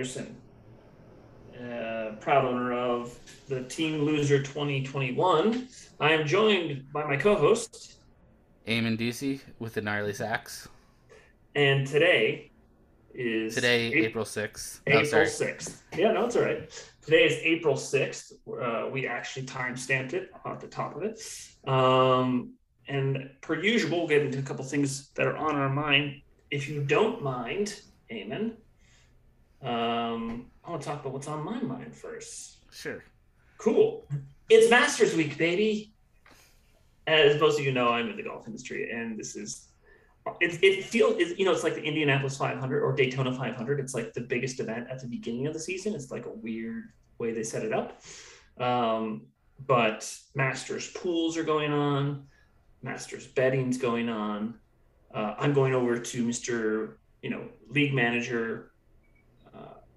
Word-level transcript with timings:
Anderson, 0.00 0.34
uh, 1.60 2.12
proud 2.20 2.46
owner 2.46 2.72
of 2.72 3.18
the 3.48 3.64
Team 3.64 4.00
Loser 4.00 4.38
2021. 4.38 5.68
I 6.00 6.12
am 6.12 6.26
joined 6.26 6.90
by 6.90 7.04
my 7.04 7.18
co 7.18 7.36
host, 7.36 7.98
Eamon 8.66 8.98
Ducey 8.98 9.40
with 9.58 9.74
the 9.74 9.82
gnarly 9.82 10.14
Sacks. 10.14 10.70
and 11.54 11.86
today 11.86 12.50
is 13.12 13.54
Today, 13.54 13.88
April, 13.88 14.04
April 14.06 14.24
6th. 14.24 14.80
April 14.86 15.20
oh, 15.20 15.24
6th. 15.26 15.82
Yeah, 15.98 16.12
no, 16.12 16.24
it's 16.24 16.36
all 16.36 16.44
right. 16.44 16.90
Today 17.02 17.26
is 17.26 17.34
April 17.42 17.74
6th. 17.74 18.32
Uh, 18.48 18.88
we 18.88 19.06
actually 19.06 19.44
time 19.44 19.76
stamped 19.76 20.14
it 20.14 20.30
at 20.46 20.60
the 20.60 20.66
top 20.66 20.96
of 20.96 21.02
it. 21.02 21.20
Um, 21.68 22.54
and 22.88 23.28
per 23.42 23.62
usual, 23.62 23.98
we'll 23.98 24.08
get 24.08 24.22
into 24.22 24.38
a 24.38 24.42
couple 24.42 24.64
things 24.64 25.10
that 25.10 25.26
are 25.26 25.36
on 25.36 25.56
our 25.56 25.68
mind. 25.68 26.22
If 26.50 26.70
you 26.70 26.84
don't 26.84 27.22
mind, 27.22 27.82
Eamon, 28.10 28.52
um, 29.62 30.46
I 30.64 30.70
want 30.70 30.82
to 30.82 30.88
talk 30.88 31.00
about 31.00 31.12
what's 31.12 31.28
on 31.28 31.44
my 31.44 31.60
mind 31.60 31.94
first. 31.94 32.58
Sure. 32.72 33.02
Cool. 33.58 34.06
It's 34.48 34.70
Masters 34.70 35.14
Week, 35.14 35.36
baby. 35.36 35.92
As 37.06 37.40
most 37.40 37.58
of 37.58 37.64
you 37.64 37.72
know, 37.72 37.88
I'm 37.88 38.08
in 38.08 38.16
the 38.16 38.22
golf 38.22 38.46
industry, 38.46 38.90
and 38.90 39.18
this 39.18 39.36
is 39.36 39.68
it. 40.40 40.62
It 40.62 40.84
feels 40.84 41.18
you 41.38 41.44
know 41.44 41.52
it's 41.52 41.64
like 41.64 41.74
the 41.74 41.82
Indianapolis 41.82 42.36
500 42.36 42.82
or 42.82 42.94
Daytona 42.94 43.32
500. 43.32 43.80
It's 43.80 43.94
like 43.94 44.12
the 44.12 44.20
biggest 44.20 44.60
event 44.60 44.88
at 44.90 45.00
the 45.00 45.06
beginning 45.06 45.46
of 45.46 45.52
the 45.52 45.60
season. 45.60 45.94
It's 45.94 46.10
like 46.10 46.26
a 46.26 46.32
weird 46.32 46.84
way 47.18 47.32
they 47.32 47.42
set 47.42 47.64
it 47.64 47.72
up. 47.72 48.00
Um, 48.58 49.26
but 49.66 50.10
Masters 50.34 50.90
pools 50.92 51.36
are 51.36 51.44
going 51.44 51.72
on. 51.72 52.26
Masters 52.82 53.26
betting's 53.26 53.76
going 53.76 54.08
on. 54.08 54.54
Uh, 55.14 55.34
I'm 55.38 55.52
going 55.52 55.74
over 55.74 55.98
to 55.98 56.24
Mr. 56.24 56.94
You 57.22 57.30
know 57.30 57.48
league 57.68 57.94
manager, 57.94 58.69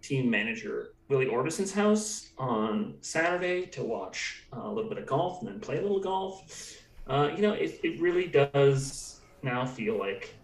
team 0.04 0.30
manager 0.30 0.94
Willie 1.10 1.28
Orbison's 1.28 1.74
house 1.74 2.32
on 2.38 2.96
Saturday 3.02 3.66
to 3.68 3.84
watch 3.84 4.44
uh, 4.56 4.62
a 4.64 4.72
little 4.72 4.90
bit 4.90 5.00
of 5.00 5.06
golf 5.06 5.40
and 5.40 5.48
then 5.48 5.60
play 5.60 5.78
a 5.78 5.82
little 5.82 6.00
golf. 6.00 6.78
Uh, 7.08 7.32
you 7.36 7.42
know, 7.42 7.54
it, 7.54 7.80
it 7.84 8.00
really 8.00 8.28
does 8.28 9.22
now 9.42 9.66
feel 9.66 9.98
like 9.98 10.36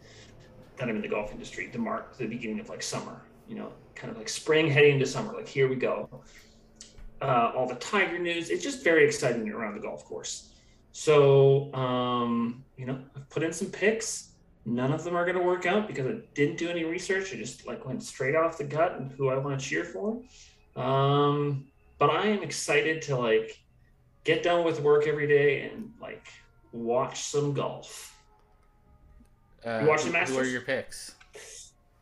that 0.77 0.89
I'm 0.89 0.95
in 0.95 1.01
the 1.01 1.07
golf 1.07 1.31
industry 1.31 1.69
to 1.71 1.77
mark 1.77 2.17
the 2.17 2.25
beginning 2.25 2.59
of 2.59 2.69
like 2.69 2.81
summer, 2.81 3.21
you 3.47 3.55
know, 3.55 3.71
kind 3.95 4.11
of 4.11 4.17
like 4.17 4.29
spring 4.29 4.69
heading 4.69 4.93
into 4.93 5.05
summer. 5.05 5.33
Like, 5.33 5.47
here 5.47 5.67
we 5.67 5.75
go. 5.75 6.09
Uh, 7.21 7.51
all 7.55 7.67
the 7.67 7.75
Tiger 7.75 8.17
news. 8.17 8.49
It's 8.49 8.63
just 8.63 8.83
very 8.83 9.05
exciting 9.05 9.49
around 9.49 9.75
the 9.75 9.81
golf 9.81 10.05
course. 10.05 10.53
So, 10.93 11.73
um, 11.73 12.63
you 12.77 12.85
know, 12.85 12.99
I've 13.15 13.29
put 13.29 13.43
in 13.43 13.51
some 13.53 13.69
picks. 13.69 14.28
None 14.65 14.91
of 14.91 15.03
them 15.03 15.15
are 15.15 15.25
going 15.25 15.37
to 15.37 15.43
work 15.43 15.65
out 15.65 15.87
because 15.87 16.05
I 16.05 16.17
didn't 16.35 16.57
do 16.57 16.69
any 16.69 16.83
research. 16.83 17.33
I 17.33 17.37
just 17.37 17.65
like 17.65 17.85
went 17.85 18.03
straight 18.03 18.35
off 18.35 18.57
the 18.57 18.63
gut 18.65 18.93
and 18.97 19.11
who 19.11 19.29
I 19.29 19.37
want 19.37 19.59
to 19.59 19.65
cheer 19.65 19.83
for. 19.83 20.21
Um, 20.75 21.65
but 21.97 22.09
I 22.09 22.27
am 22.27 22.43
excited 22.43 23.01
to 23.03 23.15
like 23.17 23.59
get 24.23 24.43
done 24.43 24.63
with 24.65 24.79
work 24.81 25.07
every 25.07 25.27
day 25.27 25.61
and 25.69 25.91
like 26.01 26.27
watch 26.71 27.21
some 27.21 27.53
golf. 27.53 28.15
Uh, 29.65 29.79
You 29.81 29.87
watch 29.87 30.03
the 30.03 30.07
who- 30.07 30.11
Who 30.11 30.17
are 30.17 30.19
Masters? 30.21 30.51
your 30.53 30.61
picks? 30.61 31.15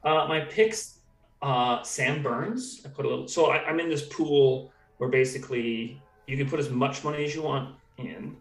Uh, 0.04 0.26
my 0.28 0.42
picks, 0.42 1.00
uh, 1.42 1.82
Sam 1.84 2.22
Burns. 2.22 2.82
I 2.86 2.90
put 2.90 3.06
a 3.06 3.10
little. 3.10 3.28
So 3.28 3.48
I, 3.48 3.64
I'm 3.66 3.80
in 3.80 3.90
this 3.90 4.08
pool 4.08 4.72
where 4.98 5.10
basically 5.10 6.02
you 6.28 6.38
can 6.38 6.50
put 6.50 6.60
as 6.60 6.70
much 6.70 7.04
money 7.04 7.24
as 7.24 7.34
you 7.36 7.44
want 7.44 7.76
in. 7.98 8.36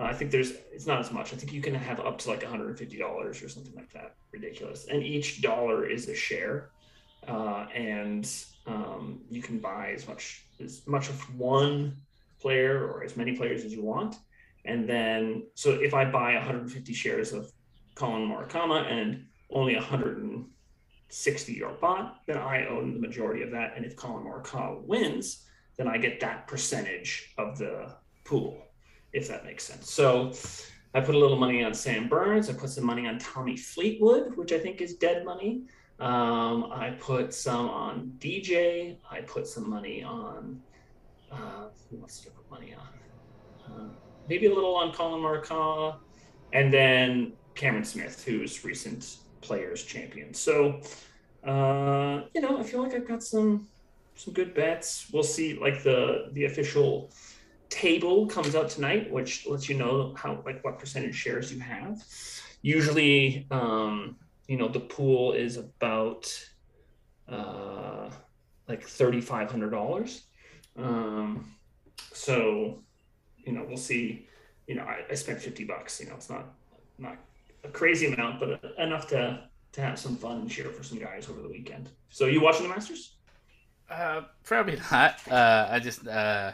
Uh, 0.00 0.04
I 0.04 0.14
think 0.14 0.30
there's. 0.30 0.52
It's 0.72 0.86
not 0.86 1.00
as 1.00 1.12
much. 1.12 1.34
I 1.34 1.36
think 1.36 1.52
you 1.52 1.60
can 1.60 1.74
have 1.74 2.00
up 2.00 2.16
to 2.18 2.30
like 2.30 2.42
150 2.42 2.96
dollars 2.96 3.42
or 3.42 3.48
something 3.48 3.74
like 3.74 3.92
that. 3.92 4.14
Ridiculous. 4.32 4.86
And 4.86 5.02
each 5.02 5.42
dollar 5.42 5.86
is 5.86 6.08
a 6.08 6.14
share, 6.14 6.70
uh, 7.28 7.66
and 7.74 8.26
um, 8.66 9.20
you 9.30 9.42
can 9.42 9.58
buy 9.58 9.92
as 9.94 10.08
much 10.08 10.46
as 10.60 10.86
much 10.86 11.10
of 11.10 11.38
one 11.38 11.96
player 12.40 12.88
or 12.88 13.04
as 13.04 13.16
many 13.16 13.36
players 13.36 13.64
as 13.64 13.72
you 13.72 13.82
want. 13.82 14.16
And 14.64 14.88
then, 14.88 15.46
so 15.54 15.70
if 15.72 15.92
I 15.94 16.04
buy 16.04 16.34
150 16.34 16.92
shares 16.92 17.32
of 17.32 17.50
Collin 17.94 18.28
Morikawa 18.28 18.90
and 18.90 19.24
only 19.50 19.74
160 19.74 21.62
are 21.62 21.72
bought, 21.74 22.20
then 22.26 22.36
I 22.38 22.66
own 22.66 22.94
the 22.94 23.00
majority 23.00 23.42
of 23.42 23.50
that. 23.52 23.72
And 23.76 23.84
if 23.84 23.96
Collin 23.96 24.24
Morikawa 24.24 24.82
wins, 24.84 25.46
then 25.76 25.88
I 25.88 25.98
get 25.98 26.20
that 26.20 26.46
percentage 26.46 27.32
of 27.38 27.58
the 27.58 27.96
pool, 28.24 28.69
if 29.12 29.28
that 29.28 29.44
makes 29.44 29.64
sense. 29.64 29.90
So 29.90 30.32
I 30.94 31.00
put 31.00 31.14
a 31.14 31.18
little 31.18 31.36
money 31.36 31.62
on 31.62 31.74
Sam 31.74 32.08
Burns. 32.08 32.48
I 32.48 32.52
put 32.52 32.70
some 32.70 32.84
money 32.84 33.06
on 33.06 33.18
Tommy 33.18 33.56
Fleetwood, 33.56 34.36
which 34.36 34.52
I 34.52 34.58
think 34.58 34.80
is 34.80 34.94
dead 34.94 35.24
money. 35.24 35.62
Um, 36.00 36.72
I 36.72 36.96
put 36.98 37.34
some 37.34 37.68
on 37.68 38.12
DJ. 38.18 38.96
I 39.10 39.20
put 39.20 39.46
some 39.46 39.68
money 39.68 40.02
on. 40.02 40.60
Uh, 41.30 41.68
who 41.90 41.98
did 41.98 42.04
I 42.04 42.30
put 42.30 42.50
money 42.50 42.74
on? 42.74 42.88
Uh, 43.72 43.88
maybe 44.28 44.46
a 44.46 44.54
little 44.54 44.74
on 44.74 44.92
Collin 44.92 45.20
Morikawa, 45.22 45.96
and 46.52 46.72
then 46.72 47.34
Cameron 47.54 47.84
Smith, 47.84 48.24
who's 48.24 48.64
recent 48.64 49.18
Players 49.42 49.84
Champion. 49.84 50.34
So, 50.34 50.80
uh, 51.44 52.22
you 52.34 52.40
know, 52.40 52.58
I 52.58 52.62
feel 52.62 52.82
like 52.82 52.94
I've 52.94 53.06
got 53.06 53.22
some 53.22 53.68
some 54.14 54.34
good 54.34 54.54
bets. 54.54 55.06
We'll 55.12 55.22
see. 55.22 55.54
Like 55.58 55.82
the 55.82 56.30
the 56.32 56.46
official 56.46 57.10
table 57.70 58.26
comes 58.26 58.54
out 58.54 58.68
tonight, 58.68 59.10
which 59.10 59.46
lets 59.46 59.68
you 59.68 59.76
know 59.76 60.14
how 60.16 60.42
like 60.44 60.62
what 60.62 60.78
percentage 60.78 61.14
shares 61.14 61.52
you 61.52 61.60
have. 61.60 62.02
Usually, 62.62 63.46
um, 63.50 64.16
you 64.46 64.56
know, 64.56 64.68
the 64.68 64.80
pool 64.80 65.32
is 65.32 65.56
about 65.56 66.32
uh, 67.28 68.10
like 68.68 68.82
thirty 68.82 69.20
five 69.20 69.50
hundred 69.50 69.70
dollars. 69.70 70.24
Um, 70.76 71.54
so, 72.12 72.82
you 73.38 73.52
know, 73.52 73.64
we'll 73.66 73.76
see. 73.76 74.26
You 74.66 74.76
know, 74.76 74.82
I, 74.82 75.04
I 75.10 75.14
spent 75.14 75.40
fifty 75.40 75.64
bucks. 75.64 76.00
You 76.00 76.08
know, 76.08 76.16
it's 76.16 76.28
not 76.28 76.52
not 76.98 77.16
a 77.64 77.68
crazy 77.68 78.12
amount, 78.12 78.40
but 78.40 78.74
enough 78.78 79.06
to 79.08 79.48
to 79.72 79.80
have 79.80 79.98
some 79.98 80.16
fun 80.16 80.40
and 80.40 80.50
cheer 80.50 80.68
for 80.70 80.82
some 80.82 80.98
guys 80.98 81.28
over 81.28 81.40
the 81.40 81.48
weekend. 81.48 81.88
So, 82.10 82.26
you 82.26 82.40
watching 82.40 82.64
the 82.64 82.74
Masters? 82.74 83.14
Uh, 83.88 84.22
probably 84.44 84.78
not. 84.90 85.20
Uh, 85.30 85.68
I 85.70 85.78
just 85.78 86.06
uh, 86.06 86.52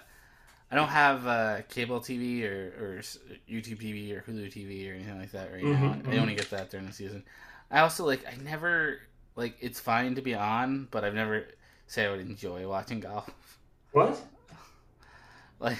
I 0.70 0.74
don't 0.74 0.88
have 0.88 1.26
uh, 1.26 1.62
cable 1.68 2.00
TV 2.00 2.46
or, 2.46 2.74
or 2.78 3.00
YouTube 3.48 3.80
TV 3.80 4.14
or 4.14 4.22
Hulu 4.22 4.50
TV 4.52 4.90
or 4.90 4.94
anything 4.94 5.18
like 5.18 5.30
that 5.32 5.52
right 5.52 5.68
now. 5.68 5.96
Mhm, 5.96 6.08
I 6.08 6.18
only 6.18 6.34
get 6.34 6.50
that 6.50 6.70
during 6.70 6.86
the 6.86 6.92
season. 6.92 7.24
I 7.70 7.80
also 7.80 8.04
like 8.04 8.24
I 8.26 8.36
never 8.42 9.00
like 9.36 9.56
it's 9.60 9.80
fine 9.80 10.14
to 10.16 10.22
be 10.22 10.34
on, 10.34 10.88
but 10.90 11.04
I've 11.04 11.14
never 11.14 11.46
say 11.86 12.06
I 12.06 12.10
would 12.10 12.20
enjoy 12.20 12.68
watching 12.68 13.00
golf. 13.00 13.58
What? 13.92 14.22
Like 15.58 15.78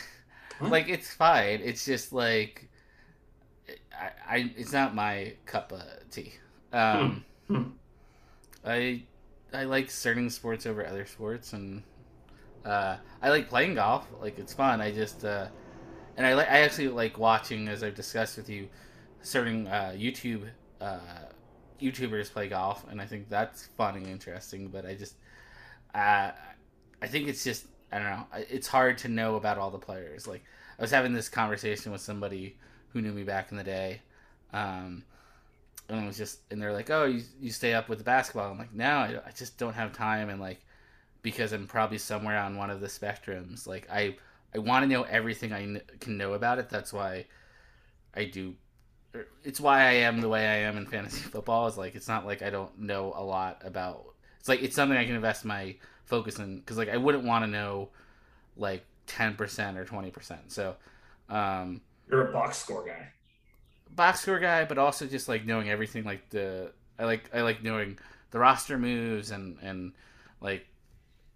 What? 0.58 0.70
like 0.70 0.88
it's 0.88 1.12
fine. 1.12 1.60
It's 1.62 1.84
just 1.84 2.12
like 2.12 2.68
I, 3.92 4.10
I 4.36 4.52
it's 4.56 4.72
not 4.72 4.94
my 4.94 5.34
cup 5.46 5.72
of 5.72 5.82
tea. 6.10 6.34
Um, 6.72 7.24
Hmm. 7.48 7.62
I 8.64 9.04
I 9.52 9.64
like 9.64 9.90
certain 9.90 10.28
sports 10.30 10.66
over 10.66 10.86
other 10.86 11.06
sports, 11.06 11.52
and 11.54 11.82
uh, 12.66 12.96
I 13.22 13.30
like 13.30 13.48
playing 13.48 13.76
golf. 13.76 14.06
Like 14.20 14.38
it's 14.38 14.52
fun. 14.52 14.80
I 14.80 14.90
just 14.90 15.24
uh, 15.24 15.46
and 16.16 16.26
I 16.26 16.34
like 16.34 16.50
I 16.50 16.60
actually 16.60 16.88
like 16.88 17.18
watching, 17.18 17.68
as 17.68 17.82
I've 17.82 17.94
discussed 17.94 18.36
with 18.36 18.48
you, 18.48 18.68
certain 19.22 19.66
uh, 19.66 19.94
YouTube 19.96 20.48
uh, 20.80 20.98
YouTubers 21.80 22.32
play 22.32 22.48
golf, 22.48 22.84
and 22.90 23.00
I 23.00 23.06
think 23.06 23.28
that's 23.28 23.66
fun 23.76 23.96
and 23.96 24.06
interesting. 24.06 24.68
But 24.68 24.84
I 24.84 24.94
just 24.94 25.14
uh, 25.94 26.32
I 27.00 27.06
think 27.06 27.28
it's 27.28 27.44
just 27.44 27.66
I 27.92 27.98
don't 27.98 28.10
know. 28.10 28.26
It's 28.50 28.66
hard 28.66 28.98
to 28.98 29.08
know 29.08 29.36
about 29.36 29.58
all 29.58 29.70
the 29.70 29.78
players. 29.78 30.26
Like 30.26 30.42
I 30.78 30.82
was 30.82 30.90
having 30.90 31.12
this 31.12 31.28
conversation 31.28 31.92
with 31.92 32.00
somebody 32.00 32.56
who 32.88 33.00
knew 33.00 33.12
me 33.12 33.22
back 33.22 33.50
in 33.50 33.56
the 33.56 33.64
day. 33.64 34.00
Um, 34.52 35.04
and 35.88 36.02
it 36.02 36.06
was 36.06 36.16
just, 36.16 36.40
and 36.50 36.60
they're 36.60 36.72
like, 36.72 36.90
"Oh, 36.90 37.04
you, 37.04 37.22
you 37.40 37.50
stay 37.50 37.74
up 37.74 37.88
with 37.88 37.98
the 37.98 38.04
basketball." 38.04 38.50
I'm 38.50 38.58
like, 38.58 38.74
"No, 38.74 38.88
I, 38.88 39.20
I 39.26 39.30
just 39.36 39.56
don't 39.58 39.74
have 39.74 39.92
time." 39.92 40.30
And 40.30 40.40
like, 40.40 40.64
because 41.26 41.52
I'm 41.52 41.66
probably 41.66 41.98
somewhere 41.98 42.38
on 42.38 42.56
one 42.56 42.70
of 42.70 42.80
the 42.80 42.88
spectrums. 42.88 43.66
Like, 43.66 43.88
I 43.90 44.16
I 44.54 44.58
want 44.58 44.84
to 44.84 44.88
know 44.88 45.02
everything 45.04 45.52
I 45.52 45.60
kn- 45.64 45.82
can 46.00 46.16
know 46.16 46.34
about 46.34 46.58
it. 46.60 46.70
That's 46.70 46.92
why 46.92 47.26
I 48.14 48.24
do. 48.26 48.54
er, 49.14 49.26
It's 49.44 49.60
why 49.60 49.80
I 49.82 49.92
am 50.08 50.20
the 50.20 50.28
way 50.28 50.46
I 50.46 50.58
am 50.68 50.76
in 50.78 50.86
fantasy 50.86 51.20
football. 51.32 51.66
Is 51.68 51.78
like, 51.78 51.94
it's 51.96 52.08
not 52.08 52.26
like 52.26 52.42
I 52.42 52.50
don't 52.50 52.78
know 52.80 53.12
a 53.16 53.24
lot 53.24 53.62
about. 53.64 54.04
It's 54.40 54.48
like 54.48 54.62
it's 54.62 54.76
something 54.76 54.98
I 54.98 55.06
can 55.06 55.16
invest 55.16 55.44
my 55.44 55.76
focus 56.06 56.38
in 56.38 56.58
because 56.60 56.78
like 56.78 56.88
I 56.90 56.96
wouldn't 56.98 57.24
want 57.24 57.44
to 57.44 57.48
know 57.50 57.90
like 58.56 58.84
ten 59.06 59.34
percent 59.36 59.78
or 59.78 59.84
twenty 59.84 60.10
percent. 60.10 60.52
So. 60.52 60.76
um 61.30 61.82
You're 62.10 62.28
a 62.28 62.32
box 62.32 62.58
score 62.58 62.84
guy. 62.86 63.12
box 63.90 64.20
score 64.20 64.38
guy, 64.38 64.64
but 64.64 64.78
also 64.78 65.06
just 65.06 65.28
like 65.28 65.44
knowing 65.46 65.70
everything. 65.70 66.04
Like 66.04 66.28
the 66.30 66.72
I 66.98 67.04
like 67.04 67.30
I 67.34 67.42
like 67.42 67.62
knowing 67.62 67.98
the 68.30 68.38
roster 68.38 68.78
moves 68.78 69.30
and 69.30 69.58
and 69.62 69.92
like 70.40 70.66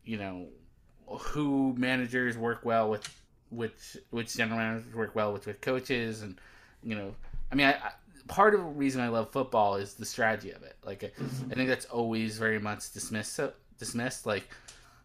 you 0.04 0.16
know 0.16 0.46
who 1.06 1.74
managers 1.76 2.38
work 2.38 2.64
well 2.64 2.90
with, 2.90 3.22
which 3.50 3.96
which 4.10 4.34
general 4.36 4.58
managers 4.58 4.94
work 4.94 5.14
well 5.14 5.32
with 5.32 5.46
with 5.46 5.60
coaches, 5.60 6.22
and 6.22 6.40
you 6.82 6.94
know 6.94 7.14
I 7.50 7.54
mean 7.54 7.66
I, 7.66 7.72
I 7.72 7.92
part 8.30 8.54
of 8.54 8.60
the 8.60 8.66
reason 8.66 9.00
I 9.00 9.08
love 9.08 9.30
football 9.30 9.74
is 9.74 9.94
the 9.94 10.06
strategy 10.06 10.52
of 10.52 10.62
it. 10.62 10.76
Like, 10.84 11.04
I. 11.04 11.54
Think 11.54 11.68
that's 11.68 11.86
always 11.86 12.38
very 12.38 12.60
much 12.60 12.92
dismissed. 12.92 13.40
Dismissed, 13.78 14.24
like, 14.24 14.48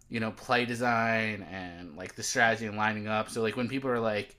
you 0.09 0.19
know, 0.19 0.31
play 0.31 0.65
design 0.65 1.45
and 1.51 1.97
like 1.97 2.15
the 2.15 2.23
strategy 2.23 2.67
and 2.67 2.77
lining 2.77 3.07
up. 3.07 3.29
So, 3.29 3.41
like, 3.41 3.57
when 3.57 3.67
people 3.67 3.89
are 3.89 3.99
like, 3.99 4.35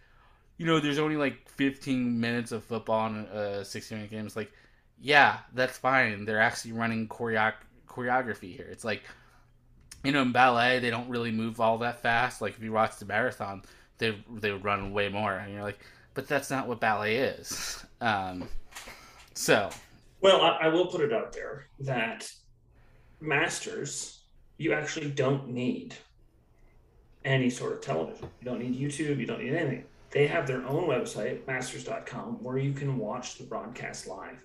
you 0.56 0.66
know, 0.66 0.78
there's 0.78 0.98
only 0.98 1.16
like 1.16 1.48
15 1.48 2.18
minutes 2.20 2.52
of 2.52 2.64
football 2.64 3.08
in 3.08 3.16
a 3.26 3.64
60 3.64 3.94
minute 3.94 4.10
game, 4.10 4.24
it's 4.24 4.36
like, 4.36 4.52
yeah, 5.00 5.38
that's 5.52 5.76
fine. 5.76 6.24
They're 6.24 6.40
actually 6.40 6.72
running 6.72 7.08
choreo- 7.08 7.54
choreography 7.88 8.54
here. 8.56 8.68
It's 8.70 8.84
like, 8.84 9.02
you 10.04 10.12
know, 10.12 10.22
in 10.22 10.32
ballet, 10.32 10.78
they 10.78 10.90
don't 10.90 11.08
really 11.08 11.30
move 11.30 11.60
all 11.60 11.78
that 11.78 12.00
fast. 12.02 12.40
Like, 12.40 12.56
if 12.56 12.62
you 12.62 12.72
watch 12.72 12.96
the 12.96 13.06
marathon, 13.06 13.62
they 13.98 14.18
they 14.30 14.52
would 14.52 14.64
run 14.64 14.92
way 14.92 15.08
more, 15.08 15.34
and 15.34 15.52
you're 15.52 15.62
like, 15.62 15.78
but 16.14 16.28
that's 16.28 16.50
not 16.50 16.66
what 16.66 16.80
ballet 16.80 17.16
is. 17.16 17.84
Um, 18.00 18.48
so 19.34 19.70
Well, 20.20 20.42
I, 20.42 20.58
I 20.62 20.68
will 20.68 20.86
put 20.86 21.00
it 21.00 21.12
out 21.12 21.32
there 21.32 21.66
that 21.80 22.30
masters, 23.20 24.22
you 24.58 24.72
actually 24.72 25.10
don't 25.10 25.48
need 25.48 25.94
any 27.24 27.50
sort 27.50 27.72
of 27.72 27.80
television. 27.80 28.28
You 28.40 28.44
don't 28.44 28.60
need 28.60 28.78
YouTube. 28.78 29.18
You 29.18 29.26
don't 29.26 29.42
need 29.42 29.54
anything. 29.54 29.84
They 30.10 30.26
have 30.28 30.46
their 30.46 30.64
own 30.66 30.88
website, 30.88 31.46
masters.com, 31.46 32.42
where 32.42 32.58
you 32.58 32.72
can 32.72 32.96
watch 32.96 33.36
the 33.36 33.44
broadcast 33.44 34.06
live. 34.06 34.42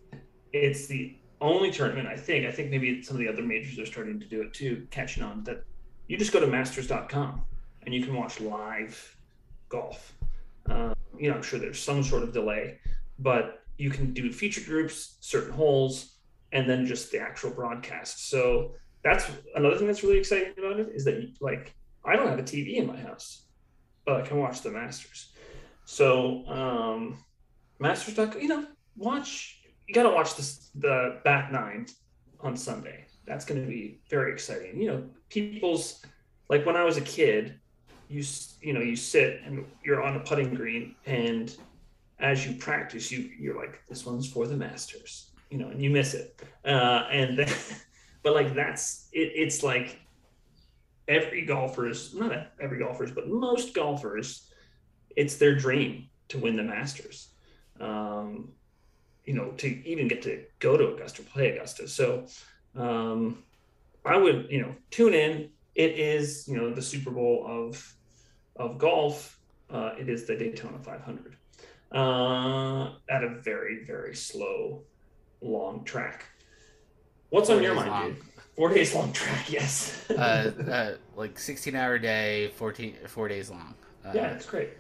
It's 0.52 0.88
the 0.88 1.16
only 1.42 1.72
tournament, 1.72 2.08
I 2.08 2.16
think. 2.16 2.46
I 2.46 2.52
think 2.52 2.70
maybe 2.70 3.02
some 3.02 3.16
of 3.16 3.20
the 3.20 3.28
other 3.28 3.42
majors 3.42 3.78
are 3.80 3.86
starting 3.86 4.20
to 4.20 4.26
do 4.26 4.42
it 4.42 4.54
too, 4.54 4.88
catching 4.92 5.24
on 5.24 5.44
that 5.44 5.64
you 6.08 6.18
just 6.18 6.32
go 6.32 6.40
to 6.40 6.48
masters.com 6.48 7.42
and 7.84 7.94
you 7.94 8.04
can 8.04 8.14
watch 8.14 8.40
live 8.40 9.18
golf. 9.70 10.14
Uh, 10.70 10.94
you 11.18 11.30
know, 11.30 11.36
I'm 11.36 11.44
sure 11.44 11.60
there's 11.60 11.82
some 11.82 12.04
sort 12.04 12.24
of 12.24 12.34
delay, 12.34 12.78
but 13.20 13.64
you 13.78 13.90
can 13.90 14.14
do 14.14 14.32
feature 14.32 14.62
groups, 14.62 15.18
certain 15.22 15.54
holes, 15.54 16.16
and 16.52 16.70
then 16.70 16.86
just 16.86 17.12
the 17.12 17.20
actual 17.20 17.52
broadcast. 17.52 18.30
So 18.30 18.74
that's 19.04 19.26
another 19.56 19.78
thing 19.78 19.88
that's 19.88 20.04
really 20.04 20.20
exciting 20.20 20.54
about 20.58 20.80
it 20.80 20.90
is 20.94 21.04
that 21.06 21.32
like 21.40 21.74
I 22.06 22.16
don't 22.16 22.28
have 22.28 22.40
a 22.40 22.44
TV 22.44 22.76
in 22.76 22.88
my 22.88 22.98
house, 22.98 23.44
but 24.06 24.22
I 24.22 24.22
can 24.22 24.38
watch 24.38 24.62
the 24.62 24.72
Masters. 24.72 25.32
So 25.86 26.46
um, 26.48 27.24
Masters, 27.80 28.18
you 28.40 28.48
know, 28.48 28.66
watch. 28.96 29.61
You 29.92 29.96
got 29.96 30.04
to 30.04 30.16
watch 30.16 30.38
this 30.38 30.70
the 30.74 31.20
back 31.26 31.52
nine 31.52 31.86
on 32.40 32.56
Sunday. 32.56 33.08
That's 33.26 33.44
going 33.44 33.60
to 33.60 33.68
be 33.68 34.00
very 34.10 34.32
exciting. 34.32 34.80
You 34.80 34.88
know, 34.88 35.04
people's 35.28 36.02
like 36.48 36.66
when 36.66 36.78
I 36.78 36.86
was 36.86 36.96
a 36.96 37.02
kid, 37.02 37.60
you 38.12 38.24
you 38.62 38.74
know 38.74 38.82
you 38.82 38.96
sit 38.96 39.42
and 39.46 39.66
you're 39.84 40.02
on 40.02 40.16
a 40.18 40.20
putting 40.20 40.54
green 40.54 40.96
and 41.06 41.56
as 42.20 42.46
you 42.46 42.54
practice 42.56 43.12
you 43.12 43.30
you're 43.40 43.56
like 43.56 43.82
this 43.88 44.06
one's 44.06 44.30
for 44.30 44.46
the 44.48 44.56
masters 44.56 45.32
you 45.50 45.58
know 45.58 45.70
and 45.70 45.82
you 45.82 45.90
miss 45.90 46.14
it 46.14 46.42
uh 46.66 47.08
and 47.10 47.40
then, 47.40 47.50
but 48.24 48.34
like 48.34 48.54
that's 48.54 49.08
it, 49.14 49.32
it's 49.34 49.64
like 49.64 50.00
every 51.08 51.46
golfer's 51.46 52.14
not 52.14 52.52
every 52.60 52.80
golfers 52.80 53.12
but 53.12 53.30
most 53.30 53.74
golfers 53.74 54.52
it's 55.16 55.38
their 55.38 55.56
dream 55.56 56.08
to 56.28 56.38
win 56.38 56.58
the 56.58 56.64
masters 56.64 57.30
um 57.80 58.50
you 59.32 59.38
know 59.38 59.52
to 59.52 59.68
even 59.88 60.10
get 60.10 60.22
to 60.22 60.44
go 60.60 60.76
to 60.76 60.94
augusta 60.94 61.22
play 61.22 61.52
augusta. 61.52 61.88
So 61.88 62.26
um 62.76 63.44
i 64.04 64.18
would 64.18 64.48
you 64.50 64.62
know 64.62 64.76
tune 64.90 65.14
in. 65.14 65.50
It 65.74 65.92
is 65.98 66.46
you 66.50 66.58
know 66.58 66.74
the 66.74 66.82
super 66.82 67.12
bowl 67.12 67.46
of 67.48 67.96
of 68.58 68.78
golf. 68.78 69.40
Uh, 69.70 69.92
it 69.98 70.10
is 70.10 70.26
the 70.28 70.36
daytona 70.36 70.78
500 70.80 71.38
uh, 71.94 72.92
at 73.10 73.24
a 73.24 73.30
very 73.40 73.86
very 73.86 74.14
slow 74.14 74.84
long 75.40 75.86
track. 75.86 76.26
What's 77.30 77.48
Four 77.48 77.58
on 77.58 77.64
your 77.64 77.76
mind 77.76 77.90
long. 77.90 78.14
dude? 78.14 78.24
Four 78.58 78.70
days 78.74 78.94
long 78.94 79.14
track 79.14 79.50
yes. 79.58 80.10
Uh, 80.10 80.52
uh, 80.70 80.96
like 81.16 81.40
16 81.40 81.74
hour 81.74 81.98
day, 81.98 82.52
14 82.58 82.96
four 83.08 83.30
days 83.30 83.50
long. 83.50 83.76
Uh, 84.04 84.12
yeah 84.14 84.36
it's 84.36 84.46
great. 84.46 84.72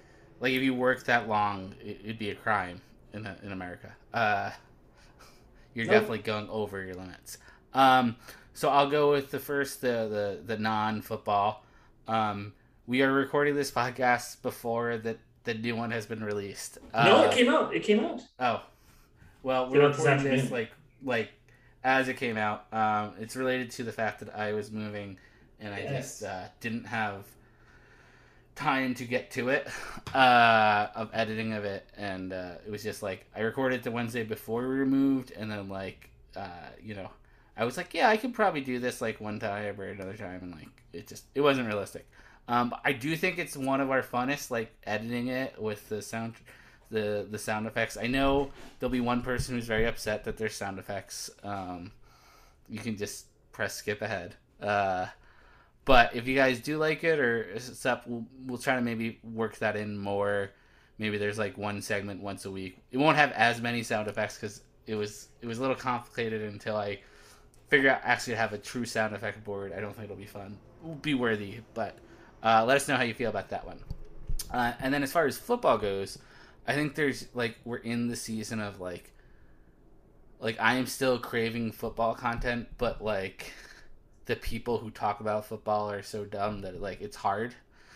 Like 0.41 0.51
if 0.51 0.61
you 0.61 0.73
work 0.73 1.05
that 1.05 1.29
long, 1.29 1.73
it, 1.79 2.01
it'd 2.03 2.19
be 2.19 2.31
a 2.31 2.35
crime 2.35 2.81
in 3.13 3.27
in 3.43 3.51
America. 3.51 3.93
Uh, 4.13 4.51
you're 5.73 5.85
Nope. 5.85 5.93
definitely 5.93 6.19
going 6.19 6.49
over 6.49 6.83
your 6.83 6.95
limits. 6.95 7.37
Um, 7.73 8.15
so 8.53 8.69
I'll 8.69 8.89
go 8.89 9.11
with 9.11 9.31
the 9.31 9.39
first, 9.39 9.81
the 9.81 10.37
the, 10.45 10.55
the 10.55 10.57
non 10.61 11.01
football. 11.01 11.63
Um, 12.07 12.53
we 12.87 13.01
are 13.03 13.11
recording 13.11 13.55
this 13.55 13.71
podcast 13.71 14.41
before 14.41 14.97
that 14.97 15.19
the 15.43 15.53
new 15.53 15.75
one 15.75 15.91
has 15.91 16.05
been 16.05 16.23
released. 16.23 16.77
Uh, 16.93 17.05
no 17.05 17.23
it 17.23 17.31
came 17.31 17.49
out 17.49 17.73
it 17.73 17.83
came 17.83 18.03
out 18.03 18.21
Oh, 18.39 18.61
well, 19.43 19.69
we're 19.69 19.87
recording 19.87 19.97
this 19.97 20.05
afternoon. 20.07 20.49
like 20.49 20.71
like 21.03 21.29
as 21.83 22.07
it 22.09 22.17
came 22.17 22.37
out. 22.37 22.65
Um, 22.73 23.13
it's 23.19 23.35
related 23.35 23.71
to 23.71 23.83
the 23.83 23.91
fact 23.91 24.19
that 24.19 24.35
I 24.35 24.53
was 24.53 24.71
moving 24.71 25.17
and 25.59 25.73
I 25.73 25.85
just 25.87 26.23
uh, 26.23 26.45
didn't 26.59 26.85
have 26.85 27.25
time 28.55 28.93
to 28.95 29.05
get 29.05 29.31
to 29.31 29.49
it 29.49 29.67
uh, 30.13 30.87
of 30.95 31.09
editing 31.13 31.53
of 31.53 31.63
it, 31.65 31.89
and 31.97 32.33
uh, 32.33 32.53
it 32.65 32.71
was 32.71 32.83
just 32.83 33.03
like 33.03 33.25
I 33.35 33.41
recorded 33.41 33.83
the 33.83 33.91
Wednesday 33.91 34.23
before 34.23 34.67
we 34.67 34.85
moved, 34.85 35.31
and 35.31 35.51
then 35.51 35.69
like 35.69 36.09
uh, 36.35 36.69
you 36.81 36.95
know. 36.95 37.09
I 37.57 37.65
was 37.65 37.75
like, 37.75 37.93
yeah, 37.93 38.09
I 38.09 38.15
could 38.15 38.33
probably 38.33 38.61
do 38.61 38.79
this 38.79 39.01
like 39.01 39.19
one 39.19 39.37
time 39.37 39.79
or 39.79 39.83
another 39.83 40.15
time, 40.15 40.39
and 40.41 40.51
like 40.51 40.69
it 40.93 41.07
just 41.07 41.25
it 41.35 41.41
wasn't 41.41 41.67
realistic. 41.67 42.07
Um, 42.47 42.73
I 42.83 42.93
do 42.93 43.15
think 43.15 43.37
it's 43.37 43.55
one 43.55 43.81
of 43.81 43.91
our 43.91 44.01
funnest, 44.01 44.51
like 44.51 44.73
editing 44.85 45.27
it 45.27 45.61
with 45.61 45.87
the 45.89 46.01
sound, 46.01 46.35
the 46.89 47.27
the 47.29 47.37
sound 47.37 47.67
effects. 47.67 47.97
I 47.97 48.07
know 48.07 48.51
there'll 48.79 48.91
be 48.91 49.01
one 49.01 49.21
person 49.21 49.55
who's 49.55 49.67
very 49.67 49.85
upset 49.85 50.23
that 50.25 50.37
there's 50.37 50.55
sound 50.55 50.79
effects. 50.79 51.29
Um, 51.43 51.91
you 52.69 52.79
can 52.79 52.97
just 52.97 53.25
press 53.51 53.75
skip 53.75 54.01
ahead. 54.01 54.35
Uh, 54.61 55.07
but 55.85 56.15
if 56.15 56.27
you 56.27 56.35
guys 56.35 56.59
do 56.59 56.77
like 56.77 57.03
it 57.03 57.19
or 57.19 57.59
stuff, 57.59 58.03
we'll, 58.05 58.25
we'll 58.45 58.57
try 58.57 58.75
to 58.75 58.81
maybe 58.81 59.19
work 59.23 59.57
that 59.57 59.75
in 59.75 59.97
more. 59.97 60.51
Maybe 60.97 61.17
there's 61.17 61.39
like 61.39 61.57
one 61.57 61.81
segment 61.81 62.21
once 62.21 62.45
a 62.45 62.51
week. 62.51 62.77
It 62.91 62.97
won't 62.97 63.17
have 63.17 63.31
as 63.31 63.61
many 63.61 63.81
sound 63.81 64.07
effects 64.07 64.35
because 64.35 64.61
it 64.85 64.95
was 64.95 65.29
it 65.41 65.47
was 65.47 65.57
a 65.57 65.61
little 65.61 65.75
complicated 65.75 66.41
until 66.41 66.75
I 66.75 66.99
figure 67.69 67.89
out 67.89 68.01
actually 68.03 68.33
to 68.33 68.37
have 68.37 68.53
a 68.53 68.57
true 68.57 68.85
sound 68.85 69.15
effect 69.15 69.43
board. 69.43 69.73
I 69.75 69.79
don't 69.79 69.93
think 69.93 70.05
it'll 70.05 70.17
be 70.17 70.25
fun. 70.25 70.57
It'll 70.83 70.95
be 70.95 71.13
worthy, 71.13 71.59
but 71.73 71.97
uh, 72.43 72.65
let 72.65 72.77
us 72.77 72.87
know 72.87 72.97
how 72.97 73.03
you 73.03 73.13
feel 73.13 73.29
about 73.29 73.49
that 73.49 73.65
one. 73.65 73.79
Uh, 74.51 74.73
and 74.79 74.93
then 74.93 75.01
as 75.01 75.11
far 75.11 75.25
as 75.25 75.37
football 75.37 75.77
goes, 75.77 76.19
I 76.67 76.73
think 76.73 76.95
there's 76.95 77.27
like 77.33 77.57
we're 77.65 77.77
in 77.77 78.07
the 78.07 78.15
season 78.15 78.59
of 78.59 78.79
like 78.79 79.11
like 80.39 80.59
I 80.59 80.75
am 80.75 80.85
still 80.85 81.17
craving 81.17 81.71
football 81.71 82.13
content, 82.13 82.67
but 82.77 83.03
like 83.03 83.53
the 84.25 84.35
people 84.35 84.77
who 84.77 84.91
talk 84.91 85.19
about 85.19 85.45
football 85.45 85.91
are 85.91 86.03
so 86.03 86.25
dumb 86.25 86.61
that 86.61 86.81
like 86.81 87.01
it's 87.01 87.17
hard. 87.17 87.53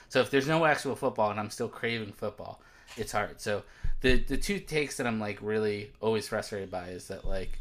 So 0.10 0.22
if 0.22 0.30
there's 0.30 0.48
no 0.48 0.66
actual 0.66 0.96
football 0.96 1.32
and 1.32 1.40
I'm 1.40 1.50
still 1.50 1.68
craving 1.68 2.14
football, 2.14 2.62
it's 2.98 3.12
hard. 3.12 3.42
So 3.42 3.64
the 4.02 4.20
the 4.20 4.38
two 4.38 4.60
takes 4.60 4.98
that 4.98 5.08
I'm 5.08 5.20
like 5.20 5.40
really 5.42 5.92
always 6.02 6.28
frustrated 6.28 6.72
by 6.72 6.90
is 6.90 7.08
that 7.08 7.26
like 7.26 7.60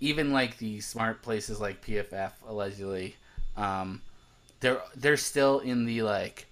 even 0.00 0.32
like 0.32 0.58
the 0.58 0.80
smart 0.80 1.22
places 1.22 1.60
like 1.60 1.84
PFF 1.84 2.32
allegedly, 2.48 3.16
um, 3.56 4.02
they're 4.60 4.80
they're 4.96 5.16
still 5.16 5.60
in 5.60 5.84
the 5.84 6.02
like 6.02 6.46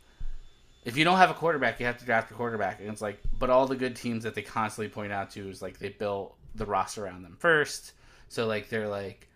if 0.84 0.96
you 0.96 1.04
don't 1.04 1.18
have 1.18 1.30
a 1.30 1.34
quarterback, 1.34 1.80
you 1.80 1.86
have 1.86 1.98
to 1.98 2.04
draft 2.04 2.30
a 2.30 2.34
quarterback. 2.34 2.80
And 2.80 2.88
it's 2.88 3.02
like, 3.02 3.20
but 3.38 3.50
all 3.50 3.66
the 3.66 3.76
good 3.76 3.94
teams 3.94 4.24
that 4.24 4.34
they 4.34 4.40
constantly 4.40 4.88
point 4.88 5.12
out 5.12 5.30
to 5.32 5.48
is 5.50 5.60
like 5.60 5.78
they 5.78 5.90
built 5.90 6.34
the 6.54 6.64
roster 6.64 7.04
around 7.04 7.22
them 7.22 7.36
first. 7.38 7.92
So 8.28 8.46
like 8.46 8.70
they're 8.70 8.88
like, 8.88 9.27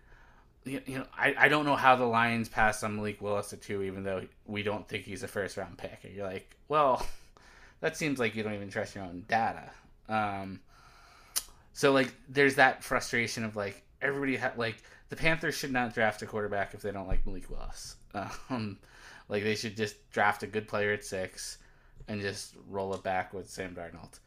you, 0.65 0.81
know, 0.89 1.07
I, 1.17 1.35
I 1.37 1.49
don't 1.49 1.65
know 1.65 1.77
how 1.77 1.97
the 1.97 2.05
Lions 2.05 2.49
passed 2.49 2.85
on 2.85 2.97
Malik 2.97 3.21
Willis 3.21 3.51
to 3.51 3.57
two, 3.57 3.83
even 3.83 4.05
though 4.05 4.23
we 4.47 4.63
don't 4.63 4.87
think 4.89 5.05
he's 5.05 5.23
a 5.23 5.29
first 5.29 5.57
round 5.57 5.79
pick. 5.79 6.01
And 6.05 6.15
you're 6.15 6.27
like, 6.27 6.57
well, 6.69 7.05
that 7.81 7.97
seems 7.97 8.19
like 8.19 8.35
you 8.35 8.43
don't 8.43 8.55
even 8.55 8.71
trust 8.71 8.95
your 8.95 9.05
own 9.05 9.25
data. 9.29 9.71
Um, 10.09 10.61
so 11.73 11.93
like 11.93 12.13
there's 12.29 12.57
that 12.57 12.85
frustration 12.85 13.45
of 13.45 13.57
like 13.57 13.83
everybody 14.01 14.37
ha- 14.37 14.53
like 14.57 14.83
the 15.09 15.17
Panthers 15.17 15.55
should 15.55 15.73
not 15.73 15.95
draft 15.95 16.23
a 16.23 16.27
quarterback 16.27 16.75
if 16.75 16.83
they 16.83 16.93
don't 16.93 17.09
like 17.09 17.27
Malik 17.27 17.51
Willis. 17.51 17.97
Um, 18.51 18.79
like 19.31 19.43
they 19.43 19.55
should 19.55 19.75
just 19.75 20.11
draft 20.11 20.43
a 20.43 20.47
good 20.47 20.69
player 20.69 20.93
at 20.93 21.03
six 21.03 21.57
and 22.09 22.21
just 22.21 22.55
roll 22.69 22.93
it 22.93 23.03
back 23.03 23.33
with 23.33 23.49
Sam 23.49 23.75
Darnold. 23.75 24.19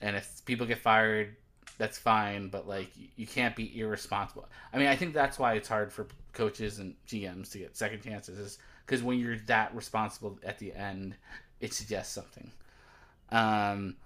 And 0.00 0.16
if 0.16 0.42
people 0.46 0.66
get 0.66 0.78
fired, 0.78 1.36
that's 1.78 1.98
fine. 1.98 2.48
But 2.48 2.68
like 2.68 2.90
you 3.16 3.26
can't 3.26 3.56
be 3.56 3.78
irresponsible. 3.78 4.48
I 4.72 4.78
mean, 4.78 4.88
I 4.88 4.96
think 4.96 5.14
that's 5.14 5.38
why 5.38 5.54
it's 5.54 5.68
hard 5.68 5.92
for 5.92 6.06
coaches 6.32 6.78
and 6.78 6.94
GMs 7.08 7.50
to 7.52 7.58
get 7.58 7.76
second 7.76 8.02
chances, 8.02 8.38
is 8.38 8.58
because 8.86 9.02
when 9.02 9.18
you're 9.18 9.38
that 9.46 9.74
responsible 9.74 10.38
at 10.44 10.58
the 10.58 10.72
end, 10.72 11.14
it 11.60 11.72
suggests 11.72 12.14
something. 12.14 12.50
Um, 13.30 13.96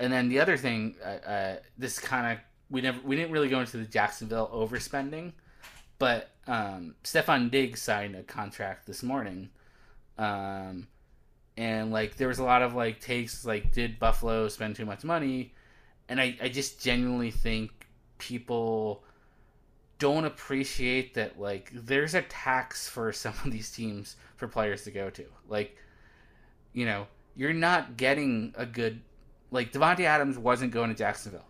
and 0.00 0.12
then 0.12 0.28
the 0.28 0.40
other 0.40 0.56
thing, 0.56 0.96
uh, 1.04 1.28
uh, 1.28 1.56
this 1.78 1.98
kind 1.98 2.32
of 2.32 2.38
we 2.70 2.80
never 2.80 2.98
we 3.04 3.16
didn't 3.16 3.32
really 3.32 3.48
go 3.48 3.60
into 3.60 3.76
the 3.76 3.84
Jacksonville 3.84 4.50
overspending, 4.52 5.32
but 5.98 6.30
um, 6.46 6.94
Stefon 7.04 7.50
Diggs 7.50 7.80
signed 7.82 8.14
a 8.14 8.22
contract 8.22 8.86
this 8.86 9.02
morning, 9.02 9.50
um, 10.18 10.86
and 11.56 11.90
like 11.92 12.16
there 12.16 12.28
was 12.28 12.38
a 12.38 12.44
lot 12.44 12.62
of 12.62 12.74
like 12.74 13.00
takes 13.00 13.44
like 13.44 13.72
did 13.72 13.98
Buffalo 13.98 14.48
spend 14.48 14.76
too 14.76 14.84
much 14.84 15.04
money, 15.04 15.54
and 16.08 16.20
I, 16.20 16.36
I 16.40 16.48
just 16.48 16.80
genuinely 16.80 17.30
think 17.30 17.70
people 18.18 19.04
don't 19.98 20.24
appreciate 20.24 21.14
that 21.14 21.40
like 21.40 21.70
there's 21.72 22.14
a 22.14 22.22
tax 22.22 22.88
for 22.88 23.12
some 23.12 23.34
of 23.44 23.52
these 23.52 23.70
teams 23.70 24.16
for 24.36 24.48
players 24.48 24.84
to 24.84 24.90
go 24.90 25.10
to. 25.10 25.24
Like, 25.48 25.76
you 26.72 26.86
know, 26.86 27.06
you're 27.34 27.52
not 27.52 27.96
getting 27.96 28.54
a 28.56 28.66
good 28.66 29.00
like 29.50 29.72
Davante 29.72 30.00
Adams 30.00 30.38
wasn't 30.38 30.72
going 30.72 30.90
to 30.90 30.96
Jacksonville. 30.96 31.46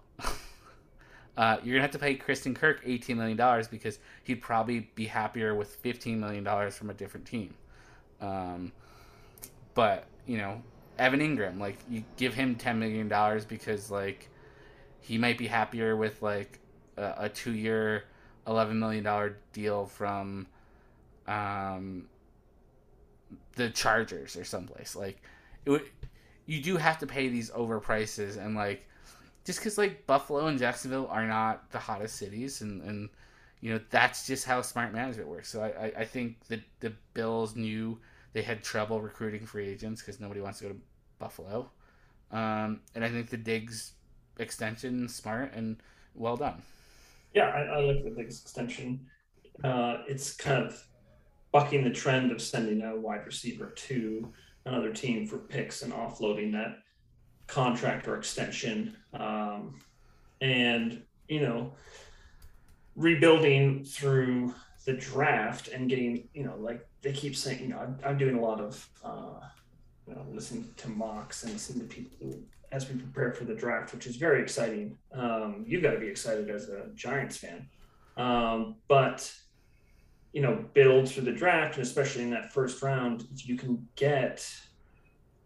uh, 1.37 1.57
you're 1.63 1.75
gonna 1.75 1.83
have 1.83 1.91
to 1.93 1.99
pay 1.99 2.15
Christian 2.15 2.55
Kirk 2.55 2.81
eighteen 2.85 3.17
million 3.17 3.37
dollars 3.37 3.69
because 3.69 3.99
he'd 4.25 4.43
probably 4.43 4.91
be 4.95 5.07
happier 5.07 5.55
with 5.55 5.77
fifteen 5.77 6.21
million 6.21 6.45
dollars 6.45 6.77
from 6.77 6.91
a 6.91 6.95
different 6.95 7.27
team. 7.27 7.55
Um, 8.21 8.73
but 9.75 10.05
you 10.27 10.39
know, 10.39 10.63
Evan 10.99 11.21
Engram, 11.21 11.59
like 11.59 11.79
you 11.89 12.05
give 12.17 12.35
him 12.35 12.55
ten 12.55 12.79
million 12.79 13.09
dollars 13.09 13.45
because 13.45 13.91
like 13.91 14.29
he 15.07 15.19
might 15.19 15.39
be 15.39 15.47
happier 15.47 15.95
with 15.95 16.21
like 16.21 16.59
a, 16.97 17.15
a 17.19 17.29
two 17.29 17.53
year, 17.53 18.05
eleven 18.47 18.79
million 18.81 19.05
dollar 19.05 19.39
deal 19.53 19.87
from 19.87 20.49
um, 21.29 22.09
the 23.55 23.71
Chargers 23.71 24.37
or 24.37 24.43
someplace. 24.43 24.97
Like 24.97 25.23
it 25.65 25.71
would, 25.71 25.85
you 26.47 26.61
do 26.61 26.77
have 26.77 26.99
to 26.99 27.07
pay 27.07 27.29
these 27.29 27.53
over 27.55 27.79
prices 27.79 28.37
and 28.37 28.57
like 28.57 28.89
just 29.45 29.61
because 29.61 29.79
like 29.79 30.09
Buffalo 30.09 30.49
and 30.49 30.59
Jacksonville 30.59 31.07
are 31.09 31.27
not 31.27 31.71
the 31.71 31.79
hottest 31.79 32.17
cities 32.17 32.61
and 32.61 32.83
and 32.83 33.09
you 33.61 33.73
know 33.73 33.81
that's 33.91 34.27
just 34.27 34.45
how 34.45 34.61
smart 34.61 34.93
management 34.93 35.29
works. 35.29 35.49
So 35.49 35.63
I 35.63 35.69
I, 35.69 35.93
I 35.99 36.05
think 36.05 36.45
that 36.49 36.63
the 36.81 36.93
Bills 37.15 37.55
knew 37.55 37.97
they 38.33 38.43
had 38.43 38.65
trouble 38.65 39.01
recruiting 39.01 39.47
free 39.47 39.69
agents 39.69 40.03
because 40.03 40.21
nobody 40.21 40.41
wants 40.41 40.59
to 40.59 40.65
go 40.65 40.71
to 40.71 40.81
Buffalo. 41.21 41.71
Um, 42.33 42.81
and 42.97 43.05
I 43.05 43.09
think 43.09 43.31
the 43.31 43.37
Diggs 43.37 43.93
extension 44.39 45.09
smart 45.09 45.53
and 45.55 45.77
well 46.15 46.37
done. 46.37 46.63
Yeah, 47.35 47.49
I, 47.49 47.63
I 47.63 47.81
like 47.81 48.05
the 48.05 48.11
Diggs 48.11 48.41
extension. 48.41 49.07
Uh, 49.63 49.99
it's 50.09 50.35
kind 50.35 50.65
of 50.65 50.87
bucking 51.53 51.85
the 51.85 51.91
trend 51.91 52.33
of 52.33 52.41
sending 52.41 52.83
a 52.83 52.97
wide 52.97 53.25
receiver 53.27 53.71
to 53.71 54.33
another 54.65 54.93
team 54.93 55.27
for 55.27 55.39
picks 55.39 55.83
and 55.83 55.93
offloading 55.93 56.53
that 56.53 56.79
contract 57.47 58.09
or 58.09 58.17
extension. 58.17 58.97
Um, 59.15 59.79
and, 60.41 61.03
you 61.29 61.41
know, 61.41 61.73
rebuilding 62.95 63.85
through 63.85 64.55
the 64.85 64.93
draft 64.93 65.69
and 65.69 65.89
getting, 65.89 66.29
you 66.35 66.45
know, 66.45 66.57
like 66.59 66.87
they 67.03 67.13
keep 67.13 67.37
saying, 67.37 67.61
you 67.61 67.69
know, 67.69 67.79
I'm, 67.79 67.99
I'm 68.05 68.19
doing 68.19 68.37
a 68.37 68.41
lot 68.41 68.61
of, 68.61 68.89
uh, 69.05 69.41
you 70.07 70.15
know, 70.15 70.25
listening 70.33 70.69
to 70.77 70.89
mocks 70.89 71.43
and 71.45 71.53
listening 71.53 71.89
to 71.89 71.95
people 71.95 72.17
who, 72.21 72.43
as 72.73 72.89
we 72.89 72.97
prepare 72.97 73.33
for 73.33 73.45
the 73.45 73.55
draft, 73.55 73.95
which 73.95 74.07
is 74.07 74.17
very 74.17 74.43
exciting. 74.43 74.97
Um, 75.13 75.65
you've 75.67 75.83
got 75.83 75.93
to 75.93 76.01
be 76.01 76.09
excited 76.09 76.51
as 76.51 76.69
a 76.69 76.89
Giants 76.95 77.37
fan. 77.37 77.69
Um, 78.17 78.77
but, 78.89 79.33
you 80.33 80.43
know, 80.43 80.65
build 80.75 81.09
through 81.09 81.25
the 81.25 81.33
draft, 81.33 81.77
and 81.77 81.85
especially 81.85 82.23
in 82.23 82.31
that 82.31 82.53
first 82.53 82.83
round, 82.83 83.27
if 83.33 83.49
you 83.49 83.57
can 83.57 83.87
get 83.95 84.49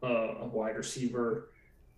uh, 0.03 0.35
a 0.41 0.47
wide 0.47 0.77
receiver, 0.77 1.51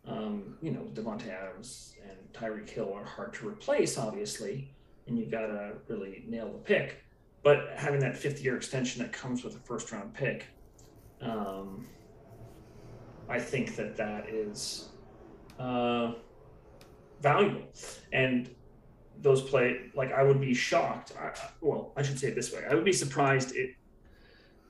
um, 0.07 0.57
you 0.61 0.73
know, 0.73 0.81
Davante 0.93 1.29
Adams 1.31 1.95
and 2.03 2.19
Tyreek 2.33 2.69
Hill 2.69 2.93
are 2.93 3.05
hard 3.05 3.33
to 3.35 3.49
replace, 3.49 3.99
obviously, 3.99 4.75
and 5.07 5.19
you've 5.19 5.31
got 5.31 5.47
to 5.47 5.75
really 5.89 6.25
nail 6.27 6.51
the 6.53 6.59
pick. 6.59 7.05
But 7.45 7.71
having 7.77 8.01
that 8.01 8.17
fifth 8.17 8.43
year 8.43 8.57
extension 8.57 9.03
that 9.03 9.13
comes 9.13 9.45
with 9.45 9.57
a 9.57 9.59
first 9.61 9.93
round 9.93 10.15
pick, 10.15 10.47
um, 11.21 11.87
I 13.29 13.39
think 13.39 13.77
that 13.77 13.97
that 13.97 14.29
is 14.29 14.89
uh, 15.63 16.15
valuable. 17.21 17.63
And 18.13 18.51
those 19.21 19.43
play 19.43 19.91
like 19.95 20.13
I 20.13 20.23
would 20.23 20.41
be 20.41 20.55
shocked. 20.55 21.13
I, 21.19 21.33
well, 21.61 21.93
I 21.97 22.03
should 22.03 22.19
say 22.19 22.29
it 22.29 22.35
this 22.35 22.53
way: 22.53 22.65
I 22.69 22.75
would 22.75 22.85
be 22.85 22.93
surprised 22.93 23.55
it, 23.55 23.71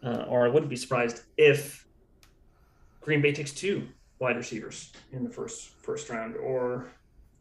uh, 0.04 0.24
or 0.28 0.44
I 0.44 0.48
wouldn't 0.48 0.70
be 0.70 0.76
surprised 0.76 1.22
if 1.36 1.86
Green 3.00 3.22
Bay 3.22 3.32
takes 3.32 3.52
two 3.52 3.88
wide 4.18 4.36
receivers 4.36 4.92
in 5.12 5.24
the 5.24 5.30
first 5.30 5.70
first 5.82 6.10
round, 6.10 6.36
or 6.36 6.88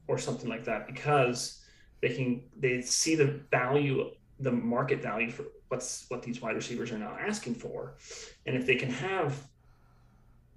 or 0.08 0.18
something 0.18 0.50
like 0.50 0.64
that, 0.66 0.88
because 0.88 1.62
they 2.02 2.10
can 2.16 2.44
they 2.58 2.82
see 2.82 3.16
the 3.16 3.42
value 3.52 4.12
the 4.40 4.52
market 4.52 5.04
value 5.04 5.30
for 5.30 5.46
what's 5.68 6.06
what 6.10 6.24
these 6.24 6.42
wide 6.42 6.56
receivers 6.56 6.92
are 6.92 6.98
now 6.98 7.16
asking 7.20 7.56
for, 7.56 7.98
and 8.46 8.56
if 8.56 8.66
they 8.66 8.76
can 8.76 8.90
have 8.90 9.48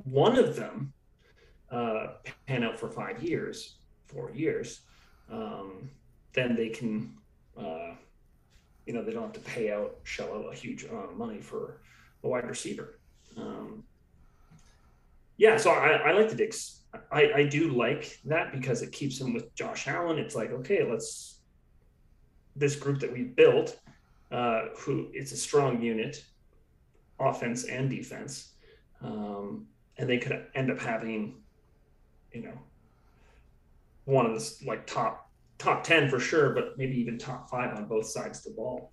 one 0.05 0.39
of 0.39 0.55
them 0.55 0.93
uh, 1.75 2.03
pan 2.47 2.63
out 2.65 2.79
for 2.79 2.89
five 2.89 3.23
years, 3.23 3.77
four 4.07 4.31
years, 4.31 4.69
um, 5.31 5.91
then 6.33 6.55
they 6.55 6.69
can, 6.69 7.17
uh, 7.59 7.93
you 8.87 8.93
know, 8.93 9.03
they 9.03 9.13
don't 9.13 9.23
have 9.23 9.33
to 9.33 9.41
pay 9.41 9.73
out 9.73 9.97
shell 10.03 10.31
out 10.35 10.53
a 10.53 10.57
huge 10.57 10.85
amount 10.85 11.11
of 11.13 11.17
money 11.17 11.41
for 11.41 11.81
a 12.23 12.29
wide 12.29 12.49
receiver. 12.49 13.01
Um, 13.37 13.85
yeah, 15.37 15.57
so 15.57 15.71
I, 15.71 15.89
I 16.09 16.13
like 16.13 16.29
the 16.29 16.37
Diggs. 16.37 16.83
I, 17.11 17.33
I 17.41 17.43
do 17.45 17.71
like 17.71 18.21
that 18.25 18.53
because 18.53 18.83
it 18.83 18.93
keeps 18.93 19.21
him 19.21 19.35
with 19.35 19.53
Josh 19.55 19.89
Allen. 19.89 20.19
It's 20.19 20.37
like, 20.37 20.53
okay, 20.53 20.89
let's 20.89 21.41
this 22.57 22.77
group 22.77 23.01
that 23.01 23.13
we 23.13 23.23
built 23.23 23.81
uh, 24.31 24.67
who 24.79 25.09
it's 25.13 25.33
a 25.33 25.37
strong 25.37 25.83
unit, 25.83 26.25
offense 27.19 27.65
and 27.65 27.91
defense, 27.91 28.53
um, 29.03 29.67
and 29.99 30.09
they 30.09 30.19
could 30.19 30.47
end 30.55 30.71
up 30.71 30.79
having, 30.79 31.43
you 32.35 32.43
know, 32.43 32.59
one 34.05 34.27
of 34.27 34.35
the 34.35 34.67
like 34.67 34.87
top 34.87 35.31
top 35.59 35.85
ten 35.85 36.09
for 36.09 36.19
sure, 36.21 36.51
but 36.51 36.77
maybe 36.77 36.99
even 37.01 37.19
top 37.19 37.49
five 37.49 37.75
on 37.75 37.87
both 37.87 38.07
sides 38.07 38.39
of 38.39 38.45
the 38.45 38.51
ball, 38.51 38.91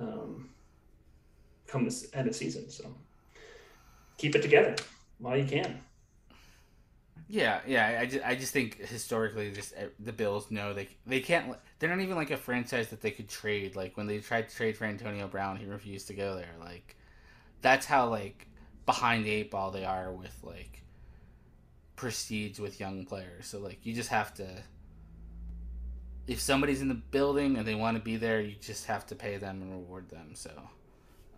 um, 0.00 0.50
come 1.66 1.84
this 1.84 2.08
end 2.14 2.28
of 2.28 2.34
season. 2.34 2.70
So 2.70 2.84
keep 4.16 4.34
it 4.34 4.42
together 4.42 4.76
while 5.18 5.36
you 5.36 5.44
can. 5.44 5.80
Yeah, 7.28 7.60
yeah. 7.66 7.98
I 8.00 8.06
just, 8.06 8.24
I 8.24 8.34
just 8.36 8.52
think 8.52 8.76
historically, 8.78 9.50
just 9.50 9.74
uh, 9.74 9.86
the 9.98 10.12
Bills 10.12 10.50
know 10.50 10.72
they 10.72 10.88
they 11.06 11.20
can't. 11.20 11.56
They're 11.78 11.90
not 11.90 12.00
even 12.00 12.16
like 12.16 12.30
a 12.30 12.36
franchise 12.36 12.88
that 12.88 13.02
they 13.02 13.10
could 13.10 13.28
trade. 13.28 13.74
Like 13.74 13.96
when 13.96 14.06
they 14.06 14.18
tried 14.18 14.48
to 14.48 14.54
trade 14.56 14.76
for 14.76 14.84
Antonio 14.84 15.26
Brown, 15.26 15.56
he 15.56 15.66
refused 15.66 16.06
to 16.06 16.14
go 16.14 16.36
there. 16.36 16.54
Like 16.60 16.96
that's 17.62 17.84
how 17.84 18.08
like 18.08 18.46
behind 18.86 19.24
the 19.24 19.30
eight 19.30 19.50
ball 19.50 19.72
they 19.72 19.84
are 19.84 20.12
with 20.12 20.38
like 20.44 20.82
prestige 21.96 22.58
with 22.58 22.78
young 22.78 23.04
players. 23.04 23.46
So 23.46 23.58
like 23.58 23.78
you 23.82 23.94
just 23.94 24.10
have 24.10 24.34
to. 24.34 24.46
If 26.26 26.40
somebody's 26.40 26.82
in 26.82 26.88
the 26.88 26.94
building 26.94 27.56
and 27.56 27.66
they 27.66 27.76
want 27.76 27.96
to 27.96 28.02
be 28.02 28.16
there, 28.16 28.40
you 28.40 28.56
just 28.60 28.86
have 28.86 29.06
to 29.06 29.14
pay 29.14 29.36
them 29.36 29.62
and 29.62 29.70
reward 29.70 30.08
them. 30.08 30.30
So, 30.34 30.50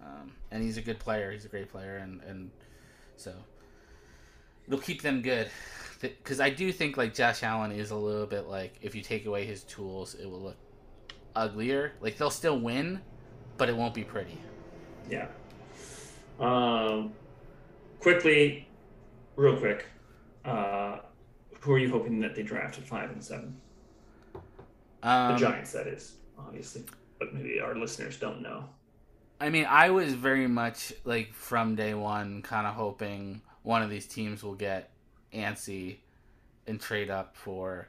um, 0.03 0.33
and 0.51 0.63
he's 0.63 0.79
a 0.79 0.83
good 0.83 0.99
player. 0.99 1.31
He's 1.31 1.45
a 1.45 1.49
great 1.49 1.71
player, 1.71 1.99
and 1.99 2.23
and 2.23 2.51
so 3.17 3.35
it'll 4.67 4.81
keep 4.81 5.03
them 5.03 5.21
good 5.23 5.51
because 6.01 6.41
I 6.41 6.51
do 6.51 6.71
think 6.73 6.97
like 6.97 7.15
Josh 7.15 7.43
Allen 7.43 7.73
is 7.73 7.91
a 7.91 7.97
little 7.97 8.27
bit 8.27 8.47
like 8.47 8.75
if 8.81 8.95
you 8.95 9.03
take 9.03 9.27
away 9.27 9.45
his 9.45 9.65
tools, 9.65 10.15
it 10.15 10.27
will 10.29 10.41
look 10.41 10.57
uglier. 11.35 11.93
Like 12.01 12.17
they'll 12.17 12.31
still 12.31 12.59
win, 12.59 13.01
but 13.57 13.69
it 13.69 13.77
won't 13.77 13.95
be 13.95 14.05
pretty. 14.05 14.39
Yeah. 15.11 15.27
Um, 16.39 17.13
quickly, 18.01 18.69
real 19.37 19.57
quick, 19.57 19.87
uh, 20.49 21.01
who 21.61 21.73
are 21.73 21.79
you 21.79 21.91
hoping 21.91 22.21
that 22.21 22.35
they 22.35 22.43
draft 22.43 22.79
at 22.79 22.85
five 22.85 23.11
and 23.11 23.23
seven? 23.23 23.57
Um, 25.03 25.33
the 25.33 25.39
Giants, 25.39 25.73
that 25.73 25.87
is, 25.87 26.15
obviously, 26.39 26.85
but 27.19 27.35
maybe 27.35 27.61
our 27.61 27.75
listeners 27.75 28.19
don't 28.19 28.43
know. 28.43 28.65
I 29.41 29.51
mean, 29.51 29.67
I 29.67 29.91
was 29.91 30.15
very 30.15 30.49
much 30.49 30.93
like 31.05 31.33
from 31.33 31.77
day 31.77 31.95
one, 31.95 32.43
kind 32.43 32.67
of 32.67 32.75
hoping 32.75 33.43
one 33.63 33.83
of 33.83 33.91
these 33.91 34.07
teams 34.07 34.43
will 34.43 34.55
get 34.55 34.91
antsy 35.33 35.99
and 36.67 36.81
trade 36.81 37.11
up 37.11 37.37
for 37.37 37.89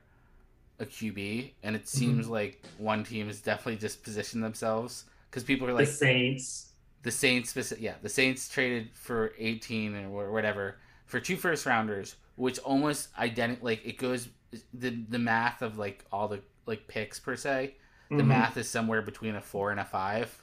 a 0.80 0.86
QB, 0.86 1.52
and 1.64 1.76
it 1.76 1.88
seems 1.88 2.26
mm-hmm. 2.26 2.34
like 2.34 2.64
one 2.78 3.04
team 3.04 3.28
has 3.28 3.42
definitely 3.42 3.78
just 3.78 4.04
positioned 4.04 4.44
themselves 4.44 5.06
because 5.30 5.44
people 5.44 5.68
are 5.68 5.74
like 5.74 5.88
the 5.88 5.92
Saints. 5.92 6.66
The 7.02 7.12
Saints, 7.12 7.56
yeah, 7.80 7.96
the 8.02 8.10
Saints 8.10 8.48
traded 8.50 8.90
for 8.94 9.34
eighteen 9.38 9.96
or 9.96 10.32
whatever 10.32 10.78
for 11.06 11.20
two 11.20 11.38
first 11.38 11.66
rounders, 11.66 12.16
which 12.40 12.58
almost 12.60 13.10
identical. 13.18 13.66
Like 13.66 13.86
it 13.86 13.98
goes 13.98 14.30
the 14.74 14.92
the 15.10 15.20
math 15.20 15.62
of 15.62 15.78
like 15.78 16.06
all 16.12 16.28
the 16.28 16.42
like 16.66 16.88
picks 16.88 17.20
per 17.20 17.36
se. 17.36 17.76
The 18.10 18.16
mm-hmm. 18.16 18.28
math 18.28 18.58
is 18.58 18.68
somewhere 18.70 19.02
between 19.02 19.36
a 19.36 19.42
four 19.42 19.72
and 19.72 19.80
a 19.80 19.86
five. 19.86 20.36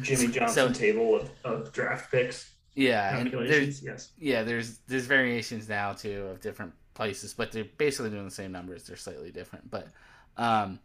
Jimmy 0.00 0.28
Johnson 0.28 0.74
so, 0.74 0.80
table 0.80 1.20
of, 1.20 1.30
of 1.44 1.72
draft 1.72 2.10
picks. 2.10 2.54
Yeah, 2.74 3.18
and 3.18 3.30
there's 3.30 3.82
yes. 3.82 4.10
yeah, 4.18 4.42
there's 4.42 4.78
there's 4.88 5.06
variations 5.06 5.68
now 5.68 5.92
too 5.92 6.26
of 6.32 6.40
different 6.40 6.72
places, 6.94 7.34
but 7.34 7.52
they're 7.52 7.66
basically 7.76 8.10
doing 8.10 8.24
the 8.24 8.30
same 8.30 8.50
numbers. 8.50 8.84
They're 8.84 8.96
slightly 8.96 9.30
different, 9.30 9.70
but 9.70 9.88
um, 10.36 10.80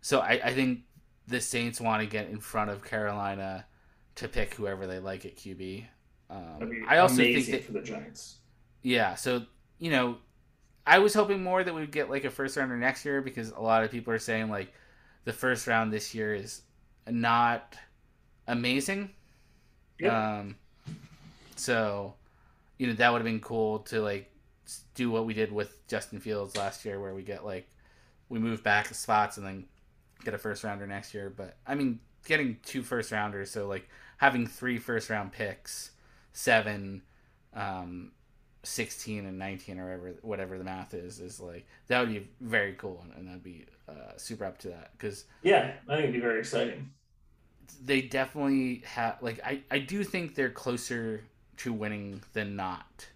so 0.00 0.20
I, 0.20 0.40
I 0.42 0.54
think 0.54 0.80
the 1.26 1.40
Saints 1.40 1.80
want 1.80 2.00
to 2.00 2.06
get 2.06 2.30
in 2.30 2.38
front 2.38 2.70
of 2.70 2.82
Carolina 2.82 3.66
to 4.14 4.28
pick 4.28 4.54
whoever 4.54 4.86
they 4.86 4.98
like 4.98 5.26
at 5.26 5.36
QB. 5.36 5.84
Um, 6.30 6.84
I 6.88 6.98
also 6.98 7.16
think 7.16 7.46
that, 7.46 7.64
for 7.64 7.72
the 7.72 7.82
Giants. 7.82 8.36
Yeah, 8.82 9.14
so 9.14 9.42
you 9.80 9.90
know, 9.90 10.18
I 10.86 10.98
was 10.98 11.14
hoping 11.14 11.42
more 11.42 11.64
that 11.64 11.74
we'd 11.74 11.90
get 11.90 12.08
like 12.08 12.24
a 12.24 12.30
first 12.30 12.56
rounder 12.56 12.76
next 12.76 13.04
year 13.04 13.20
because 13.20 13.50
a 13.50 13.60
lot 13.60 13.82
of 13.82 13.90
people 13.90 14.12
are 14.12 14.18
saying 14.18 14.48
like 14.48 14.72
the 15.24 15.32
first 15.32 15.66
round 15.66 15.92
this 15.92 16.14
year 16.14 16.34
is 16.34 16.62
not 17.08 17.76
amazing. 18.46 19.10
Yep. 19.98 20.12
Um, 20.12 20.56
so, 21.56 22.14
you 22.78 22.86
know, 22.86 22.92
that 22.94 23.12
would 23.12 23.18
have 23.18 23.26
been 23.26 23.40
cool 23.40 23.80
to 23.80 24.00
like 24.00 24.30
do 24.94 25.10
what 25.10 25.26
we 25.26 25.34
did 25.34 25.50
with 25.50 25.86
Justin 25.88 26.20
Fields 26.20 26.56
last 26.56 26.84
year, 26.84 27.00
where 27.00 27.14
we 27.14 27.22
get 27.22 27.44
like 27.44 27.68
we 28.28 28.38
move 28.38 28.62
back 28.62 28.86
spots 28.94 29.36
and 29.36 29.46
then 29.46 29.64
get 30.24 30.34
a 30.34 30.38
first 30.38 30.64
rounder 30.64 30.86
next 30.86 31.14
year. 31.14 31.32
But 31.34 31.56
I 31.66 31.74
mean, 31.74 32.00
getting 32.26 32.58
two 32.64 32.82
first 32.82 33.12
rounders, 33.12 33.50
so 33.50 33.66
like 33.66 33.88
having 34.16 34.46
three 34.46 34.78
first 34.78 35.10
round 35.10 35.32
picks, 35.32 35.92
seven, 36.32 37.02
um, 37.54 38.12
16 38.62 39.26
and 39.26 39.38
19 39.38 39.78
or 39.78 39.84
whatever, 39.86 40.14
whatever 40.22 40.58
the 40.58 40.64
math 40.64 40.94
is, 40.94 41.20
is 41.20 41.40
like 41.40 41.66
that 41.88 42.00
would 42.00 42.08
be 42.10 42.28
very 42.40 42.74
cool. 42.74 43.04
And, 43.04 43.14
and 43.26 43.30
I'd 43.30 43.42
be 43.42 43.66
uh, 43.88 44.12
super 44.16 44.44
up 44.44 44.58
to 44.58 44.68
that 44.68 44.92
because 44.96 45.24
Yeah, 45.42 45.72
I 45.88 45.92
think 45.96 46.04
it'd 46.04 46.12
be 46.14 46.20
very 46.20 46.38
exciting. 46.40 46.90
they 47.84 48.02
definitely 48.02 48.82
have 48.84 49.16
like 49.22 49.40
I, 49.44 49.62
I 49.70 49.78
do 49.78 50.04
think 50.04 50.34
they're 50.34 50.50
closer 50.50 51.24
to 51.58 51.72
winning 51.72 52.22
than 52.32 52.56
not 52.56 53.06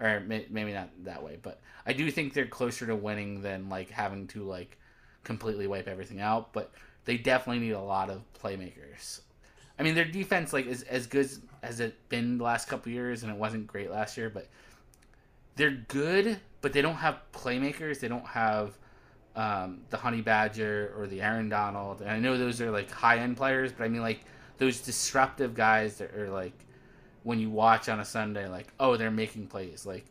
or 0.00 0.20
may, 0.20 0.46
maybe 0.50 0.72
not 0.72 0.90
that 1.04 1.22
way 1.22 1.38
but 1.42 1.60
i 1.86 1.92
do 1.92 2.10
think 2.10 2.34
they're 2.34 2.46
closer 2.46 2.86
to 2.86 2.96
winning 2.96 3.42
than 3.42 3.68
like 3.68 3.90
having 3.90 4.26
to 4.28 4.44
like 4.44 4.78
completely 5.24 5.66
wipe 5.66 5.88
everything 5.88 6.20
out 6.20 6.52
but 6.52 6.72
they 7.04 7.16
definitely 7.18 7.60
need 7.60 7.72
a 7.72 7.80
lot 7.80 8.10
of 8.10 8.22
playmakers 8.42 9.20
i 9.78 9.82
mean 9.82 9.94
their 9.94 10.04
defense 10.04 10.52
like 10.52 10.66
is 10.66 10.82
as 10.84 11.06
good 11.06 11.28
as 11.62 11.80
it 11.80 12.08
been 12.08 12.38
the 12.38 12.44
last 12.44 12.68
couple 12.68 12.90
years 12.92 13.22
and 13.22 13.32
it 13.32 13.38
wasn't 13.38 13.66
great 13.66 13.90
last 13.90 14.16
year 14.16 14.30
but 14.30 14.48
they're 15.56 15.70
good 15.88 16.40
but 16.60 16.72
they 16.72 16.82
don't 16.82 16.96
have 16.96 17.18
playmakers 17.32 18.00
they 18.00 18.08
don't 18.08 18.26
have 18.26 18.76
um, 19.36 19.80
the 19.90 19.96
Honey 19.96 20.20
Badger 20.20 20.94
or 20.96 21.06
the 21.06 21.20
Aaron 21.20 21.48
Donald. 21.48 22.00
And 22.00 22.10
I 22.10 22.18
know 22.18 22.38
those 22.38 22.60
are 22.60 22.70
like 22.70 22.90
high 22.90 23.18
end 23.18 23.36
players, 23.36 23.72
but 23.72 23.84
I 23.84 23.88
mean 23.88 24.02
like 24.02 24.20
those 24.58 24.80
disruptive 24.80 25.54
guys 25.54 25.96
that 25.98 26.14
are 26.14 26.30
like 26.30 26.54
when 27.24 27.40
you 27.40 27.50
watch 27.50 27.88
on 27.88 28.00
a 28.00 28.04
Sunday, 28.04 28.48
like 28.48 28.68
oh 28.78 28.96
they're 28.96 29.10
making 29.10 29.48
plays. 29.48 29.84
Like, 29.84 30.06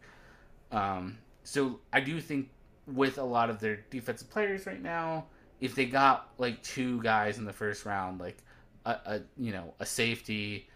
um, 0.71 1.17
so 1.43 1.79
I 1.91 2.01
do 2.01 2.19
think 2.19 2.49
with 2.87 3.17
a 3.17 3.23
lot 3.23 3.49
of 3.49 3.59
their 3.59 3.79
defensive 3.89 4.29
players 4.29 4.65
right 4.65 4.81
now, 4.81 5.25
if 5.61 5.75
they 5.75 5.85
got 5.85 6.29
like 6.37 6.61
two 6.61 7.01
guys 7.01 7.37
in 7.37 7.45
the 7.45 7.53
first 7.53 7.85
round, 7.85 8.19
like 8.19 8.37
a, 8.85 8.91
a 9.05 9.21
you 9.37 9.53
know 9.53 9.73
a 9.79 9.85
safety, 9.85 10.67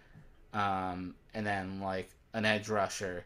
um, 0.53 1.15
and 1.33 1.45
then 1.45 1.81
like 1.81 2.09
an 2.33 2.45
edge 2.45 2.69
rusher 2.69 3.25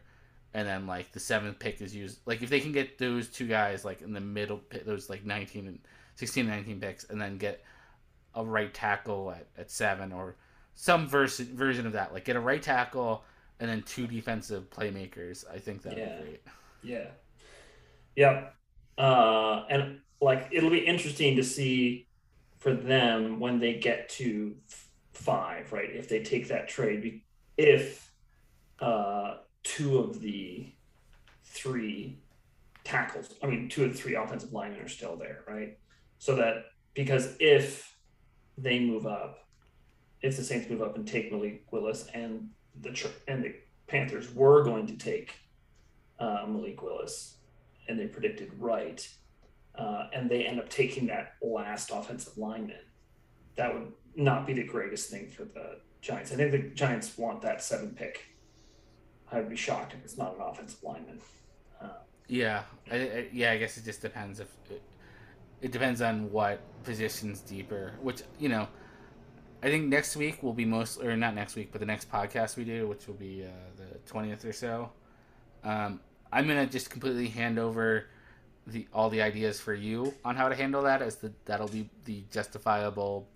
and 0.54 0.66
then 0.68 0.86
like 0.86 1.12
the 1.12 1.20
seventh 1.20 1.58
pick 1.58 1.80
is 1.80 1.94
used 1.94 2.20
like 2.26 2.42
if 2.42 2.50
they 2.50 2.60
can 2.60 2.72
get 2.72 2.98
those 2.98 3.28
two 3.28 3.46
guys 3.46 3.84
like 3.84 4.02
in 4.02 4.12
the 4.12 4.20
middle 4.20 4.58
pick, 4.58 4.84
those 4.84 5.08
like 5.10 5.24
19 5.24 5.66
and 5.66 5.78
16 6.16 6.46
19 6.46 6.80
picks 6.80 7.04
and 7.04 7.20
then 7.20 7.38
get 7.38 7.64
a 8.34 8.44
right 8.44 8.72
tackle 8.74 9.30
at, 9.30 9.46
at 9.58 9.70
seven 9.70 10.12
or 10.12 10.36
some 10.74 11.08
vers- 11.08 11.38
version 11.38 11.86
of 11.86 11.92
that 11.92 12.12
like 12.12 12.24
get 12.24 12.36
a 12.36 12.40
right 12.40 12.62
tackle 12.62 13.24
and 13.60 13.68
then 13.70 13.82
two 13.82 14.06
defensive 14.06 14.68
playmakers 14.70 15.44
i 15.52 15.58
think 15.58 15.82
that 15.82 15.90
would 15.94 15.98
Yeah. 15.98 16.16
be 16.16 16.22
great 16.22 16.42
Yeah. 16.82 17.06
Yep. 18.16 18.54
Uh, 18.98 19.64
and 19.70 20.00
like 20.20 20.48
it'll 20.52 20.70
be 20.70 20.78
interesting 20.86 21.36
to 21.36 21.42
see 21.44 22.08
for 22.58 22.74
them 22.74 23.40
when 23.40 23.58
they 23.58 23.74
get 23.74 24.08
to 24.10 24.54
five, 25.12 25.72
right? 25.72 25.90
If 25.90 26.08
they 26.08 26.22
take 26.22 26.48
that 26.48 26.68
trade, 26.68 27.22
if 27.56 28.12
uh, 28.80 29.36
two 29.62 29.98
of 29.98 30.20
the 30.20 30.72
three 31.44 32.18
tackles, 32.84 33.34
I 33.42 33.46
mean, 33.46 33.68
two 33.68 33.84
of 33.84 33.92
the 33.92 33.98
three 33.98 34.14
offensive 34.14 34.52
linemen 34.52 34.80
are 34.80 34.88
still 34.88 35.16
there, 35.16 35.44
right? 35.46 35.78
So 36.18 36.36
that 36.36 36.66
because 36.94 37.36
if 37.40 37.96
they 38.58 38.80
move 38.80 39.06
up, 39.06 39.46
if 40.20 40.36
the 40.36 40.44
Saints 40.44 40.68
move 40.70 40.82
up 40.82 40.96
and 40.96 41.06
take 41.06 41.32
Malik 41.32 41.64
Willis 41.70 42.06
and 42.14 42.48
the 42.80 43.10
and 43.28 43.44
the 43.44 43.54
Panthers 43.86 44.32
were 44.34 44.62
going 44.62 44.86
to 44.86 44.96
take 44.96 45.34
uh, 46.18 46.44
Malik 46.48 46.82
Willis, 46.82 47.36
and 47.88 47.98
they 47.98 48.06
predicted 48.06 48.50
right, 48.58 49.06
uh, 49.74 50.08
and 50.12 50.30
they 50.30 50.46
end 50.46 50.60
up 50.60 50.68
taking 50.68 51.06
that 51.08 51.34
last 51.42 51.90
offensive 51.92 52.38
lineman, 52.38 52.76
that 53.56 53.72
would 53.72 53.92
not 54.14 54.46
be 54.46 54.52
the 54.52 54.64
greatest 54.64 55.10
thing 55.10 55.28
for 55.28 55.44
the 55.44 55.80
Giants. 56.00 56.32
I 56.32 56.36
think 56.36 56.52
the 56.52 56.58
Giants 56.74 57.16
want 57.16 57.42
that 57.42 57.62
seven 57.62 57.90
pick. 57.90 58.24
I 59.32 59.36
would 59.36 59.48
be 59.48 59.56
shocked 59.56 59.94
if 59.94 60.04
it's 60.04 60.18
not 60.18 60.36
an 60.36 60.42
offensive 60.42 60.82
lineman. 60.82 61.20
Uh, 61.80 61.88
yeah 62.28 62.62
I, 62.90 62.96
I, 62.96 63.28
yeah 63.32 63.52
i 63.52 63.58
guess 63.58 63.76
it 63.76 63.84
just 63.84 64.00
depends 64.00 64.40
if 64.40 64.48
it, 64.70 64.82
it 65.60 65.72
depends 65.72 66.00
on 66.00 66.30
what 66.32 66.60
positions 66.84 67.40
deeper 67.40 67.92
which 68.00 68.22
you 68.38 68.48
know 68.48 68.66
i 69.62 69.66
think 69.68 69.86
next 69.86 70.16
week 70.16 70.42
will 70.42 70.52
be 70.52 70.64
most 70.64 71.02
or 71.02 71.16
not 71.16 71.34
next 71.34 71.56
week 71.56 71.70
but 71.72 71.80
the 71.80 71.86
next 71.86 72.10
podcast 72.10 72.56
we 72.56 72.64
do 72.64 72.88
which 72.88 73.06
will 73.06 73.14
be 73.14 73.44
uh, 73.44 73.48
the 73.76 74.12
20th 74.12 74.48
or 74.48 74.52
so 74.52 74.90
um, 75.64 76.00
i'm 76.32 76.46
gonna 76.46 76.66
just 76.66 76.90
completely 76.90 77.28
hand 77.28 77.58
over 77.58 78.06
the 78.66 78.86
all 78.94 79.10
the 79.10 79.20
ideas 79.20 79.60
for 79.60 79.74
you 79.74 80.14
on 80.24 80.36
how 80.36 80.48
to 80.48 80.54
handle 80.54 80.82
that 80.82 81.02
as 81.02 81.16
the 81.16 81.32
that'll 81.44 81.68
be 81.68 81.90
the 82.04 82.24
justifiable 82.30 83.28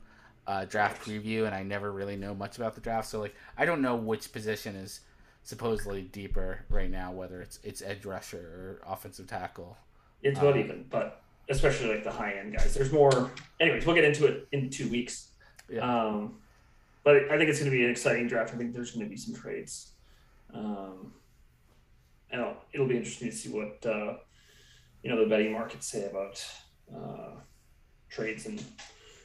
uh, 0.46 0.64
draft 0.64 1.04
preview 1.04 1.44
and 1.44 1.54
i 1.54 1.62
never 1.62 1.90
really 1.90 2.16
know 2.16 2.32
much 2.35 2.56
about 2.56 2.74
the 2.74 2.80
draft 2.80 3.09
so 3.09 3.20
like 3.20 3.35
i 3.59 3.64
don't 3.64 3.82
know 3.82 3.96
which 3.96 4.32
position 4.32 4.76
is 4.76 5.00
supposedly 5.46 6.02
deeper 6.02 6.64
right 6.68 6.90
now 6.90 7.12
whether 7.12 7.40
it's 7.40 7.59
it's 7.62 7.80
edge 7.80 8.04
rusher 8.04 8.80
or 8.85 8.92
offensive 8.92 9.26
tackle 9.26 9.76
it's 10.22 10.38
about 10.38 10.54
Um, 10.54 10.61
even, 10.61 10.87
but 10.90 11.22
especially 11.48 11.88
like 11.88 12.04
the 12.04 12.11
high 12.11 12.32
end 12.32 12.56
guys. 12.56 12.74
There's 12.74 12.92
more. 12.92 13.30
Anyways, 13.61 13.87
we'll 13.87 13.94
get 13.94 14.04
into 14.04 14.26
it 14.26 14.48
in 14.52 14.70
two 14.70 14.88
weeks. 14.90 15.30
Yeah. 15.68 15.80
Um, 15.80 16.38
but 17.04 17.30
I 17.30 17.38
think 17.38 17.48
it's 17.48 17.61
going 17.61 17.70
to 17.70 17.76
be 17.76 17.85
an 17.85 17.90
exciting 17.90 18.26
draft. 18.26 18.52
I 18.52 18.56
think 18.56 18.72
there's 18.72 18.90
going 18.90 19.06
to 19.06 19.11
be 19.11 19.16
some 19.16 19.35
trades. 19.35 19.92
Um, 20.52 21.12
and 22.30 22.40
it'll, 22.40 22.56
it'll 22.72 22.88
be 22.88 22.96
interesting 22.96 23.30
to 23.30 23.37
see 23.37 23.50
what 23.50 23.85
uh, 23.87 24.14
you 25.02 25.11
know 25.11 25.22
the 25.22 25.28
betting 25.28 25.52
markets 25.52 25.87
say 25.87 26.09
about 26.09 26.44
uh, 26.94 27.40
trades 28.09 28.46
and 28.46 28.62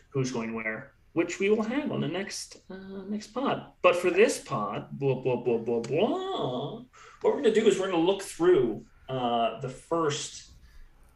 who's 0.09 0.31
going 0.31 0.53
where, 0.53 0.91
which 1.13 1.39
we 1.39 1.49
will 1.49 1.63
have 1.63 1.91
on 1.91 2.01
the 2.01 2.07
next 2.07 2.57
uh, 2.69 3.03
next 3.07 3.27
pod. 3.27 3.65
But 3.81 3.95
for 3.95 4.09
this 4.09 4.39
pod, 4.39 4.87
blah 4.91 5.15
blah 5.15 5.37
blah 5.37 5.57
blah 5.57 5.79
blah. 5.79 6.81
What 7.21 7.35
we're 7.35 7.41
going 7.41 7.53
to 7.53 7.59
do 7.61 7.67
is 7.67 7.79
we're 7.79 7.89
going 7.89 8.01
to 8.03 8.11
look 8.11 8.21
through 8.21 8.85
uh, 9.09 9.59
the 9.59 9.69
first 9.69 10.51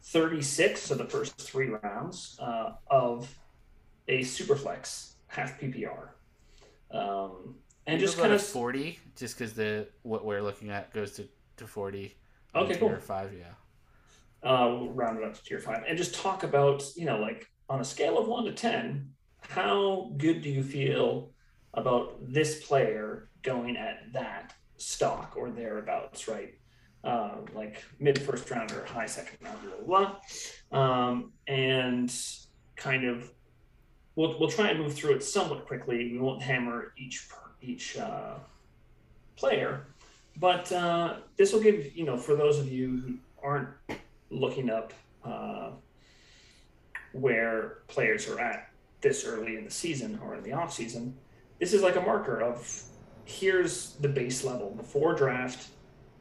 36, 0.04 0.80
so 0.82 0.94
the 0.96 1.06
first 1.06 1.36
three 1.42 1.70
rounds 1.70 2.38
uh, 2.40 2.74
of 2.88 3.34
a 4.08 4.20
superflex 4.20 5.14
half 5.28 5.60
PPR. 5.60 6.10
Um, 6.92 7.56
and 7.88 8.00
just 8.00 8.18
kind 8.18 8.32
of 8.34 8.42
40 8.42 9.00
just 9.16 9.38
because 9.38 9.54
the 9.54 9.88
what 10.04 10.26
we're 10.26 10.42
looking 10.42 10.70
at 10.70 10.94
goes 10.94 11.14
to, 11.14 11.28
to 11.58 11.68
40 11.68 12.16
Okay, 12.56 12.76
cool. 12.78 12.90
tier 12.90 13.00
five 13.00 13.32
yeah 13.34 13.54
uh, 14.50 14.68
we'll 14.70 14.90
round 14.92 15.18
it 15.18 15.24
up 15.24 15.34
to 15.34 15.44
tier 15.44 15.60
five 15.60 15.84
and 15.88 15.98
just 15.98 16.14
talk 16.16 16.44
about, 16.44 16.84
you 16.96 17.06
know, 17.06 17.18
like 17.20 17.48
on 17.68 17.82
a 17.82 17.84
scale 17.84 18.18
of 18.20 18.28
one 18.28 18.46
to 18.46 18.52
10, 18.54 19.10
how 19.50 20.12
good 20.18 20.42
do 20.42 20.50
you 20.50 20.64
feel 20.64 21.32
about 21.74 22.18
this 22.22 22.66
player 22.66 23.30
going 23.42 23.78
at 23.78 24.12
that 24.14 24.54
stock 24.78 25.34
or 25.38 25.50
thereabouts, 25.50 26.28
right? 26.28 26.54
Uh, 27.04 27.36
like 27.54 27.84
mid 28.00 28.20
first 28.20 28.50
round 28.50 28.72
or 28.72 28.84
high 28.86 29.06
second 29.06 29.38
round, 29.42 29.60
blah, 29.62 29.72
blah, 29.86 30.16
blah. 30.72 30.80
Um, 30.80 31.34
and 31.48 32.14
kind 32.76 33.06
of, 33.06 33.32
we'll, 34.16 34.40
we'll 34.40 34.50
try 34.50 34.70
and 34.70 34.80
move 34.80 34.94
through 34.94 35.14
it 35.16 35.24
somewhat 35.24 35.68
quickly. 35.68 36.12
We 36.12 36.18
won't 36.18 36.42
hammer 36.42 36.94
each, 36.98 37.28
each 37.62 37.98
uh, 37.98 38.36
player, 39.36 39.86
but 40.38 40.72
uh, 40.72 41.18
this 41.38 41.54
will 41.54 41.62
give, 41.62 41.96
you 41.96 42.06
know, 42.06 42.18
for 42.18 42.36
those 42.36 42.58
of 42.58 42.72
you 42.72 42.98
who 42.98 43.18
aren't 43.44 43.70
looking 44.32 44.70
up 44.70 44.94
uh, 45.24 45.72
where 47.14 47.80
players 47.88 48.28
are 48.28 48.40
at 48.40 48.70
this 49.06 49.24
early 49.24 49.56
in 49.56 49.64
the 49.64 49.72
season 49.72 50.20
or 50.24 50.36
in 50.36 50.44
the 50.44 50.52
off 50.52 50.74
season, 50.74 51.16
this 51.60 51.74
is 51.74 51.84
like 51.84 51.96
a 51.96 52.02
marker 52.02 52.42
of 52.42 52.84
here's 53.26 53.94
the 54.02 54.10
base 54.10 54.44
level 54.44 54.72
before 54.72 55.14
draft. 55.14 55.70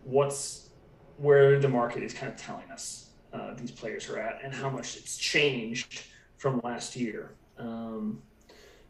What's 0.05 0.69
where 1.17 1.59
the 1.59 1.69
market 1.69 2.03
is 2.03 2.13
kind 2.13 2.31
of 2.31 2.39
telling 2.39 2.71
us 2.71 3.11
uh, 3.33 3.55
these 3.55 3.71
players 3.71 4.09
are 4.11 4.19
at 4.19 4.41
and 4.45 4.53
how 4.53 4.69
much 4.69 4.97
it's 4.97 5.17
changed 5.17 6.03
from 6.37 6.61
last 6.63 6.95
year. 6.95 7.35
Um, 7.59 8.21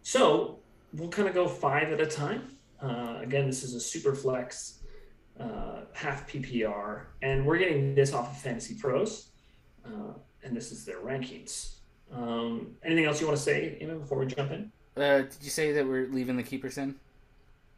so 0.03 0.59
we'll 0.93 1.09
kind 1.09 1.29
of 1.29 1.35
go 1.35 1.47
five 1.47 1.93
at 1.93 2.01
a 2.01 2.07
time. 2.07 2.49
Uh, 2.83 3.19
again, 3.21 3.47
this 3.47 3.63
is 3.63 3.75
a 3.75 3.81
super 3.81 4.15
flex 4.15 4.81
uh, 5.39 5.83
half 5.93 6.29
PPR, 6.29 7.05
and 7.23 7.47
we're 7.47 7.59
getting 7.59 7.95
this 7.95 8.13
off 8.13 8.33
of 8.33 8.39
Fantasy 8.39 8.75
Pros, 8.75 9.31
uh, 9.87 10.15
and 10.43 10.57
this 10.57 10.73
is 10.73 10.85
their 10.85 10.99
rankings. 10.99 11.75
Um, 12.13 12.77
anything 12.85 13.05
else 13.05 13.21
you 13.21 13.27
want 13.27 13.39
to 13.39 13.43
say, 13.43 13.79
Eamon, 13.83 14.01
before 14.01 14.19
we 14.19 14.27
jump 14.27 14.51
in? 14.53 14.71
uh, 14.97 15.23
did 15.23 15.43
you 15.43 15.51
say 15.51 15.73
that 15.73 15.87
we're 15.87 16.07
leaving 16.09 16.37
the 16.37 16.43
keepers 16.43 16.79
in 16.79 16.95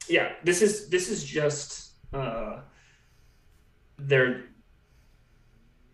Yeah, 0.09 0.33
this 0.45 0.63
is 0.63 0.89
this 0.89 1.09
is 1.09 1.25
just 1.25 1.93
uh, 2.13 2.61
their 3.99 4.45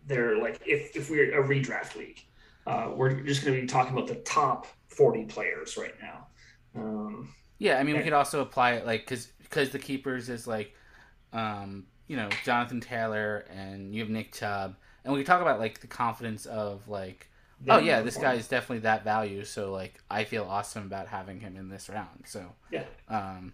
they're 0.05 0.37
like 0.37 0.61
if 0.65 0.95
if 0.95 1.09
we're 1.09 1.39
a 1.39 1.47
redraft 1.47 1.95
league, 1.95 2.21
uh, 2.67 2.91
we're 2.93 3.21
just 3.21 3.43
going 3.43 3.55
to 3.55 3.61
be 3.61 3.67
talking 3.67 3.93
about 3.93 4.07
the 4.07 4.15
top 4.15 4.67
forty 4.87 5.23
players 5.23 5.77
right 5.77 5.95
now. 6.01 6.27
Um, 6.75 7.29
yeah, 7.59 7.79
I 7.79 7.83
mean, 7.83 7.95
we 7.95 8.03
could 8.03 8.13
also 8.13 8.41
apply 8.41 8.73
it 8.73 8.85
like 8.85 9.01
because 9.01 9.27
because 9.39 9.69
the 9.69 9.79
keepers 9.79 10.29
is 10.29 10.47
like, 10.47 10.75
um, 11.31 11.85
you 12.07 12.17
know, 12.17 12.27
Jonathan 12.43 12.81
Taylor 12.81 13.45
and 13.55 13.93
you 13.93 14.01
have 14.01 14.09
Nick 14.09 14.33
Chubb, 14.33 14.75
and 15.05 15.13
we 15.13 15.19
could 15.19 15.27
talk 15.27 15.41
about 15.41 15.59
like 15.59 15.79
the 15.79 15.87
confidence 15.87 16.45
of 16.45 16.87
like, 16.87 17.29
oh 17.69 17.77
yeah, 17.77 18.01
this 18.01 18.17
guy 18.17 18.33
is 18.33 18.47
definitely 18.47 18.79
that 18.79 19.03
value. 19.03 19.43
So 19.43 19.71
like, 19.71 19.99
I 20.09 20.23
feel 20.23 20.43
awesome 20.43 20.83
about 20.83 21.07
having 21.07 21.39
him 21.39 21.55
in 21.55 21.69
this 21.69 21.89
round. 21.89 22.23
So 22.25 22.45
Yeah. 22.71 22.85
um, 23.09 23.53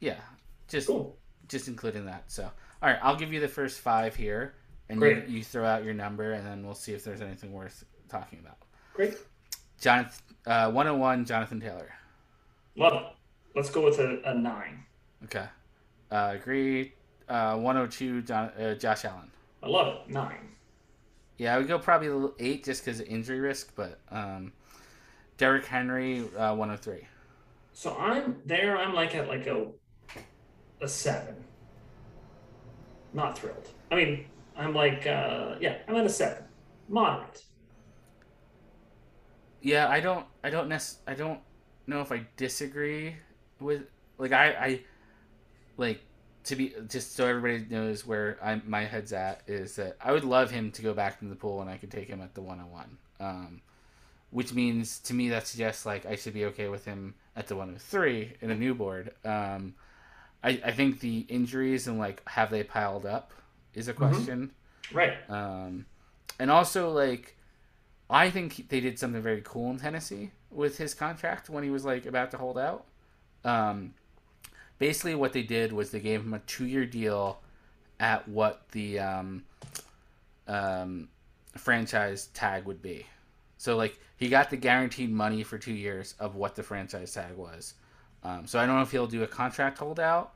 yeah, 0.00 0.20
just 0.68 0.86
Cool. 0.86 1.16
just 1.48 1.68
including 1.68 2.06
that. 2.06 2.30
So 2.30 2.44
all 2.44 2.88
right, 2.88 2.98
I'll 3.02 3.16
give 3.16 3.32
you 3.32 3.40
the 3.40 3.48
first 3.48 3.80
five 3.80 4.16
here, 4.16 4.54
and 4.88 5.00
you, 5.00 5.24
you 5.28 5.44
throw 5.44 5.66
out 5.66 5.84
your 5.84 5.94
number, 5.94 6.32
and 6.32 6.46
then 6.46 6.64
we'll 6.64 6.74
see 6.74 6.92
if 6.92 7.04
there's 7.04 7.20
anything 7.20 7.52
worth 7.52 7.84
talking 8.08 8.38
about. 8.38 8.56
Great. 8.94 9.16
Jonathan, 9.80 10.12
uh, 10.46 10.70
101, 10.70 11.24
Jonathan 11.26 11.60
Taylor. 11.60 11.90
Love 12.76 12.94
it. 12.94 13.02
Let's 13.54 13.70
go 13.70 13.84
with 13.84 13.98
a, 13.98 14.20
a 14.24 14.34
nine. 14.34 14.84
Okay. 15.24 15.46
Uh, 16.10 16.32
agree. 16.34 16.92
Uh, 17.28 17.56
102, 17.56 18.22
John, 18.22 18.48
uh, 18.58 18.74
Josh 18.74 19.04
Allen. 19.04 19.30
I 19.62 19.68
love 19.68 19.86
it. 19.88 20.10
Nine. 20.12 20.48
Yeah, 21.40 21.54
I 21.54 21.58
would 21.58 21.68
go 21.68 21.78
probably 21.78 22.08
a 22.08 22.14
little 22.14 22.34
eight 22.38 22.64
just 22.64 22.84
because 22.84 23.00
of 23.00 23.06
injury 23.06 23.40
risk, 23.40 23.72
but 23.74 23.98
um, 24.10 24.52
Derrick 25.38 25.64
Henry, 25.64 26.20
uh, 26.36 26.54
103. 26.54 27.08
So 27.72 27.96
I'm 27.96 28.42
there. 28.44 28.76
I'm 28.76 28.92
like 28.92 29.14
at 29.14 29.26
like 29.26 29.46
a 29.46 29.68
a 30.82 30.86
seven. 30.86 31.36
Not 33.14 33.38
thrilled. 33.38 33.70
I 33.90 33.94
mean, 33.94 34.26
I'm 34.54 34.74
like 34.74 35.06
uh, 35.06 35.54
yeah, 35.62 35.78
I'm 35.88 35.96
at 35.96 36.04
a 36.04 36.10
seven. 36.10 36.44
Moderate. 36.90 37.42
Yeah, 39.62 39.88
I 39.88 40.00
don't, 40.00 40.26
I 40.44 40.50
don't 40.50 40.68
nec- 40.68 41.00
I 41.06 41.14
don't 41.14 41.40
know 41.86 42.02
if 42.02 42.12
I 42.12 42.26
disagree 42.36 43.16
with 43.60 43.84
like 44.18 44.32
I, 44.32 44.48
I 44.50 44.80
like 45.78 46.02
to 46.44 46.56
be 46.56 46.74
just 46.88 47.14
so 47.14 47.26
everybody 47.26 47.66
knows 47.70 48.06
where 48.06 48.38
I 48.42 48.60
my 48.66 48.84
head's 48.84 49.12
at 49.12 49.42
is 49.46 49.76
that 49.76 49.96
I 50.00 50.12
would 50.12 50.24
love 50.24 50.50
him 50.50 50.70
to 50.72 50.82
go 50.82 50.94
back 50.94 51.18
in 51.22 51.28
the 51.28 51.36
pool 51.36 51.60
and 51.60 51.70
I 51.70 51.76
could 51.76 51.90
take 51.90 52.08
him 52.08 52.20
at 52.22 52.34
the 52.34 52.42
101. 52.42 52.98
Um, 53.20 53.60
which 54.30 54.54
means 54.54 55.00
to 55.00 55.14
me 55.14 55.28
that 55.30 55.46
suggests 55.46 55.84
like 55.84 56.06
I 56.06 56.16
should 56.16 56.34
be 56.34 56.46
okay 56.46 56.68
with 56.68 56.84
him 56.84 57.14
at 57.36 57.48
the 57.48 57.56
103 57.56 58.34
in 58.40 58.50
a 58.50 58.54
new 58.54 58.74
board. 58.74 59.12
Um, 59.24 59.74
I, 60.42 60.60
I 60.64 60.72
think 60.72 61.00
the 61.00 61.26
injuries 61.28 61.86
and 61.86 61.98
like 61.98 62.26
have 62.28 62.50
they 62.50 62.62
piled 62.62 63.06
up 63.06 63.32
is 63.74 63.88
a 63.88 63.92
question. 63.92 64.52
Right. 64.92 65.14
Um, 65.28 65.86
and 66.38 66.50
also, 66.50 66.90
like, 66.90 67.36
I 68.08 68.30
think 68.30 68.68
they 68.68 68.80
did 68.80 68.98
something 68.98 69.22
very 69.22 69.42
cool 69.44 69.70
in 69.70 69.78
Tennessee 69.78 70.30
with 70.50 70.78
his 70.78 70.94
contract 70.94 71.48
when 71.48 71.62
he 71.62 71.70
was 71.70 71.84
like 71.84 72.06
about 72.06 72.30
to 72.32 72.38
hold 72.38 72.58
out. 72.58 72.86
Um, 73.44 73.94
basically, 74.80 75.14
what 75.14 75.32
they 75.32 75.44
did 75.44 75.72
was 75.72 75.92
they 75.92 76.00
gave 76.00 76.22
him 76.22 76.34
a 76.34 76.40
two-year 76.40 76.86
deal 76.86 77.38
at 78.00 78.26
what 78.26 78.68
the 78.72 78.98
um, 78.98 79.44
um, 80.48 81.08
franchise 81.56 82.30
tag 82.34 82.64
would 82.64 82.82
be. 82.82 83.06
So, 83.58 83.76
like, 83.76 84.00
he 84.16 84.28
got 84.28 84.50
the 84.50 84.56
guaranteed 84.56 85.12
money 85.12 85.44
for 85.44 85.56
two 85.58 85.72
years 85.74 86.16
of 86.18 86.34
what 86.34 86.56
the 86.56 86.64
franchise 86.64 87.12
tag 87.12 87.36
was. 87.36 87.74
Um, 88.24 88.46
so 88.46 88.58
I 88.58 88.66
don't 88.66 88.76
know 88.76 88.82
if 88.82 88.90
he'll 88.90 89.06
do 89.06 89.22
a 89.22 89.26
contract 89.26 89.78
holdout 89.78 90.32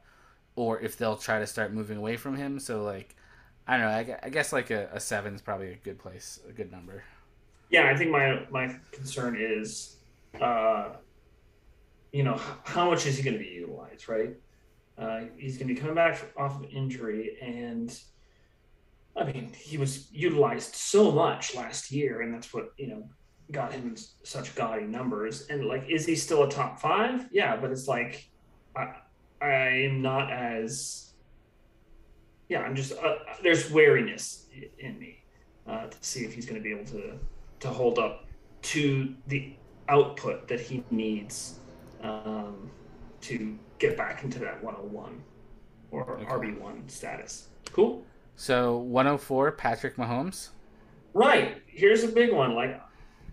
or 0.56 0.80
if 0.80 0.96
they'll 0.96 1.16
try 1.16 1.38
to 1.38 1.46
start 1.46 1.72
moving 1.72 1.98
away 1.98 2.16
from 2.16 2.36
him. 2.36 2.60
So, 2.60 2.82
like, 2.82 3.16
I 3.66 3.76
don't 3.76 3.86
know. 3.86 4.14
I, 4.14 4.18
I 4.26 4.28
guess 4.28 4.52
like 4.52 4.70
a, 4.70 4.88
a 4.92 5.00
seven 5.00 5.34
is 5.34 5.42
probably 5.42 5.72
a 5.72 5.76
good 5.76 5.98
place, 5.98 6.40
a 6.48 6.52
good 6.52 6.70
number. 6.70 7.02
Yeah, 7.70 7.90
I 7.90 7.96
think 7.96 8.10
my 8.10 8.46
my 8.50 8.76
concern 8.92 9.36
is, 9.38 9.96
uh, 10.40 10.90
you 12.14 12.22
know, 12.22 12.40
how 12.62 12.88
much 12.88 13.06
is 13.06 13.16
he 13.16 13.24
going 13.24 13.36
to 13.36 13.42
be 13.42 13.50
utilized? 13.50 14.08
Right. 14.08 14.36
Uh, 14.96 15.22
he's 15.36 15.58
going 15.58 15.66
to 15.66 15.74
be 15.74 15.80
coming 15.80 15.96
back 15.96 16.24
off 16.36 16.62
of 16.62 16.70
injury, 16.70 17.36
and 17.42 18.00
I 19.16 19.24
mean, 19.24 19.52
he 19.52 19.78
was 19.78 20.12
utilized 20.12 20.76
so 20.76 21.10
much 21.10 21.56
last 21.56 21.90
year, 21.90 22.22
and 22.22 22.32
that's 22.32 22.54
what 22.54 22.72
you 22.78 22.86
know 22.86 23.08
got 23.50 23.72
him 23.72 23.96
such 24.22 24.54
gaudy 24.54 24.84
numbers. 24.84 25.48
And 25.48 25.64
like, 25.64 25.90
is 25.90 26.06
he 26.06 26.14
still 26.14 26.44
a 26.44 26.48
top 26.48 26.78
five? 26.78 27.28
Yeah, 27.32 27.56
but 27.56 27.72
it's 27.72 27.88
like, 27.88 28.30
I 28.76 28.94
I'm 29.44 30.00
not 30.00 30.30
as 30.32 31.14
yeah, 32.48 32.60
I'm 32.60 32.76
just 32.76 32.92
uh, 32.92 33.16
there's 33.42 33.72
wariness 33.72 34.46
in 34.78 35.00
me 35.00 35.24
uh, 35.66 35.88
to 35.88 35.96
see 36.00 36.24
if 36.24 36.32
he's 36.32 36.46
going 36.46 36.62
to 36.62 36.62
be 36.62 36.70
able 36.70 36.86
to 36.92 37.18
to 37.58 37.68
hold 37.68 37.98
up 37.98 38.26
to 38.62 39.12
the 39.26 39.56
output 39.88 40.46
that 40.46 40.60
he 40.60 40.84
needs 40.92 41.58
um, 42.04 42.70
to 43.22 43.58
get 43.78 43.96
back 43.96 44.22
into 44.22 44.38
that 44.40 44.62
101 44.62 45.22
or 45.90 46.18
Okay. 46.18 46.24
RB1 46.24 46.90
status. 46.90 47.48
Cool. 47.72 48.04
So 48.36 48.78
104, 48.78 49.52
Patrick 49.52 49.96
Mahomes. 49.96 50.50
Right. 51.12 51.62
Here's 51.66 52.04
a 52.04 52.08
big 52.08 52.32
one. 52.32 52.54
Like 52.54 52.80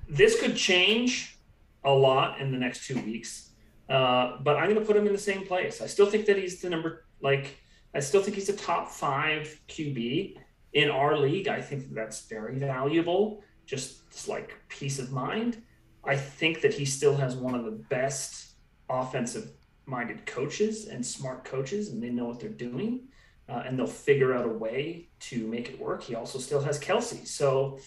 this 0.08 0.40
could 0.40 0.56
change 0.56 1.38
a 1.84 1.92
lot 1.92 2.40
in 2.40 2.52
the 2.52 2.58
next 2.58 2.86
two 2.86 3.00
weeks. 3.02 3.50
Uh, 3.90 4.38
but 4.42 4.56
I'm 4.56 4.66
going 4.70 4.80
to 4.80 4.86
put 4.86 4.96
him 4.96 5.06
in 5.08 5.12
the 5.14 5.20
same 5.20 5.46
place. 5.46 5.82
I 5.82 5.88
still 5.88 6.06
think 6.06 6.26
that 6.28 6.38
he's 6.38 6.62
the 6.62 6.70
number, 6.70 7.06
like, 7.22 7.58
I 7.94 8.00
still 8.00 8.22
think 8.22 8.36
he's 8.36 8.48
a 8.48 8.56
top 8.56 8.90
five 8.90 9.60
QB 9.68 10.38
in 10.74 10.90
our 10.90 11.18
league. 11.18 11.50
I 11.50 11.60
think 11.60 11.90
that 11.90 11.96
that's 11.96 12.28
very 12.28 12.58
valuable, 12.58 13.44
just, 13.66 14.10
just 14.12 14.30
like 14.30 14.54
peace 14.70 14.98
of 15.00 15.12
mind. 15.12 15.62
I 16.06 16.16
think 16.16 16.62
that 16.62 16.74
he 16.74 16.86
still 16.86 17.18
has 17.18 17.36
one 17.36 17.54
of 17.54 17.66
the 17.66 17.72
best 17.72 18.51
offensive 18.92 19.52
minded 19.86 20.26
coaches 20.26 20.88
and 20.88 21.06
smart 21.06 21.44
coaches, 21.44 21.90
and 21.90 22.02
they 22.02 22.10
know 22.10 22.26
what 22.26 22.40
they're 22.40 22.50
doing. 22.50 23.08
Uh, 23.50 23.64
and 23.66 23.78
they'll 23.78 23.88
figure 23.88 24.34
out 24.34 24.46
a 24.46 24.50
way 24.50 25.10
to 25.20 25.46
make 25.48 25.70
it 25.70 25.80
work. 25.80 26.04
He 26.04 26.16
also 26.16 26.40
still 26.40 26.62
has 26.62 26.80
Kelce. 26.80 27.28
So, 27.28 27.80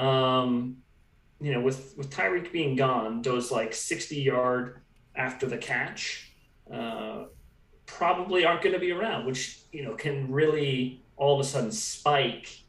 um, 0.00 0.76
you 1.40 1.52
know, 1.52 1.60
with, 1.60 1.94
with 1.96 2.08
Tyreek 2.10 2.52
being 2.52 2.76
gone, 2.76 3.22
those 3.22 3.50
like 3.50 3.74
60 3.74 4.16
yard 4.16 4.80
after 5.16 5.46
the 5.46 5.58
catch 5.58 6.32
uh, 6.72 7.24
probably 7.86 8.44
aren't 8.44 8.62
going 8.62 8.74
to 8.74 8.78
be 8.78 8.92
around, 8.92 9.26
which, 9.26 9.62
you 9.72 9.82
know, 9.82 9.94
can 9.94 10.30
really 10.30 11.02
all 11.16 11.34
of 11.34 11.44
a 11.44 11.48
sudden 11.48 11.72
spike 11.72 12.60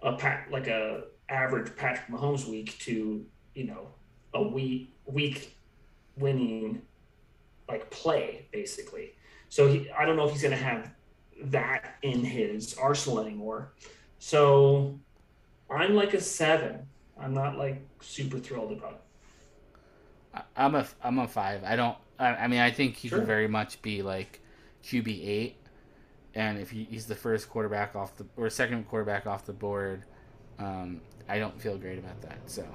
a 0.00 0.14
pat, 0.14 0.46
like 0.50 0.68
a 0.68 1.04
average 1.28 1.76
Patrick 1.76 2.08
Mahomes 2.08 2.46
week 2.48 2.78
to, 2.78 3.26
you 3.54 3.64
know, 3.64 3.88
a 4.32 4.42
week, 4.42 4.94
week 5.04 5.56
winning 6.16 6.80
like 7.68 7.90
play 7.90 8.46
basically. 8.52 9.12
So 9.48 9.68
he, 9.68 9.90
I 9.90 10.04
don't 10.04 10.16
know 10.16 10.24
if 10.26 10.32
he's 10.32 10.42
going 10.42 10.56
to 10.56 10.62
have 10.64 10.90
that 11.44 11.96
in 12.02 12.24
his 12.24 12.74
arsenal 12.74 13.20
anymore. 13.20 13.72
So 14.18 14.98
I'm 15.70 15.94
like 15.94 16.14
a 16.14 16.20
seven. 16.20 16.86
I'm 17.20 17.34
not 17.34 17.56
like 17.56 17.80
super 18.00 18.38
thrilled 18.38 18.72
about 18.72 18.92
it. 18.92 19.00
I'm 20.56 20.74
a 20.74 20.86
I'm 21.02 21.18
a 21.18 21.28
five. 21.28 21.62
I 21.64 21.76
don't. 21.76 21.96
I, 22.18 22.28
I 22.28 22.46
mean, 22.48 22.60
I 22.60 22.70
think 22.70 22.96
he 22.96 23.08
Sure. 23.08 23.18
could 23.18 23.26
very 23.26 23.46
much 23.46 23.80
be 23.82 24.02
like 24.02 24.40
QB 24.82 25.26
eight, 25.26 25.56
and 26.34 26.58
if 26.58 26.70
he, 26.70 26.84
he's 26.90 27.06
the 27.06 27.14
first 27.14 27.48
quarterback 27.48 27.94
off 27.94 28.16
the 28.16 28.26
or 28.36 28.50
second 28.50 28.88
quarterback 28.88 29.26
off 29.26 29.44
the 29.46 29.52
board, 29.52 30.02
um, 30.58 31.00
I 31.28 31.38
don't 31.38 31.60
feel 31.60 31.76
great 31.78 31.98
about 31.98 32.20
that. 32.22 32.38
So, 32.46 32.66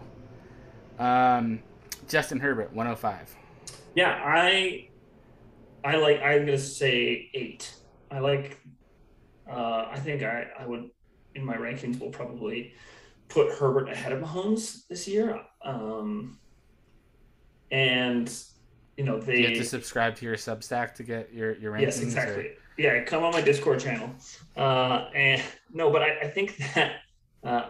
um, 0.99 1.61
Justin 2.07 2.39
Herbert, 2.39 2.71
105. 2.73 3.35
Yeah, 3.99 4.17
I 4.23 4.87
I 5.83 5.97
like 5.97 6.21
I'm 6.21 6.45
gonna 6.45 6.57
say 6.57 7.29
eight. 7.33 7.69
I 8.09 8.19
like 8.19 8.61
uh 9.51 9.87
I 9.91 9.99
think 9.99 10.23
I, 10.23 10.47
I 10.57 10.65
would 10.65 10.89
in 11.35 11.43
my 11.43 11.57
rankings 11.57 11.99
will 11.99 12.09
probably 12.09 12.73
put 13.27 13.51
Herbert 13.51 13.89
ahead 13.89 14.13
of 14.13 14.21
Mahomes 14.21 14.87
this 14.87 15.05
year. 15.05 15.37
Um 15.65 16.39
and 17.71 18.33
you 18.95 19.03
know 19.03 19.19
they 19.19 19.39
you 19.39 19.47
have 19.47 19.57
to 19.57 19.65
subscribe 19.65 20.15
to 20.15 20.25
your 20.25 20.37
Substack 20.37 20.93
to 20.95 21.03
get 21.03 21.33
your 21.33 21.57
your 21.57 21.73
rankings? 21.73 21.81
Yes, 21.81 21.99
or- 21.99 22.03
exactly. 22.03 22.49
Yeah, 22.77 23.03
come 23.03 23.25
on 23.25 23.33
my 23.33 23.41
Discord 23.41 23.81
channel. 23.81 24.09
Uh, 24.55 25.09
and 25.13 25.43
no, 25.73 25.91
but 25.91 26.01
I, 26.01 26.19
I 26.21 26.27
think 26.29 26.55
that 26.75 27.01
uh, 27.43 27.65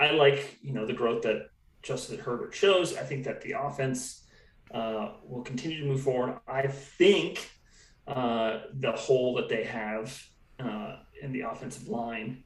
I 0.00 0.12
like 0.12 0.58
you 0.62 0.72
know 0.72 0.86
the 0.86 0.94
growth 0.94 1.20
that 1.24 1.50
Justin 1.82 2.18
Herbert 2.18 2.54
shows. 2.54 2.96
I 2.96 3.02
think 3.02 3.24
that 3.24 3.42
the 3.42 3.52
offense 3.52 4.23
uh, 4.72 5.12
will 5.24 5.42
continue 5.42 5.80
to 5.80 5.86
move 5.86 6.02
forward. 6.02 6.38
I 6.46 6.66
think 6.66 7.50
uh, 8.06 8.60
the 8.72 8.92
hole 8.92 9.34
that 9.34 9.48
they 9.48 9.64
have 9.64 10.22
uh, 10.58 10.96
in 11.22 11.32
the 11.32 11.42
offensive 11.42 11.88
line, 11.88 12.44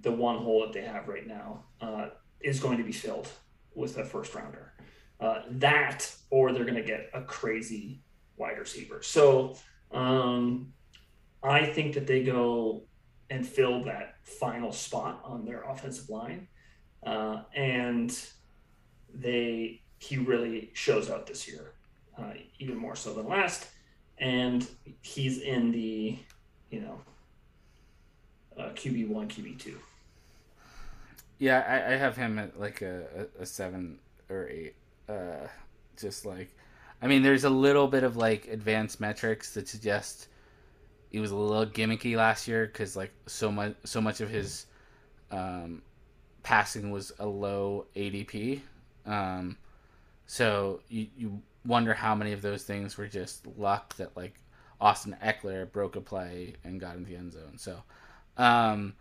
the 0.00 0.12
one 0.12 0.38
hole 0.38 0.60
that 0.62 0.72
they 0.72 0.82
have 0.82 1.08
right 1.08 1.26
now, 1.26 1.64
uh, 1.80 2.08
is 2.40 2.60
going 2.60 2.78
to 2.78 2.84
be 2.84 2.92
filled 2.92 3.28
with 3.74 3.96
a 3.98 4.04
first 4.04 4.34
rounder. 4.34 4.72
Uh, 5.20 5.42
that, 5.50 6.12
or 6.30 6.52
they're 6.52 6.64
going 6.64 6.74
to 6.74 6.82
get 6.82 7.10
a 7.14 7.22
crazy 7.22 8.02
wide 8.36 8.58
receiver. 8.58 9.02
So. 9.02 9.56
Um, 9.92 10.72
I 11.42 11.66
think 11.66 11.94
that 11.94 12.06
they 12.06 12.22
go 12.22 12.84
and 13.30 13.46
fill 13.46 13.84
that 13.84 14.16
final 14.22 14.72
spot 14.72 15.20
on 15.24 15.44
their 15.44 15.62
offensive 15.62 16.08
line. 16.08 16.48
Uh, 17.04 17.42
and 17.54 18.16
they 19.12 19.81
he 20.02 20.16
really 20.16 20.68
shows 20.72 21.08
out 21.08 21.28
this 21.28 21.46
year, 21.46 21.70
uh, 22.18 22.32
even 22.58 22.76
more 22.76 22.96
so 22.96 23.14
than 23.14 23.28
last. 23.28 23.68
And 24.18 24.66
he's 25.00 25.40
in 25.40 25.70
the, 25.70 26.18
you 26.70 26.80
know, 26.80 27.00
uh, 28.58 28.70
QB 28.70 29.08
one, 29.08 29.28
QB 29.28 29.60
two. 29.60 29.78
Yeah, 31.38 31.60
I, 31.60 31.94
I 31.94 31.96
have 31.96 32.16
him 32.16 32.36
at 32.40 32.58
like 32.58 32.82
a, 32.82 33.28
a, 33.38 33.46
seven 33.46 34.00
or 34.28 34.48
eight. 34.48 34.74
Uh, 35.08 35.46
just 35.96 36.26
like, 36.26 36.50
I 37.00 37.06
mean, 37.06 37.22
there's 37.22 37.44
a 37.44 37.50
little 37.50 37.86
bit 37.86 38.02
of 38.02 38.16
like 38.16 38.48
advanced 38.48 39.00
metrics 39.00 39.54
that 39.54 39.68
suggest 39.68 40.26
he 41.10 41.20
was 41.20 41.30
a 41.30 41.36
little 41.36 41.66
gimmicky 41.66 42.16
last 42.16 42.48
year 42.48 42.66
because 42.66 42.96
like 42.96 43.12
so 43.26 43.52
much 43.52 43.76
so 43.84 44.00
much 44.00 44.20
of 44.20 44.30
his 44.30 44.66
um, 45.30 45.82
passing 46.42 46.90
was 46.90 47.12
a 47.20 47.26
low 47.26 47.86
ADP. 47.94 48.62
Um, 49.06 49.56
so 50.26 50.80
you 50.88 51.06
you 51.16 51.42
wonder 51.64 51.94
how 51.94 52.14
many 52.14 52.32
of 52.32 52.42
those 52.42 52.64
things 52.64 52.96
were 52.96 53.06
just 53.06 53.46
luck 53.56 53.94
that 53.96 54.16
like 54.16 54.34
Austin 54.80 55.16
Ekeler 55.22 55.70
broke 55.70 55.96
a 55.96 56.00
play 56.00 56.54
and 56.64 56.80
got 56.80 56.96
in 56.96 57.04
the 57.04 57.14
end 57.14 57.32
zone. 57.32 57.56
So, 57.56 57.82
um, 58.36 58.94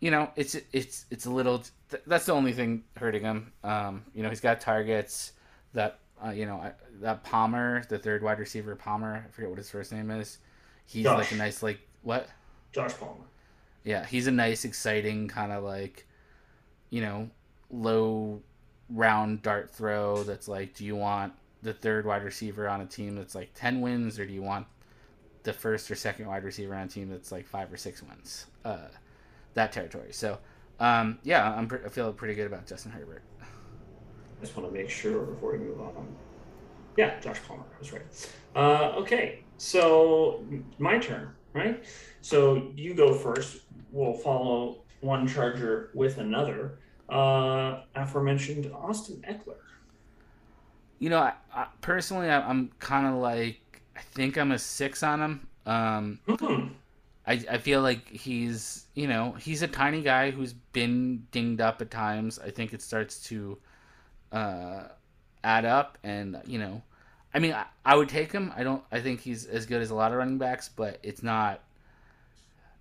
you 0.00 0.10
know, 0.10 0.30
it's 0.36 0.56
it's 0.72 1.06
it's 1.10 1.26
a 1.26 1.30
little. 1.30 1.62
That's 2.06 2.26
the 2.26 2.32
only 2.32 2.52
thing 2.52 2.82
hurting 2.96 3.22
him. 3.22 3.52
Um, 3.62 4.04
you 4.14 4.22
know, 4.22 4.28
he's 4.28 4.40
got 4.40 4.60
targets 4.60 5.32
that 5.72 6.00
uh, 6.24 6.30
you 6.30 6.46
know 6.46 6.72
that 7.00 7.22
Palmer, 7.22 7.84
the 7.88 7.98
third 7.98 8.22
wide 8.22 8.38
receiver 8.38 8.74
Palmer. 8.74 9.24
I 9.26 9.30
forget 9.30 9.48
what 9.48 9.58
his 9.58 9.70
first 9.70 9.92
name 9.92 10.10
is. 10.10 10.38
He's 10.86 11.04
Josh. 11.04 11.18
like 11.18 11.32
a 11.32 11.36
nice 11.36 11.62
like 11.62 11.78
what? 12.02 12.28
Josh 12.72 12.98
Palmer. 12.98 13.24
Yeah, 13.84 14.04
he's 14.04 14.26
a 14.26 14.32
nice, 14.32 14.64
exciting 14.64 15.28
kind 15.28 15.52
of 15.52 15.62
like, 15.62 16.06
you 16.90 17.02
know, 17.02 17.28
low 17.70 18.42
round 18.90 19.42
dart 19.42 19.70
throw. 19.70 20.22
That's 20.22 20.48
like, 20.48 20.74
do 20.74 20.84
you 20.84 20.96
want 20.96 21.32
the 21.62 21.72
third 21.72 22.06
wide 22.06 22.24
receiver 22.24 22.68
on 22.68 22.80
a 22.80 22.86
team 22.86 23.16
that's 23.16 23.34
like 23.34 23.50
ten 23.54 23.80
wins, 23.80 24.18
or 24.18 24.26
do 24.26 24.32
you 24.32 24.42
want 24.42 24.66
the 25.42 25.52
first 25.52 25.90
or 25.90 25.94
second 25.94 26.26
wide 26.26 26.44
receiver 26.44 26.74
on 26.74 26.86
a 26.86 26.88
team 26.88 27.08
that's 27.08 27.32
like 27.32 27.46
five 27.46 27.72
or 27.72 27.76
six 27.76 28.02
wins? 28.02 28.46
Uh, 28.64 28.88
that 29.54 29.72
territory. 29.72 30.12
So, 30.12 30.38
um, 30.80 31.18
yeah, 31.22 31.54
I'm 31.54 31.68
pre- 31.68 31.84
I 31.84 31.88
feel 31.88 32.12
pretty 32.12 32.34
good 32.34 32.46
about 32.46 32.66
Justin 32.66 32.92
Herbert. 32.92 33.22
I 33.40 34.40
just 34.40 34.56
want 34.56 34.68
to 34.68 34.74
make 34.74 34.90
sure 34.90 35.22
before 35.22 35.52
we 35.52 35.58
move 35.58 35.80
on. 35.80 36.14
Yeah, 36.96 37.18
Josh 37.20 37.40
Palmer. 37.46 37.64
I 37.74 37.78
was 37.78 37.92
right. 37.92 38.02
Uh, 38.54 38.92
okay, 38.98 39.44
so 39.58 40.44
my 40.78 40.98
turn, 40.98 41.30
right? 41.52 41.84
So 42.20 42.70
you 42.76 42.94
go 42.94 43.14
first. 43.14 43.62
We'll 43.90 44.14
follow 44.14 44.82
one 45.00 45.26
charger 45.26 45.90
with 45.94 46.18
another. 46.18 46.78
Uh, 47.14 47.82
aforementioned 47.94 48.70
Austin 48.74 49.22
Ekeler? 49.28 49.56
You 50.98 51.10
know, 51.10 51.18
I, 51.18 51.34
I, 51.54 51.66
personally, 51.80 52.28
I, 52.28 52.50
am 52.50 52.70
kind 52.78 53.06
of 53.06 53.14
like 53.14 53.60
I 53.96 54.00
think 54.00 54.36
I'm 54.36 54.52
a 54.52 54.58
six 54.58 55.02
on 55.02 55.20
him. 55.20 55.48
Um, 55.66 56.18
mm-hmm. 56.26 56.68
I 57.26 57.32
I 57.50 57.58
feel 57.58 57.82
like 57.82 58.08
he's 58.08 58.86
you 58.94 59.06
know 59.06 59.32
he's 59.38 59.62
a 59.62 59.68
tiny 59.68 60.02
guy 60.02 60.30
who's 60.30 60.52
been 60.52 61.26
dinged 61.30 61.60
up 61.60 61.80
at 61.80 61.90
times. 61.90 62.38
I 62.38 62.50
think 62.50 62.72
it 62.72 62.82
starts 62.82 63.22
to 63.28 63.58
uh, 64.32 64.82
add 65.42 65.64
up, 65.64 65.98
and 66.02 66.40
you 66.46 66.58
know 66.58 66.82
I 67.34 67.40
mean, 67.40 67.52
I, 67.52 67.64
I, 67.84 67.96
would 67.96 68.08
take 68.08 68.30
him. 68.30 68.52
I 68.56 68.62
don't. 68.62 68.82
I 68.92 69.00
think 69.00 69.20
he's 69.20 69.44
as 69.44 69.66
good 69.66 69.82
as 69.82 69.90
a 69.90 69.94
lot 69.94 70.12
of 70.12 70.18
running 70.18 70.38
backs, 70.38 70.68
but 70.68 71.00
it's 71.02 71.22
not. 71.22 71.60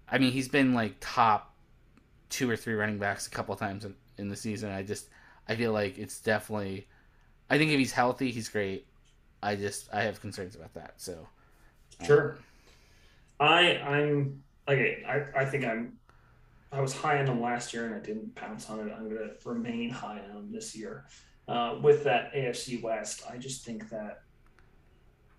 I 0.07 0.19
mean, 0.19 0.31
he's 0.31 0.47
been 0.47 0.75
like 0.75 0.95
top 0.99 1.55
two 2.29 2.49
or 2.49 2.55
three 2.55 2.75
running 2.75 2.99
backs 2.99 3.25
a 3.25 3.31
couple 3.31 3.55
times 3.55 3.83
in, 3.83 3.95
in 4.17 4.29
the 4.29 4.35
season. 4.35 4.71
I 4.71 4.83
just, 4.83 5.09
I 5.47 5.55
feel 5.55 5.73
like 5.73 5.97
it's 5.97 6.19
definitely. 6.19 6.87
I 7.49 7.57
think 7.57 7.71
if 7.71 7.77
he's 7.77 7.91
healthy, 7.91 8.31
he's 8.31 8.49
great. 8.49 8.87
I 9.41 9.55
just, 9.55 9.89
I 9.93 10.03
have 10.03 10.21
concerns 10.21 10.55
about 10.55 10.73
that. 10.73 10.93
So. 10.97 11.27
Sure. 12.05 12.31
Um, 12.31 12.43
I 13.39 13.77
I'm 13.77 14.43
okay. 14.67 15.03
I 15.07 15.41
I 15.41 15.45
think 15.45 15.65
I'm. 15.65 15.97
I 16.71 16.81
was 16.81 16.93
high 16.93 17.19
on 17.19 17.27
him 17.27 17.39
last 17.39 17.71
year 17.71 17.85
and 17.85 17.93
I 17.93 17.99
didn't 17.99 18.33
pounce 18.33 18.67
on 18.69 18.79
it. 18.79 18.91
I'm 18.91 19.07
going 19.07 19.29
to 19.29 19.33
remain 19.47 19.91
high 19.91 20.19
on 20.27 20.37
him 20.37 20.51
this 20.51 20.75
year. 20.75 21.05
Uh, 21.47 21.77
with 21.83 22.03
that 22.05 22.33
AFC 22.33 22.81
West, 22.81 23.21
I 23.29 23.37
just 23.37 23.63
think 23.63 23.89
that 23.89 24.23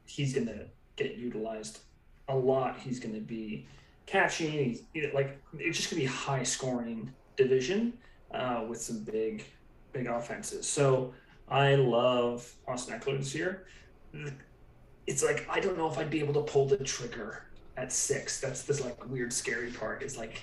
he's 0.06 0.32
going 0.32 0.46
to 0.46 0.66
get 0.94 1.16
utilized 1.16 1.80
a 2.28 2.36
lot. 2.36 2.78
He's 2.78 3.00
going 3.00 3.14
to 3.14 3.20
be 3.20 3.66
catching. 4.06 4.52
He's 4.52 4.82
like 5.12 5.40
it's 5.58 5.76
just 5.76 5.90
going 5.90 6.02
to 6.02 6.08
be 6.08 6.14
high 6.14 6.42
scoring 6.44 7.12
division 7.36 7.94
uh, 8.34 8.64
with 8.68 8.80
some 8.80 9.02
big 9.04 9.44
big 9.92 10.06
offenses. 10.06 10.68
So 10.68 11.14
I 11.48 11.76
love 11.76 12.52
Austin 12.66 12.98
Ekeler 12.98 13.18
this 13.18 13.34
year. 13.34 13.66
It's 15.06 15.22
like 15.22 15.46
I 15.50 15.60
don't 15.60 15.78
know 15.78 15.88
if 15.90 15.98
I'd 15.98 16.10
be 16.10 16.20
able 16.20 16.34
to 16.34 16.42
pull 16.42 16.66
the 16.66 16.76
trigger 16.78 17.44
at 17.76 17.92
six. 17.92 18.40
That's 18.40 18.62
this 18.62 18.84
like 18.84 19.08
weird 19.08 19.32
scary 19.32 19.70
part. 19.70 20.02
It's 20.02 20.16
like 20.16 20.42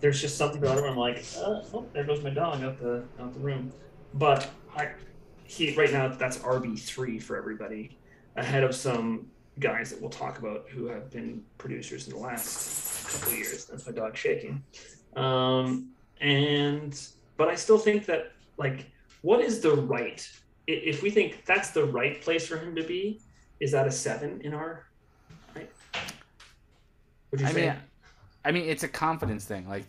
there's 0.00 0.20
just 0.20 0.36
something 0.36 0.62
about 0.62 0.78
it. 0.78 0.84
I'm 0.84 0.96
like, 0.96 1.24
uh, 1.36 1.62
oh, 1.72 1.86
there 1.92 2.04
goes 2.04 2.22
my 2.22 2.30
dog 2.30 2.62
out 2.62 2.78
the 2.78 3.04
out 3.20 3.32
the 3.32 3.40
room. 3.40 3.72
But 4.14 4.48
I, 4.76 4.90
he 5.44 5.74
right 5.76 5.92
now 5.92 6.08
that's 6.08 6.38
RB 6.38 6.78
three 6.78 7.18
for 7.18 7.36
everybody 7.36 7.96
ahead 8.36 8.64
of 8.64 8.74
some 8.74 9.26
guys 9.60 9.90
that 9.90 10.00
we'll 10.00 10.10
talk 10.10 10.38
about 10.38 10.68
who 10.68 10.86
have 10.86 11.10
been 11.10 11.42
producers 11.58 12.08
in 12.08 12.14
the 12.14 12.18
last 12.18 13.20
couple 13.20 13.34
years. 13.34 13.66
That's 13.66 13.86
my 13.86 13.92
dog 13.92 14.16
shaking. 14.16 14.62
Um, 15.14 15.93
and 16.24 17.00
but 17.36 17.48
I 17.48 17.54
still 17.54 17.78
think 17.78 18.06
that 18.06 18.32
like 18.56 18.90
what 19.20 19.40
is 19.40 19.60
the 19.60 19.74
right 19.74 20.26
if 20.66 21.02
we 21.02 21.10
think 21.10 21.44
that's 21.44 21.70
the 21.70 21.84
right 21.84 22.22
place 22.22 22.46
for 22.46 22.56
him 22.56 22.74
to 22.74 22.82
be, 22.82 23.20
is 23.60 23.72
that 23.72 23.86
a 23.86 23.90
seven 23.90 24.40
in 24.40 24.54
our 24.54 24.86
right? 25.54 25.70
I 27.38 27.52
say? 27.52 27.66
mean 27.66 27.76
I 28.44 28.52
mean 28.52 28.68
it's 28.68 28.82
a 28.82 28.88
confidence 28.88 29.44
thing. 29.44 29.68
Like 29.68 29.84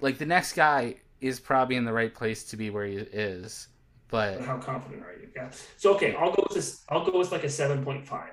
like 0.00 0.18
the 0.18 0.26
next 0.26 0.52
guy 0.52 0.96
is 1.20 1.40
probably 1.40 1.76
in 1.76 1.84
the 1.84 1.92
right 1.92 2.14
place 2.14 2.44
to 2.44 2.56
be 2.56 2.70
where 2.70 2.86
he 2.86 2.96
is. 2.96 3.68
But, 4.10 4.38
but 4.38 4.46
how 4.46 4.58
confident 4.58 5.02
are 5.02 5.12
you? 5.12 5.28
Yeah. 5.34 5.50
So 5.76 5.94
okay, 5.94 6.14
I'll 6.14 6.32
go 6.32 6.44
with 6.48 6.54
this. 6.54 6.84
I'll 6.88 7.04
go 7.04 7.18
with 7.18 7.32
like 7.32 7.44
a 7.44 7.48
seven 7.48 7.82
point 7.82 8.06
five. 8.06 8.32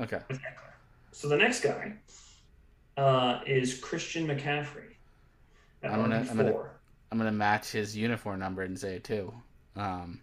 Okay. 0.00 0.20
So 1.12 1.28
the 1.28 1.36
next 1.36 1.60
guy 1.60 1.94
uh, 2.96 3.40
is 3.46 3.78
Christian 3.78 4.26
McCaffrey. 4.26 4.91
I'm 5.84 6.00
gonna, 6.00 6.26
I'm 6.30 6.36
gonna, 6.36 6.56
I'm 7.10 7.18
gonna 7.18 7.32
match 7.32 7.72
his 7.72 7.96
uniform 7.96 8.38
number 8.38 8.62
and 8.62 8.78
say 8.78 8.98
too. 8.98 9.32
Um, 9.76 10.20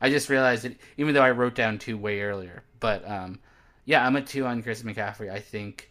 I 0.00 0.10
just 0.10 0.28
realized 0.28 0.64
that 0.64 0.76
even 0.96 1.14
though 1.14 1.22
I 1.22 1.30
wrote 1.30 1.54
down 1.54 1.78
two 1.78 1.96
way 1.96 2.20
earlier, 2.22 2.62
but 2.80 3.08
um, 3.08 3.38
yeah, 3.84 4.06
I'm 4.06 4.16
a 4.16 4.22
two 4.22 4.46
on 4.46 4.62
Chris 4.62 4.82
McCaffrey. 4.82 5.30
I 5.30 5.40
think 5.40 5.90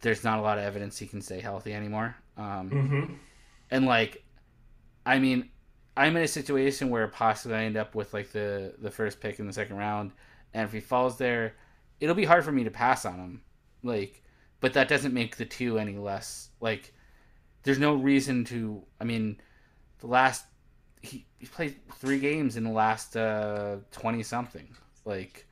there's 0.00 0.24
not 0.24 0.38
a 0.38 0.42
lot 0.42 0.58
of 0.58 0.64
evidence 0.64 0.98
he 0.98 1.06
can 1.06 1.20
stay 1.20 1.40
healthy 1.40 1.72
anymore. 1.72 2.16
Um, 2.36 2.70
mm-hmm. 2.70 3.14
And 3.70 3.86
like, 3.86 4.24
I 5.06 5.18
mean, 5.18 5.50
I'm 5.96 6.16
in 6.16 6.22
a 6.22 6.28
situation 6.28 6.90
where 6.90 7.06
possibly 7.08 7.56
I 7.56 7.64
end 7.64 7.76
up 7.76 7.94
with 7.94 8.14
like 8.14 8.32
the 8.32 8.74
the 8.78 8.90
first 8.90 9.20
pick 9.20 9.38
in 9.38 9.46
the 9.46 9.52
second 9.52 9.76
round, 9.76 10.12
and 10.52 10.64
if 10.64 10.72
he 10.72 10.80
falls 10.80 11.18
there, 11.18 11.54
it'll 12.00 12.14
be 12.14 12.24
hard 12.24 12.44
for 12.44 12.52
me 12.52 12.64
to 12.64 12.70
pass 12.70 13.04
on 13.04 13.16
him. 13.16 13.42
Like, 13.82 14.22
but 14.60 14.72
that 14.74 14.88
doesn't 14.88 15.14
make 15.14 15.36
the 15.36 15.44
two 15.44 15.78
any 15.78 15.96
less 15.96 16.50
like. 16.60 16.93
There's 17.64 17.78
no 17.78 17.94
reason 17.94 18.44
to. 18.46 18.82
I 19.00 19.04
mean, 19.04 19.40
the 19.98 20.06
last 20.06 20.44
he, 21.02 21.26
he 21.38 21.46
played 21.46 21.76
three 21.96 22.18
games 22.18 22.56
in 22.56 22.64
the 22.64 22.70
last 22.70 23.16
uh, 23.16 23.76
twenty 23.90 24.22
something. 24.22 24.68
Like, 25.04 25.46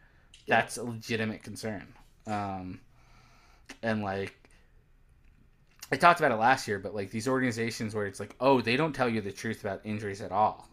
that's 0.47 0.77
a 0.77 0.83
legitimate 0.83 1.43
concern. 1.43 1.93
Um, 2.27 2.81
and 3.83 4.03
like 4.03 4.35
I 5.91 5.97
talked 5.97 6.21
about 6.21 6.33
it 6.33 6.37
last 6.37 6.67
year, 6.67 6.79
but 6.79 6.95
like 6.95 7.11
these 7.11 7.29
organizations 7.29 7.95
where 7.95 8.07
it's 8.07 8.21
like, 8.21 8.35
oh, 8.41 8.61
they 8.63 8.77
don't 8.77 8.95
tell 8.95 9.09
you 9.09 9.21
the 9.21 9.33
truth 9.33 9.61
about 9.61 9.83
injuries 9.85 10.23
at 10.23 10.33
all. 10.33 10.69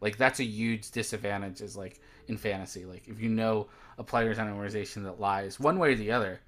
Like 0.00 0.16
that's 0.16 0.40
a 0.40 0.44
huge 0.44 0.90
disadvantage 0.92 1.60
is 1.60 1.76
like 1.76 2.00
in 2.28 2.36
fantasy. 2.36 2.84
Like 2.84 3.08
if 3.08 3.20
you 3.20 3.28
know 3.28 3.68
a 3.98 4.04
player's 4.04 4.38
on 4.38 4.46
an 4.46 4.54
organization 4.54 5.02
that 5.04 5.18
lies 5.18 5.58
one 5.58 5.78
way 5.78 5.92
or 5.92 5.96
the 5.96 6.12
other, 6.12 6.40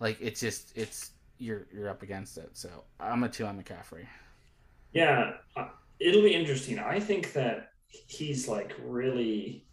like 0.00 0.18
it's 0.20 0.40
just 0.40 0.76
it's 0.76 1.10
you're 1.38 1.66
you're 1.72 1.88
up 1.88 2.02
against 2.02 2.38
it. 2.38 2.50
So 2.54 2.68
I'm 3.00 3.24
a 3.24 3.28
two 3.28 3.44
on 3.44 3.62
McCaffrey. 3.62 4.06
Yeah, 4.92 5.32
uh, 5.56 5.68
it'll 6.00 6.22
be 6.22 6.34
interesting. 6.34 6.78
I 6.78 7.00
think 7.00 7.32
that 7.32 7.70
he's 7.88 8.48
like 8.48 8.74
really 8.84 9.64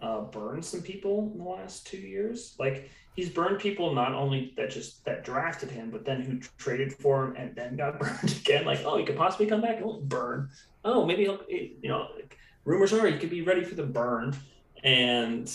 uh, 0.00 0.22
burned 0.22 0.64
some 0.64 0.82
people 0.82 1.30
in 1.32 1.38
the 1.38 1.44
last 1.44 1.86
two 1.86 1.98
years. 1.98 2.54
Like 2.58 2.90
he's 3.14 3.28
burned 3.28 3.60
people 3.60 3.94
not 3.94 4.12
only 4.12 4.52
that 4.56 4.70
just 4.70 5.04
that 5.04 5.24
drafted 5.24 5.70
him, 5.70 5.90
but 5.90 6.04
then 6.04 6.22
who 6.22 6.38
traded 6.58 6.92
for 6.92 7.26
him 7.26 7.36
and 7.36 7.54
then 7.54 7.76
got 7.76 7.98
burned 8.00 8.32
again. 8.40 8.64
Like, 8.64 8.84
oh, 8.84 8.98
he 8.98 9.04
could 9.04 9.16
possibly 9.16 9.46
come 9.46 9.60
back 9.60 9.80
and 9.80 10.08
burn. 10.08 10.50
Oh, 10.84 11.06
maybe 11.06 11.22
he'll, 11.22 11.40
you 11.48 11.88
know, 11.88 12.08
rumors 12.64 12.92
are 12.92 13.06
he 13.06 13.18
could 13.18 13.30
be 13.30 13.42
ready 13.42 13.64
for 13.64 13.74
the 13.74 13.84
burn. 13.84 14.36
And 14.82 15.50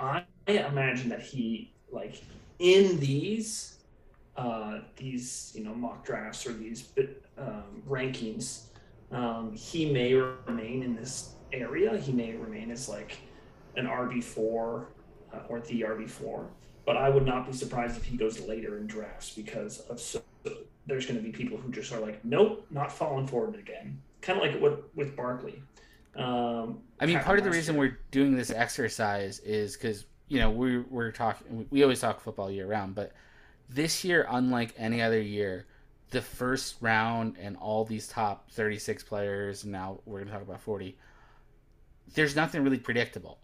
I 0.00 0.24
imagine 0.46 1.10
that 1.10 1.20
he, 1.20 1.74
like, 1.90 2.22
in 2.58 2.98
these, 2.98 3.75
uh, 4.36 4.80
these 4.96 5.52
you 5.54 5.64
know 5.64 5.74
mock 5.74 6.04
drafts 6.04 6.46
or 6.46 6.52
these 6.52 6.90
um, 7.38 7.82
rankings, 7.88 8.64
um, 9.12 9.52
he 9.54 9.90
may 9.90 10.14
remain 10.14 10.82
in 10.82 10.94
this 10.94 11.34
area. 11.52 11.96
He 11.96 12.12
may 12.12 12.34
remain 12.34 12.70
as 12.70 12.88
like 12.88 13.18
an 13.76 13.86
RB 13.86 14.22
four 14.22 14.88
uh, 15.32 15.40
or 15.48 15.60
the 15.60 15.82
RB 15.82 16.08
four. 16.08 16.48
But 16.84 16.96
I 16.96 17.08
would 17.08 17.26
not 17.26 17.46
be 17.46 17.52
surprised 17.52 17.96
if 17.96 18.04
he 18.04 18.16
goes 18.16 18.40
later 18.40 18.78
in 18.78 18.86
drafts 18.86 19.30
because 19.30 19.80
of 19.80 20.00
so 20.00 20.22
there's 20.86 21.04
going 21.04 21.16
to 21.16 21.22
be 21.22 21.32
people 21.32 21.58
who 21.58 21.70
just 21.72 21.92
are 21.92 22.00
like, 22.00 22.24
nope, 22.24 22.64
not 22.70 22.92
falling 22.92 23.26
forward 23.26 23.56
again. 23.56 24.00
Kind 24.20 24.40
of 24.40 24.46
like 24.46 24.60
what 24.60 24.94
with 24.94 25.16
Barkley. 25.16 25.60
Um, 26.14 26.78
I 27.00 27.06
mean, 27.06 27.18
part 27.20 27.38
of 27.38 27.44
the 27.44 27.50
reason 27.50 27.74
year. 27.74 27.84
we're 27.84 27.98
doing 28.10 28.36
this 28.36 28.50
exercise 28.50 29.40
is 29.40 29.76
because 29.76 30.06
you 30.28 30.38
know 30.38 30.50
we 30.50 30.78
we're 30.78 31.12
talking. 31.12 31.66
We 31.70 31.82
always 31.82 32.00
talk 32.00 32.20
football 32.20 32.50
year 32.50 32.66
round, 32.66 32.94
but 32.94 33.12
this 33.68 34.04
year, 34.04 34.26
unlike 34.28 34.74
any 34.76 35.02
other 35.02 35.20
year, 35.20 35.66
the 36.10 36.22
first 36.22 36.76
round 36.80 37.36
and 37.40 37.56
all 37.56 37.84
these 37.84 38.08
top 38.08 38.50
36 38.50 39.02
players, 39.04 39.64
now 39.64 40.00
we're 40.04 40.18
going 40.18 40.28
to 40.28 40.32
talk 40.32 40.42
about 40.42 40.60
40, 40.60 40.96
there's 42.14 42.36
nothing 42.36 42.62
really 42.62 42.78
predictable. 42.78 43.38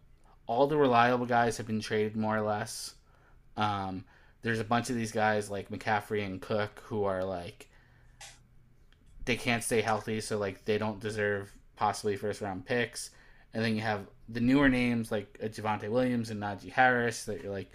All 0.47 0.67
the 0.67 0.77
reliable 0.77 1.27
guys 1.27 1.57
have 1.57 1.67
been 1.67 1.81
traded 1.81 2.17
more 2.17 2.37
or 2.37 2.43
less. 2.43 2.95
Um, 3.57 4.05
there's 4.43 4.61
a 4.61 4.65
bunch 4.65 4.91
of 4.91 4.97
these 4.97 5.13
guys 5.13 5.51
like 5.51 5.71
McCaffrey 5.71 6.25
and 6.25 6.41
Cook 6.41 6.83
who 6.87 7.05
are 7.05 7.25
like, 7.25 7.69
they 9.25 9.37
can't 9.37 9.63
stay 9.63 9.81
healthy, 9.81 10.21
so 10.21 10.39
like 10.39 10.65
they 10.65 10.79
don't 10.79 11.01
deserve 11.01 11.53
possibly 11.77 12.17
first 12.17 12.41
round 12.41 12.67
picks. 12.67 13.11
And 13.55 13.65
then 13.65 13.77
you 13.77 13.83
have 13.83 14.07
the 14.29 14.41
newer 14.41 14.69
names 14.69 15.13
like 15.13 15.39
Javonte 15.39 15.91
Williams 15.91 16.31
and 16.31 16.41
Najee 16.41 16.73
Harris 16.73 17.25
that 17.27 17.43
you're 17.43 17.53
like, 17.53 17.71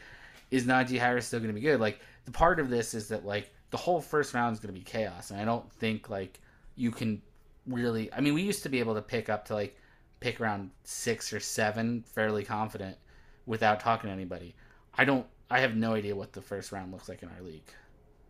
is 0.49 0.65
Najee 0.65 0.99
Harris 0.99 1.27
still 1.27 1.39
going 1.39 1.53
to 1.53 1.53
be 1.53 1.61
good? 1.61 1.79
Like 1.79 1.99
the 2.27 2.31
part 2.33 2.59
of 2.59 2.69
this 2.69 2.93
is 2.93 3.07
that 3.07 3.25
like 3.25 3.53
the 3.69 3.77
whole 3.77 4.01
first 4.01 4.33
round 4.33 4.53
is 4.53 4.59
going 4.59 4.73
to 4.73 4.77
be 4.77 4.83
chaos, 4.83 5.31
and 5.31 5.39
I 5.39 5.45
don't 5.45 5.71
think 5.71 6.09
like 6.09 6.41
you 6.75 6.91
can 6.91 7.21
really. 7.65 8.13
I 8.13 8.19
mean, 8.19 8.33
we 8.33 8.41
used 8.41 8.63
to 8.63 8.69
be 8.69 8.81
able 8.81 8.95
to 8.95 9.01
pick 9.01 9.29
up 9.29 9.45
to 9.45 9.53
like 9.53 9.77
pick 10.19 10.41
around 10.41 10.71
six 10.83 11.31
or 11.31 11.39
seven 11.39 12.03
fairly 12.05 12.43
confident 12.43 12.97
without 13.45 13.79
talking 13.79 14.09
to 14.09 14.13
anybody. 14.13 14.55
I 14.97 15.05
don't. 15.05 15.25
I 15.49 15.61
have 15.61 15.77
no 15.77 15.93
idea 15.93 16.13
what 16.17 16.33
the 16.33 16.41
first 16.41 16.73
round 16.73 16.91
looks 16.91 17.07
like 17.07 17.23
in 17.23 17.29
our 17.29 17.41
league. 17.41 17.71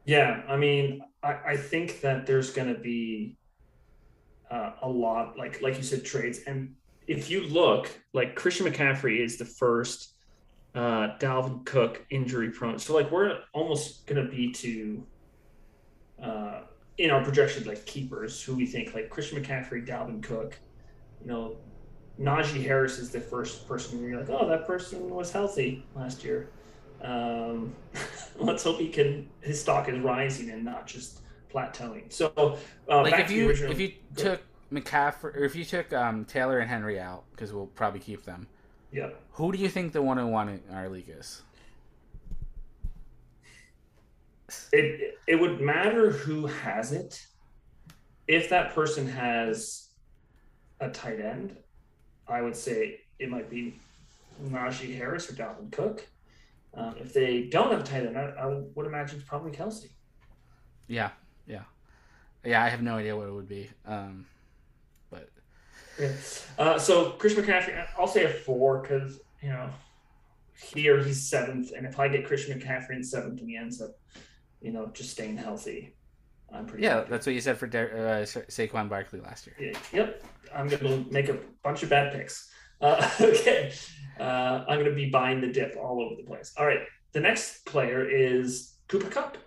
Yeah, 0.06 0.44
I 0.48 0.58
mean, 0.58 1.02
I, 1.24 1.38
I 1.48 1.58
think 1.58 2.00
that 2.02 2.28
there's 2.28 2.52
going 2.52 2.72
to 2.72 2.80
be 2.80 3.36
uh, 4.52 4.74
a 4.84 4.88
lot, 4.88 5.40
like 5.40 5.60
like 5.64 5.76
you 5.76 5.82
said, 5.82 6.06
trades. 6.06 6.42
And 6.46 6.76
if 7.08 7.32
you 7.32 7.48
look, 7.48 7.90
like 8.14 8.36
Christian 8.36 8.68
McCaffrey 8.68 9.26
is 9.26 9.38
the 9.38 9.46
first 9.46 10.17
uh, 10.78 11.18
Dalvin 11.18 11.66
Cook 11.66 12.06
injury 12.12 12.52
prone. 12.52 12.78
So 12.78 12.94
like 12.94 13.10
we're 13.10 13.40
almost 13.52 14.06
gonna 14.06 14.28
be 14.28 14.52
to 14.52 15.04
uh, 16.22 16.62
in 17.00 17.10
our 17.10 17.24
projections 17.24 17.66
like 17.66 17.84
keepers 17.86 18.42
who 18.42 18.56
we 18.56 18.68
think 18.68 18.94
like 18.94 19.10
Christian 19.10 19.44
McCaffrey, 19.44 19.88
Dalvin 19.88 20.22
Cook, 20.22 20.60
you 21.22 21.28
know, 21.28 21.58
Najee 22.20 22.64
Harris 22.64 23.00
is 23.00 23.10
the 23.10 23.20
first 23.20 23.68
person 23.68 24.00
where 24.00 24.10
you're 24.10 24.20
like, 24.20 24.30
oh, 24.30 24.48
that 24.48 24.68
person 24.68 25.10
was 25.10 25.32
healthy 25.32 25.84
last 25.96 26.24
year. 26.24 26.52
Um, 27.02 27.76
let's 28.40 28.64
hope 28.64 28.80
he 28.80 28.90
can 28.90 29.28
his 29.42 29.60
stock 29.60 29.90
is 29.90 29.98
rising 30.00 30.52
and 30.52 30.64
not 30.64 30.86
just 30.86 31.22
plateauing. 31.52 32.14
So 32.14 32.60
uh, 32.88 33.02
like 33.02 33.20
if 33.20 33.32
you 33.32 33.50
original, 33.50 33.72
if 33.72 33.80
you 33.80 33.94
took 34.16 34.44
McCaffrey 34.72 35.36
or 35.38 35.44
if 35.44 35.56
you 35.56 35.66
took 35.66 35.92
um, 35.92 36.24
Taylor 36.26 36.60
and 36.60 36.70
Henry 36.70 37.00
out 37.00 37.24
because 37.32 37.52
we'll 37.52 37.66
probably 37.66 38.00
keep 38.00 38.26
them 38.26 38.48
yeah. 38.92 39.10
Who 39.34 39.52
do 39.52 39.58
you 39.58 39.70
think 39.70 39.94
the 39.94 40.02
one 40.02 40.18
on 40.18 40.32
one 40.32 40.50
in 40.50 40.62
our 40.74 40.90
league 40.90 41.10
is? 41.10 41.42
It 44.72 45.18
it 45.28 45.36
would 45.40 45.60
matter 45.60 46.12
who 46.12 46.48
has 46.48 46.94
it. 46.94 47.26
If 48.28 48.50
that 48.50 48.74
person 48.74 49.08
has 49.08 49.90
a 50.80 50.90
tight 50.90 51.20
end, 51.20 51.56
I 52.28 52.42
would 52.42 52.56
say 52.56 53.02
it 53.20 53.30
might 53.30 53.50
be 53.50 53.80
Najee 54.44 54.96
Harris 54.98 55.30
or 55.30 55.34
Dalvin 55.34 55.72
Cook. 55.72 56.08
Um, 56.74 56.96
if 57.00 57.14
they 57.14 57.44
don't 57.44 57.72
have 57.72 57.82
a 57.82 57.84
tight 57.84 58.06
end, 58.06 58.18
I, 58.18 58.26
I, 58.40 58.46
would 58.76 58.86
imagine 58.86 59.20
it's 59.20 59.28
probably 59.28 59.52
Kelce. 59.52 59.88
Yeah, 60.88 61.10
yeah, 61.48 61.64
yeah. 62.44 62.64
I 62.64 62.70
have 62.70 62.82
no 62.82 62.98
idea 62.98 63.16
what 63.16 63.28
it 63.28 63.32
would 63.32 63.48
be. 63.48 63.70
Um, 63.86 64.28
yeah. 66.00 66.12
Uh, 66.58 66.80
so 66.80 67.12
Chris 67.12 67.34
McCaffrey, 67.34 67.86
I'll 67.98 68.08
say 68.08 68.26
a 68.26 68.30
four 68.30 68.82
because 68.82 69.20
you 69.42 69.50
know 69.50 69.70
here 70.62 71.04
he's 71.04 71.30
seventh, 71.30 71.72
and 71.72 71.86
if 71.86 72.00
I 72.00 72.08
get 72.08 72.26
Chris 72.26 72.50
McCaffrey 72.50 72.92
in 72.92 73.04
seventh 73.04 73.40
and 73.40 73.50
he 73.50 73.58
ends 73.58 73.82
up, 73.82 73.92
you 74.62 74.72
know, 74.72 74.88
just 74.94 75.12
staying 75.12 75.38
healthy, 75.38 75.96
I'm 76.52 76.66
pretty. 76.66 76.84
Yeah, 76.84 76.98
happy. 76.98 77.10
that's 77.10 77.26
what 77.26 77.36
you 77.36 77.42
said 77.42 77.58
for 77.58 77.68
De- 77.68 77.92
uh, 77.92 78.26
Saquon 78.26 78.90
Barkley 78.90 79.20
last 79.20 79.48
year. 79.48 79.56
Yeah, 79.60 79.80
yep, 79.94 80.24
I'm 80.56 80.68
gonna 80.68 81.06
make 81.10 81.30
a 81.30 81.38
bunch 81.64 81.84
of 81.84 81.90
bad 81.90 82.14
picks. 82.14 82.50
Uh, 82.82 83.10
okay, 83.22 83.74
uh, 84.20 84.66
I'm 84.68 84.80
gonna 84.80 84.96
be 84.96 85.10
buying 85.10 85.42
the 85.42 85.48
dip 85.48 85.76
all 85.78 86.02
over 86.02 86.16
the 86.16 86.24
place. 86.24 86.54
All 86.58 86.66
right, 86.66 86.82
the 87.12 87.20
next 87.20 87.66
player 87.66 88.08
is 88.08 88.76
Cooper 88.88 89.10
Kupp. 89.10 89.38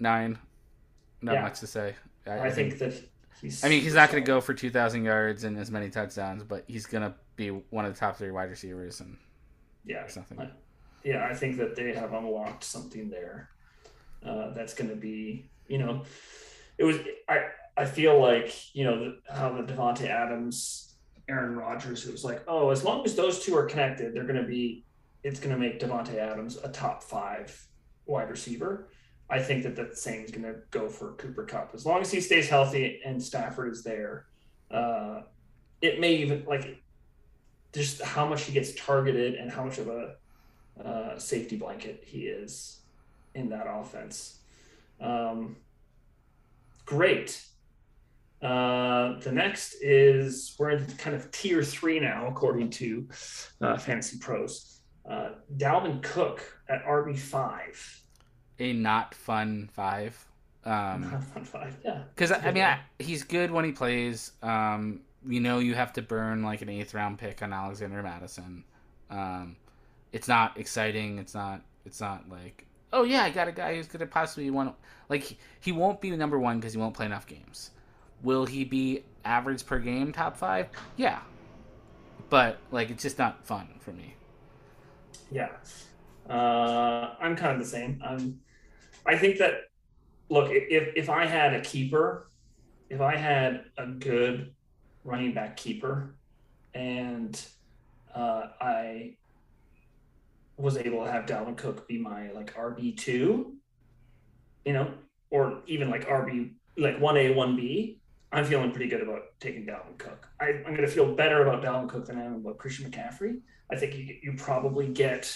Nine. 0.00 0.38
Not 1.20 1.34
yeah. 1.34 1.42
much 1.42 1.60
to 1.60 1.66
say. 1.66 1.96
I, 2.26 2.38
I, 2.38 2.50
think, 2.50 2.74
think 2.74 2.92
that 2.92 3.08
He's 3.40 3.64
I 3.64 3.68
mean, 3.68 3.82
he's 3.82 3.94
not 3.94 4.10
going 4.10 4.22
to 4.22 4.26
go 4.26 4.40
for 4.40 4.54
2,000 4.54 5.04
yards 5.04 5.44
and 5.44 5.58
as 5.58 5.70
many 5.70 5.90
touchdowns, 5.90 6.42
but 6.42 6.64
he's 6.66 6.86
going 6.86 7.02
to 7.02 7.14
be 7.36 7.48
one 7.48 7.84
of 7.84 7.94
the 7.94 7.98
top 7.98 8.16
three 8.16 8.30
wide 8.30 8.50
receivers. 8.50 9.00
And 9.00 9.16
yeah, 9.84 10.06
something. 10.08 10.40
I, 10.40 10.50
yeah, 11.04 11.26
I 11.30 11.34
think 11.34 11.56
that 11.58 11.76
they 11.76 11.94
have 11.94 12.12
unlocked 12.12 12.64
something 12.64 13.08
there. 13.08 13.50
Uh, 14.24 14.52
that's 14.52 14.74
going 14.74 14.90
to 14.90 14.96
be, 14.96 15.48
you 15.68 15.78
know, 15.78 16.02
it 16.76 16.84
was. 16.84 16.98
I 17.28 17.46
I 17.76 17.84
feel 17.84 18.20
like 18.20 18.74
you 18.74 18.84
know 18.84 18.98
the, 18.98 19.32
how 19.32 19.52
the 19.52 19.62
Davante 19.62 20.08
Adams, 20.08 20.96
Aaron 21.28 21.56
Rodgers. 21.56 22.06
It 22.06 22.10
was 22.10 22.24
like, 22.24 22.42
oh, 22.48 22.70
as 22.70 22.82
long 22.82 23.04
as 23.04 23.14
those 23.14 23.44
two 23.44 23.56
are 23.56 23.66
connected, 23.66 24.14
they're 24.14 24.24
going 24.24 24.42
to 24.42 24.48
be. 24.48 24.84
It's 25.22 25.38
going 25.38 25.54
to 25.54 25.58
make 25.58 25.80
Davante 25.80 26.16
Adams 26.16 26.58
a 26.62 26.68
top 26.68 27.02
five 27.04 27.66
wide 28.06 28.30
receiver. 28.30 28.88
I 29.30 29.40
think 29.40 29.62
that 29.64 29.76
the 29.76 29.94
same 29.94 30.24
is 30.24 30.30
going 30.30 30.44
to 30.44 30.60
go 30.70 30.88
for 30.88 31.12
Cooper 31.12 31.44
Kupp 31.44 31.74
As 31.74 31.84
long 31.84 32.00
as 32.00 32.10
he 32.10 32.20
stays 32.20 32.48
healthy 32.48 33.00
and 33.04 33.22
Stafford 33.22 33.70
is 33.72 33.82
there, 33.82 34.26
uh, 34.70 35.22
it 35.82 36.00
may 36.00 36.14
even 36.16 36.44
like 36.46 36.82
just 37.74 38.00
how 38.02 38.26
much 38.26 38.44
he 38.44 38.52
gets 38.52 38.74
targeted 38.74 39.34
and 39.34 39.50
how 39.50 39.64
much 39.64 39.78
of 39.78 39.88
a 39.88 40.14
uh, 40.82 41.18
safety 41.18 41.56
blanket 41.56 42.02
he 42.06 42.22
is 42.22 42.80
in 43.34 43.50
that 43.50 43.66
offense. 43.68 44.38
Um, 45.00 45.56
great. 46.86 47.44
Uh, 48.40 49.18
the 49.20 49.32
next 49.32 49.74
is 49.80 50.54
we're 50.58 50.70
in 50.70 50.86
kind 50.96 51.14
of 51.14 51.30
tier 51.32 51.62
three 51.62 52.00
now, 52.00 52.28
according 52.28 52.70
to 52.70 53.06
uh, 53.60 53.76
Fantasy 53.76 54.18
Pros. 54.18 54.80
Uh, 55.08 55.30
Dalvin 55.56 56.02
Cook 56.02 56.42
at 56.68 56.84
RB 56.84 57.18
five 57.18 58.02
a 58.58 58.72
not 58.72 59.14
fun 59.14 59.68
five. 59.72 60.24
Um, 60.64 61.10
not 61.10 61.24
fun 61.24 61.44
five, 61.44 61.76
yeah. 61.84 62.02
Because 62.14 62.32
I 62.32 62.50
mean, 62.50 62.64
I, 62.64 62.80
he's 62.98 63.22
good 63.22 63.50
when 63.50 63.64
he 63.64 63.72
plays. 63.72 64.32
Um, 64.42 65.00
you 65.26 65.40
know, 65.40 65.58
you 65.58 65.74
have 65.74 65.92
to 65.94 66.02
burn 66.02 66.42
like 66.42 66.62
an 66.62 66.68
eighth 66.68 66.94
round 66.94 67.18
pick 67.18 67.42
on 67.42 67.52
Alexander 67.52 68.02
Mattison. 68.02 68.64
Um, 69.10 69.56
it's 70.12 70.28
not 70.28 70.58
exciting. 70.58 71.18
It's 71.18 71.34
not. 71.34 71.62
It's 71.84 72.00
not 72.00 72.28
like, 72.28 72.66
oh 72.92 73.04
yeah, 73.04 73.22
I 73.22 73.30
got 73.30 73.48
a 73.48 73.52
guy 73.52 73.76
who's 73.76 73.86
gonna 73.86 74.06
possibly 74.06 74.50
want. 74.50 74.74
Like 75.08 75.36
he 75.60 75.72
won't 75.72 76.00
be 76.00 76.10
number 76.10 76.38
one 76.38 76.58
because 76.58 76.72
he 76.72 76.78
won't 76.78 76.94
play 76.94 77.06
enough 77.06 77.26
games. 77.26 77.70
Will 78.22 78.44
he 78.44 78.64
be 78.64 79.04
average 79.24 79.64
per 79.64 79.78
game, 79.78 80.12
top 80.12 80.36
five? 80.36 80.68
Yeah, 80.96 81.20
but 82.28 82.58
like 82.70 82.90
it's 82.90 83.02
just 83.02 83.18
not 83.18 83.46
fun 83.46 83.68
for 83.80 83.92
me. 83.92 84.14
Yeah, 85.30 85.50
uh, 86.28 87.14
I'm 87.20 87.36
kind 87.36 87.52
of 87.52 87.58
the 87.58 87.68
same. 87.68 88.02
I'm 88.04 88.40
I 89.06 89.16
think 89.16 89.38
that 89.38 89.62
look, 90.28 90.50
if 90.50 90.92
if 90.96 91.08
I 91.08 91.26
had 91.26 91.54
a 91.54 91.60
keeper, 91.60 92.30
if 92.90 93.00
I 93.00 93.16
had 93.16 93.64
a 93.76 93.86
good 93.86 94.52
running 95.04 95.32
back 95.32 95.56
keeper, 95.56 96.14
and 96.74 97.40
uh, 98.14 98.48
I 98.60 99.14
was 100.56 100.76
able 100.76 101.04
to 101.04 101.10
have 101.10 101.26
Dalvin 101.26 101.56
Cook 101.56 101.86
be 101.88 101.98
my 101.98 102.30
like 102.32 102.54
RB 102.54 102.96
two, 102.96 103.54
you 104.64 104.72
know, 104.72 104.92
or 105.30 105.60
even 105.66 105.90
like 105.90 106.08
RB 106.08 106.52
like 106.76 107.00
one 107.00 107.16
A 107.16 107.32
one 107.32 107.56
B, 107.56 108.00
I'm 108.32 108.44
feeling 108.44 108.70
pretty 108.70 108.88
good 108.88 109.02
about 109.02 109.22
taking 109.40 109.66
Dalvin 109.66 109.98
Cook. 109.98 110.28
I, 110.40 110.50
am 110.50 110.62
going 110.62 110.76
to 110.78 110.88
feel 110.88 111.14
better 111.14 111.46
about 111.46 111.62
Dalvin 111.62 111.88
Cook 111.88 112.06
than 112.06 112.18
I 112.18 112.24
am 112.24 112.34
about 112.34 112.58
Christian 112.58 112.90
McCaffrey. 112.90 113.40
I 113.70 113.76
think 113.76 113.94
you, 113.94 114.16
you 114.22 114.34
probably 114.36 114.88
get 114.88 115.34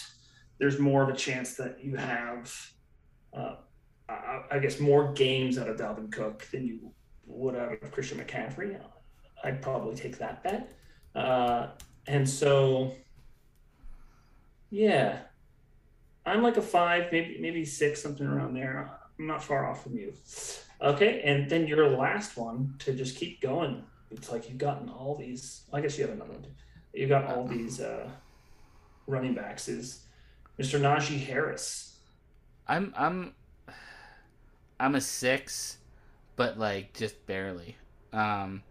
there's 0.59 0.79
more 0.79 1.03
of 1.03 1.09
a 1.09 1.17
chance 1.17 1.55
that 1.55 1.83
you 1.83 1.97
have 1.97 2.55
uh, 3.33 3.57
I 4.51 4.59
guess 4.59 4.81
more 4.81 5.13
games 5.13 5.59
out 5.59 5.69
of 5.69 5.77
Dalvin 5.77 6.13
Cook 6.13 6.47
than 6.51 6.67
you 6.67 6.93
would 7.27 7.57
out 7.57 7.73
of 7.73 7.91
Christian 7.93 8.19
McCaffrey. 8.19 8.79
I'd 9.45 9.63
probably 9.63 9.97
take 9.97 10.19
that 10.19 10.43
bet. 10.43 10.73
Uh, 11.15 11.69
and 12.07 12.29
so, 12.29 12.95
yeah, 14.71 15.21
I'm 16.27 16.43
like 16.43 16.57
a 16.57 16.63
five, 16.63 17.11
maybe 17.13 17.39
maybe 17.41 17.65
six, 17.65 18.03
something 18.03 18.27
around 18.27 18.55
there. 18.55 18.91
I'm 19.19 19.27
not 19.27 19.43
far 19.43 19.69
off 19.69 19.83
from 19.83 19.97
you. 19.97 20.13
Okay, 20.81 21.23
and 21.23 21.49
then 21.49 21.67
your 21.67 21.89
last 21.89 22.37
one 22.37 22.75
to 22.81 22.95
just 22.95 23.17
keep 23.17 23.41
going. 23.41 23.85
It's 24.11 24.31
like 24.31 24.49
you've 24.49 24.59
gotten 24.59 24.89
all 24.89 25.17
these. 25.17 25.63
I 25.73 25.81
guess 25.81 25.97
you 25.97 26.07
have 26.07 26.15
another 26.15 26.33
one. 26.33 26.47
You've 26.93 27.09
got 27.09 27.27
all 27.27 27.47
these 27.47 27.81
uh, 27.81 28.11
running 29.07 29.35
backs. 29.35 29.69
Is 29.69 30.05
Mr. 30.61 30.81
Najee 30.81 31.25
Harris? 31.25 31.92
I'm 32.73 32.95
I'm 32.97 33.35
I'm 34.81 34.95
a 34.95 35.01
six, 35.03 35.77
but 36.37 36.59
like 36.59 36.95
just 36.95 37.27
barely. 37.27 37.77
Um, 38.15 38.63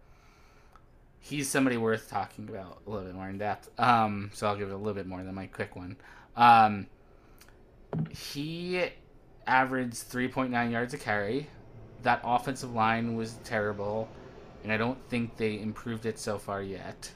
he's 1.20 1.48
somebody 1.48 1.76
worth 1.76 2.10
talking 2.10 2.48
about 2.48 2.80
a 2.84 2.90
little 2.90 3.06
bit 3.06 3.14
more 3.14 3.28
in 3.28 3.38
depth. 3.38 3.70
Um, 3.78 4.32
so 4.34 4.48
I'll 4.48 4.56
give 4.56 4.70
it 4.70 4.74
a 4.74 4.76
little 4.76 4.94
bit 4.94 5.06
more 5.06 5.22
than 5.22 5.36
my 5.36 5.46
quick 5.46 5.76
one. 5.76 5.96
Um, 6.36 6.88
he 8.10 8.86
averaged 9.46 10.10
3.9 10.10 10.72
yards 10.72 10.94
a 10.94 10.98
carry. 10.98 11.46
That 12.02 12.22
offensive 12.24 12.74
line 12.74 13.14
was 13.14 13.34
terrible, 13.44 14.08
and 14.64 14.72
I 14.72 14.78
don't 14.78 14.98
think 15.10 15.36
they 15.36 15.60
improved 15.60 16.06
it 16.06 16.18
so 16.18 16.38
far 16.38 16.60
yet. 16.60 17.12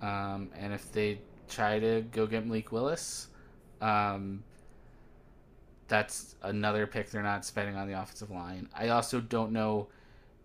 Um, 0.00 0.50
and 0.56 0.72
if 0.72 0.92
they 0.92 1.22
try 1.48 1.80
to 1.80 2.02
go 2.12 2.28
get 2.28 2.46
Malik 2.46 2.70
Willis, 2.70 3.26
um, 3.80 4.44
that's 5.94 6.34
another 6.42 6.88
pick 6.88 7.08
they're 7.08 7.22
not 7.22 7.44
spending 7.44 7.76
on 7.76 7.86
the 7.86 8.00
offensive 8.00 8.28
line. 8.28 8.68
I 8.76 8.88
also 8.88 9.20
don't 9.20 9.52
know 9.52 9.86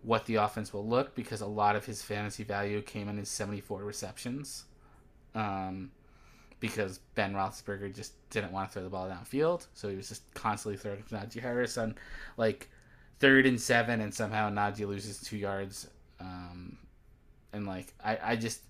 what 0.03 0.27
the 0.27 0.35
offense 0.35 0.71
will 0.71 0.87
look 0.87 1.15
because 1.15 1.41
a 1.41 1.47
lot 1.47 1.75
of 1.75 1.83
his 1.83 2.03
fantasy 2.03 2.43
value 2.43 2.83
came 2.83 3.09
in 3.09 3.17
his 3.17 3.29
74 3.29 3.83
receptions. 3.83 4.65
Um, 5.33 5.89
because 6.59 6.99
Ben 7.15 7.33
Roethlisberger 7.33 7.95
just 7.95 8.13
didn't 8.29 8.51
want 8.51 8.69
to 8.69 8.73
throw 8.73 8.83
the 8.83 8.89
ball 8.89 9.09
downfield, 9.09 9.65
so 9.73 9.89
he 9.89 9.95
was 9.95 10.09
just 10.09 10.31
constantly 10.35 10.77
throwing 10.77 11.01
to 11.01 11.15
Najee 11.15 11.41
Harris 11.41 11.79
on 11.79 11.95
like 12.37 12.69
third 13.19 13.47
and 13.47 13.59
seven, 13.59 14.01
and 14.01 14.13
somehow 14.13 14.51
Najee 14.51 14.85
loses 14.85 15.19
two 15.19 15.37
yards. 15.37 15.87
Um, 16.19 16.77
and 17.53 17.65
like 17.65 17.93
I, 18.03 18.19
I 18.21 18.35
just 18.35 18.61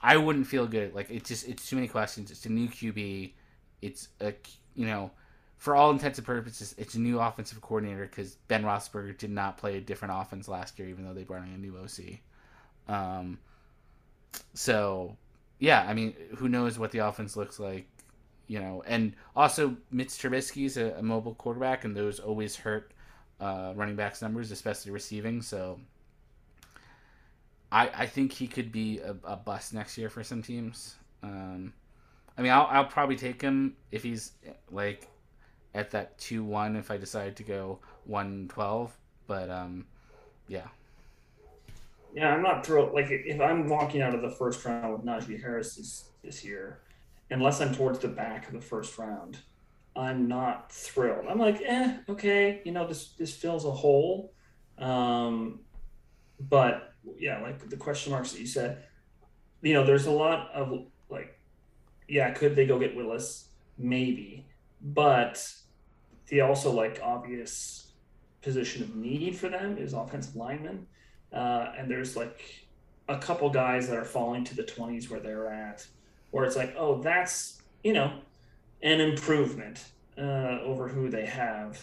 I 0.00 0.16
wouldn't 0.16 0.46
feel 0.46 0.66
good. 0.66 0.94
Like 0.94 1.10
it's 1.10 1.28
just 1.28 1.48
it's 1.48 1.68
too 1.68 1.76
many 1.76 1.88
questions. 1.88 2.30
It's 2.30 2.46
a 2.46 2.50
new 2.50 2.68
QB. 2.68 3.32
It's 3.82 4.08
a 4.20 4.32
you 4.76 4.86
know 4.86 5.10
for 5.64 5.74
all 5.74 5.90
intents 5.90 6.18
and 6.18 6.26
purposes, 6.26 6.74
it's 6.76 6.94
a 6.94 7.00
new 7.00 7.18
offensive 7.18 7.58
coordinator 7.62 8.04
because 8.04 8.34
Ben 8.48 8.64
Roethlisberger 8.64 9.16
did 9.16 9.30
not 9.30 9.56
play 9.56 9.78
a 9.78 9.80
different 9.80 10.12
offense 10.14 10.46
last 10.46 10.78
year, 10.78 10.88
even 10.88 11.06
though 11.06 11.14
they 11.14 11.24
brought 11.24 11.42
in 11.42 11.54
a 11.54 11.56
new 11.56 11.74
OC. 11.78 12.18
Um, 12.86 13.38
so, 14.52 15.16
yeah, 15.60 15.86
I 15.88 15.94
mean, 15.94 16.14
who 16.36 16.50
knows 16.50 16.78
what 16.78 16.90
the 16.90 16.98
offense 16.98 17.34
looks 17.34 17.58
like, 17.58 17.86
you 18.46 18.60
know? 18.60 18.82
And 18.86 19.14
also, 19.34 19.74
Mitch 19.90 20.08
Trubisky's 20.08 20.76
a, 20.76 20.96
a 20.98 21.02
mobile 21.02 21.34
quarterback, 21.34 21.86
and 21.86 21.96
those 21.96 22.20
always 22.20 22.56
hurt 22.56 22.92
uh, 23.40 23.72
running 23.74 23.96
backs' 23.96 24.20
numbers, 24.20 24.50
especially 24.50 24.92
receiving. 24.92 25.40
So, 25.40 25.80
I 27.72 27.88
I 27.88 28.06
think 28.06 28.32
he 28.32 28.48
could 28.48 28.70
be 28.70 28.98
a, 28.98 29.16
a 29.24 29.36
bust 29.36 29.72
next 29.72 29.96
year 29.96 30.10
for 30.10 30.22
some 30.22 30.42
teams. 30.42 30.96
Um, 31.22 31.72
I 32.36 32.42
mean, 32.42 32.52
I'll, 32.52 32.68
I'll 32.70 32.84
probably 32.84 33.16
take 33.16 33.40
him 33.40 33.78
if 33.90 34.02
he's 34.02 34.32
like 34.70 35.08
at 35.74 35.90
that 35.90 36.16
two 36.18 36.44
one 36.44 36.76
if 36.76 36.90
I 36.90 36.96
decide 36.96 37.36
to 37.36 37.42
go 37.42 37.80
one 38.04 38.48
twelve. 38.48 38.96
But 39.26 39.50
um, 39.50 39.86
yeah. 40.48 40.68
Yeah, 42.14 42.32
I'm 42.32 42.42
not 42.42 42.64
thrilled. 42.64 42.92
Like 42.92 43.06
if 43.10 43.40
I'm 43.40 43.68
walking 43.68 44.00
out 44.00 44.14
of 44.14 44.22
the 44.22 44.30
first 44.30 44.64
round 44.64 44.92
with 44.92 45.04
Najee 45.04 45.40
Harris 45.40 45.74
this 45.74 46.10
this 46.22 46.44
year, 46.44 46.80
unless 47.30 47.60
I'm 47.60 47.74
towards 47.74 47.98
the 47.98 48.08
back 48.08 48.46
of 48.46 48.54
the 48.54 48.60
first 48.60 48.96
round, 48.98 49.38
I'm 49.96 50.28
not 50.28 50.70
thrilled. 50.72 51.26
I'm 51.28 51.38
like, 51.38 51.60
eh, 51.64 51.96
okay, 52.08 52.62
you 52.64 52.72
know, 52.72 52.86
this 52.86 53.14
this 53.18 53.34
fills 53.34 53.64
a 53.64 53.70
hole. 53.70 54.32
Um, 54.78 55.60
but 56.38 56.94
yeah, 57.18 57.40
like 57.40 57.68
the 57.68 57.76
question 57.76 58.12
marks 58.12 58.32
that 58.32 58.40
you 58.40 58.46
said, 58.46 58.84
you 59.62 59.72
know, 59.72 59.84
there's 59.84 60.06
a 60.06 60.10
lot 60.10 60.50
of 60.52 60.86
like, 61.08 61.38
yeah, 62.08 62.30
could 62.30 62.54
they 62.54 62.66
go 62.66 62.78
get 62.78 62.94
Willis? 62.94 63.48
Maybe, 63.76 64.46
but 64.80 65.44
the 66.28 66.40
also 66.40 66.70
like 66.72 67.00
obvious 67.02 67.92
position 68.42 68.82
of 68.82 68.94
need 68.94 69.36
for 69.36 69.48
them 69.48 69.78
is 69.78 69.92
offensive 69.92 70.36
linemen, 70.36 70.86
uh, 71.32 71.72
and 71.78 71.90
there's 71.90 72.16
like 72.16 72.66
a 73.08 73.18
couple 73.18 73.50
guys 73.50 73.88
that 73.88 73.96
are 73.96 74.04
falling 74.04 74.44
to 74.44 74.56
the 74.56 74.62
20s 74.62 75.10
where 75.10 75.20
they're 75.20 75.50
at, 75.50 75.86
where 76.30 76.44
it's 76.44 76.56
like, 76.56 76.74
oh, 76.78 77.02
that's 77.02 77.62
you 77.84 77.92
know, 77.92 78.10
an 78.82 79.00
improvement 79.00 79.84
uh, 80.18 80.58
over 80.62 80.88
who 80.88 81.08
they 81.08 81.26
have. 81.26 81.80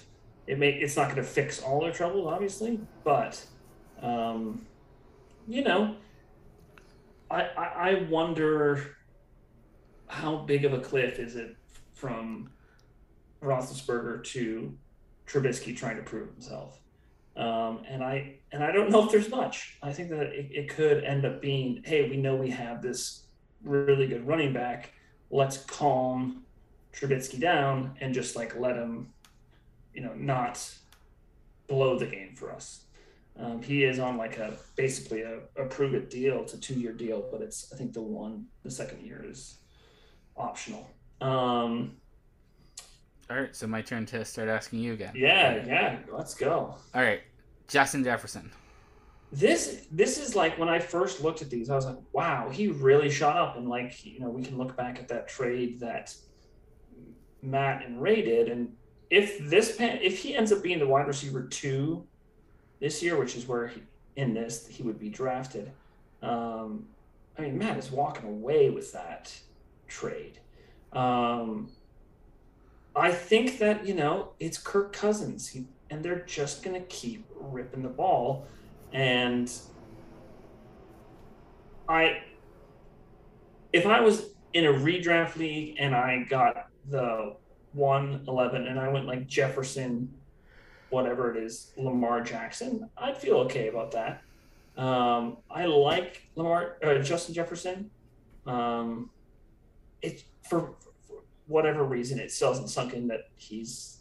It 0.48 0.60
may 0.60 0.72
it's 0.72 0.98
not 0.98 1.06
going 1.06 1.18
to 1.18 1.24
fix 1.24 1.62
all 1.62 1.80
their 1.80 1.94
troubles, 1.94 2.28
obviously, 2.28 2.80
but 3.06 3.46
um, 4.02 4.66
you 5.48 5.64
know, 5.64 5.96
I, 7.30 7.44
I 7.44 7.66
I 7.66 8.08
wonder 8.10 8.98
how 10.08 10.38
big 10.38 10.66
of 10.66 10.74
a 10.74 10.80
cliff 10.80 11.20
is 11.20 11.36
it 11.36 11.56
from 11.94 12.50
Roethlisberger 13.42 14.24
to 14.26 14.78
Trubisky 15.28 15.76
trying 15.76 15.98
to 15.98 16.04
prove 16.04 16.30
himself. 16.32 16.80
Um, 17.36 17.84
and 17.88 18.04
I 18.04 18.36
and 18.52 18.64
I 18.64 18.72
don't 18.72 18.90
know 18.90 19.06
if 19.06 19.12
there's 19.12 19.30
much. 19.30 19.78
I 19.82 19.94
think 19.94 20.10
that 20.10 20.28
it, 20.28 20.50
it 20.52 20.70
could 20.70 21.04
end 21.04 21.26
up 21.26 21.42
being, 21.42 21.82
hey, 21.86 22.10
we 22.10 22.18
know 22.18 22.36
we 22.36 22.50
have 22.50 22.82
this 22.82 23.24
really 23.64 24.08
good 24.08 24.28
running 24.28 24.52
back. 24.54 24.92
Let's 25.30 25.58
calm 25.58 26.44
Trubisky 26.94 27.40
down 27.40 27.96
and 28.02 28.14
just 28.14 28.36
like 28.36 28.60
let 28.60 28.76
him, 28.76 29.14
you 29.94 30.02
know, 30.02 30.14
not 30.14 30.70
blow 31.68 31.98
the 31.98 32.06
game 32.06 32.36
for 32.36 32.52
us. 32.52 32.84
Um, 33.40 33.62
he 33.62 33.86
is 33.86 33.98
on 33.98 34.18
like 34.18 34.38
a 34.38 34.58
basically 34.76 35.22
a, 35.22 35.40
a 35.56 35.66
prove 35.66 35.94
it 35.94 36.10
deal. 36.10 36.42
It's 36.42 36.54
a 36.54 36.60
two 36.60 36.74
year 36.74 36.92
deal, 36.92 37.26
but 37.32 37.42
it's 37.42 37.72
I 37.74 37.78
think 37.78 37.94
the 37.94 38.02
one 38.02 38.46
the 38.64 38.72
second 38.72 39.06
year 39.06 39.26
is 39.26 39.60
optional. 40.36 40.90
Um, 41.22 41.96
all 43.32 43.38
right, 43.38 43.56
so 43.56 43.66
my 43.66 43.82
turn 43.82 44.06
to 44.08 44.26
start 44.26 44.50
asking 44.50 44.80
you 44.80 44.92
again. 44.92 45.14
Yeah, 45.16 45.66
yeah, 45.66 46.00
let's 46.12 46.34
go. 46.34 46.76
All 46.94 47.02
right, 47.02 47.22
Justin 47.70 48.04
Jefferson. 48.04 48.52
This 49.32 49.88
this 49.90 50.18
is 50.18 50.36
like 50.36 50.60
when 50.60 50.68
I 50.68 50.80
first 50.80 51.22
looked 51.22 51.42
at 51.42 51.50
these, 51.50 51.70
I 51.70 51.76
was 51.76 51.86
like, 51.86 51.96
wow, 52.12 52.50
he 52.50 52.68
really 52.68 53.10
shot 53.10 53.38
up. 53.38 53.56
And 53.56 53.70
like, 53.70 54.06
you 54.06 54.20
know, 54.20 54.30
we 54.30 54.44
can 54.44 54.58
look 54.58 54.76
back 54.76 55.00
at 55.00 55.08
that 55.08 55.30
trade 55.30 55.80
that 55.80 56.14
Matt 57.42 57.86
and 57.86 58.02
Ray 58.02 58.22
did, 58.22 58.50
and 58.50 58.76
if 59.10 59.40
this 59.50 59.78
if 59.80 60.20
he 60.20 60.36
ends 60.36 60.52
up 60.52 60.62
being 60.62 60.80
the 60.80 60.88
wide 60.88 61.08
receiver 61.08 61.44
two 61.44 62.06
this 62.82 63.02
year, 63.02 63.18
which 63.18 63.38
is 63.38 63.48
where 63.48 63.68
he, 63.68 63.82
in 64.18 64.34
this 64.34 64.68
he 64.68 64.84
would 64.84 65.00
be 65.00 65.08
drafted. 65.08 65.72
Um, 66.22 66.86
I 67.38 67.44
mean, 67.44 67.58
Matt 67.58 67.78
is 67.78 67.92
walking 67.92 68.28
away 68.28 68.70
with 68.70 68.92
that 68.92 69.34
trade. 69.88 70.40
Um, 70.92 71.70
I 72.96 73.12
think 73.12 73.60
that 73.60 73.86
you 73.86 73.94
know 73.94 74.34
it's 74.40 74.58
Kirk 74.58 74.94
Cousins, 74.94 75.48
he, 75.48 75.66
and 75.90 76.04
they're 76.04 76.26
just 76.26 76.64
going 76.64 76.80
to 76.80 76.86
keep 76.88 77.26
ripping 77.36 77.84
the 77.84 77.90
ball, 77.90 78.46
and 78.92 79.52
I, 81.88 82.22
if 83.74 83.86
I 83.86 84.02
was 84.02 84.32
in 84.54 84.66
a 84.66 84.74
redraft 84.74 85.38
league 85.38 85.76
and 85.80 85.96
I 85.96 86.26
got 86.30 86.68
the 86.90 87.36
one 87.74 88.26
eleven 88.28 88.68
and 88.68 88.80
I 88.80 88.90
went 88.90 89.06
like 89.06 89.28
Jefferson, 89.28 90.14
whatever 90.90 91.36
it 91.36 91.42
is, 91.42 91.72
Lamar 91.78 92.22
Jackson, 92.22 92.90
I'd 92.98 93.18
feel 93.18 93.38
okay 93.38 93.70
about 93.70 93.92
that. 93.92 94.22
Um, 94.78 95.38
I 95.50 95.66
like 95.66 96.28
Lamar 96.36 96.78
uh, 96.84 97.00
Justin 97.00 97.34
Jefferson. 97.34 97.90
Um, 98.46 99.10
it 100.02 100.24
for 100.50 100.76
whatever 101.52 101.84
reason, 101.84 102.20
it 102.20 102.32
still 102.32 102.50
hasn't 102.50 102.70
sunk 102.70 102.94
in 102.94 103.08
that 103.08 103.30
he's 103.36 103.98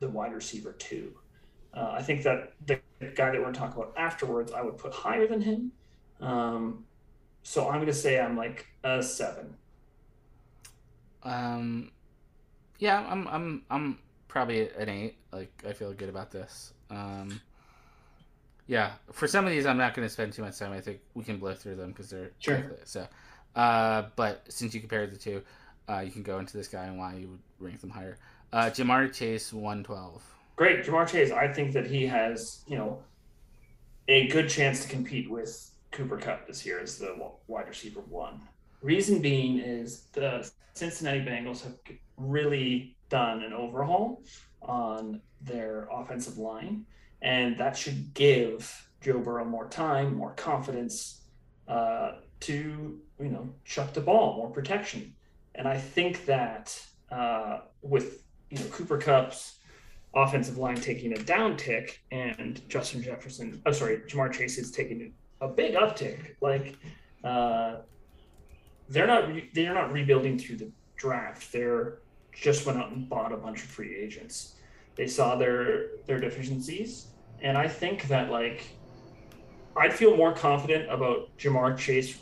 the 0.00 0.08
wide 0.08 0.32
receiver 0.32 0.72
too. 0.72 1.12
Uh, 1.74 1.92
I 1.92 2.02
think 2.02 2.22
that 2.24 2.54
the 2.66 2.80
guy 3.00 3.30
that 3.30 3.34
we're 3.34 3.42
going 3.42 3.54
to 3.54 3.60
talk 3.60 3.76
about 3.76 3.92
afterwards, 3.96 4.52
I 4.52 4.62
would 4.62 4.78
put 4.78 4.92
higher 4.92 5.26
than 5.26 5.40
him. 5.40 5.72
Um, 6.20 6.84
so 7.42 7.68
I'm 7.68 7.76
going 7.76 7.86
to 7.86 7.92
say 7.92 8.18
I'm 8.18 8.36
like 8.36 8.66
a 8.82 9.02
seven. 9.02 9.54
Um, 11.22 11.92
yeah, 12.78 13.06
I'm 13.08 13.28
I'm 13.28 13.62
I'm 13.70 13.98
probably 14.26 14.68
an 14.70 14.88
eight. 14.88 15.16
Like 15.32 15.52
I 15.68 15.72
feel 15.72 15.92
good 15.92 16.08
about 16.08 16.30
this. 16.30 16.72
Um, 16.90 17.40
yeah, 18.66 18.92
for 19.12 19.28
some 19.28 19.44
of 19.44 19.52
these, 19.52 19.66
I'm 19.66 19.78
not 19.78 19.94
going 19.94 20.06
to 20.06 20.12
spend 20.12 20.32
too 20.32 20.42
much 20.42 20.58
time. 20.58 20.72
I 20.72 20.80
think 20.80 21.00
we 21.14 21.24
can 21.24 21.38
blow 21.38 21.54
through 21.54 21.76
them 21.76 21.90
because 21.90 22.10
they're 22.10 22.30
sure. 22.38 22.76
So, 22.84 23.06
uh, 23.54 24.04
but 24.16 24.44
since 24.48 24.74
you 24.74 24.80
compared 24.80 25.12
the 25.12 25.18
two, 25.18 25.42
uh, 25.90 26.00
you 26.00 26.10
can 26.10 26.22
go 26.22 26.38
into 26.38 26.56
this 26.56 26.68
guy 26.68 26.84
and 26.84 26.98
why 26.98 27.16
you 27.16 27.28
would 27.28 27.40
rank 27.58 27.80
them 27.80 27.90
higher. 27.90 28.16
Uh, 28.52 28.64
Ja'Marr 28.66 29.12
Chase, 29.12 29.52
112. 29.52 30.22
Great. 30.56 30.84
Ja'Marr 30.84 31.08
Chase, 31.08 31.30
I 31.32 31.48
think 31.48 31.72
that 31.72 31.86
he 31.86 32.06
has, 32.06 32.62
you 32.66 32.76
know, 32.76 33.02
a 34.08 34.28
good 34.28 34.48
chance 34.48 34.82
to 34.82 34.88
compete 34.88 35.30
with 35.30 35.70
Cooper 35.90 36.16
Kupp 36.16 36.46
this 36.46 36.64
year 36.64 36.80
as 36.80 36.98
the 36.98 37.16
wide 37.46 37.68
receiver 37.68 38.00
one. 38.00 38.40
Reason 38.82 39.20
being 39.20 39.58
is 39.58 40.02
the 40.12 40.50
Cincinnati 40.74 41.20
Bengals 41.20 41.62
have 41.62 41.74
really 42.16 42.96
done 43.08 43.42
an 43.42 43.52
overhaul. 43.52 44.22
on 44.62 45.22
their 45.40 45.88
offensive 45.90 46.36
line, 46.36 46.84
and 47.22 47.56
that 47.58 47.74
should 47.76 48.12
give 48.12 48.88
Joe 49.00 49.18
Burrow 49.18 49.44
more 49.44 49.66
time, 49.68 50.14
more 50.14 50.32
confidence 50.34 51.22
uh, 51.66 52.16
to 52.40 53.00
you 53.18 53.28
know 53.28 53.48
chuck 53.64 53.94
the 53.94 54.02
ball, 54.02 54.36
more 54.36 54.50
protection. 54.50 55.14
And 55.54 55.66
I 55.68 55.76
think 55.76 56.26
that 56.26 56.80
uh, 57.10 57.60
with 57.82 58.22
you 58.50 58.58
know 58.58 58.64
Cooper 58.66 58.98
Kupp's 58.98 59.58
offensive 60.14 60.58
line 60.58 60.76
taking 60.76 61.12
a 61.12 61.16
downtick 61.16 61.98
and 62.10 62.60
Justin 62.68 63.02
Jefferson, 63.02 63.52
I'm 63.54 63.62
oh, 63.66 63.72
sorry, 63.72 63.98
Ja'Marr 64.08 64.32
Chase 64.32 64.58
is 64.58 64.70
taking 64.70 65.12
a 65.40 65.48
big 65.48 65.74
uptick. 65.74 66.36
Like 66.40 66.76
uh, 67.24 67.78
they're 68.88 69.06
not 69.06 69.28
re- 69.28 69.50
they're 69.54 69.74
not 69.74 69.92
rebuilding 69.92 70.38
through 70.38 70.56
the 70.56 70.70
draft. 70.96 71.52
They're 71.52 71.98
just 72.32 72.66
went 72.66 72.78
out 72.78 72.92
and 72.92 73.08
bought 73.08 73.32
a 73.32 73.36
bunch 73.36 73.62
of 73.62 73.68
free 73.68 73.96
agents. 73.96 74.54
They 74.96 75.06
saw 75.06 75.36
their 75.36 75.96
their 76.06 76.20
deficiencies, 76.20 77.08
and 77.42 77.56
I 77.56 77.68
think 77.68 78.08
that 78.08 78.30
like 78.30 78.66
I'd 79.76 79.92
feel 79.92 80.16
more 80.16 80.32
confident 80.32 80.90
about 80.90 81.36
Ja'Marr 81.38 81.76
Chase 81.76 82.18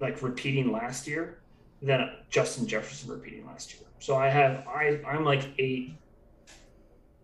like 0.00 0.22
repeating 0.22 0.72
last 0.72 1.06
year 1.06 1.40
than 1.84 2.10
Justin 2.30 2.66
Jefferson 2.66 3.10
repeating 3.10 3.46
last 3.46 3.74
year. 3.74 3.82
So 3.98 4.16
I 4.16 4.28
have 4.28 4.66
I 4.66 5.00
I'm 5.06 5.24
like 5.24 5.48
eight 5.58 5.94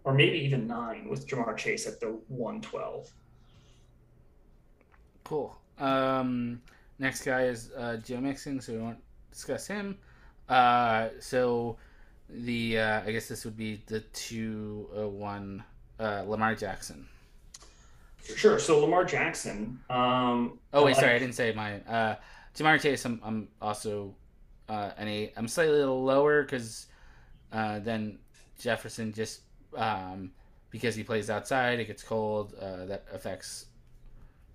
or 0.05 0.15
maybe 0.15 0.39
even 0.39 0.67
nine 0.67 1.09
with 1.09 1.27
Ja'Marr 1.27 1.57
Chase 1.57 1.87
at 1.87 2.01
the 2.01 2.19
one 2.29 2.61
twelve. 2.61 3.11
Cool. 5.25 5.57
Um, 5.79 6.61
next 6.99 7.25
guy 7.25 7.45
is 7.45 7.71
uh, 7.77 7.97
Joe 8.05 8.21
Mixon, 8.21 8.61
so 8.61 8.73
we 8.73 8.79
won't 8.79 8.99
discuss 9.31 9.67
him. 9.67 9.97
Uh, 10.49 11.09
so 11.21 11.77
the 12.29 12.79
uh, 12.79 13.01
I 13.07 13.13
guess 13.13 13.29
this 13.29 13.45
would 13.45 13.57
be 13.57 13.83
the 13.87 14.01
two 14.13 14.89
uh, 14.99 15.09
one 15.09 15.65
uh, 15.99 16.25
Lamar 16.27 16.55
Jackson. 16.55 17.07
Sure. 18.37 18.59
So 18.59 18.81
Lamar 18.81 19.05
Jackson. 19.05 19.81
Um, 19.89 20.59
oh 20.73 20.85
wait, 20.85 20.97
sorry, 20.97 21.15
I 21.15 21.19
didn't 21.19 21.35
say 21.35 21.53
mine. 21.53 21.83
Uh, 21.89 22.17
Ja'Marr 22.57 22.81
Chase, 22.81 23.05
I'm, 23.05 23.21
I'm 23.25 23.49
also 23.63 24.15
uh, 24.71 24.93
an 24.97 25.09
eight. 25.09 25.33
I'm 25.37 25.49
slightly 25.49 25.75
a 25.75 25.79
little 25.79 26.05
lower 26.05 26.43
because 26.43 26.87
uh, 27.53 27.81
then 27.81 28.19
Jefferson 28.59 29.13
just 29.13 29.41
um, 29.77 30.31
because 30.71 30.95
he 30.95 31.03
plays 31.03 31.29
outside, 31.29 31.81
it 31.81 31.87
gets 31.87 32.03
cold. 32.03 32.55
Uh, 32.61 32.87
that 32.87 33.05
affects 33.13 33.67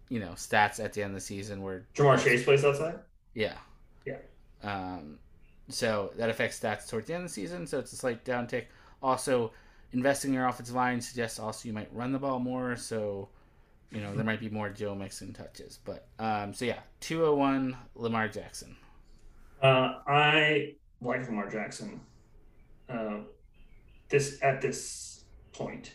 you 0.10 0.20
know 0.20 0.32
stats 0.32 0.84
at 0.84 0.94
the 0.94 1.04
end 1.04 1.12
of 1.12 1.16
the 1.16 1.22
season 1.22 1.62
where 1.62 1.86
Ja'Marr 1.96 2.24
Chase 2.24 2.46
plays 2.46 2.64
outside. 2.64 3.00
Yeah. 3.34 3.58
Yeah. 4.06 4.18
Um, 4.64 5.20
so 5.68 6.12
that 6.18 6.30
affects 6.30 6.60
stats 6.60 6.88
towards 6.88 7.08
the 7.08 7.14
end 7.14 7.24
of 7.24 7.30
the 7.30 7.34
season. 7.34 7.68
So 7.68 7.80
it's 7.80 7.92
a 7.92 7.98
slight 7.98 8.24
downtick. 8.24 8.66
Also, 9.04 9.52
investing 9.92 10.30
in 10.30 10.36
your 10.36 10.48
offensive 10.48 10.76
line 10.76 11.02
suggests 11.02 11.40
also 11.40 11.68
you 11.68 11.74
might 11.74 11.94
run 11.94 12.14
the 12.14 12.20
ball 12.20 12.40
more. 12.40 12.78
So 12.78 13.28
you 13.92 14.00
know 14.00 14.16
there 14.16 14.24
might 14.24 14.40
be 14.40 14.50
more 14.50 14.70
Joe 14.70 14.96
Mixon 14.96 15.34
touches. 15.34 15.80
But 15.84 16.08
um, 16.20 16.54
so 16.54 16.64
yeah, 16.64 16.80
two 17.02 17.20
hundred 17.20 17.36
one 17.36 17.78
Lamar 17.96 18.30
Jackson. 18.30 18.78
Uh, 19.66 20.00
I 20.08 20.76
like 21.02 21.26
Lamar 21.26 21.50
Jackson. 21.50 22.00
Uh, 22.88 23.22
this 24.10 24.38
at 24.44 24.62
this 24.62 25.26
point 25.54 25.94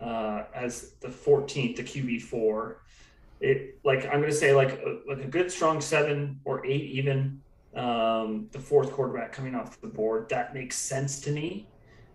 uh, 0.00 0.44
as 0.54 0.92
the 1.00 1.08
14th, 1.08 1.74
the 1.74 1.82
QB 1.82 2.22
four 2.22 2.82
it 3.40 3.80
like 3.84 4.04
I'm 4.04 4.20
going 4.20 4.30
to 4.30 4.32
say 4.44 4.54
like 4.54 4.72
a, 4.74 5.00
like 5.08 5.24
a 5.24 5.26
good 5.26 5.50
strong 5.50 5.80
seven 5.80 6.40
or 6.44 6.64
eight 6.64 6.84
even. 6.84 7.40
Um, 7.74 8.48
the 8.50 8.58
fourth 8.58 8.90
quarterback 8.92 9.32
coming 9.32 9.54
off 9.54 9.80
the 9.80 9.86
board 9.86 10.28
that 10.28 10.54
makes 10.54 10.76
sense 10.76 11.20
to 11.20 11.30
me 11.30 11.68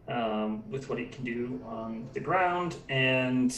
um, 0.10 0.70
with 0.70 0.90
what 0.90 1.00
he 1.00 1.06
can 1.06 1.24
do 1.24 1.62
on 1.66 2.10
the 2.14 2.20
ground. 2.20 2.76
And 2.90 3.52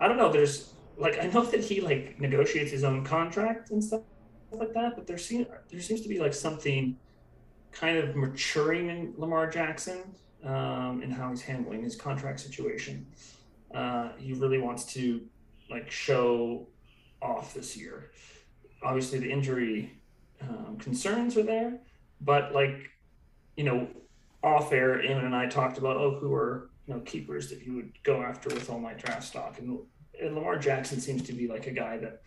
I 0.00 0.08
don't 0.08 0.16
know. 0.16 0.32
There's 0.32 0.74
like 0.98 1.22
I 1.22 1.26
know 1.28 1.44
that 1.44 1.62
he 1.62 1.80
like 1.80 2.20
negotiates 2.20 2.70
his 2.70 2.84
own 2.84 3.04
contract 3.04 3.70
and 3.70 3.82
stuff 3.82 4.02
like 4.52 4.72
that, 4.74 4.94
but 4.96 5.06
there 5.06 5.18
seems 5.18 5.46
there 5.70 5.80
seems 5.80 6.00
to 6.02 6.08
be 6.08 6.18
like 6.18 6.34
something 6.34 6.96
kind 7.72 7.98
of 7.98 8.16
maturing 8.16 8.88
in 8.88 9.14
Lamar 9.18 9.48
Jackson 9.50 10.02
um, 10.44 11.00
and 11.02 11.12
how 11.12 11.30
he's 11.30 11.42
handling 11.42 11.82
his 11.82 11.96
contract 11.96 12.40
situation. 12.40 13.06
Uh, 13.74 14.10
he 14.18 14.32
really 14.32 14.58
wants 14.58 14.84
to 14.94 15.20
like 15.70 15.90
show 15.90 16.66
off 17.20 17.52
this 17.54 17.76
year. 17.76 18.10
Obviously, 18.82 19.18
the 19.18 19.30
injury 19.30 19.92
um, 20.40 20.76
concerns 20.78 21.36
are 21.36 21.42
there, 21.42 21.78
but 22.20 22.54
like, 22.54 22.90
you 23.56 23.64
know, 23.64 23.88
off 24.42 24.72
air, 24.72 24.98
Eamon 24.98 25.24
and 25.24 25.34
I 25.34 25.46
talked 25.46 25.78
about, 25.78 25.96
oh, 25.96 26.18
who 26.20 26.32
are, 26.34 26.70
you 26.86 26.94
know, 26.94 27.00
keepers 27.00 27.50
that 27.50 27.66
you 27.66 27.74
would 27.74 27.92
go 28.04 28.22
after 28.22 28.48
with 28.50 28.70
all 28.70 28.78
my 28.78 28.92
draft 28.94 29.24
stock. 29.24 29.58
And, 29.58 29.78
and 30.22 30.34
Lamar 30.34 30.58
Jackson 30.58 31.00
seems 31.00 31.22
to 31.22 31.32
be 31.32 31.48
like 31.48 31.66
a 31.66 31.72
guy 31.72 31.96
that 31.98 32.22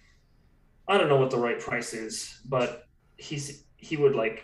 I 0.90 0.98
don't 0.98 1.08
know 1.08 1.18
what 1.18 1.32
the 1.32 1.38
right 1.38 1.60
price 1.60 1.94
is, 1.94 2.42
but 2.46 2.88
he's, 3.18 3.64
he 3.78 3.96
would 3.96 4.16
like, 4.16 4.44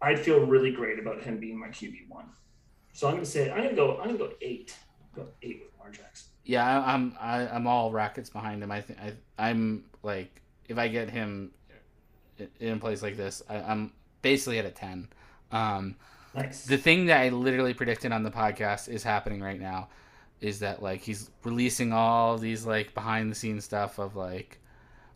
I'd 0.00 0.20
feel 0.20 0.46
really 0.46 0.70
great 0.70 0.98
about 0.98 1.22
him 1.22 1.40
being 1.40 1.58
my 1.58 1.68
QB 1.68 2.08
one. 2.08 2.26
So 2.92 3.08
I'm 3.08 3.14
gonna 3.14 3.24
say 3.24 3.50
I'm 3.50 3.62
gonna 3.62 3.74
go. 3.74 3.96
I'm 3.96 4.08
gonna 4.08 4.18
go 4.18 4.32
eight. 4.42 4.76
Go 5.16 5.28
eight 5.40 5.62
with 5.62 5.72
Lamar 5.78 5.90
Jackson 5.90 6.32
yeah, 6.44 6.82
I'm 6.84 7.16
I, 7.20 7.46
I'm 7.46 7.66
all 7.66 7.92
rackets 7.92 8.30
behind 8.30 8.62
him. 8.62 8.70
I 8.70 8.80
think 8.80 8.98
I 9.00 9.12
I'm 9.38 9.84
like 10.02 10.42
if 10.68 10.78
I 10.78 10.88
get 10.88 11.10
him 11.10 11.52
in 12.58 12.74
a 12.74 12.78
place 12.78 13.02
like 13.02 13.16
this, 13.16 13.42
I, 13.48 13.56
am 13.56 13.92
basically 14.22 14.58
at 14.58 14.64
a 14.64 14.70
ten. 14.70 15.08
Um, 15.52 15.96
nice. 16.34 16.64
The 16.64 16.78
thing 16.78 17.06
that 17.06 17.20
I 17.20 17.28
literally 17.28 17.74
predicted 17.74 18.12
on 18.12 18.22
the 18.22 18.30
podcast 18.30 18.88
is 18.88 19.02
happening 19.02 19.40
right 19.40 19.60
now, 19.60 19.88
is 20.40 20.58
that 20.60 20.82
like 20.82 21.02
he's 21.02 21.30
releasing 21.44 21.92
all 21.92 22.38
these 22.38 22.66
like 22.66 22.94
behind 22.94 23.30
the 23.30 23.36
scenes 23.36 23.64
stuff 23.64 23.98
of 23.98 24.16
like 24.16 24.58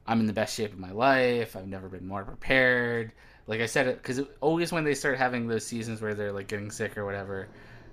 I'm 0.06 0.20
in 0.20 0.26
the 0.26 0.32
best 0.32 0.56
shape 0.56 0.72
of 0.72 0.78
my 0.78 0.92
life. 0.92 1.56
I've 1.56 1.66
never 1.66 1.88
been 1.88 2.06
more 2.06 2.24
prepared. 2.24 3.12
Like 3.46 3.60
I 3.60 3.66
said, 3.66 3.86
because 3.86 4.20
always 4.40 4.72
when 4.72 4.84
they 4.84 4.94
start 4.94 5.18
having 5.18 5.46
those 5.46 5.66
seasons 5.66 6.00
where 6.00 6.14
they're 6.14 6.32
like 6.32 6.48
getting 6.48 6.70
sick 6.70 6.96
or 6.96 7.04
whatever, 7.04 7.48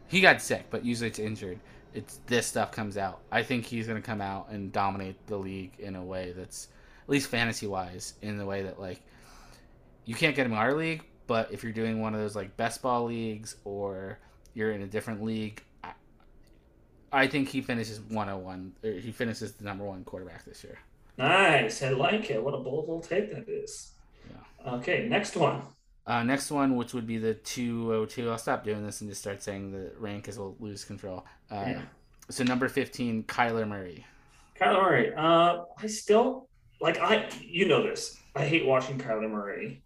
he 0.07 0.22
got 0.22 0.41
sick, 0.41 0.66
but 0.70 0.86
usually 0.86 1.09
it's 1.09 1.20
injured 1.20 1.59
it's 1.93 2.20
this 2.26 2.47
stuff 2.47 2.72
comes 2.72 2.97
out. 2.97 3.22
I 3.32 3.43
think 3.43 3.66
he's 3.66 3.88
going 3.88 4.01
to 4.01 4.05
come 4.05 4.22
out 4.22 4.49
and 4.49 4.72
dominate 4.72 5.26
the 5.28 5.38
league 5.38 5.74
in 5.80 5.95
a 5.95 6.03
way 6.03 6.34
that's 6.36 6.68
at 7.03 7.09
least 7.09 7.30
fantasy 7.30 7.68
wise, 7.68 8.16
in 8.22 8.38
the 8.38 8.45
way 8.45 8.64
that 8.64 8.80
like 8.80 9.01
you 10.05 10.16
can't 10.16 10.36
get 10.36 10.45
him 10.45 10.53
in 10.53 10.57
our 10.57 10.74
league, 10.74 11.03
but 11.28 11.51
if 11.51 11.64
you're 11.64 11.74
doing 11.74 12.01
one 12.01 12.14
of 12.14 12.20
those 12.20 12.36
like 12.36 12.55
best 12.57 12.82
ball 12.82 13.05
leagues 13.05 13.55
or 13.64 14.20
you're 14.53 14.72
in 14.72 14.82
a 14.82 14.88
different 14.88 15.24
league, 15.24 15.64
I, 15.84 15.91
I 17.11 17.28
think 17.28 17.49
he 17.49 17.61
finishes 17.61 17.99
101. 18.01 18.74
Or 18.84 18.91
he 18.91 19.11
finishes 19.11 19.53
the 19.53 19.64
number 19.64 19.84
one 19.84 20.03
quarterback 20.03 20.45
this 20.45 20.64
year. 20.64 20.80
Nice, 21.18 21.84
I 21.84 21.89
like 21.89 22.30
it. 22.32 22.43
What 22.43 22.53
a 22.53 22.57
bold 22.57 22.88
little 22.88 23.01
take 23.01 23.34
that 23.34 23.47
is. 23.47 23.91
Yeah. 24.30 24.74
Okay, 24.74 25.07
next 25.07 25.36
one. 25.36 25.61
Uh, 26.05 26.24
next 26.24 26.51
one, 26.51 26.76
which 26.76 26.93
would 26.93 27.07
be 27.07 27.18
the 27.18 27.34
202. 27.34 28.30
I'll 28.30 28.38
stop 28.38 28.64
doing 28.66 28.86
this 28.86 29.01
and 29.01 29.09
just 29.09 29.22
start 29.22 29.41
saying 29.41 29.72
the 29.72 29.91
rank 29.97 30.28
as 30.28 30.38
we'll 30.38 30.55
lose 30.59 30.84
control. 30.84 31.26
Uh, 31.49 31.64
yeah. 31.68 31.82
So 32.30 32.43
number 32.43 32.68
15, 32.68 33.24
Kyler 33.24 33.68
Murray. 33.68 34.05
Kyler 34.59 34.82
Murray. 34.82 35.14
Uh, 35.16 35.64
I 35.78 35.88
still 35.88 36.49
like 36.82 36.99
I. 36.99 37.30
You 37.41 37.68
know 37.68 37.84
this. 37.84 38.18
I 38.36 38.45
hate 38.45 38.66
watching 38.66 38.97
Kyler 38.97 39.30
Murray 39.30 39.82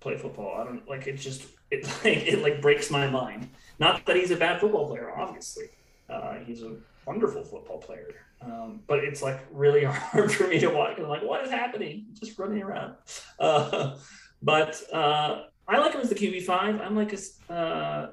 play 0.00 0.16
football. 0.16 0.60
I 0.60 0.64
don't 0.64 0.88
like 0.88 1.06
it. 1.06 1.14
Just 1.14 1.46
it 1.70 1.84
like 2.04 2.26
it 2.26 2.42
like 2.42 2.60
breaks 2.60 2.90
my 2.90 3.08
mind. 3.08 3.48
Not 3.78 4.04
that 4.06 4.16
he's 4.16 4.30
a 4.30 4.36
bad 4.36 4.60
football 4.60 4.88
player. 4.88 5.12
Obviously, 5.16 5.66
uh, 6.08 6.34
he's 6.44 6.62
a 6.62 6.76
wonderful 7.06 7.44
football 7.44 7.78
player. 7.78 8.08
Um, 8.40 8.80
but 8.86 9.00
it's 9.00 9.22
like 9.22 9.40
really 9.52 9.84
hard 9.84 10.32
for 10.32 10.46
me 10.46 10.58
to 10.60 10.68
watch. 10.68 10.98
I'm 10.98 11.08
like, 11.08 11.22
what 11.22 11.44
is 11.44 11.50
happening? 11.50 12.06
Just 12.18 12.38
running 12.38 12.62
around. 12.62 12.96
Uh, 13.38 13.96
but 14.42 14.80
uh, 14.92 15.44
I 15.68 15.78
like 15.78 15.92
him 15.92 16.00
as 16.00 16.08
the 16.08 16.14
QB 16.14 16.42
five. 16.44 16.80
I'm 16.80 16.96
like 16.96 17.12
a, 17.12 17.52
uh, 17.52 18.10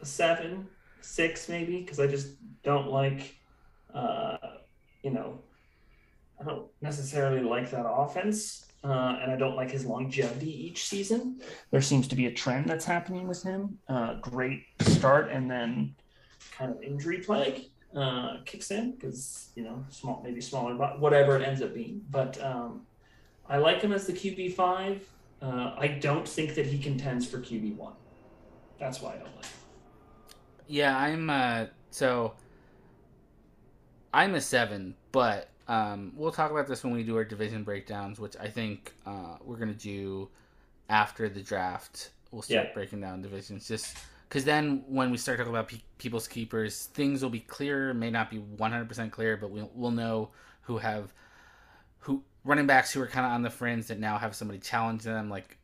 a 0.00 0.06
seven, 0.06 0.66
six 1.00 1.48
maybe 1.48 1.80
because 1.80 2.00
I 2.00 2.06
just 2.06 2.28
don't 2.62 2.88
like, 2.88 3.36
uh, 3.94 4.36
you 5.02 5.10
know, 5.10 5.38
I 6.40 6.44
don't 6.44 6.66
necessarily 6.80 7.40
like 7.40 7.70
that 7.70 7.86
offense, 7.86 8.66
uh, 8.82 9.18
and 9.22 9.30
I 9.30 9.36
don't 9.36 9.54
like 9.54 9.70
his 9.70 9.86
longevity 9.86 10.66
each 10.66 10.88
season. 10.88 11.40
There 11.70 11.80
seems 11.80 12.08
to 12.08 12.16
be 12.16 12.26
a 12.26 12.32
trend 12.32 12.66
that's 12.66 12.84
happening 12.84 13.28
with 13.28 13.42
him. 13.42 13.78
Uh, 13.88 14.14
great 14.14 14.64
start 14.80 15.30
and 15.30 15.48
then 15.48 15.94
kind 16.56 16.72
of 16.72 16.82
injury 16.82 17.18
plague 17.18 17.71
uh, 17.94 18.38
kicks 18.44 18.70
in 18.70 18.92
because 18.92 19.50
you 19.54 19.62
know 19.62 19.84
small 19.90 20.22
maybe 20.24 20.40
smaller 20.40 20.74
but 20.74 21.00
whatever 21.00 21.36
it 21.36 21.46
ends 21.46 21.62
up 21.62 21.74
being. 21.74 22.02
But 22.10 22.42
um, 22.42 22.82
I 23.48 23.58
like 23.58 23.82
him 23.82 23.92
as 23.92 24.06
the 24.06 24.12
QB 24.12 24.54
five. 24.54 25.06
Uh, 25.40 25.74
I 25.76 25.88
don't 25.88 26.26
think 26.26 26.54
that 26.54 26.66
he 26.66 26.78
contends 26.78 27.26
for 27.26 27.38
QB 27.38 27.76
one. 27.76 27.94
That's 28.78 29.00
why 29.00 29.10
I 29.10 29.16
don't 29.16 29.34
like. 29.36 29.44
Him. 29.44 29.52
Yeah, 30.68 30.96
I'm. 30.96 31.28
Uh, 31.28 31.66
so 31.90 32.34
I'm 34.14 34.34
a 34.34 34.40
seven, 34.40 34.94
but 35.10 35.50
um, 35.68 36.12
we'll 36.16 36.32
talk 36.32 36.50
about 36.50 36.66
this 36.66 36.84
when 36.84 36.92
we 36.92 37.02
do 37.02 37.16
our 37.16 37.24
division 37.24 37.64
breakdowns, 37.64 38.18
which 38.20 38.36
I 38.40 38.48
think 38.48 38.92
uh, 39.06 39.36
we're 39.44 39.56
gonna 39.56 39.74
do 39.74 40.28
after 40.88 41.28
the 41.28 41.40
draft. 41.40 42.10
We'll 42.30 42.42
start 42.42 42.68
yeah. 42.68 42.74
breaking 42.74 43.00
down 43.00 43.20
divisions, 43.20 43.68
just 43.68 43.98
because 44.32 44.46
then 44.46 44.82
when 44.88 45.10
we 45.10 45.18
start 45.18 45.36
talking 45.36 45.52
about 45.52 45.68
pe- 45.68 45.82
people's 45.98 46.26
keepers, 46.26 46.86
things 46.94 47.22
will 47.22 47.28
be 47.28 47.40
clearer. 47.40 47.92
May 47.92 48.08
not 48.08 48.30
be 48.30 48.38
one 48.38 48.72
hundred 48.72 48.88
percent 48.88 49.12
clear, 49.12 49.36
but 49.36 49.50
we'll 49.50 49.70
we'll 49.74 49.90
know 49.90 50.30
who 50.62 50.78
have 50.78 51.12
who 51.98 52.24
running 52.42 52.66
backs 52.66 52.90
who 52.90 53.02
are 53.02 53.06
kind 53.06 53.26
of 53.26 53.32
on 53.32 53.42
the 53.42 53.50
fringe 53.50 53.88
that 53.88 53.98
now 53.98 54.16
have 54.16 54.34
somebody 54.34 54.58
challenge 54.58 55.02
them. 55.02 55.28
Like 55.28 55.58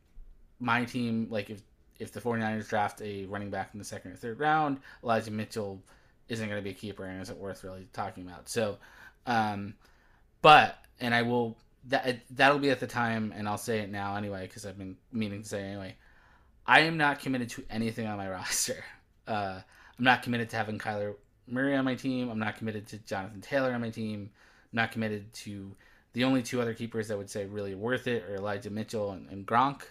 my 0.59 0.85
team, 0.85 1.25
like 1.31 1.49
if 1.49 1.63
if 1.97 2.11
the 2.11 2.21
49ers 2.21 2.69
draft 2.69 3.01
a 3.01 3.25
running 3.25 3.49
back 3.49 3.71
in 3.73 3.79
the 3.79 3.85
second 3.85 4.11
or 4.11 4.15
third 4.15 4.39
round, 4.39 4.77
Elijah 5.03 5.31
Mitchell 5.31 5.81
isn't 6.27 6.47
going 6.47 6.61
to 6.61 6.63
be 6.63 6.69
a 6.69 6.73
keeper 6.73 7.05
and 7.05 7.23
isn't 7.23 7.39
worth 7.39 7.63
really 7.63 7.87
talking 7.91 8.23
about. 8.23 8.49
So, 8.49 8.77
um, 9.25 9.73
but 10.43 10.77
and 10.99 11.15
I 11.15 11.23
will 11.23 11.57
that 11.87 12.19
that'll 12.29 12.59
be 12.59 12.69
at 12.69 12.79
the 12.79 12.85
time, 12.85 13.33
and 13.35 13.49
I'll 13.49 13.57
say 13.57 13.79
it 13.79 13.89
now 13.89 14.15
anyway 14.15 14.43
because 14.43 14.67
I've 14.67 14.77
been 14.77 14.95
meaning 15.11 15.41
to 15.41 15.49
say 15.49 15.63
anyway. 15.63 15.95
I 16.69 16.81
am 16.81 16.97
not 16.97 17.19
committed 17.19 17.49
to 17.51 17.65
anything 17.71 18.05
on 18.05 18.17
my 18.17 18.29
roster. 18.37 18.83
Uh, 19.27 19.59
I'm 19.97 20.05
not 20.05 20.21
committed 20.21 20.51
to 20.51 20.55
having 20.55 20.77
Kyler 20.77 21.15
Murray 21.47 21.75
on 21.75 21.83
my 21.83 21.95
team. 21.95 22.29
I'm 22.29 22.37
not 22.37 22.57
committed 22.57 22.85
to 22.89 22.99
Jonathan 22.99 23.41
Taylor 23.41 23.73
on 23.73 23.81
my 23.81 23.89
team. 23.89 24.29
I'm 24.71 24.75
not 24.75 24.91
committed 24.91 25.33
to 25.33 25.75
the 26.13 26.23
only 26.23 26.43
two 26.43 26.61
other 26.61 26.75
keepers 26.75 27.07
that 27.07 27.17
would 27.17 27.29
say 27.29 27.47
really 27.47 27.73
worth 27.73 28.05
it 28.05 28.23
are 28.29 28.35
Elijah 28.35 28.69
Mitchell 28.69 29.13
and, 29.13 29.27
and 29.31 29.47
Gronk. 29.47 29.81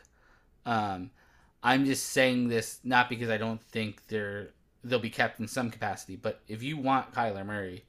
Um, 0.66 1.11
I'm 1.64 1.85
just 1.85 2.11
saying 2.11 2.47
this 2.47 2.79
not 2.85 3.09
because 3.09 3.29
I 3.29 3.39
don't 3.39 3.61
think 3.61 4.07
they're 4.07 4.51
they'll 4.85 5.01
be 5.01 5.11
kept 5.11 5.41
in 5.41 5.49
some 5.49 5.72
capacity, 5.72 6.14
but 6.14 6.41
if 6.47 6.62
you 6.62 6.76
want 6.76 7.12
Kyler 7.12 7.45
Murray, 7.45 7.83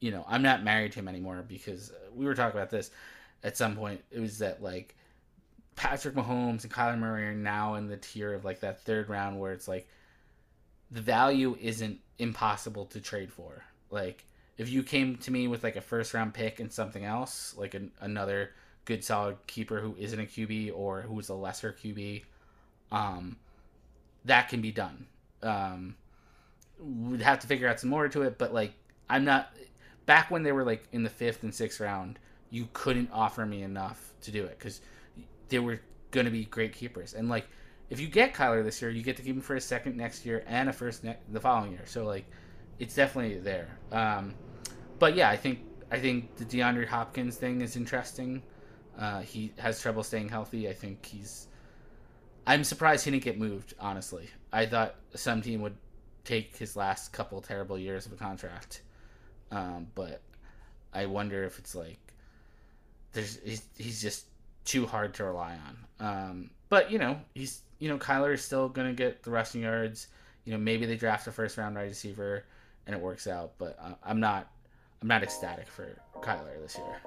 you 0.00 0.10
know 0.10 0.24
I'm 0.26 0.42
not 0.42 0.64
married 0.64 0.90
to 0.92 0.98
him 0.98 1.06
anymore 1.06 1.44
because 1.46 1.92
we 2.12 2.24
were 2.24 2.34
talking 2.34 2.58
about 2.58 2.70
this 2.70 2.90
at 3.44 3.56
some 3.56 3.76
point. 3.76 4.02
It 4.10 4.18
was 4.18 4.38
that 4.38 4.60
like 4.60 4.96
Patrick 5.76 6.14
Mahomes 6.14 6.62
and 6.62 6.72
Kyler 6.72 6.98
Murray 6.98 7.26
are 7.26 7.34
now 7.34 7.74
in 7.74 7.88
the 7.88 7.96
tier 7.96 8.32
of 8.32 8.44
like 8.44 8.60
that 8.60 8.82
third 8.82 9.08
round 9.08 9.38
where 9.38 9.52
it's 9.52 9.68
like 9.68 9.88
the 10.90 11.00
value 11.00 11.56
isn't 11.60 11.98
impossible 12.18 12.86
to 12.86 13.00
trade 13.00 13.32
for. 13.32 13.64
Like 13.90 14.24
if 14.56 14.68
you 14.68 14.82
came 14.82 15.16
to 15.18 15.30
me 15.30 15.48
with 15.48 15.64
like 15.64 15.76
a 15.76 15.80
first 15.80 16.14
round 16.14 16.34
pick 16.34 16.60
and 16.60 16.72
something 16.72 17.04
else, 17.04 17.54
like 17.56 17.74
an, 17.74 17.90
another 18.00 18.50
good 18.84 19.04
solid 19.04 19.36
keeper 19.46 19.80
who 19.80 19.96
isn't 19.98 20.20
a 20.20 20.24
QB 20.24 20.72
or 20.74 21.02
who's 21.02 21.28
a 21.28 21.34
lesser 21.34 21.72
QB, 21.72 22.22
um, 22.92 23.36
that 24.24 24.48
can 24.48 24.60
be 24.60 24.70
done. 24.70 25.06
Um, 25.42 25.96
we'd 26.78 27.20
have 27.20 27.40
to 27.40 27.46
figure 27.46 27.68
out 27.68 27.80
some 27.80 27.90
more 27.90 28.08
to 28.08 28.22
it, 28.22 28.38
but 28.38 28.54
like 28.54 28.72
I'm 29.08 29.24
not 29.24 29.52
back 30.06 30.30
when 30.30 30.42
they 30.42 30.52
were 30.52 30.64
like 30.64 30.84
in 30.92 31.02
the 31.02 31.10
fifth 31.10 31.42
and 31.42 31.54
sixth 31.54 31.80
round, 31.80 32.18
you 32.50 32.68
couldn't 32.72 33.10
offer 33.12 33.44
me 33.44 33.62
enough 33.62 34.12
to 34.22 34.30
do 34.30 34.44
it 34.44 34.58
because 34.58 34.80
they 35.48 35.58
were 35.58 35.80
going 36.10 36.26
to 36.26 36.32
be 36.32 36.44
great 36.44 36.72
keepers. 36.72 37.14
And 37.14 37.28
like 37.28 37.46
if 37.90 38.00
you 38.00 38.08
get 38.08 38.34
Kyler 38.34 38.64
this 38.64 38.80
year, 38.80 38.90
you 38.90 39.02
get 39.02 39.16
to 39.16 39.22
keep 39.22 39.34
him 39.34 39.40
for 39.40 39.56
a 39.56 39.60
second 39.60 39.96
next 39.96 40.24
year 40.24 40.44
and 40.46 40.68
a 40.68 40.72
first 40.72 41.04
ne- 41.04 41.18
the 41.30 41.40
following 41.40 41.72
year. 41.72 41.84
So 41.86 42.04
like 42.04 42.24
it's 42.78 42.94
definitely 42.94 43.38
there. 43.38 43.78
Um, 43.92 44.34
but 44.98 45.14
yeah, 45.14 45.30
I 45.30 45.36
think 45.36 45.60
I 45.90 45.98
think 45.98 46.36
the 46.36 46.44
DeAndre 46.44 46.86
Hopkins 46.86 47.36
thing 47.36 47.60
is 47.60 47.76
interesting. 47.76 48.42
Uh, 48.98 49.20
he 49.20 49.52
has 49.58 49.80
trouble 49.80 50.02
staying 50.02 50.28
healthy. 50.28 50.68
I 50.68 50.72
think 50.72 51.04
he's. 51.04 51.48
I'm 52.46 52.64
surprised 52.64 53.04
he 53.04 53.10
didn't 53.10 53.24
get 53.24 53.38
moved. 53.38 53.74
Honestly, 53.78 54.28
I 54.52 54.66
thought 54.66 54.96
some 55.14 55.42
team 55.42 55.62
would 55.62 55.76
take 56.24 56.56
his 56.56 56.76
last 56.76 57.12
couple 57.12 57.40
terrible 57.40 57.78
years 57.78 58.06
of 58.06 58.12
a 58.12 58.16
contract, 58.16 58.82
um, 59.50 59.88
but 59.94 60.20
I 60.92 61.06
wonder 61.06 61.44
if 61.44 61.58
it's 61.58 61.74
like 61.74 61.98
there's 63.12 63.38
he's, 63.44 63.62
he's 63.76 64.02
just 64.02 64.26
too 64.64 64.86
hard 64.86 65.14
to 65.14 65.24
rely 65.24 65.56
on. 65.66 66.06
Um, 66.06 66.50
but 66.68 66.90
you 66.90 66.98
know 66.98 67.20
he's 67.34 67.62
you 67.78 67.88
know 67.88 67.98
Kyler 67.98 68.34
is 68.34 68.42
still 68.42 68.68
gonna 68.68 68.92
get 68.92 69.22
the 69.22 69.30
rushing 69.30 69.62
yards. 69.62 70.08
You 70.44 70.52
know 70.52 70.58
maybe 70.58 70.86
they 70.86 70.96
draft 70.96 71.26
a 71.26 71.32
first 71.32 71.56
round 71.56 71.76
wide 71.76 71.82
receiver 71.82 72.44
and 72.86 72.94
it 72.94 73.00
works 73.00 73.26
out, 73.26 73.52
but 73.58 73.78
uh, 73.80 73.94
I'm 74.02 74.20
not 74.20 74.50
I'm 75.00 75.08
not 75.08 75.22
ecstatic 75.22 75.68
for 75.68 75.96
Kyler 76.16 76.60
this 76.62 76.76
year. 76.76 77.00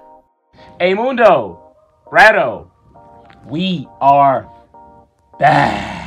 Hey 0.80 0.94
Mundo, 0.94 1.74
Brado, 2.06 2.70
we 3.46 3.86
are 4.00 4.48
back. 5.38 6.06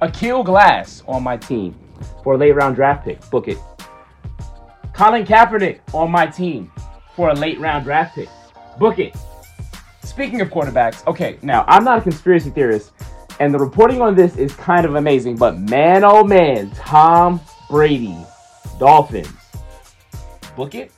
Akil 0.00 0.42
Glass 0.42 1.02
on 1.06 1.22
my 1.22 1.36
team 1.36 1.78
for 2.24 2.34
a 2.34 2.36
late 2.36 2.52
round 2.52 2.74
draft 2.74 3.04
pick. 3.04 3.30
Book 3.30 3.48
it. 3.48 3.58
Colin 4.92 5.24
Kaepernick 5.24 5.80
on 5.94 6.10
my 6.10 6.26
team 6.26 6.70
for 7.14 7.30
a 7.30 7.34
late 7.34 7.58
round 7.60 7.84
draft 7.84 8.16
pick. 8.16 8.28
Book 8.78 8.98
it. 8.98 9.16
Speaking 10.04 10.40
of 10.40 10.48
quarterbacks, 10.48 11.06
okay, 11.06 11.38
now 11.42 11.64
I'm 11.68 11.84
not 11.84 11.98
a 11.98 12.00
conspiracy 12.00 12.50
theorist, 12.50 12.92
and 13.40 13.52
the 13.52 13.58
reporting 13.58 14.00
on 14.00 14.14
this 14.14 14.36
is 14.36 14.54
kind 14.54 14.84
of 14.84 14.96
amazing, 14.96 15.36
but 15.36 15.58
man, 15.58 16.04
oh 16.04 16.24
man, 16.24 16.70
Tom 16.72 17.40
Brady, 17.68 18.16
Dolphins 18.78 19.32
book 20.56 20.74
it. 20.74 20.92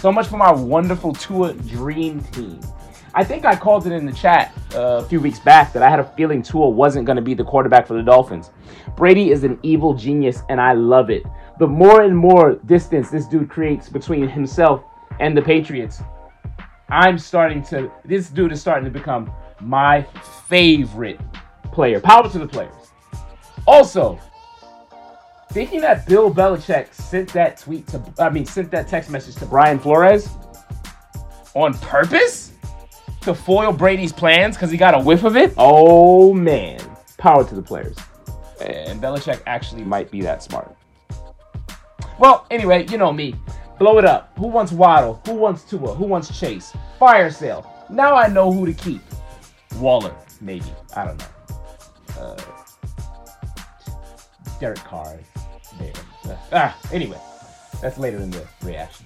So 0.00 0.12
much 0.12 0.26
for 0.28 0.36
my 0.36 0.52
wonderful 0.52 1.12
Tua 1.12 1.54
dream 1.54 2.20
team. 2.32 2.60
I 3.14 3.24
think 3.24 3.46
I 3.46 3.56
called 3.56 3.86
it 3.86 3.92
in 3.92 4.04
the 4.04 4.12
chat 4.12 4.52
uh, 4.74 5.00
a 5.02 5.04
few 5.04 5.20
weeks 5.20 5.40
back 5.40 5.72
that 5.72 5.82
I 5.82 5.88
had 5.88 6.00
a 6.00 6.04
feeling 6.16 6.42
Tua 6.42 6.68
wasn't 6.68 7.06
going 7.06 7.16
to 7.16 7.22
be 7.22 7.32
the 7.32 7.44
quarterback 7.44 7.86
for 7.86 7.94
the 7.94 8.02
Dolphins. 8.02 8.50
Brady 8.94 9.30
is 9.30 9.42
an 9.42 9.58
evil 9.62 9.94
genius, 9.94 10.42
and 10.50 10.60
I 10.60 10.74
love 10.74 11.08
it. 11.08 11.22
The 11.58 11.66
more 11.66 12.02
and 12.02 12.16
more 12.16 12.56
distance 12.66 13.10
this 13.10 13.26
dude 13.26 13.48
creates 13.48 13.88
between 13.88 14.28
himself 14.28 14.84
and 15.18 15.34
the 15.34 15.40
Patriots, 15.40 16.02
I'm 16.88 17.18
starting 17.18 17.62
to. 17.64 17.90
This 18.04 18.28
dude 18.28 18.52
is 18.52 18.60
starting 18.60 18.84
to 18.84 18.90
become 18.90 19.32
my 19.60 20.02
favorite 20.46 21.20
player. 21.72 22.00
Power 22.00 22.28
to 22.30 22.38
the 22.38 22.46
players. 22.46 22.72
Also, 23.66 24.20
thinking 25.50 25.80
that 25.80 26.06
Bill 26.06 26.32
Belichick 26.32 26.92
sent 26.92 27.32
that 27.32 27.58
tweet 27.58 27.86
to, 27.88 28.02
I 28.18 28.30
mean, 28.30 28.46
sent 28.46 28.70
that 28.70 28.88
text 28.88 29.10
message 29.10 29.34
to 29.36 29.46
Brian 29.46 29.78
Flores 29.78 30.28
on 31.54 31.74
purpose 31.78 32.52
to 33.22 33.34
foil 33.34 33.72
Brady's 33.72 34.12
plans 34.12 34.56
because 34.56 34.70
he 34.70 34.76
got 34.76 34.94
a 34.94 35.00
whiff 35.00 35.24
of 35.24 35.36
it. 35.36 35.52
Oh 35.56 36.32
man, 36.32 36.78
power 37.18 37.42
to 37.42 37.54
the 37.54 37.62
players. 37.62 37.96
And 38.60 39.02
Belichick 39.02 39.42
actually 39.46 39.82
might 39.82 40.10
be 40.10 40.20
that 40.22 40.42
smart. 40.42 40.74
Well, 42.18 42.46
anyway, 42.50 42.86
you 42.88 42.98
know 42.98 43.12
me. 43.12 43.34
Blow 43.78 43.98
it 43.98 44.04
up. 44.04 44.32
Who 44.38 44.46
wants 44.46 44.72
Waddle? 44.72 45.20
Who 45.26 45.34
wants 45.34 45.62
Tua? 45.64 45.94
Who 45.94 46.04
wants 46.04 46.38
Chase? 46.38 46.74
Fire 46.98 47.30
sale. 47.30 47.70
Now 47.90 48.16
I 48.16 48.28
know 48.28 48.50
who 48.50 48.64
to 48.66 48.72
keep. 48.72 49.02
Waller, 49.76 50.14
maybe. 50.40 50.64
I 50.96 51.04
don't 51.04 51.18
know. 51.18 51.26
Uh, 52.18 52.36
Derek 54.58 54.78
Carr 54.78 55.18
there. 55.78 55.92
Uh, 56.24 56.36
ah, 56.52 56.78
anyway, 56.92 57.20
that's 57.82 57.98
later 57.98 58.16
in 58.16 58.30
the 58.30 58.46
reaction. 58.62 59.04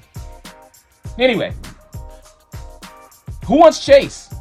Anyway, 1.18 1.52
who 3.44 3.56
wants 3.58 3.84
Chase? 3.84 4.32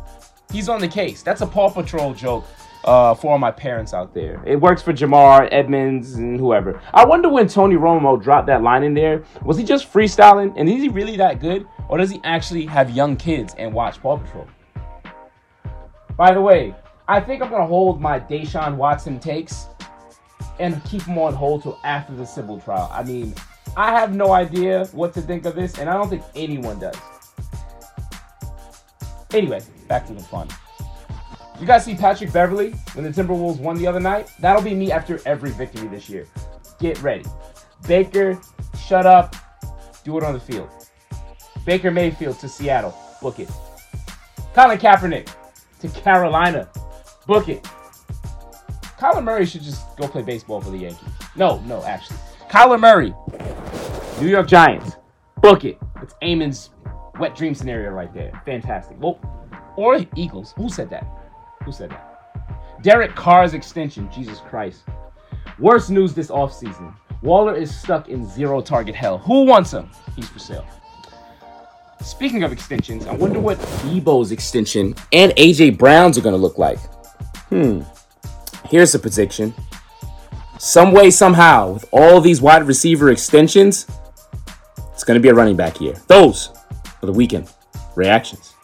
He's 0.51 0.69
on 0.69 0.79
the 0.79 0.87
case. 0.87 1.23
That's 1.23 1.41
a 1.41 1.47
Paw 1.47 1.69
Patrol 1.69 2.13
joke 2.13 2.45
uh, 2.85 3.13
for 3.13 3.31
all 3.31 3.37
my 3.37 3.51
parents 3.51 3.93
out 3.93 4.13
there. 4.13 4.41
It 4.45 4.55
works 4.55 4.81
for 4.81 4.93
Ja'Marr, 4.93 5.47
Edmonds, 5.51 6.15
and 6.15 6.39
whoever. 6.39 6.81
I 6.93 7.05
wonder 7.05 7.29
when 7.29 7.47
Tony 7.47 7.75
Romo 7.75 8.21
dropped 8.21 8.47
that 8.47 8.61
line 8.61 8.83
in 8.83 8.93
there. 8.93 9.23
Was 9.43 9.57
he 9.57 9.63
just 9.63 9.91
freestyling? 9.91 10.53
And 10.57 10.69
is 10.69 10.81
he 10.81 10.89
really 10.89 11.17
that 11.17 11.39
good? 11.39 11.67
Or 11.87 11.97
does 11.97 12.09
he 12.09 12.21
actually 12.23 12.65
have 12.65 12.91
young 12.91 13.15
kids 13.15 13.55
and 13.57 13.73
watch 13.73 14.01
Paw 14.01 14.17
Patrol? 14.17 14.47
By 16.15 16.33
the 16.33 16.41
way, 16.41 16.75
I 17.07 17.19
think 17.19 17.41
I'm 17.41 17.49
going 17.49 17.61
to 17.61 17.67
hold 17.67 18.01
my 18.01 18.19
Deshaun 18.19 18.75
Watson 18.75 19.19
takes 19.19 19.67
and 20.59 20.83
keep 20.83 21.03
them 21.03 21.17
on 21.17 21.33
hold 21.33 21.63
till 21.63 21.79
after 21.83 22.13
the 22.13 22.25
civil 22.25 22.59
trial. 22.59 22.89
I 22.93 23.03
mean, 23.03 23.33
I 23.77 23.91
have 23.91 24.15
no 24.15 24.33
idea 24.33 24.85
what 24.91 25.13
to 25.13 25.21
think 25.21 25.45
of 25.45 25.55
this, 25.55 25.77
and 25.79 25.89
I 25.89 25.93
don't 25.93 26.09
think 26.09 26.23
anyone 26.35 26.79
does. 26.79 26.97
Anyway, 29.31 29.61
back 29.87 30.05
to 30.07 30.13
the 30.13 30.23
fun. 30.23 30.49
You 31.59 31.67
guys 31.67 31.83
see 31.83 31.95
Patrick 31.95 32.31
Beverley 32.31 32.71
when 32.93 33.03
the 33.03 33.11
Timberwolves 33.11 33.59
won 33.59 33.77
the 33.77 33.85
other 33.85 33.99
night? 33.99 34.31
That'll 34.39 34.61
be 34.61 34.73
me 34.73 34.91
after 34.91 35.19
every 35.25 35.51
victory 35.51 35.87
this 35.89 36.09
year. 36.09 36.25
Get 36.79 37.01
ready. 37.01 37.25
Baker, 37.87 38.39
shut 38.85 39.05
up. 39.05 39.35
Do 40.05 40.17
it 40.17 40.23
on 40.23 40.33
the 40.33 40.39
field. 40.39 40.69
Baker 41.65 41.91
Mayfield 41.91 42.39
to 42.39 42.47
Seattle. 42.47 42.97
Book 43.21 43.39
it. 43.39 43.49
Colin 44.53 44.77
Kaepernick 44.77 45.29
to 45.81 45.89
Carolina. 45.89 46.69
Book 47.27 47.49
it. 47.49 47.63
Kyler 48.97 49.23
Murray 49.23 49.45
should 49.45 49.61
just 49.61 49.95
go 49.97 50.07
play 50.07 50.21
baseball 50.21 50.59
for 50.59 50.71
the 50.71 50.77
Yankees. 50.77 51.09
No, 51.35 51.59
no, 51.61 51.83
actually. 51.83 52.17
Kyler 52.49 52.79
Murray, 52.79 53.13
New 54.21 54.27
York 54.27 54.47
Giants. 54.47 54.95
Book 55.41 55.63
it. 55.63 55.77
It's 56.01 56.13
Eamon's 56.21 56.71
wet 57.19 57.35
dream 57.35 57.53
scenario 57.53 57.91
right 57.91 58.13
there. 58.13 58.31
Fantastic. 58.45 58.97
Well, 58.99 59.19
or 59.77 60.05
Eagles. 60.15 60.53
Who 60.57 60.69
said 60.69 60.89
that? 60.89 61.05
Who 61.63 61.71
said 61.71 61.91
that? 61.91 62.81
Derek 62.81 63.15
Carr's 63.15 63.53
extension. 63.53 64.09
Jesus 64.11 64.39
Christ. 64.39 64.83
Worst 65.57 65.89
news 65.89 66.13
this 66.13 66.27
offseason. 66.27 66.95
Waller 67.21 67.55
is 67.55 67.77
stuck 67.77 68.07
in 68.07 68.27
zero 68.27 68.61
target 68.61 68.95
hell. 68.95 69.17
Who 69.19 69.43
wants 69.43 69.71
him? 69.71 69.89
He's 70.15 70.29
for 70.29 70.39
sale. 70.39 70.65
Speaking 72.01 72.43
of 72.43 72.53
extensions, 72.53 73.05
I 73.05 73.13
wonder 73.13 73.39
what 73.39 73.57
Deebo's 73.57 74.31
extension 74.31 74.95
and 75.11 75.33
AJ 75.33 75.77
Brown's 75.77 76.17
are 76.17 76.21
going 76.21 76.33
to 76.33 76.41
look 76.41 76.57
like. 76.57 76.79
Hmm. 77.49 77.81
Here's 78.69 78.95
a 78.95 78.99
prediction 78.99 79.53
some 80.59 80.91
way, 80.91 81.09
somehow, 81.09 81.71
with 81.71 81.85
all 81.93 82.19
these 82.19 82.41
wide 82.41 82.67
receiver 82.67 83.09
extensions, 83.11 83.87
it's 84.91 85.05
going 85.05 85.15
to 85.15 85.21
be 85.21 85.29
a 85.29 85.33
running 85.33 85.55
back 85.55 85.79
year. 85.79 85.93
Those 86.07 86.49
are 87.01 87.05
the 87.05 87.13
weekend 87.13 87.49
reactions. 87.95 88.55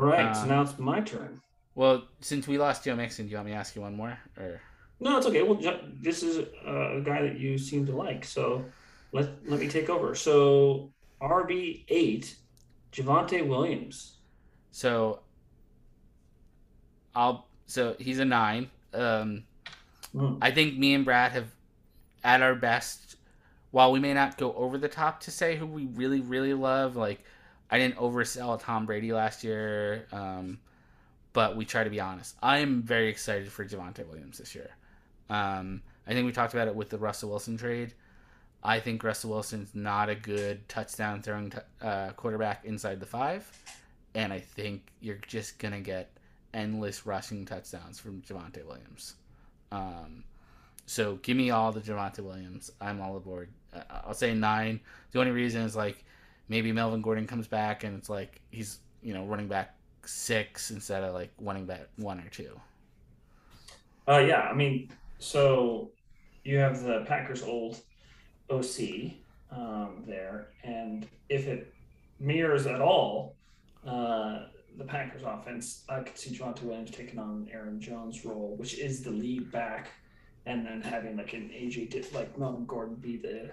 All 0.00 0.06
right, 0.06 0.34
so 0.34 0.42
Um, 0.42 0.48
now 0.48 0.62
it's 0.62 0.78
my 0.78 1.00
turn. 1.00 1.40
Well, 1.74 2.04
since 2.20 2.48
we 2.48 2.58
lost 2.58 2.84
Joe 2.84 2.96
Mixon, 2.96 3.26
do 3.26 3.30
you 3.30 3.36
want 3.36 3.46
me 3.46 3.52
to 3.52 3.58
ask 3.58 3.74
you 3.76 3.82
one 3.82 3.94
more? 3.94 4.18
Or 4.38 4.60
No, 4.98 5.18
it's 5.18 5.26
okay. 5.26 5.42
Well, 5.42 5.58
this 6.00 6.22
is 6.22 6.38
a 6.38 7.00
guy 7.04 7.22
that 7.22 7.38
you 7.38 7.58
seem 7.58 7.86
to 7.86 7.92
like, 7.96 8.24
so 8.24 8.64
let 9.12 9.28
let 9.48 9.60
me 9.60 9.68
take 9.68 9.88
over. 9.88 10.14
So 10.14 10.90
RB 11.20 11.84
eight, 11.88 12.36
Javonte 12.92 13.46
Williams. 13.46 14.18
so 14.70 15.20
I'll 17.14 17.46
so 17.66 17.94
he's 17.98 18.18
a 18.18 18.24
nine. 18.24 18.70
Um, 18.94 19.44
Hmm. 20.12 20.38
I 20.42 20.50
think 20.50 20.76
me 20.76 20.94
and 20.94 21.04
Brad 21.04 21.30
have, 21.32 21.46
at 22.24 22.42
our 22.42 22.56
best, 22.56 23.14
while 23.70 23.92
we 23.92 24.00
may 24.00 24.12
not 24.12 24.36
go 24.36 24.52
over 24.54 24.76
the 24.76 24.88
top 24.88 25.20
to 25.20 25.30
say 25.30 25.54
who 25.56 25.66
we 25.66 25.86
really, 25.86 26.20
really 26.20 26.52
love, 26.52 26.96
like 26.96 27.22
I 27.70 27.78
didn't 27.78 27.96
oversell 27.96 28.60
Tom 28.60 28.86
Brady 28.86 29.12
last 29.12 29.44
year, 29.44 30.06
um, 30.12 30.58
but 31.32 31.56
we 31.56 31.64
try 31.64 31.84
to 31.84 31.90
be 31.90 32.00
honest. 32.00 32.36
I 32.42 32.58
am 32.58 32.82
very 32.82 33.08
excited 33.08 33.50
for 33.50 33.64
Javonte 33.64 34.06
Williams 34.06 34.38
this 34.38 34.54
year. 34.54 34.70
Um, 35.28 35.82
I 36.06 36.12
think 36.12 36.26
we 36.26 36.32
talked 36.32 36.54
about 36.54 36.66
it 36.66 36.74
with 36.74 36.90
the 36.90 36.98
Russell 36.98 37.30
Wilson 37.30 37.56
trade. 37.56 37.94
I 38.62 38.80
think 38.80 39.02
Russell 39.04 39.30
Wilson's 39.30 39.74
not 39.74 40.08
a 40.08 40.14
good 40.14 40.68
touchdown 40.68 41.22
throwing 41.22 41.50
t- 41.50 41.58
uh, 41.80 42.10
quarterback 42.10 42.64
inside 42.64 43.00
the 43.00 43.06
five, 43.06 43.48
and 44.14 44.32
I 44.32 44.40
think 44.40 44.82
you're 45.00 45.20
just 45.26 45.58
gonna 45.58 45.80
get 45.80 46.10
endless 46.52 47.06
rushing 47.06 47.46
touchdowns 47.46 48.00
from 48.00 48.20
Javonte 48.22 48.66
Williams. 48.66 49.14
Um, 49.72 50.24
so 50.86 51.16
give 51.22 51.36
me 51.36 51.50
all 51.50 51.70
the 51.70 51.80
Javonte 51.80 52.18
Williams. 52.18 52.72
I'm 52.80 53.00
all 53.00 53.16
aboard. 53.16 53.48
Uh, 53.72 53.82
I'll 54.04 54.14
say 54.14 54.34
nine. 54.34 54.80
The 55.12 55.20
only 55.20 55.30
reason 55.30 55.62
is 55.62 55.76
like 55.76 56.04
maybe 56.50 56.72
Melvin 56.72 57.00
Gordon 57.00 57.26
comes 57.26 57.46
back 57.46 57.84
and 57.84 57.96
it's 57.96 58.10
like 58.10 58.42
he's 58.50 58.80
you 59.02 59.14
know 59.14 59.24
running 59.24 59.48
back 59.48 59.74
six 60.04 60.70
instead 60.70 61.02
of 61.02 61.14
like 61.14 61.30
running 61.40 61.64
back 61.64 61.88
one 61.96 62.20
or 62.20 62.28
two. 62.28 62.60
Uh, 64.06 64.18
yeah, 64.18 64.40
I 64.40 64.54
mean, 64.54 64.90
so 65.18 65.92
you 66.44 66.58
have 66.58 66.82
the 66.82 67.04
Packers' 67.06 67.42
old 67.42 67.80
OC 68.50 69.12
um, 69.52 70.02
there, 70.06 70.48
and 70.64 71.06
if 71.28 71.46
it 71.46 71.72
mirrors 72.18 72.66
at 72.66 72.80
all 72.80 73.36
uh, 73.86 74.46
the 74.76 74.84
Packers' 74.84 75.22
offense, 75.24 75.84
I 75.88 76.00
could 76.00 76.18
see 76.18 76.34
Javonte 76.34 76.62
Williams 76.62 76.90
taking 76.90 77.18
on 77.18 77.48
Aaron 77.52 77.80
Jones' 77.80 78.24
role, 78.24 78.56
which 78.56 78.78
is 78.78 79.02
the 79.02 79.10
lead 79.10 79.52
back, 79.52 79.88
and 80.46 80.66
then 80.66 80.80
having 80.80 81.16
like 81.16 81.32
an 81.34 81.50
AJ 81.54 82.12
like 82.12 82.36
Melvin 82.36 82.66
Gordon 82.66 82.96
be 82.96 83.16
the 83.16 83.50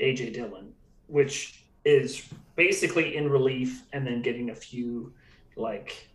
AJ 0.00 0.34
Dillon, 0.34 0.72
which 1.06 1.59
is 1.84 2.28
basically 2.56 3.16
in 3.16 3.30
relief, 3.30 3.82
and 3.92 4.06
then 4.06 4.22
getting 4.22 4.50
a 4.50 4.54
few 4.54 5.12
like 5.56 6.08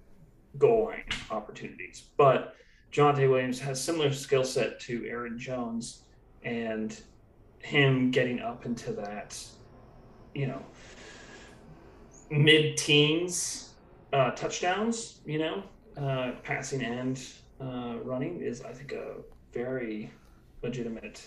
goal 0.57 0.85
line 0.85 1.03
opportunities, 1.31 2.03
but. 2.17 2.55
Jonte 2.91 3.29
Williams 3.29 3.59
has 3.59 3.83
similar 3.83 4.13
skill 4.13 4.45
set 4.45 4.79
to 4.79 5.05
Aaron 5.05 5.37
Jones, 5.37 6.03
and 6.45 6.97
him 7.59 8.09
getting 8.09 8.39
up 8.39 8.65
into 8.65 8.93
that, 8.93 9.37
you 10.33 10.47
know, 10.47 10.61
mid-teens 12.29 13.73
uh, 14.13 14.31
touchdowns, 14.31 15.19
you 15.25 15.39
know, 15.39 15.63
uh, 15.97 16.31
passing 16.43 16.83
and 16.83 17.21
uh, 17.59 17.95
running 18.03 18.39
is, 18.39 18.61
I 18.61 18.71
think, 18.71 18.93
a 18.93 19.15
very 19.51 20.09
legitimate 20.61 21.21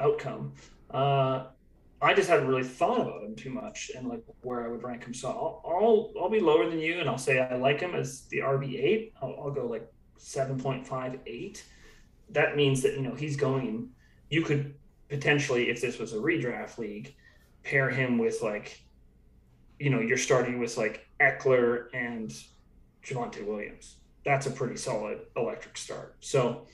outcome. 0.00 0.52
Uh, 0.90 1.46
I 2.04 2.14
just 2.14 2.28
hadn't 2.28 2.48
really 2.48 2.64
thought 2.64 3.00
about 3.00 3.22
him 3.22 3.34
too 3.34 3.50
much 3.50 3.90
and 3.96 4.08
like 4.08 4.22
where 4.42 4.64
I 4.64 4.68
would 4.68 4.82
rank 4.82 5.04
him. 5.04 5.14
So 5.14 5.28
I'll 5.28 5.62
I'll, 5.64 6.12
I'll 6.20 6.30
be 6.30 6.40
lower 6.40 6.68
than 6.68 6.78
you, 6.78 7.00
and 7.00 7.08
I'll 7.08 7.18
say 7.18 7.40
I 7.40 7.56
like 7.56 7.80
him 7.80 7.94
as 7.94 8.26
the 8.28 8.38
RB 8.38 8.78
eight. 8.82 9.14
I'll, 9.22 9.34
I'll 9.38 9.50
go 9.50 9.66
like 9.66 9.90
7.58 10.18 11.62
that 12.30 12.56
means 12.56 12.82
that 12.82 12.94
you 12.94 13.02
know 13.02 13.14
he's 13.14 13.36
going 13.36 13.90
you 14.30 14.42
could 14.42 14.74
potentially 15.08 15.68
if 15.68 15.80
this 15.80 15.98
was 15.98 16.12
a 16.12 16.16
redraft 16.16 16.78
league 16.78 17.14
pair 17.62 17.90
him 17.90 18.18
with 18.18 18.42
like 18.42 18.80
you 19.78 19.90
know 19.90 20.00
you're 20.00 20.16
starting 20.16 20.58
with 20.58 20.76
like 20.76 21.06
Ekeler 21.20 21.86
and 21.92 22.34
Javonte 23.04 23.44
Williams 23.46 23.96
that's 24.24 24.46
a 24.46 24.50
pretty 24.50 24.76
solid 24.76 25.20
electric 25.36 25.76
start 25.76 26.16
so 26.20 26.66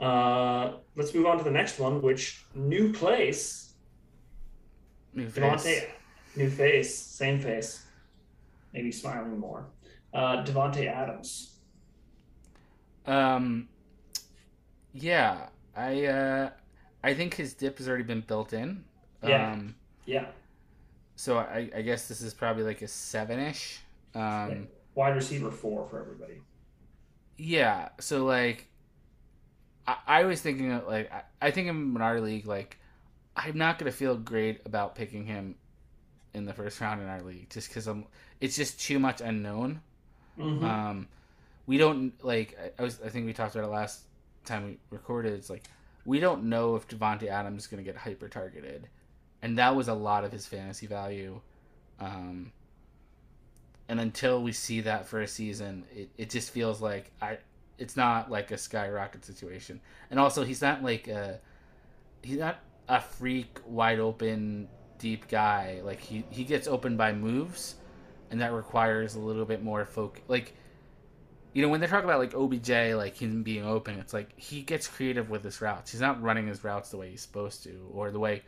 uh 0.00 0.72
let's 0.96 1.14
move 1.14 1.26
on 1.26 1.38
to 1.38 1.44
the 1.44 1.50
next 1.50 1.78
one 1.78 2.02
which 2.02 2.44
new 2.54 2.92
place 2.92 3.65
New 5.16 5.26
Davante 5.28 5.62
face. 5.62 5.84
new 6.36 6.50
face 6.50 6.96
same 6.96 7.40
face 7.40 7.84
maybe 8.72 8.92
smiling 8.92 9.38
more 9.38 9.66
uh 10.14 10.44
Davante 10.44 10.86
Adams 10.86 11.54
Um, 13.06 13.68
yeah, 14.92 15.48
I 15.76 16.06
uh, 16.06 16.50
I 17.04 17.14
think 17.14 17.34
his 17.34 17.54
dip 17.54 17.78
has 17.78 17.88
already 17.88 18.04
been 18.04 18.22
built 18.22 18.52
in. 18.52 18.84
Yeah. 19.22 19.52
Um, 19.52 19.76
yeah 20.06 20.26
so 21.16 21.38
I, 21.38 21.70
I 21.74 21.82
guess 21.82 22.08
this 22.08 22.20
is 22.20 22.34
probably 22.34 22.64
like 22.64 22.82
a 22.82 22.88
seven 22.88 23.40
ish. 23.40 23.80
Um, 24.14 24.68
wide 24.94 25.14
receiver 25.16 25.50
four 25.50 25.86
for 25.86 26.00
everybody 26.00 26.42
yeah. 27.38 27.90
So 28.00 28.24
like, 28.24 28.68
I, 29.86 29.96
I 30.06 30.24
was 30.24 30.40
thinking 30.40 30.72
of, 30.72 30.86
like 30.86 31.12
I, 31.12 31.22
I 31.42 31.50
think 31.50 31.68
in 31.68 31.96
our 32.00 32.20
league 32.20 32.46
like 32.46 32.78
I'm 33.36 33.58
not 33.58 33.78
gonna 33.78 33.92
feel 33.92 34.16
great 34.16 34.60
about 34.64 34.94
picking 34.94 35.26
him 35.26 35.56
in 36.34 36.44
the 36.44 36.52
first 36.54 36.80
round 36.80 37.00
in 37.00 37.08
our 37.08 37.22
league 37.22 37.48
just 37.50 37.68
because 37.68 37.86
I'm 37.86 38.04
it's 38.40 38.56
just 38.56 38.80
too 38.80 38.98
much 38.98 39.20
unknown. 39.20 39.80
Mhm. 40.38 40.62
Um, 40.62 41.08
we 41.66 41.78
don't 41.78 42.12
like. 42.24 42.58
I- 42.78 42.82
was. 42.82 43.00
I 43.02 43.08
think 43.08 43.26
we 43.26 43.32
talked 43.32 43.54
about 43.54 43.66
it 43.66 43.70
last 43.72 44.02
time 44.44 44.64
we 44.64 44.78
recorded. 44.90 45.32
It's 45.34 45.50
like 45.50 45.64
we 46.04 46.20
don't 46.20 46.44
know 46.44 46.76
if 46.76 46.86
Davante 46.88 47.26
Adams 47.28 47.62
is 47.64 47.66
going 47.66 47.82
to 47.82 47.90
get 47.90 47.96
hyper 47.98 48.28
targeted, 48.28 48.88
and 49.42 49.58
that 49.58 49.74
was 49.74 49.88
a 49.88 49.94
lot 49.94 50.24
of 50.24 50.32
his 50.32 50.46
fantasy 50.46 50.86
value. 50.86 51.40
Um, 51.98 52.52
and 53.88 53.98
until 54.00 54.42
we 54.42 54.52
see 54.52 54.80
that 54.82 55.06
for 55.06 55.20
a 55.20 55.26
season, 55.28 55.84
it, 55.94 56.10
it 56.18 56.30
just 56.30 56.50
feels 56.50 56.80
like 56.80 57.10
I. 57.20 57.38
It's 57.78 57.96
not 57.96 58.30
like 58.30 58.50
a 58.52 58.58
skyrocket 58.58 59.24
situation, 59.24 59.80
and 60.10 60.18
also 60.20 60.44
he's 60.44 60.62
not 60.62 60.82
like 60.82 61.08
a. 61.08 61.40
He's 62.22 62.38
not 62.38 62.58
a 62.88 63.00
freak 63.00 63.58
wide 63.66 64.00
open 64.00 64.68
deep 64.98 65.28
guy. 65.28 65.80
Like 65.84 66.00
he 66.00 66.24
he 66.30 66.44
gets 66.44 66.66
open 66.66 66.96
by 66.96 67.12
moves, 67.12 67.76
and 68.30 68.40
that 68.40 68.52
requires 68.52 69.14
a 69.14 69.20
little 69.20 69.44
bit 69.44 69.62
more 69.62 69.84
focus. 69.84 70.22
Like 70.28 70.54
you 71.52 71.62
know, 71.62 71.68
when 71.68 71.80
they 71.80 71.86
talk 71.86 72.04
about 72.04 72.18
like 72.18 72.34
OBJ, 72.34 72.94
like 72.94 73.16
him 73.16 73.42
being 73.42 73.64
open, 73.64 73.98
it's 73.98 74.12
like 74.12 74.38
he 74.38 74.60
gets 74.60 74.86
creative 74.86 75.30
with 75.30 75.42
his 75.42 75.60
routes. 75.62 75.90
He's 75.90 76.02
not 76.02 76.20
running 76.22 76.46
his 76.46 76.62
routes 76.62 76.90
the 76.90 76.98
way 76.98 77.10
he's 77.10 77.22
supposed 77.22 77.62
to, 77.62 77.88
or 77.94 78.10
the 78.10 78.18
way 78.18 78.42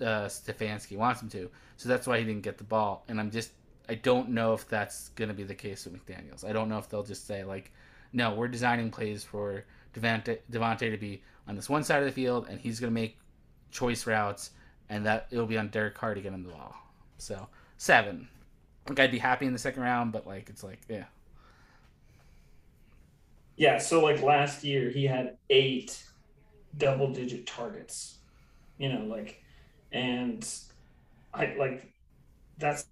uh, 0.00 0.26
Stefanski 0.26 0.96
wants 0.96 1.20
him 1.20 1.28
to. 1.30 1.50
So 1.76 1.88
that's 1.88 2.06
why 2.06 2.18
he 2.18 2.24
didn't 2.24 2.42
get 2.42 2.58
the 2.58 2.64
ball. 2.64 3.04
And 3.08 3.20
I'm 3.20 3.30
just, 3.30 3.52
I 3.88 3.94
don't 3.94 4.30
know 4.30 4.54
if 4.54 4.66
that's 4.68 5.10
going 5.10 5.28
to 5.28 5.34
be 5.34 5.44
the 5.44 5.54
case 5.54 5.84
with 5.84 5.94
McDaniels. 5.94 6.44
I 6.44 6.52
don't 6.52 6.68
know 6.68 6.78
if 6.78 6.88
they'll 6.88 7.02
just 7.02 7.26
say 7.26 7.44
like, 7.44 7.72
no, 8.12 8.34
we're 8.34 8.48
designing 8.48 8.90
plays 8.90 9.22
for 9.22 9.64
Davante, 9.94 10.38
Davante 10.50 10.90
to 10.90 10.96
be 10.96 11.22
on 11.46 11.56
this 11.56 11.68
one 11.68 11.84
side 11.84 11.98
of 11.98 12.06
the 12.06 12.12
field, 12.12 12.46
and 12.48 12.58
he's 12.58 12.80
going 12.80 12.92
to 12.92 13.00
make 13.00 13.18
choice 13.70 14.06
routes, 14.06 14.50
and 14.88 15.06
that 15.06 15.26
it'll 15.30 15.46
be 15.46 15.58
on 15.58 15.68
Derek 15.68 15.94
Carr 15.94 16.14
to 16.14 16.20
get 16.20 16.32
him 16.32 16.42
the 16.42 16.50
ball. 16.50 16.74
So 17.18 17.48
seven. 17.76 18.28
Like 18.88 18.98
I'd 18.98 19.10
be 19.10 19.18
happy 19.18 19.46
in 19.46 19.52
the 19.52 19.58
second 19.58 19.82
round, 19.82 20.12
but 20.12 20.26
like 20.26 20.48
it's 20.48 20.62
like 20.62 20.80
yeah. 20.88 21.04
Yeah, 23.56 23.78
so 23.78 24.02
like 24.02 24.22
last 24.22 24.64
year 24.64 24.90
he 24.90 25.04
had 25.04 25.36
eight 25.50 26.02
double 26.78 27.12
digit 27.12 27.46
targets. 27.46 28.18
You 28.78 28.92
know, 28.92 29.04
like 29.04 29.42
and 29.92 30.46
I 31.34 31.54
like 31.58 31.92
that 32.58 32.82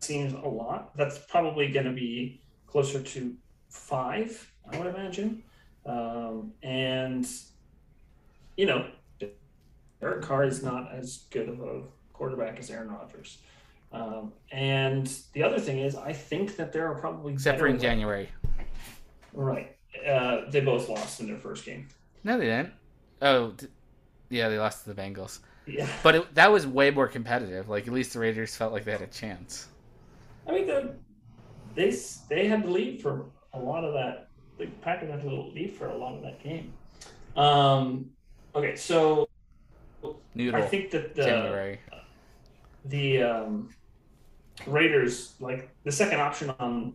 seems 0.00 0.32
a 0.32 0.48
lot. 0.48 0.96
That's 0.96 1.18
probably 1.18 1.70
gonna 1.70 1.92
be 1.92 2.40
closer 2.66 3.02
to 3.02 3.34
five, 3.68 4.52
I 4.70 4.78
would 4.78 4.86
imagine. 4.86 5.42
Um, 5.86 6.52
and 6.62 7.26
you 8.56 8.66
know, 8.66 8.86
Derek 10.00 10.22
Carr 10.22 10.44
is 10.44 10.62
not 10.62 10.92
as 10.92 11.24
good 11.30 11.48
of 11.48 11.60
a 11.60 11.82
quarterback 12.12 12.58
as 12.58 12.70
Aaron 12.70 12.90
Rodgers. 12.90 13.38
Um, 13.92 14.32
and 14.52 15.12
the 15.32 15.42
other 15.42 15.58
thing 15.58 15.80
is, 15.80 15.96
I 15.96 16.12
think 16.12 16.56
that 16.56 16.72
there 16.72 16.86
are 16.86 16.94
probably 16.94 17.32
Except 17.34 17.58
for 17.58 17.66
in 17.66 17.78
January. 17.78 18.28
Right. 19.32 19.76
Uh, 20.06 20.42
they 20.50 20.60
both 20.60 20.88
lost 20.88 21.20
in 21.20 21.26
their 21.26 21.36
first 21.36 21.64
game. 21.64 21.88
No, 22.22 22.38
they 22.38 22.46
didn't. 22.46 22.72
Oh, 23.20 23.50
d- 23.50 23.66
yeah, 24.28 24.48
they 24.48 24.58
lost 24.58 24.84
to 24.84 24.94
the 24.94 25.00
Bengals. 25.00 25.40
Yeah. 25.66 25.88
But 26.02 26.14
it, 26.14 26.34
that 26.34 26.50
was 26.50 26.66
way 26.66 26.90
more 26.90 27.08
competitive. 27.08 27.68
Like 27.68 27.86
at 27.86 27.92
least 27.92 28.12
the 28.12 28.20
Raiders 28.20 28.56
felt 28.56 28.72
like 28.72 28.84
they 28.84 28.92
had 28.92 29.02
a 29.02 29.06
chance. 29.06 29.68
I 30.46 30.52
mean, 30.52 30.66
the, 30.66 30.94
they 31.74 31.94
they 32.28 32.46
had 32.46 32.64
the 32.64 32.70
lead 32.70 33.02
for 33.02 33.26
a 33.52 33.58
lot 33.58 33.84
of 33.84 33.92
that. 33.94 34.28
The 34.58 34.66
Packers 34.82 35.10
had 35.10 35.22
the 35.22 35.30
lead 35.30 35.74
for 35.76 35.88
a 35.88 35.96
lot 35.96 36.14
of 36.14 36.22
that 36.22 36.42
game. 36.42 36.72
Um, 37.36 38.10
okay, 38.54 38.76
so 38.76 39.28
Noodle. 40.34 40.60
I 40.60 40.66
think 40.66 40.90
that 40.90 41.14
the 41.14 41.24
January. 41.24 41.80
the 42.84 43.22
um, 43.22 43.70
Raiders, 44.66 45.34
like 45.40 45.70
the 45.84 45.92
second 45.92 46.20
option 46.20 46.52
on 46.58 46.94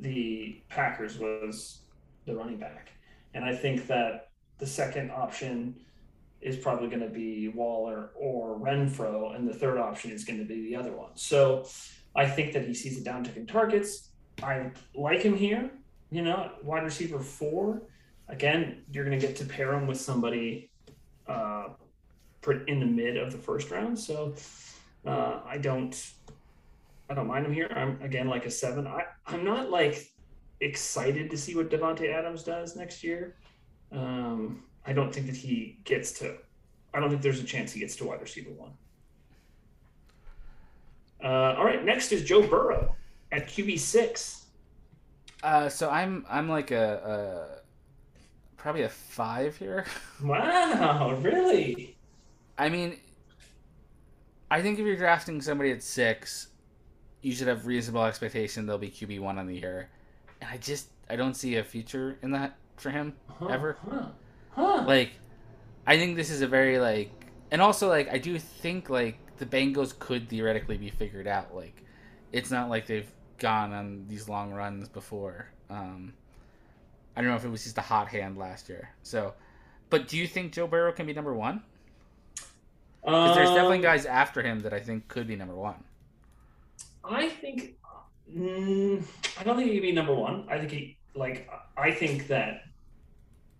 the 0.00 0.60
Packers 0.68 1.18
was 1.18 1.80
the 2.26 2.34
running 2.34 2.56
back, 2.56 2.90
and 3.34 3.44
I 3.44 3.54
think 3.54 3.86
that 3.86 4.30
the 4.58 4.66
second 4.66 5.10
option 5.10 5.74
is 6.40 6.56
probably 6.56 6.88
going 6.88 7.00
to 7.00 7.08
be 7.08 7.48
Waller 7.48 8.10
or 8.14 8.58
Renfrow, 8.58 9.34
and 9.36 9.46
the 9.46 9.54
third 9.54 9.78
option 9.78 10.10
is 10.10 10.24
going 10.24 10.38
to 10.38 10.44
be 10.44 10.62
the 10.70 10.76
other 10.76 10.92
one. 10.92 11.10
So 11.14 11.66
I 12.14 12.26
think 12.26 12.52
that 12.54 12.66
he 12.66 12.74
sees 12.74 13.00
a 13.00 13.04
downtick 13.04 13.36
in 13.36 13.46
targets. 13.46 14.08
I 14.42 14.70
like 14.94 15.22
him 15.22 15.36
here. 15.36 15.70
You 16.10 16.22
know, 16.22 16.50
wide 16.62 16.82
receiver 16.82 17.20
four. 17.20 17.82
Again, 18.28 18.82
you're 18.90 19.04
going 19.04 19.18
to 19.18 19.24
get 19.24 19.36
to 19.36 19.44
pair 19.44 19.72
him 19.72 19.86
with 19.86 20.00
somebody 20.00 20.70
uh, 21.26 21.68
in 22.66 22.80
the 22.80 22.86
mid 22.86 23.16
of 23.16 23.32
the 23.32 23.38
first 23.38 23.70
round. 23.70 23.98
So 23.98 24.34
uh, 25.06 25.40
I 25.46 25.58
don't, 25.58 26.12
I 27.08 27.14
don't 27.14 27.26
mind 27.26 27.46
him 27.46 27.52
here. 27.52 27.70
I'm 27.74 28.00
again 28.02 28.28
like 28.28 28.46
a 28.46 28.50
seven. 28.50 28.86
I 28.86 29.04
I'm 29.26 29.44
not 29.44 29.70
like 29.70 30.10
excited 30.60 31.30
to 31.30 31.36
see 31.36 31.54
what 31.54 31.70
Davante 31.70 32.12
Adams 32.12 32.42
does 32.42 32.76
next 32.76 33.02
year. 33.02 33.36
Um, 33.92 34.62
I 34.86 34.92
don't 34.92 35.12
think 35.12 35.26
that 35.26 35.36
he 35.36 35.78
gets 35.84 36.12
to. 36.20 36.36
I 36.92 37.00
don't 37.00 37.10
think 37.10 37.22
there's 37.22 37.40
a 37.40 37.44
chance 37.44 37.72
he 37.72 37.80
gets 37.80 37.96
to 37.96 38.04
wide 38.04 38.20
receiver 38.20 38.50
one. 38.50 38.72
Uh, 41.22 41.54
all 41.58 41.64
right, 41.64 41.84
next 41.84 42.12
is 42.12 42.24
Joe 42.24 42.46
Burrow 42.46 42.94
at 43.32 43.48
QB 43.48 43.78
six. 43.78 44.46
Uh, 45.42 45.68
so 45.68 45.90
I'm 45.90 46.24
I'm 46.28 46.48
like 46.48 46.70
a, 46.70 47.60
a 47.60 48.56
probably 48.56 48.82
a 48.82 48.88
five 48.88 49.56
here. 49.56 49.86
Wow, 50.22 51.18
really? 51.22 51.96
I 52.60 52.68
mean, 52.68 52.98
I 54.50 54.60
think 54.60 54.78
if 54.78 54.84
you're 54.84 54.96
drafting 54.96 55.40
somebody 55.40 55.72
at 55.72 55.82
six, 55.82 56.48
you 57.22 57.32
should 57.32 57.48
have 57.48 57.66
reasonable 57.66 58.04
expectation 58.04 58.66
they'll 58.66 58.76
be 58.76 58.90
QB 58.90 59.18
one 59.20 59.38
on 59.38 59.46
the 59.46 59.56
year. 59.56 59.88
And 60.42 60.50
I 60.50 60.58
just 60.58 60.88
I 61.08 61.16
don't 61.16 61.34
see 61.34 61.56
a 61.56 61.64
future 61.64 62.18
in 62.22 62.32
that 62.32 62.56
for 62.76 62.90
him 62.90 63.14
Huh, 63.28 63.46
ever. 63.46 63.78
Huh. 63.88 64.06
Huh. 64.50 64.84
Like, 64.86 65.12
I 65.86 65.96
think 65.96 66.16
this 66.16 66.28
is 66.28 66.42
a 66.42 66.46
very 66.46 66.78
like, 66.78 67.10
and 67.50 67.62
also 67.62 67.88
like 67.88 68.12
I 68.12 68.18
do 68.18 68.38
think 68.38 68.90
like 68.90 69.18
the 69.38 69.46
Bengals 69.46 69.98
could 69.98 70.28
theoretically 70.28 70.76
be 70.76 70.90
figured 70.90 71.26
out. 71.26 71.56
Like, 71.56 71.82
it's 72.30 72.50
not 72.50 72.68
like 72.68 72.86
they've 72.86 73.10
gone 73.38 73.72
on 73.72 74.04
these 74.06 74.28
long 74.28 74.52
runs 74.52 74.86
before. 74.86 75.46
Um, 75.70 76.12
I 77.16 77.22
don't 77.22 77.30
know 77.30 77.36
if 77.36 77.44
it 77.46 77.50
was 77.50 77.64
just 77.64 77.78
a 77.78 77.82
hot 77.82 78.08
hand 78.08 78.36
last 78.36 78.68
year. 78.68 78.90
So, 79.02 79.32
but 79.88 80.08
do 80.08 80.18
you 80.18 80.26
think 80.26 80.52
Joe 80.52 80.66
Burrow 80.66 80.92
can 80.92 81.06
be 81.06 81.14
number 81.14 81.32
one? 81.32 81.62
Because 83.02 83.36
there's 83.36 83.48
definitely 83.50 83.78
Um, 83.78 83.82
guys 83.82 84.06
after 84.06 84.42
him 84.42 84.60
that 84.60 84.72
I 84.72 84.80
think 84.80 85.08
could 85.08 85.26
be 85.26 85.36
number 85.36 85.54
one. 85.54 85.82
I 87.04 87.28
think. 87.28 87.76
Mm, 88.30 89.02
I 89.38 89.42
don't 89.42 89.56
think 89.56 89.70
he'd 89.72 89.80
be 89.80 89.92
number 89.92 90.14
one. 90.14 90.46
I 90.48 90.58
think 90.58 90.70
he 90.70 90.98
like. 91.14 91.48
I 91.76 91.90
think 91.90 92.28
that 92.28 92.64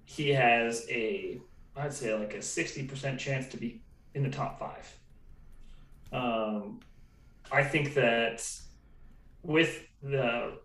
he 0.05 0.29
has 0.31 0.87
a. 0.91 1.41
I'd 1.77 1.93
say 1.93 2.15
like 2.15 2.35
a 2.35 2.43
sixty 2.43 2.87
percent 2.87 3.19
chance 3.19 3.49
to 3.49 3.57
be 3.57 3.81
in 4.15 4.23
the 4.23 4.31
top 4.31 4.59
five. 4.59 4.99
Um, 6.13 6.81
I 7.51 7.63
think 7.65 7.95
that 7.95 8.47
with 9.43 9.87
the 10.03 10.59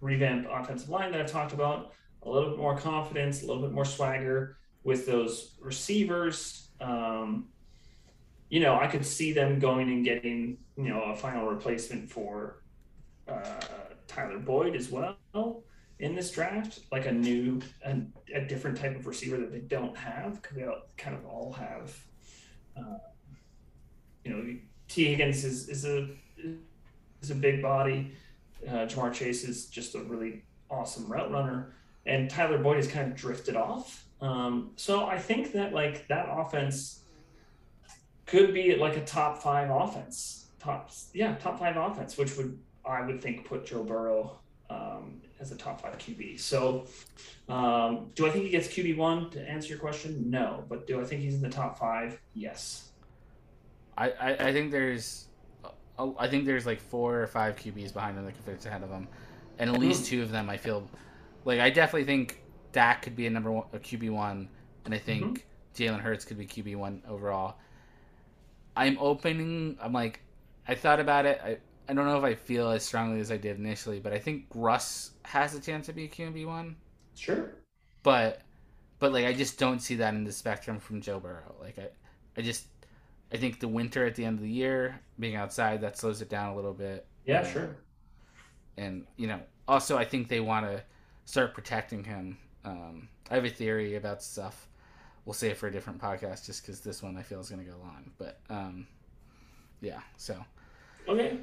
revamped 0.00 0.48
offensive 0.50 0.88
line 0.88 1.10
that 1.12 1.20
I've 1.20 1.30
talked 1.30 1.52
about, 1.52 1.92
a 2.22 2.30
little 2.30 2.50
bit 2.50 2.58
more 2.58 2.76
confidence, 2.78 3.42
a 3.42 3.46
little 3.46 3.62
bit 3.62 3.72
more 3.72 3.84
swagger 3.84 4.58
with 4.84 5.06
those 5.06 5.56
receivers. 5.60 6.68
Um, 6.80 7.48
you 8.54 8.60
know, 8.60 8.78
I 8.78 8.86
could 8.86 9.04
see 9.04 9.32
them 9.32 9.58
going 9.58 9.90
and 9.90 10.04
getting, 10.04 10.58
you 10.76 10.84
know, 10.84 11.02
a 11.02 11.16
final 11.16 11.48
replacement 11.48 12.08
for 12.08 12.62
uh, 13.26 13.60
Tyler 14.06 14.38
Boyd 14.38 14.76
as 14.76 14.92
well 14.92 15.16
in 15.98 16.14
this 16.14 16.30
draft, 16.30 16.78
like 16.92 17.06
a 17.06 17.10
new, 17.10 17.60
a, 17.84 17.96
a 18.32 18.42
different 18.42 18.76
type 18.76 18.94
of 18.94 19.08
receiver 19.08 19.38
that 19.38 19.50
they 19.50 19.58
don't 19.58 19.96
have 19.96 20.40
because 20.40 20.56
they 20.56 20.62
all, 20.62 20.82
kind 20.96 21.16
of 21.16 21.26
all 21.26 21.52
have, 21.52 21.98
uh, 22.76 22.98
you 24.24 24.30
know, 24.30 24.56
Tee 24.86 25.06
Higgins 25.06 25.42
is, 25.42 25.68
is 25.68 25.84
a 25.84 26.10
is 27.20 27.32
a 27.32 27.34
big 27.34 27.60
body. 27.60 28.12
Uh, 28.68 28.86
Ja'Marr 28.86 29.12
Chase 29.12 29.42
is 29.42 29.66
just 29.66 29.96
a 29.96 29.98
really 30.04 30.44
awesome 30.70 31.08
route 31.08 31.32
runner, 31.32 31.74
and 32.06 32.30
Tyler 32.30 32.58
Boyd 32.58 32.76
has 32.76 32.86
kind 32.86 33.10
of 33.10 33.16
drifted 33.16 33.56
off. 33.56 34.04
Um, 34.20 34.70
so 34.76 35.06
I 35.06 35.18
think 35.18 35.50
that 35.54 35.72
like 35.72 36.06
that 36.06 36.28
offense 36.30 37.00
could 38.26 38.54
be 38.54 38.74
like 38.76 38.96
a 38.96 39.04
top 39.04 39.42
five 39.42 39.70
offense. 39.70 40.46
Top, 40.58 40.90
yeah, 41.12 41.34
top 41.36 41.58
five 41.58 41.76
offense, 41.76 42.16
which 42.16 42.36
would 42.36 42.58
I 42.84 43.02
would 43.02 43.20
think 43.20 43.44
put 43.44 43.66
Joe 43.66 43.82
Burrow 43.82 44.38
um, 44.70 45.20
as 45.40 45.52
a 45.52 45.56
top 45.56 45.80
five 45.80 45.98
QB. 45.98 46.38
So, 46.40 46.86
um, 47.48 48.10
do 48.14 48.26
I 48.26 48.30
think 48.30 48.44
he 48.44 48.50
gets 48.50 48.68
QB 48.68 48.96
one 48.96 49.30
to 49.30 49.48
answer 49.48 49.68
your 49.68 49.78
question? 49.78 50.30
No, 50.30 50.64
but 50.68 50.86
do 50.86 51.00
I 51.00 51.04
think 51.04 51.22
he's 51.22 51.34
in 51.34 51.42
the 51.42 51.50
top 51.50 51.78
five? 51.78 52.18
Yes. 52.34 52.90
I, 53.96 54.10
I, 54.10 54.48
I 54.48 54.52
think 54.52 54.72
there's, 54.72 55.28
uh, 55.98 56.10
I 56.18 56.28
think 56.28 56.46
there's 56.46 56.66
like 56.66 56.80
four 56.80 57.20
or 57.20 57.26
five 57.26 57.56
QBs 57.56 57.92
behind 57.92 58.18
him 58.18 58.24
that 58.24 58.32
could 58.32 58.44
fit 58.44 58.66
ahead 58.66 58.82
of 58.82 58.90
him, 58.90 59.06
and 59.58 59.70
at 59.70 59.78
least 59.78 60.06
two 60.06 60.22
of 60.22 60.30
them 60.30 60.50
I 60.50 60.56
feel, 60.56 60.88
like 61.44 61.60
I 61.60 61.70
definitely 61.70 62.04
think 62.04 62.42
Dak 62.72 63.02
could 63.02 63.14
be 63.14 63.26
a 63.26 63.30
number 63.30 63.52
one, 63.52 63.66
a 63.72 63.78
QB 63.78 64.10
one, 64.10 64.48
and 64.84 64.92
I 64.92 64.98
think 64.98 65.46
Jalen 65.76 66.00
Hurts 66.00 66.24
could 66.24 66.38
be 66.38 66.46
QB 66.46 66.76
one 66.76 67.02
overall. 67.08 67.56
I'm 68.76 68.98
opening. 68.98 69.76
I'm 69.80 69.92
like, 69.92 70.20
I 70.68 70.74
thought 70.74 71.00
about 71.00 71.26
it. 71.26 71.40
I 71.44 71.58
I 71.88 71.94
don't 71.94 72.06
know 72.06 72.18
if 72.18 72.24
I 72.24 72.34
feel 72.34 72.70
as 72.70 72.84
strongly 72.84 73.20
as 73.20 73.30
I 73.30 73.36
did 73.36 73.58
initially, 73.58 74.00
but 74.00 74.12
I 74.12 74.18
think 74.18 74.46
Russ 74.54 75.12
has 75.24 75.54
a 75.54 75.60
chance 75.60 75.86
to 75.86 75.92
be 75.92 76.04
a 76.04 76.08
QB 76.08 76.46
one. 76.46 76.76
Sure. 77.14 77.54
But 78.02 78.42
but 78.98 79.12
like 79.12 79.26
I 79.26 79.32
just 79.32 79.58
don't 79.58 79.80
see 79.80 79.96
that 79.96 80.14
in 80.14 80.24
the 80.24 80.32
spectrum 80.32 80.78
from 80.80 81.00
Joe 81.00 81.20
Burrow. 81.20 81.54
Like 81.60 81.78
I 81.78 81.88
I 82.36 82.42
just 82.42 82.66
I 83.32 83.36
think 83.36 83.60
the 83.60 83.68
winter 83.68 84.06
at 84.06 84.14
the 84.14 84.24
end 84.24 84.38
of 84.38 84.44
the 84.44 84.50
year, 84.50 85.00
being 85.18 85.36
outside, 85.36 85.80
that 85.82 85.98
slows 85.98 86.22
it 86.22 86.28
down 86.30 86.52
a 86.52 86.56
little 86.56 86.74
bit. 86.74 87.06
Yeah, 87.24 87.42
Yeah. 87.42 87.52
sure. 87.52 87.76
And 88.76 89.06
you 89.16 89.26
know, 89.26 89.40
also 89.68 89.96
I 89.96 90.04
think 90.04 90.28
they 90.28 90.40
want 90.40 90.66
to 90.66 90.82
start 91.24 91.54
protecting 91.54 92.04
him. 92.04 92.38
Um, 92.64 93.08
I 93.30 93.34
have 93.34 93.44
a 93.44 93.50
theory 93.50 93.96
about 93.96 94.22
stuff. 94.22 94.68
We'll 95.24 95.34
save 95.34 95.52
it 95.52 95.56
for 95.56 95.68
a 95.68 95.72
different 95.72 96.00
podcast, 96.00 96.44
just 96.46 96.62
because 96.62 96.80
this 96.80 97.02
one 97.02 97.16
I 97.16 97.22
feel 97.22 97.40
is 97.40 97.48
going 97.48 97.64
to 97.64 97.70
go 97.70 97.76
long. 97.78 98.10
But 98.18 98.40
um, 98.50 98.86
yeah. 99.80 100.00
So 100.16 100.36
Okay. 101.08 101.38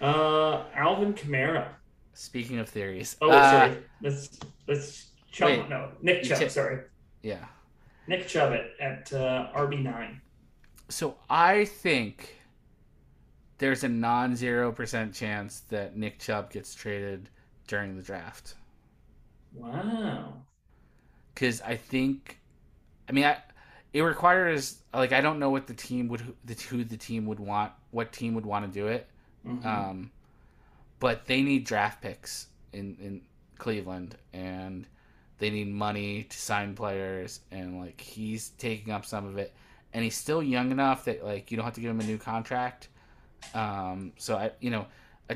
Uh, 0.00 0.64
Alvin 0.74 1.12
Kamara. 1.14 1.68
speaking 2.14 2.58
of 2.58 2.68
theories, 2.68 3.16
Oh, 3.20 3.30
uh, 3.30 3.50
sorry. 3.50 3.82
Let's 4.00 4.38
let's 4.66 5.10
Chubb. 5.30 5.48
wait. 5.48 5.68
no, 5.68 5.90
Nick 6.02 6.22
Chubb. 6.24 6.40
cha- 6.40 6.48
sorry, 6.48 6.80
yeah. 7.22 7.44
Nick 8.06 8.26
Chubb 8.26 8.52
at, 8.52 8.70
at 8.80 9.12
uh, 9.12 9.48
RB 9.54 9.82
nine. 9.82 10.20
So 10.88 11.16
I 11.28 11.66
think 11.66 12.36
there's 13.58 13.84
a 13.84 13.88
non-zero 13.88 14.72
percent 14.72 15.14
chance 15.14 15.60
that 15.68 15.96
Nick 15.96 16.18
Chubb 16.18 16.50
gets 16.50 16.74
traded 16.74 17.28
during 17.68 17.94
the 17.96 18.02
draft 18.02 18.54
Wow. 19.54 20.34
because 21.34 21.60
I 21.60 21.76
think, 21.76 22.39
I 23.10 23.12
mean, 23.12 23.24
I, 23.24 23.36
it 23.92 24.02
requires 24.02 24.78
like 24.94 25.12
I 25.12 25.20
don't 25.20 25.38
know 25.40 25.50
what 25.50 25.66
the 25.66 25.74
team 25.74 26.08
would 26.08 26.22
the 26.44 26.54
who 26.54 26.84
the 26.84 26.96
team 26.96 27.26
would 27.26 27.40
want 27.40 27.72
what 27.90 28.12
team 28.12 28.34
would 28.34 28.46
want 28.46 28.64
to 28.64 28.70
do 28.72 28.86
it, 28.86 29.08
Mhm. 29.46 29.64
um, 29.66 30.10
but 31.00 31.26
they 31.26 31.42
need 31.42 31.64
draft 31.64 32.00
picks 32.00 32.46
in 32.72 32.96
in 33.00 33.22
Cleveland 33.58 34.16
and 34.32 34.86
they 35.38 35.50
need 35.50 35.68
money 35.68 36.22
to 36.24 36.38
sign 36.38 36.74
players 36.74 37.40
and 37.50 37.80
like 37.80 38.00
he's 38.00 38.50
taking 38.50 38.92
up 38.92 39.04
some 39.04 39.26
of 39.26 39.38
it. 39.38 39.52
And 39.92 40.04
he's 40.04 40.16
still 40.16 40.40
young 40.42 40.70
enough 40.70 41.06
that 41.06 41.24
like 41.24 41.50
you 41.50 41.56
don't 41.56 41.64
have 41.64 41.74
to 41.74 41.80
give 41.80 41.90
him 41.90 42.00
a 42.00 42.04
new 42.04 42.18
contract. 42.18 42.88
Um 43.54 44.12
so 44.18 44.36
i 44.36 44.52
you 44.60 44.70
know 44.70 44.86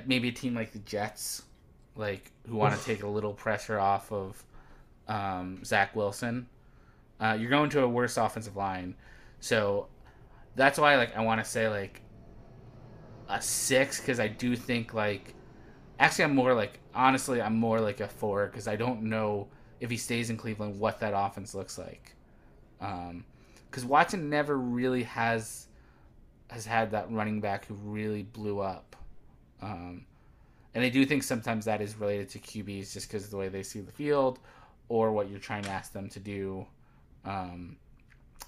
maybe 0.07 0.29
a 0.29 0.33
team 0.33 0.55
like 0.55 0.73
the 0.73 0.79
jets 0.81 1.43
like 1.97 2.31
who 2.47 2.57
want 2.57 2.79
to 2.79 2.85
take 2.85 3.03
a 3.03 3.09
little 3.09 3.33
pressure 3.33 3.79
off 3.81 4.13
of 4.13 4.45
um 5.09 5.65
zach 5.65 5.95
wilson 5.97 6.47
uh 7.21 7.37
you're 7.39 7.51
going 7.51 7.71
to 7.71 7.83
a 7.83 7.89
worse 7.89 8.17
offensive 8.17 8.57
line. 8.57 8.95
So 9.41 9.89
that's 10.57 10.79
why 10.79 10.97
like 10.97 11.17
i 11.17 11.21
want 11.21 11.43
to 11.43 11.49
say 11.49 11.69
like 11.69 12.01
a 13.29 13.41
six 13.41 14.01
because 14.01 14.21
i 14.21 14.29
do 14.29 14.55
think 14.55 14.95
like 14.95 15.35
actually 15.99 16.25
i'm 16.25 16.35
more 16.35 16.55
like 16.55 16.79
honestly 16.95 17.41
i'm 17.41 17.57
more 17.57 17.81
like 17.81 18.01
a 18.01 18.09
four 18.09 18.47
because 18.47 18.69
i 18.69 18.77
don't 18.77 19.03
know 19.03 19.49
if 19.81 19.91
he 19.91 19.97
stays 19.97 20.31
in 20.31 20.37
cleveland 20.37 20.79
what 20.79 21.01
that 21.01 21.13
offense 21.15 21.55
looks 21.55 21.77
like. 21.77 22.15
Um 22.81 23.25
because 23.69 23.85
watson 23.85 24.31
never 24.31 24.57
really 24.57 25.03
has 25.03 25.67
has 26.49 26.65
had 26.65 26.93
that 26.93 27.11
running 27.11 27.41
back 27.41 27.67
who 27.67 27.75
really 27.75 28.23
blew 28.23 28.61
up. 28.61 28.97
Um 29.61 30.07
and 30.75 30.85
i 30.85 30.89
do 30.89 31.05
think 31.05 31.23
sometimes 31.23 31.65
that 31.65 31.81
is 31.81 31.97
related 31.97 32.29
to 32.31 32.39
qb's 32.39 32.95
just 32.95 33.09
because 33.09 33.25
of 33.25 33.31
the 33.31 33.37
way 33.37 33.49
they 33.49 33.63
see 33.63 33.81
the 33.81 33.93
field 33.93 34.39
or 34.89 35.13
what 35.13 35.29
you're 35.29 35.41
trying 35.41 35.65
to 35.65 35.71
ask 35.71 35.93
them 35.93 36.09
to 36.11 36.21
do 36.21 36.67
Um, 37.25 37.77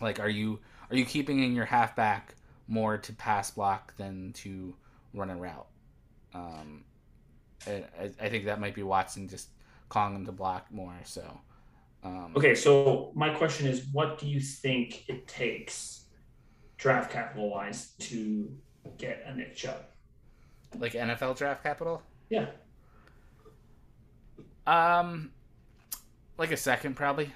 like, 0.00 0.20
are 0.20 0.28
you 0.28 0.60
are 0.90 0.96
you 0.96 1.04
keeping 1.04 1.42
in 1.42 1.54
your 1.54 1.64
halfback 1.64 2.34
more 2.68 2.98
to 2.98 3.12
pass 3.12 3.50
block 3.50 3.96
than 3.96 4.32
to 4.34 4.74
run 5.14 5.30
a 5.30 5.36
route? 5.36 5.66
Um, 6.34 6.84
I, 7.66 7.84
I 8.20 8.28
think 8.28 8.44
that 8.44 8.60
might 8.60 8.74
be 8.74 8.82
Watson 8.82 9.28
just 9.28 9.48
calling 9.88 10.14
him 10.14 10.26
to 10.26 10.32
block 10.32 10.66
more. 10.70 10.94
So, 11.04 11.40
um, 12.04 12.32
okay. 12.36 12.54
So 12.54 13.12
my 13.14 13.30
question 13.30 13.66
is, 13.66 13.86
what 13.92 14.18
do 14.18 14.26
you 14.26 14.40
think 14.40 15.08
it 15.08 15.26
takes, 15.26 16.04
draft 16.76 17.10
capital 17.10 17.50
wise, 17.50 17.92
to 18.00 18.50
get 18.98 19.24
a 19.26 19.34
Nick 19.34 19.56
Chubb? 19.56 19.84
Like 20.78 20.92
NFL 20.92 21.36
draft 21.36 21.62
capital? 21.62 22.02
Yeah. 22.28 22.46
Um, 24.66 25.30
like 26.38 26.50
a 26.50 26.56
second 26.56 26.94
probably. 26.94 27.32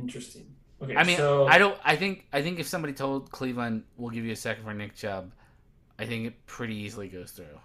Interesting. 0.00 0.54
Okay. 0.82 0.96
I 0.96 1.04
mean, 1.04 1.16
so... 1.16 1.46
I 1.46 1.58
don't. 1.58 1.78
I 1.84 1.96
think. 1.96 2.26
I 2.32 2.42
think 2.42 2.58
if 2.58 2.66
somebody 2.66 2.92
told 2.92 3.30
Cleveland, 3.30 3.84
"We'll 3.96 4.10
give 4.10 4.24
you 4.24 4.32
a 4.32 4.36
second 4.36 4.64
for 4.64 4.72
Nick 4.72 4.94
Chubb," 4.94 5.32
I 5.98 6.06
think 6.06 6.26
it 6.26 6.46
pretty 6.46 6.74
easily 6.74 7.08
goes 7.08 7.32
through. 7.32 7.58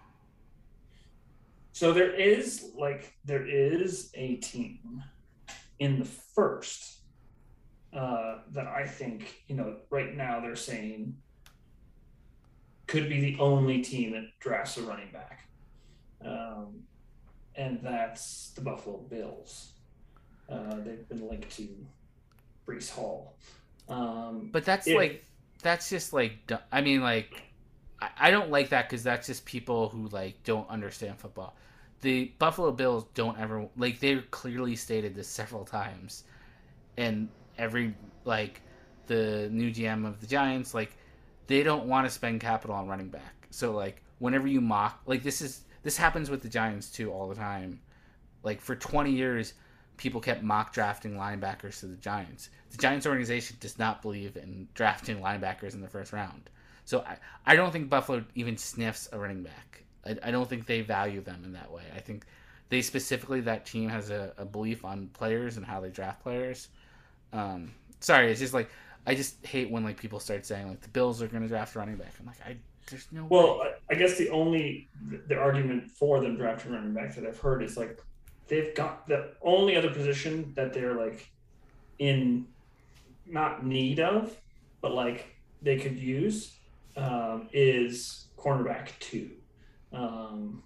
So 1.72 1.94
there 1.94 2.14
is 2.14 2.72
like 2.78 3.14
there 3.24 3.48
is 3.48 4.12
a 4.16 4.36
team 4.38 5.04
in 5.80 6.00
the 6.00 6.06
first 6.06 7.00
uh, 7.94 8.40
that 8.52 8.68
I 8.68 8.86
think 8.86 9.44
you 9.48 9.56
know 9.56 9.78
right 9.90 10.16
now 10.16 10.40
they're 10.40 10.56
saying 10.56 11.16
could 12.88 13.10
be 13.10 13.20
the 13.20 13.38
only 13.40 13.82
team 13.82 14.12
that 14.12 14.26
drafts 14.40 14.78
a 14.78 14.84
running 14.84 15.12
back, 15.12 15.48
um, 16.26 16.84
and 17.56 17.80
that's 17.82 18.52
the 18.56 18.62
Buffalo 18.62 18.98
Bills. 18.98 19.74
Uh, 20.50 20.76
they've 20.76 21.08
been 21.10 21.28
linked 21.28 21.50
to 21.58 21.68
Breece 22.68 22.92
Hall. 22.92 23.36
Um, 23.88 24.50
but 24.52 24.66
that's 24.66 24.88
if, 24.88 24.96
like 24.96 25.26
that's 25.62 25.90
just 25.90 26.14
like 26.14 26.52
I 26.72 26.82
mean 26.82 27.02
like 27.02 27.44
I, 28.02 28.10
I 28.20 28.32
don't 28.32 28.50
like 28.50 28.70
that 28.70 28.90
because 28.90 29.04
that's 29.04 29.28
just 29.28 29.46
people 29.46 29.90
who 29.90 30.08
like 30.10 30.44
don't 30.44 30.70
understand 30.70 31.20
football. 31.20 31.56
The 32.02 32.32
Buffalo 32.40 32.72
Bills 32.72 33.06
don't 33.14 33.40
ever 33.40 33.68
like 33.78 34.00
they 34.00 34.18
clearly 34.32 34.76
stated 34.76 35.16
this 35.16 35.28
several 35.28 35.66
times, 35.66 36.24
and 36.98 37.30
every 37.58 37.96
like 38.26 38.62
the 39.08 39.50
new 39.52 39.72
GM 39.72 40.06
of 40.06 40.20
the 40.20 40.28
Giants 40.28 40.74
like 40.74 40.98
they 41.48 41.62
don't 41.62 41.86
want 41.86 42.08
to 42.08 42.12
spend 42.12 42.42
capital 42.42 42.76
on 42.76 42.88
running 42.88 43.10
back. 43.10 43.48
So 43.52 43.72
like 43.72 44.02
whenever 44.20 44.48
you 44.48 44.62
mock 44.62 45.02
like 45.06 45.24
this 45.24 45.42
is 45.42 45.62
this 45.84 45.96
happens 45.96 46.30
with 46.30 46.42
the 46.42 46.50
Giants 46.50 46.90
too 46.90 47.12
all 47.12 47.28
the 47.30 47.36
time. 47.36 47.80
Like 48.44 48.62
for 48.62 48.76
20 48.76 49.12
years 49.12 49.54
people 49.98 50.22
kept 50.22 50.44
mock 50.44 50.74
drafting 50.74 51.16
linebackers 51.16 51.80
to 51.80 51.88
the 51.88 51.96
Giants. 51.96 52.50
The 52.72 52.78
Giants 52.78 53.06
organization 53.06 53.58
does 53.60 53.80
not 53.80 54.02
believe 54.02 54.38
in 54.38 54.68
drafting 54.74 55.20
linebackers 55.20 55.74
in 55.74 55.82
the 55.82 55.88
first 55.88 56.14
round. 56.14 56.50
So 56.86 57.02
I, 57.02 57.18
I 57.46 57.56
don't 57.56 57.72
think 57.72 57.90
Buffalo 57.90 58.24
even 58.36 58.58
sniffs 58.58 59.10
a 59.12 59.20
running 59.20 59.44
back. 59.44 59.84
I, 60.06 60.18
I 60.24 60.32
don't 60.32 60.50
think 60.50 60.66
they 60.66 60.82
value 60.82 61.22
them 61.22 61.42
in 61.44 61.54
that 61.54 61.72
way. 61.72 61.84
I 61.96 62.00
think 62.00 62.26
they 62.70 62.82
specifically, 62.82 63.42
that 63.42 63.66
team 63.66 63.90
has 63.90 64.10
a, 64.10 64.34
a 64.38 64.46
belief 64.46 64.86
on 64.86 65.08
players 65.14 65.58
and 65.58 65.66
how 65.66 65.80
they 65.80 65.90
draft 65.90 66.22
players. 66.22 66.70
Um, 67.34 67.72
sorry, 68.00 68.32
it's 68.32 68.40
just 68.40 68.54
like, 68.54 68.70
I 69.08 69.16
just 69.16 69.46
hate 69.46 69.70
when 69.70 69.84
like 69.84 69.98
people 69.98 70.20
start 70.20 70.46
saying 70.46 70.68
like 70.68 70.82
the 70.82 70.90
Bills 70.90 71.22
are 71.22 71.28
going 71.28 71.44
to 71.44 71.50
draft 71.50 71.76
a 71.76 71.80
running 71.80 71.96
back. 71.96 72.14
I'm 72.20 72.26
like, 72.26 72.42
I 72.46 72.58
there's 72.90 73.08
no. 73.12 73.26
Well, 73.30 73.60
way. 73.60 73.72
I 73.90 73.96
guess 73.96 74.18
the 74.18 74.30
only 74.30 74.88
the 75.28 75.38
argument 75.38 75.90
for 75.90 76.22
them 76.22 76.38
drafting 76.38 76.72
running 76.72 76.94
back 76.94 77.16
that 77.16 77.26
I've 77.26 77.40
heard 77.40 77.64
is 77.64 77.78
like 77.78 78.00
they've 78.48 78.76
got 78.76 79.08
the 79.08 79.34
only 79.42 79.76
other 79.76 79.90
position 79.90 80.54
that 80.56 80.74
they're 80.74 80.96
like 80.96 81.32
in 82.00 82.46
not 83.26 83.66
need 83.66 84.00
of, 84.00 84.36
but 84.82 84.94
like 84.94 85.36
they 85.62 85.78
could 85.78 85.98
use 85.98 86.58
um, 86.98 87.50
is 87.52 88.28
cornerback 88.38 88.90
two. 89.00 89.32
Um, 89.92 90.64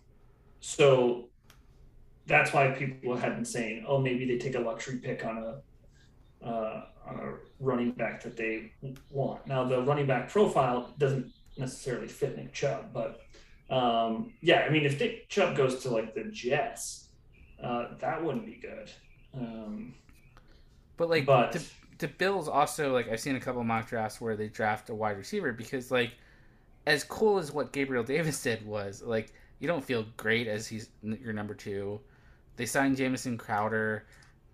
so 0.59 1.29
that's 2.25 2.53
why 2.53 2.69
people 2.71 3.15
had 3.15 3.35
been 3.35 3.45
saying, 3.45 3.85
oh, 3.87 3.99
maybe 3.99 4.25
they 4.25 4.37
take 4.37 4.55
a 4.55 4.59
luxury 4.59 4.97
pick 4.97 5.25
on 5.25 5.37
a, 5.37 6.45
uh, 6.45 6.85
on 7.07 7.15
a 7.15 7.33
running 7.59 7.91
back 7.91 8.21
that 8.23 8.35
they 8.35 8.73
want. 9.09 9.47
Now 9.47 9.63
the 9.63 9.81
running 9.81 10.05
back 10.05 10.29
profile 10.29 10.93
doesn't 10.97 11.31
necessarily 11.57 12.07
fit 12.07 12.37
Nick 12.37 12.53
Chubb, 12.53 12.93
but 12.93 13.21
um, 13.69 14.33
yeah, 14.41 14.65
I 14.67 14.69
mean, 14.69 14.85
if 14.85 14.99
Nick 14.99 15.29
Chubb 15.29 15.55
goes 15.55 15.81
to 15.83 15.89
like 15.89 16.13
the 16.15 16.25
Jets, 16.25 17.08
uh, 17.63 17.87
that 17.99 18.23
wouldn't 18.23 18.45
be 18.45 18.59
good. 18.61 18.89
Um, 19.33 19.93
but 20.97 21.09
like, 21.09 21.25
but 21.25 21.51
the, 21.51 21.63
the 21.99 22.07
Bills 22.07 22.47
also 22.47 22.93
like 22.93 23.09
I've 23.09 23.19
seen 23.19 23.35
a 23.35 23.39
couple 23.39 23.63
mock 23.63 23.87
drafts 23.87 24.19
where 24.19 24.35
they 24.35 24.47
draft 24.47 24.89
a 24.89 24.95
wide 24.95 25.17
receiver 25.17 25.53
because 25.53 25.91
like, 25.91 26.11
as 26.87 27.03
cool 27.03 27.37
as 27.37 27.51
what 27.51 27.71
Gabriel 27.71 28.03
Davis 28.03 28.41
did 28.41 28.65
was 28.65 29.01
like 29.01 29.33
you 29.59 29.67
don't 29.67 29.83
feel 29.83 30.05
great 30.17 30.47
as 30.47 30.67
he's 30.67 30.89
your 31.03 31.33
number 31.33 31.53
two. 31.53 31.99
They 32.55 32.65
signed 32.65 32.97
Jamison 32.97 33.37
Crowder. 33.37 34.05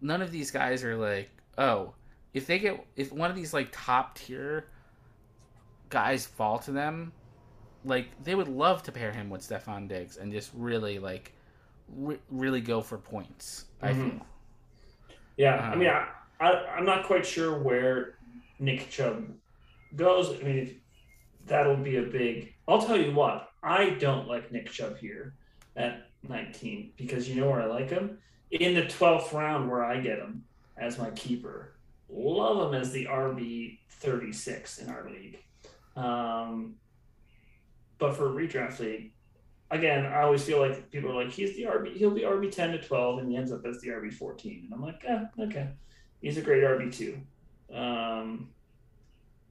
None 0.01 0.21
of 0.21 0.31
these 0.31 0.51
guys 0.51 0.83
are 0.83 0.95
like, 0.95 1.29
oh, 1.57 1.93
if 2.33 2.47
they 2.47 2.59
get 2.59 2.85
if 2.95 3.11
one 3.11 3.29
of 3.29 3.35
these 3.35 3.53
like 3.53 3.69
top 3.71 4.15
tier 4.15 4.67
guys 5.89 6.25
fall 6.25 6.59
to 6.59 6.71
them, 6.71 7.11
like 7.83 8.09
they 8.23 8.35
would 8.35 8.47
love 8.47 8.83
to 8.83 8.91
pair 8.91 9.11
him 9.11 9.29
with 9.29 9.41
Stefon 9.41 9.87
Diggs 9.87 10.17
and 10.17 10.31
just 10.31 10.51
really 10.53 10.99
like 10.99 11.34
re- 11.89 12.19
really 12.29 12.61
go 12.61 12.81
for 12.81 12.97
points. 12.97 13.65
Mm-hmm. 13.81 13.85
I 13.87 14.09
feel. 14.09 14.25
Yeah, 15.37 15.55
um, 15.55 15.73
I 15.73 15.75
mean, 15.75 15.89
I, 15.89 16.49
I 16.49 16.77
am 16.77 16.85
not 16.85 17.05
quite 17.05 17.25
sure 17.25 17.59
where 17.59 18.17
Nick 18.59 18.89
Chubb 18.89 19.25
goes. 19.95 20.29
I 20.39 20.43
mean, 20.43 20.81
that'll 21.45 21.77
be 21.77 21.97
a 21.97 22.03
big. 22.03 22.53
I'll 22.67 22.81
tell 22.81 22.97
you 22.97 23.13
what. 23.13 23.49
I 23.63 23.91
don't 23.91 24.27
like 24.27 24.51
Nick 24.51 24.71
Chubb 24.71 24.97
here 24.97 25.35
at 25.75 26.09
19 26.27 26.93
because 26.97 27.27
you 27.27 27.35
know 27.35 27.49
where 27.49 27.61
I 27.61 27.65
like 27.65 27.89
him 27.89 28.19
in 28.51 28.75
the 28.75 28.83
12th 28.83 29.33
round 29.33 29.69
where 29.69 29.83
I 29.83 29.99
get 29.99 30.19
him 30.19 30.43
as 30.77 30.97
my 30.97 31.09
keeper. 31.11 31.75
Love 32.09 32.73
him 32.73 32.79
as 32.79 32.91
the 32.91 33.05
RB 33.05 33.79
36 33.89 34.79
in 34.79 34.89
our 34.89 35.09
league. 35.09 35.39
Um, 35.95 36.75
but 37.97 38.15
for 38.15 38.27
a 38.27 38.47
redraft 38.47 38.79
league, 38.79 39.13
again, 39.71 40.05
I 40.05 40.21
always 40.21 40.43
feel 40.43 40.59
like 40.59 40.91
people 40.91 41.11
are 41.11 41.23
like, 41.23 41.33
he's 41.33 41.55
the 41.55 41.63
RB, 41.63 41.95
he'll 41.95 42.11
be 42.11 42.21
RB 42.21 42.51
10 42.51 42.71
to 42.73 42.81
12, 42.81 43.19
and 43.19 43.29
he 43.29 43.37
ends 43.37 43.51
up 43.51 43.65
as 43.65 43.81
the 43.81 43.89
RB 43.89 44.13
14. 44.13 44.61
And 44.65 44.73
I'm 44.73 44.81
like, 44.81 45.01
yeah, 45.03 45.25
okay. 45.39 45.69
He's 46.21 46.37
a 46.37 46.41
great 46.41 46.63
RB 46.63 46.95
two. 46.95 47.19
Um, 47.75 48.49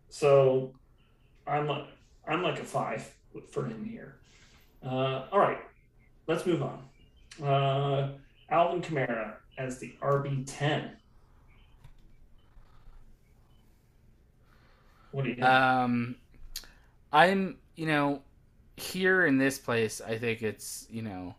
so 0.09 0.75
I'm 1.47 1.67
like, 1.67 1.87
I'm 2.27 2.43
like 2.43 2.59
a 2.59 2.65
five 2.65 3.09
for 3.51 3.65
him 3.65 3.85
here. 3.85 4.17
Uh, 4.85 5.27
all 5.31 5.39
right, 5.39 5.61
let's 6.27 6.45
move 6.47 6.62
on. 6.62 7.47
Uh, 7.47 8.12
Alvin 8.51 8.83
Kamara 8.83 9.35
as 9.59 9.79
the 9.79 9.95
RB 10.03 10.45
10. 10.47 10.91
What 15.12 15.25
do 15.25 15.31
you 15.31 15.37
think? 15.37 15.47
Um, 15.47 16.17
I'm, 17.12 17.59
you 17.77 17.87
know, 17.87 18.23
here 18.77 19.27
in 19.27 19.39
this 19.39 19.59
place, 19.59 20.01
I 20.01 20.18
think 20.18 20.43
it's 20.43 20.87
you 20.91 21.03
know, 21.03 21.35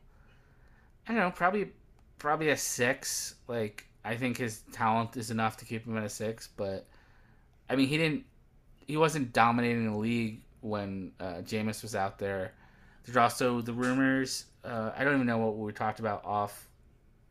I 1.07 1.13
don't 1.13 1.21
know, 1.21 1.31
probably 1.31 1.71
probably 2.17 2.49
a 2.49 2.57
six. 2.57 3.35
Like 3.47 3.87
I 4.03 4.15
think 4.15 4.37
his 4.37 4.61
talent 4.71 5.17
is 5.17 5.31
enough 5.31 5.57
to 5.57 5.65
keep 5.65 5.85
him 5.85 5.97
at 5.97 6.03
a 6.03 6.09
six, 6.09 6.49
but 6.55 6.87
I 7.69 7.75
mean 7.75 7.87
he 7.87 7.97
didn't, 7.97 8.25
he 8.87 8.97
wasn't 8.97 9.33
dominating 9.33 9.91
the 9.91 9.97
league 9.97 10.41
when 10.61 11.11
uh, 11.19 11.41
Jameis 11.43 11.81
was 11.81 11.95
out 11.95 12.17
there. 12.17 12.53
There's 13.03 13.17
also 13.17 13.61
the 13.61 13.73
rumors. 13.73 14.45
Uh, 14.63 14.91
I 14.97 15.03
don't 15.03 15.15
even 15.15 15.27
know 15.27 15.37
what 15.37 15.57
we 15.57 15.71
talked 15.71 15.99
about 15.99 16.25
off 16.25 16.67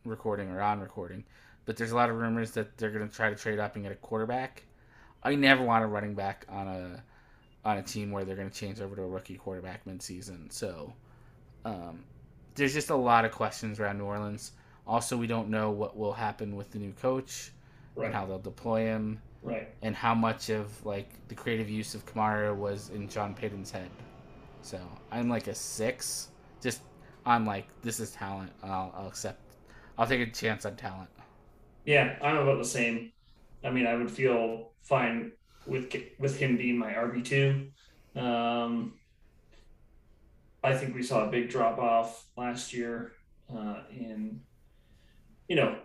recording 0.04 0.50
or 0.50 0.60
on 0.60 0.80
recording, 0.80 1.24
but 1.64 1.76
there's 1.76 1.90
a 1.90 1.96
lot 1.96 2.10
of 2.10 2.16
rumors 2.16 2.52
that 2.52 2.76
they're 2.78 2.90
going 2.90 3.08
to 3.08 3.14
try 3.14 3.30
to 3.30 3.36
trade 3.36 3.58
up 3.58 3.74
and 3.74 3.84
get 3.84 3.90
a 3.90 3.96
quarterback. 3.96 4.62
I 5.22 5.34
never 5.34 5.64
want 5.64 5.82
a 5.82 5.86
running 5.88 6.14
back 6.14 6.46
on 6.48 6.68
a 6.68 7.02
on 7.64 7.78
a 7.78 7.82
team 7.82 8.10
where 8.10 8.24
they're 8.24 8.36
going 8.36 8.50
to 8.50 8.54
change 8.54 8.80
over 8.80 8.94
to 8.96 9.02
a 9.02 9.06
rookie 9.06 9.36
quarterback 9.36 9.84
midseason. 9.86 10.52
So 10.52 10.92
um, 11.64 12.04
there's 12.54 12.74
just 12.74 12.90
a 12.90 12.96
lot 12.96 13.24
of 13.24 13.32
questions 13.32 13.80
around 13.80 13.98
New 13.98 14.04
Orleans. 14.04 14.52
Also, 14.86 15.16
we 15.16 15.26
don't 15.26 15.48
know 15.48 15.70
what 15.70 15.96
will 15.96 16.12
happen 16.12 16.56
with 16.56 16.70
the 16.70 16.78
new 16.78 16.92
coach 16.92 17.52
right. 17.96 18.06
and 18.06 18.14
how 18.14 18.26
they'll 18.26 18.38
deploy 18.38 18.80
him, 18.82 19.20
right? 19.42 19.68
And 19.80 19.96
how 19.96 20.14
much 20.14 20.50
of 20.50 20.84
like 20.84 21.08
the 21.28 21.34
creative 21.34 21.70
use 21.70 21.94
of 21.94 22.04
Kamara 22.04 22.54
was 22.54 22.90
in 22.90 23.08
Sean 23.08 23.34
Payton's 23.34 23.70
head. 23.70 23.90
So 24.60 24.78
I'm 25.10 25.28
like 25.28 25.46
a 25.46 25.54
six, 25.54 26.28
just 26.60 26.82
on 27.24 27.46
like 27.46 27.66
this 27.82 27.98
is 27.98 28.10
talent. 28.10 28.52
I'll, 28.62 28.92
I'll 28.94 29.08
accept. 29.08 29.40
I'll 29.96 30.06
take 30.06 30.20
a 30.20 30.30
chance 30.30 30.66
on 30.66 30.76
talent. 30.76 31.08
Yeah, 31.86 32.16
I'm 32.22 32.36
about 32.36 32.58
the 32.58 32.64
same. 32.64 33.12
I 33.62 33.70
mean, 33.70 33.86
I 33.86 33.94
would 33.94 34.10
feel 34.10 34.72
fine 34.82 35.32
with 35.66 35.94
with 36.18 36.38
him 36.38 36.56
being 36.56 36.78
my 36.78 36.92
RB 36.92 37.24
two. 37.24 37.68
Um, 38.20 38.94
I 40.62 40.74
think 40.74 40.94
we 40.94 41.02
saw 41.02 41.26
a 41.26 41.30
big 41.30 41.50
drop 41.50 41.78
off 41.78 42.26
last 42.36 42.72
year 42.72 43.12
uh, 43.54 43.80
in, 43.90 44.40
you 45.46 45.56
know, 45.56 45.76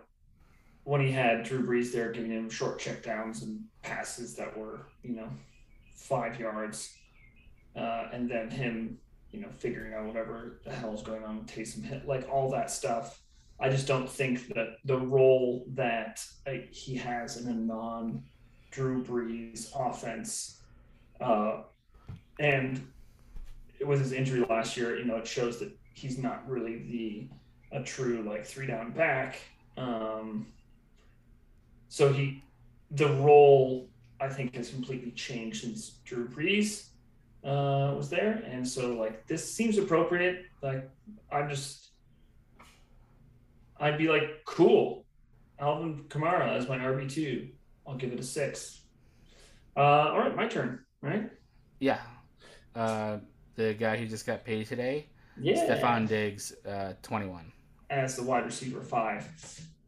when 0.84 1.02
he 1.02 1.12
had 1.12 1.44
Drew 1.44 1.66
Brees 1.66 1.92
there 1.92 2.10
giving 2.10 2.30
him 2.30 2.48
short 2.48 2.78
check 2.78 3.02
downs 3.02 3.42
and 3.42 3.60
passes 3.82 4.34
that 4.36 4.56
were, 4.56 4.86
you 5.02 5.14
know, 5.16 5.28
five 5.94 6.40
yards, 6.40 6.96
uh, 7.76 8.08
and 8.12 8.30
then 8.30 8.50
him, 8.50 8.98
you 9.32 9.40
know, 9.40 9.48
figuring 9.58 9.92
out 9.92 10.06
whatever 10.06 10.60
the 10.64 10.72
hell 10.72 10.94
is 10.94 11.02
going 11.02 11.24
on 11.24 11.38
with 11.38 11.46
Taysom 11.46 11.84
Hill, 11.84 12.00
like 12.06 12.26
all 12.30 12.50
that 12.50 12.70
stuff. 12.70 13.20
I 13.60 13.68
just 13.68 13.86
don't 13.86 14.08
think 14.08 14.48
that 14.54 14.78
the 14.86 14.96
role 14.96 15.66
that 15.74 16.24
uh, 16.46 16.52
he 16.70 16.94
has 16.96 17.36
in 17.36 17.46
a 17.48 17.54
non 17.54 18.24
Drew 18.70 19.02
Brees 19.02 19.70
offense, 19.74 20.60
uh, 21.20 21.62
and 22.38 22.86
with 23.84 24.00
his 24.00 24.12
injury 24.12 24.44
last 24.48 24.76
year, 24.76 24.98
you 24.98 25.04
know, 25.04 25.16
it 25.16 25.26
shows 25.26 25.58
that 25.58 25.72
he's 25.94 26.18
not 26.18 26.48
really 26.48 26.78
the 26.78 27.28
a 27.72 27.82
true 27.82 28.22
like 28.22 28.44
three 28.44 28.66
down 28.66 28.90
back. 28.90 29.38
Um, 29.76 30.46
so 31.88 32.12
he, 32.12 32.42
the 32.90 33.08
role 33.08 33.88
I 34.20 34.28
think 34.28 34.54
has 34.56 34.70
completely 34.70 35.12
changed 35.12 35.62
since 35.62 35.98
Drew 36.04 36.28
Brees 36.28 36.88
uh, 37.44 37.94
was 37.96 38.10
there, 38.10 38.42
and 38.46 38.66
so 38.66 38.94
like 38.94 39.26
this 39.26 39.52
seems 39.52 39.78
appropriate. 39.78 40.46
Like 40.62 40.88
I'm 41.32 41.48
just, 41.48 41.88
I'd 43.78 43.98
be 43.98 44.08
like, 44.08 44.44
cool, 44.44 45.04
Alvin 45.58 46.04
Kamara 46.08 46.56
as 46.56 46.68
my 46.68 46.78
RB 46.78 47.10
two. 47.10 47.48
I'll 47.90 47.96
give 47.96 48.12
it 48.12 48.20
a 48.20 48.22
six. 48.22 48.82
Uh, 49.76 49.80
all 49.80 50.18
right, 50.18 50.34
my 50.36 50.46
turn. 50.46 50.78
Right? 51.02 51.28
Yeah. 51.80 51.98
Uh, 52.74 53.18
the 53.56 53.74
guy 53.74 53.96
who 53.96 54.06
just 54.06 54.26
got 54.26 54.44
paid 54.44 54.66
today, 54.68 55.08
Yeah. 55.40 55.66
Stefon 55.66 56.06
Diggs, 56.06 56.52
uh, 56.64 56.94
21. 57.02 57.52
as 57.90 58.14
the 58.14 58.22
wide 58.22 58.44
receiver 58.44 58.80
five. 58.80 59.26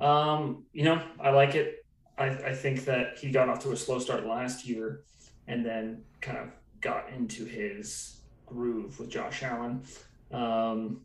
Um, 0.01 0.65
you 0.73 0.83
know, 0.83 1.01
I 1.21 1.31
like 1.31 1.55
it. 1.55 1.87
I, 2.19 2.27
I 2.27 2.55
think 2.55 2.85
that 2.87 3.19
he 3.19 3.31
got 3.31 3.49
off 3.49 3.61
to 3.63 3.71
a 3.71 3.77
slow 3.77 4.01
start 4.01 4.27
last 4.27 4.67
year 4.67 5.03
and 5.47 5.65
then 5.65 6.03
kind 6.21 6.39
of 6.39 6.49
got 6.81 7.09
into 7.11 7.45
his 7.45 8.21
groove 8.47 8.99
with 8.99 9.09
Josh 9.11 9.45
Allen. 9.45 9.85
Um, 10.33 11.03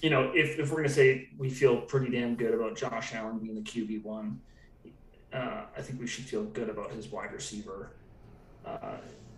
you 0.00 0.08
know, 0.08 0.32
if, 0.34 0.58
if 0.58 0.70
we're 0.70 0.78
going 0.78 0.88
to 0.88 0.94
say 0.94 1.28
we 1.36 1.50
feel 1.50 1.82
pretty 1.82 2.10
damn 2.10 2.34
good 2.34 2.54
about 2.54 2.76
Josh 2.76 3.14
Allen 3.14 3.38
being 3.38 3.54
the 3.54 3.60
QB1, 3.60 4.36
uh, 5.34 5.62
I 5.76 5.82
think 5.82 6.00
we 6.00 6.06
should 6.06 6.24
feel 6.24 6.44
good 6.44 6.68
about 6.68 6.92
his 6.92 7.08
wide 7.08 7.32
receiver, 7.32 7.90
uh, 8.64 8.96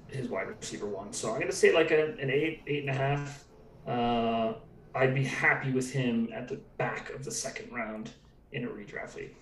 his 0.09 0.29
wide 0.29 0.49
receiver 0.49 0.87
one. 0.87 1.13
So 1.13 1.31
I'm 1.31 1.37
going 1.37 1.51
to 1.51 1.57
say 1.57 1.73
like 1.73 1.91
a, 1.91 2.13
an 2.21 2.31
eight, 2.31 2.63
eight 2.67 2.81
and 2.87 2.91
a 2.91 2.93
half. 2.95 3.45
Uh, 3.87 4.55
I'd 4.95 5.15
be 5.15 5.25
happy 5.25 5.73
with 5.73 5.91
him 5.91 6.29
at 6.35 6.49
the 6.49 6.57
back 6.79 7.11
of 7.11 7.25
the 7.25 7.31
second 7.31 7.73
round 7.73 8.11
in 8.53 8.65
a 8.65 8.69
redraft 8.69 9.17
league. 9.17 9.35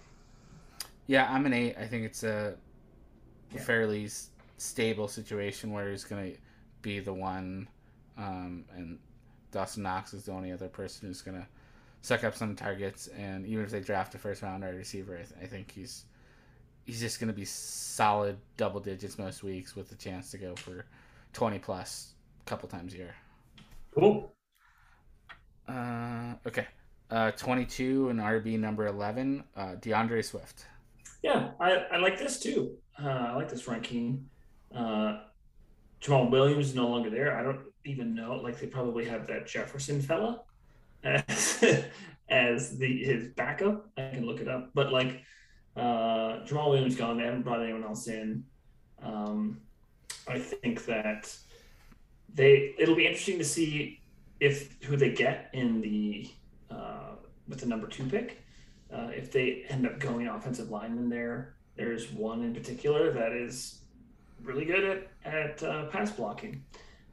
Yeah, 1.06 1.30
I'm 1.30 1.44
an 1.46 1.52
eight. 1.52 1.76
I 1.78 1.86
think 1.86 2.04
it's 2.04 2.22
a 2.22 2.56
Yeah. 3.52 3.60
fairly 3.60 4.04
s- 4.06 4.30
stable 4.56 5.06
situation 5.08 5.70
where 5.72 5.90
he's 5.90 6.04
going 6.04 6.32
to 6.32 6.38
be 6.82 6.98
the 7.00 7.12
one, 7.12 7.68
um, 8.16 8.64
and 8.74 8.98
Dawson 9.52 9.82
Knox 9.82 10.14
is 10.14 10.24
the 10.24 10.32
only 10.32 10.50
other 10.52 10.68
person 10.68 11.08
who's 11.08 11.20
going 11.22 11.36
to 11.40 11.46
suck 12.00 12.24
up 12.24 12.34
some 12.34 12.56
targets. 12.56 13.06
And 13.08 13.44
even 13.46 13.64
if 13.64 13.70
they 13.70 13.80
draft 13.80 14.14
a 14.14 14.18
first 14.18 14.42
round 14.42 14.62
wide 14.62 14.74
receiver, 14.74 15.14
I, 15.14 15.22
th- 15.22 15.40
I 15.42 15.46
think 15.46 15.70
he's 15.70 16.04
he's 16.84 17.00
just 17.00 17.20
going 17.20 17.28
to 17.28 17.34
be 17.34 17.44
solid 17.44 18.36
double 18.56 18.80
digits 18.80 19.18
most 19.18 19.42
weeks 19.42 19.74
with 19.74 19.88
the 19.88 19.96
chance 19.96 20.30
to 20.30 20.38
go 20.38 20.54
for 20.54 20.84
20 21.32 21.58
plus 21.58 22.14
a 22.40 22.48
couple 22.48 22.68
times 22.68 22.94
a 22.94 22.98
year. 22.98 23.14
Cool. 23.94 24.32
Uh, 25.68 26.34
okay. 26.46 26.66
Uh, 27.10 27.30
22 27.32 28.08
and 28.08 28.20
RB 28.20 28.58
number 28.58 28.86
11, 28.86 29.44
uh, 29.56 29.74
D'Andre 29.76 30.22
Swift. 30.22 30.66
Yeah, 31.22 31.50
I, 31.60 31.76
I 31.92 31.96
like 31.98 32.18
this 32.18 32.38
too. 32.38 32.76
Uh, 33.02 33.08
I 33.08 33.34
like 33.34 33.48
this 33.48 33.66
ranking. 33.66 34.28
Uh, 34.74 35.20
Jamaal 36.02 36.30
Williams 36.30 36.66
is 36.66 36.74
no 36.74 36.88
longer 36.88 37.08
there. 37.08 37.36
I 37.36 37.42
don't 37.42 37.60
even 37.84 38.14
know. 38.14 38.34
Like 38.42 38.60
they 38.60 38.66
probably 38.66 39.04
have 39.06 39.26
that 39.28 39.46
Jefferson 39.46 40.02
fella 40.02 40.42
as, 41.04 41.64
as 42.28 42.76
the 42.78 43.04
his 43.04 43.28
backup. 43.28 43.88
I 43.96 44.10
can 44.12 44.26
look 44.26 44.40
it 44.40 44.48
up. 44.48 44.70
But 44.74 44.92
like 44.92 45.22
uh, 45.76 46.44
Jamaal 46.44 46.70
Williams 46.70 46.96
gone. 46.96 47.18
They 47.18 47.24
haven't 47.24 47.42
brought 47.42 47.62
anyone 47.62 47.84
else 47.84 48.06
in. 48.06 48.44
Um, 49.02 49.60
I 50.28 50.38
think 50.38 50.86
that 50.86 51.34
they 52.32 52.74
it'll 52.78 52.96
be 52.96 53.06
interesting 53.06 53.38
to 53.38 53.44
see 53.44 54.00
if 54.40 54.76
who 54.82 54.96
they 54.96 55.12
get 55.12 55.50
in 55.52 55.80
the 55.80 56.30
uh, 56.70 57.12
with 57.48 57.60
the 57.60 57.66
number 57.66 57.86
two 57.86 58.04
pick. 58.04 58.42
Uh, 58.92 59.08
if 59.14 59.32
they 59.32 59.64
end 59.68 59.86
up 59.86 59.98
going 59.98 60.28
offensive 60.28 60.70
lineman 60.70 61.08
there, 61.08 61.56
there's 61.76 62.10
one 62.12 62.42
in 62.42 62.54
particular 62.54 63.12
that 63.12 63.32
is 63.32 63.80
really 64.42 64.64
good 64.64 64.84
at 64.84 65.32
at 65.32 65.62
uh, 65.62 65.86
pass 65.86 66.10
blocking, 66.12 66.62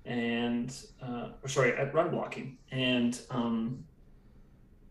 and 0.05 0.75
uh, 1.01 1.29
or 1.41 1.49
sorry, 1.49 1.73
at 1.73 1.93
run 1.93 2.11
blocking, 2.11 2.57
and 2.71 3.21
um, 3.29 3.83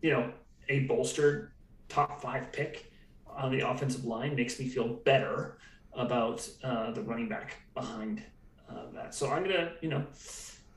you 0.01 0.11
know 0.11 0.31
a 0.69 0.81
bolstered 0.81 1.51
top 1.89 2.21
five 2.21 2.51
pick 2.51 2.90
on 3.35 3.51
the 3.51 3.67
offensive 3.67 4.05
line 4.05 4.35
makes 4.35 4.59
me 4.59 4.67
feel 4.67 4.87
better 4.87 5.57
about 5.93 6.47
uh, 6.63 6.91
the 6.91 7.01
running 7.01 7.27
back 7.27 7.57
behind 7.73 8.23
uh, 8.69 8.91
that. 8.93 9.13
So 9.13 9.29
I'm 9.29 9.43
gonna, 9.43 9.73
you 9.81 9.89
know, 9.89 10.05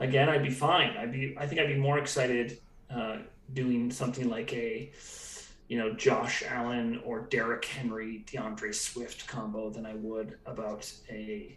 again, 0.00 0.28
I'd 0.28 0.42
be 0.42 0.50
fine. 0.50 0.96
I'd 0.96 1.12
be, 1.12 1.34
I 1.38 1.46
think 1.46 1.60
I'd 1.60 1.68
be 1.68 1.76
more 1.76 1.98
excited 1.98 2.58
uh, 2.90 3.18
doing 3.52 3.90
something 3.90 4.28
like 4.28 4.52
a, 4.52 4.90
you 5.68 5.78
know, 5.78 5.94
Josh 5.94 6.42
Allen 6.46 7.00
or 7.04 7.20
Derrick 7.20 7.64
Henry, 7.64 8.24
D'Andre 8.30 8.72
Swift 8.72 9.26
combo 9.26 9.70
than 9.70 9.86
I 9.86 9.94
would 9.94 10.38
about 10.46 10.92
a, 11.08 11.56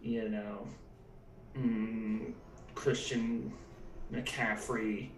you 0.00 0.28
know, 0.28 0.66
mm, 1.56 2.32
Christian 2.74 3.52
McCaffrey, 4.12 5.10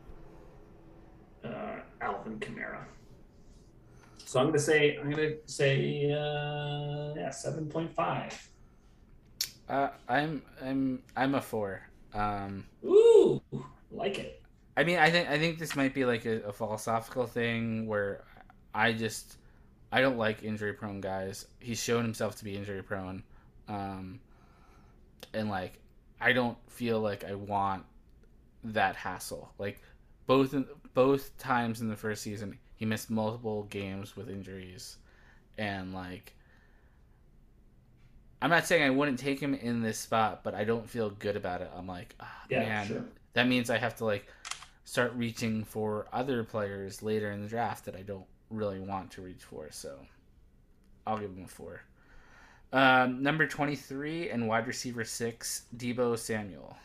uh, 1.45 1.81
Alvin 2.01 2.39
Kamara. 2.39 2.85
So 4.29 4.39
I'm 4.39 4.49
gonna 4.49 4.59
say 4.59 4.99
I'm 4.99 5.09
gonna 5.09 5.37
say 5.47 6.13
uh, 6.13 7.15
yeah 7.17 7.31
seven 7.31 7.67
point 7.67 7.91
five. 7.95 8.51
Uh, 9.67 9.89
I'm 10.07 10.43
I'm 10.63 11.03
I'm 11.17 11.35
a 11.35 11.41
four. 11.41 11.81
Um, 12.13 12.67
Ooh, 12.85 13.41
like 13.91 14.19
it. 14.19 14.43
I 14.77 14.85
mean, 14.85 14.99
I 14.99 15.11
think 15.11 15.31
I 15.31 15.39
think 15.39 15.59
this 15.59 15.75
might 15.75 15.95
be 15.95 16.05
like 16.05 16.27
a, 16.27 16.43
a 16.43 16.53
philosophical 16.53 17.25
thing 17.25 17.87
where 17.87 18.23
I 18.75 18.93
just 18.93 19.39
I 19.91 20.03
don't 20.03 20.19
like 20.19 20.43
injury 20.43 20.75
prone 20.75 21.01
guys. 21.01 21.47
He's 21.59 21.83
shown 21.83 22.05
himself 22.05 22.37
to 22.37 22.45
be 22.45 22.55
injury 22.55 22.83
prone, 22.83 23.23
um, 23.67 24.21
and 25.33 25.49
like 25.49 25.81
I 26.21 26.35
don't 26.35 26.59
feel 26.69 27.01
like 27.01 27.25
I 27.25 27.35
want 27.35 27.87
that 28.63 28.95
hassle. 28.95 29.55
Like 29.57 29.81
both 30.27 30.53
in, 30.53 30.67
both 30.93 31.35
times 31.39 31.81
in 31.81 31.89
the 31.89 31.97
first 31.97 32.23
season, 32.23 32.59
he 32.79 32.87
missed 32.87 33.11
multiple 33.11 33.65
games 33.65 34.17
with 34.17 34.31
injuries, 34.31 34.97
and 35.59 35.93
like 35.93 36.33
I'm 38.41 38.51
not 38.51 38.67
saying 38.67 38.85
I 38.85 38.91
wouldn't 38.91 39.19
take 39.19 39.41
him 39.41 39.53
in 39.53 39.83
this 39.83 39.99
spot, 39.99 40.45
but 40.45 40.55
I 40.55 40.65
don't 40.65 40.89
feel 40.89 41.11
good 41.11 41.37
about 41.37 41.61
it. 41.61 41.71
I'm 41.77 41.89
like, 41.89 42.15
ah, 42.21 42.43
Yeah, 42.49 42.61
man, 42.61 42.87
sure. 42.87 43.05
that 43.35 43.49
means 43.49 43.69
I 43.69 43.79
have 43.79 43.97
to 43.97 44.05
like 44.05 44.27
start 44.85 45.13
reaching 45.17 45.65
for 45.65 46.07
other 46.13 46.45
players 46.45 47.03
later 47.03 47.31
in 47.33 47.43
the 47.43 47.49
draft 47.49 47.85
that 47.87 47.97
I 47.97 48.03
don't 48.03 48.25
really 48.49 48.79
want 48.81 49.11
to 49.13 49.23
reach 49.23 49.43
for. 49.43 49.69
So 49.73 49.99
I'll 51.07 51.19
give 51.19 51.31
him 51.31 51.45
a 51.45 51.49
four. 51.49 51.83
Um, 52.73 53.23
number 53.23 53.47
23 53.47 54.31
and 54.31 54.47
wide 54.47 54.67
receiver 54.67 55.03
six, 55.03 55.65
Deebo 55.77 56.17
Samuel. 56.17 56.77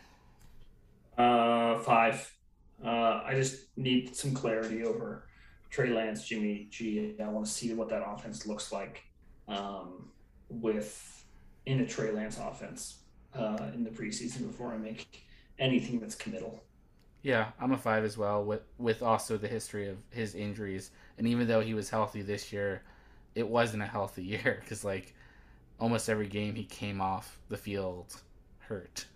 Uh, 1.18 1.78
five. 1.80 2.36
Uh, 2.84 3.22
I 3.26 3.34
just 3.36 3.66
need 3.78 4.16
some 4.16 4.34
clarity 4.34 4.84
over 4.84 5.26
Trey 5.74 5.90
Lance, 5.90 6.24
Jimmy 6.24 6.68
G. 6.70 7.16
I 7.20 7.28
want 7.30 7.48
to 7.48 7.52
see 7.52 7.74
what 7.74 7.90
that 7.90 8.04
offense 8.08 8.46
looks 8.46 8.72
like 8.72 9.04
um, 9.48 10.08
with 10.48 11.26
in 11.66 11.80
a 11.80 11.88
Trey 11.88 12.12
Lance 12.12 12.38
offense 12.38 13.00
uh, 13.34 13.72
in 13.74 13.84
the 13.84 13.90
preseason 13.90 14.46
before 14.46 14.72
I 14.72 14.78
make 14.78 15.24
anything 15.58 16.00
that's 16.00 16.14
committal. 16.14 16.64
Yeah, 17.24 17.48
I'm 17.60 17.72
a 17.72 17.78
five 17.78 18.04
as 18.04 18.20
well. 18.20 18.44
With 18.44 18.62
with 18.78 19.02
also 19.02 19.36
the 19.36 19.48
history 19.48 19.90
of 19.90 19.98
his 20.12 20.36
injuries, 20.36 20.92
and 21.18 21.28
even 21.28 21.48
though 21.48 21.62
he 21.62 21.74
was 21.74 21.90
healthy 21.90 22.22
this 22.22 22.54
year, 22.54 22.84
it 23.34 23.48
wasn't 23.48 23.82
a 23.82 23.88
healthy 23.88 24.24
year 24.36 24.60
because 24.62 24.84
like 24.84 25.16
almost 25.80 26.08
every 26.08 26.28
game 26.28 26.54
he 26.54 26.66
came 26.66 27.02
off 27.02 27.40
the 27.50 27.58
field 27.58 28.22
hurt. 28.60 29.08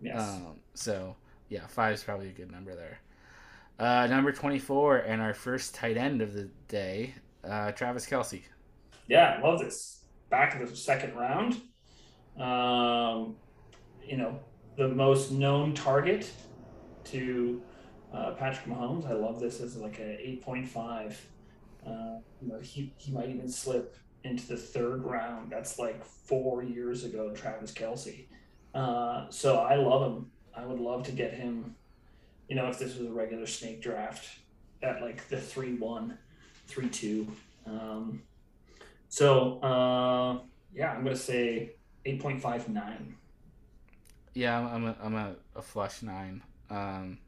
Yes. 0.00 0.20
Um, 0.20 0.60
so 0.74 1.16
yeah, 1.48 1.66
five 1.66 1.94
is 1.94 2.04
probably 2.04 2.28
a 2.28 2.32
good 2.32 2.52
number 2.52 2.76
there. 2.76 3.00
Uh, 3.78 4.06
number 4.08 4.32
twenty-four 4.32 4.98
and 4.98 5.20
our 5.22 5.34
first 5.34 5.74
tight 5.74 5.96
end 5.96 6.20
of 6.20 6.32
the 6.34 6.50
day, 6.66 7.14
uh, 7.44 7.72
Travis 7.72 8.06
Kelce. 8.06 8.42
yeah, 9.08 9.40
love 9.42 9.60
this. 9.60 10.04
Back 10.30 10.60
of 10.60 10.68
the 10.68 10.76
second 10.76 11.14
round. 11.14 11.62
Um, 12.38 13.36
you 14.02 14.16
know, 14.16 14.40
the 14.76 14.88
most 14.88 15.32
known 15.32 15.74
target 15.74 16.30
to 17.04 17.62
uh, 18.12 18.32
Patrick 18.32 18.66
Mahomes. 18.66 19.08
I 19.08 19.14
love 19.14 19.40
this 19.40 19.60
as 19.60 19.76
like 19.76 19.98
a 19.98 20.40
8.5 20.46 21.16
Uh, 21.86 22.20
you 22.40 22.48
know, 22.48 22.60
he, 22.60 22.94
he 22.98 23.12
might 23.12 23.28
even 23.30 23.48
slip 23.48 23.96
into 24.24 24.46
the 24.48 24.56
third 24.56 25.04
round. 25.04 25.50
That's 25.52 25.78
like 25.78 26.04
four 26.04 26.62
years 26.62 27.04
ago, 27.04 27.32
Travis 27.34 27.72
Kelce. 27.72 28.28
Uh, 28.74 29.26
so 29.30 29.58
I 29.58 29.76
love 29.76 30.02
him. 30.12 30.30
I 30.54 30.66
would 30.66 30.80
love 30.80 31.04
to 31.04 31.12
get 31.12 31.34
him, 31.34 31.76
you 32.48 32.56
know, 32.56 32.68
if 32.68 32.78
this 32.78 32.96
was 32.96 33.06
a 33.06 33.12
regular 33.12 33.46
snake 33.46 33.80
draft 33.80 34.38
at 34.82 35.02
like 35.02 35.28
the 35.28 35.40
3 35.40 35.74
1, 35.74 36.18
3 36.66 36.88
2. 36.88 37.26
Um, 37.66 38.22
so, 39.08 39.60
uh, 39.60 40.38
yeah, 40.74 40.92
I'm 40.92 41.02
going 41.02 41.16
to 41.16 41.20
say 41.20 41.72
8.59. 42.06 43.14
Yeah, 44.34 44.58
I'm, 44.58 44.66
I'm 44.66 44.84
a, 44.86 44.96
I'm 45.02 45.14
a, 45.14 45.36
a 45.56 45.62
flush 45.62 46.02
nine. 46.02 46.42
Um, 46.70 47.18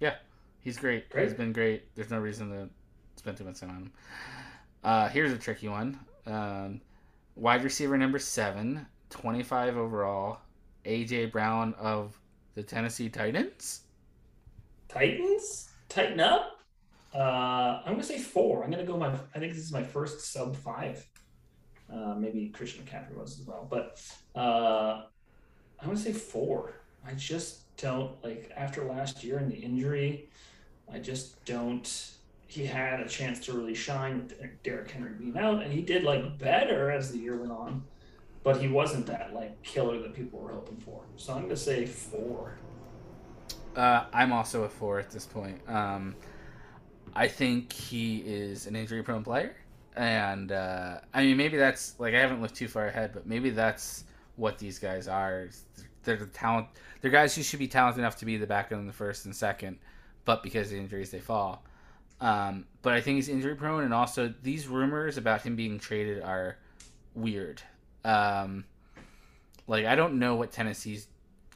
yeah, 0.00 0.14
he's 0.60 0.78
great. 0.78 1.10
Great. 1.10 1.24
He's 1.28 1.34
been 1.34 1.52
great. 1.52 1.94
There's 1.94 2.10
no 2.10 2.18
reason 2.18 2.50
to 2.50 2.68
spend 3.16 3.36
too 3.36 3.44
much 3.44 3.60
time 3.60 3.70
on 3.70 3.76
him. 3.76 3.92
Uh, 4.82 5.08
here's 5.08 5.32
a 5.32 5.38
tricky 5.38 5.68
one. 5.68 5.98
Um, 6.26 6.80
wide 7.36 7.64
receiver 7.64 7.96
number 7.98 8.18
seven, 8.18 8.86
25 9.10 9.76
overall, 9.76 10.38
AJ 10.84 11.32
Brown 11.32 11.74
of 11.74 12.18
the 12.54 12.62
Tennessee 12.62 13.08
Titans. 13.08 13.83
Titans? 14.94 15.70
Tighten 15.88 16.20
up? 16.20 16.60
Uh, 17.14 17.82
I'm 17.84 17.96
to 17.96 18.02
say 18.02 18.18
four. 18.18 18.64
I'm 18.64 18.70
to 18.70 18.84
go 18.84 18.96
my, 18.96 19.12
I 19.34 19.38
think 19.38 19.52
this 19.52 19.62
is 19.62 19.72
my 19.72 19.82
first 19.82 20.32
sub 20.32 20.56
five. 20.56 21.06
Uh, 21.92 22.14
maybe 22.16 22.48
Christian 22.48 22.84
McCaffrey 22.84 23.16
was 23.16 23.40
as 23.40 23.46
well. 23.46 23.66
But 23.68 24.00
uh, 24.34 25.02
I'm 25.80 25.90
to 25.90 25.96
say 25.96 26.12
four. 26.12 26.74
I 27.06 27.12
just 27.14 27.76
don't, 27.76 28.12
like, 28.24 28.50
after 28.56 28.84
last 28.84 29.22
year 29.22 29.38
and 29.38 29.50
the 29.50 29.56
injury, 29.56 30.28
I 30.92 30.98
just 30.98 31.44
don't. 31.44 32.12
He 32.46 32.64
had 32.64 33.00
a 33.00 33.08
chance 33.08 33.40
to 33.46 33.52
really 33.52 33.74
shine 33.74 34.18
with 34.18 34.62
Derrick 34.62 34.90
Henry 34.90 35.10
being 35.18 35.36
out, 35.36 35.62
and 35.62 35.72
he 35.72 35.82
did 35.82 36.04
like 36.04 36.38
better 36.38 36.90
as 36.90 37.10
the 37.10 37.18
year 37.18 37.36
went 37.36 37.50
on, 37.50 37.82
but 38.44 38.60
he 38.60 38.68
wasn't 38.68 39.06
that 39.06 39.34
like 39.34 39.60
killer 39.62 40.00
that 40.02 40.14
people 40.14 40.38
were 40.38 40.52
hoping 40.52 40.76
for. 40.76 41.02
So 41.16 41.32
I'm 41.32 41.42
gonna 41.42 41.56
say 41.56 41.84
four. 41.84 42.58
Uh, 43.76 44.04
I'm 44.12 44.32
also 44.32 44.64
a 44.64 44.68
four 44.68 44.98
at 44.98 45.10
this 45.10 45.26
point. 45.26 45.60
Um, 45.68 46.14
I 47.14 47.28
think 47.28 47.72
he 47.72 48.18
is 48.18 48.66
an 48.66 48.76
injury 48.76 49.02
prone 49.02 49.24
player. 49.24 49.54
And 49.96 50.50
uh, 50.50 50.98
I 51.12 51.24
mean, 51.24 51.36
maybe 51.36 51.56
that's 51.56 51.94
like 51.98 52.14
I 52.14 52.20
haven't 52.20 52.42
looked 52.42 52.56
too 52.56 52.68
far 52.68 52.86
ahead, 52.86 53.12
but 53.14 53.26
maybe 53.26 53.50
that's 53.50 54.04
what 54.36 54.58
these 54.58 54.78
guys 54.78 55.06
are. 55.06 55.48
They're 56.02 56.16
the 56.16 56.26
talent. 56.26 56.66
They're 57.00 57.10
guys 57.10 57.34
who 57.34 57.42
should 57.42 57.60
be 57.60 57.68
talented 57.68 58.00
enough 58.00 58.16
to 58.16 58.24
be 58.24 58.36
the 58.36 58.46
back 58.46 58.72
end 58.72 58.80
in 58.80 58.86
the 58.86 58.92
first 58.92 59.24
and 59.24 59.34
second, 59.34 59.78
but 60.24 60.42
because 60.42 60.72
of 60.72 60.78
injuries, 60.78 61.10
they 61.10 61.20
fall. 61.20 61.62
Um, 62.20 62.66
but 62.82 62.92
I 62.92 63.00
think 63.00 63.16
he's 63.16 63.28
injury 63.28 63.54
prone, 63.54 63.84
and 63.84 63.94
also 63.94 64.32
these 64.42 64.66
rumors 64.66 65.16
about 65.16 65.42
him 65.42 65.54
being 65.54 65.78
traded 65.78 66.22
are 66.22 66.56
weird. 67.14 67.62
Um, 68.04 68.64
like 69.68 69.86
I 69.86 69.94
don't 69.94 70.18
know 70.18 70.34
what 70.34 70.50
Tennessee's 70.52 71.06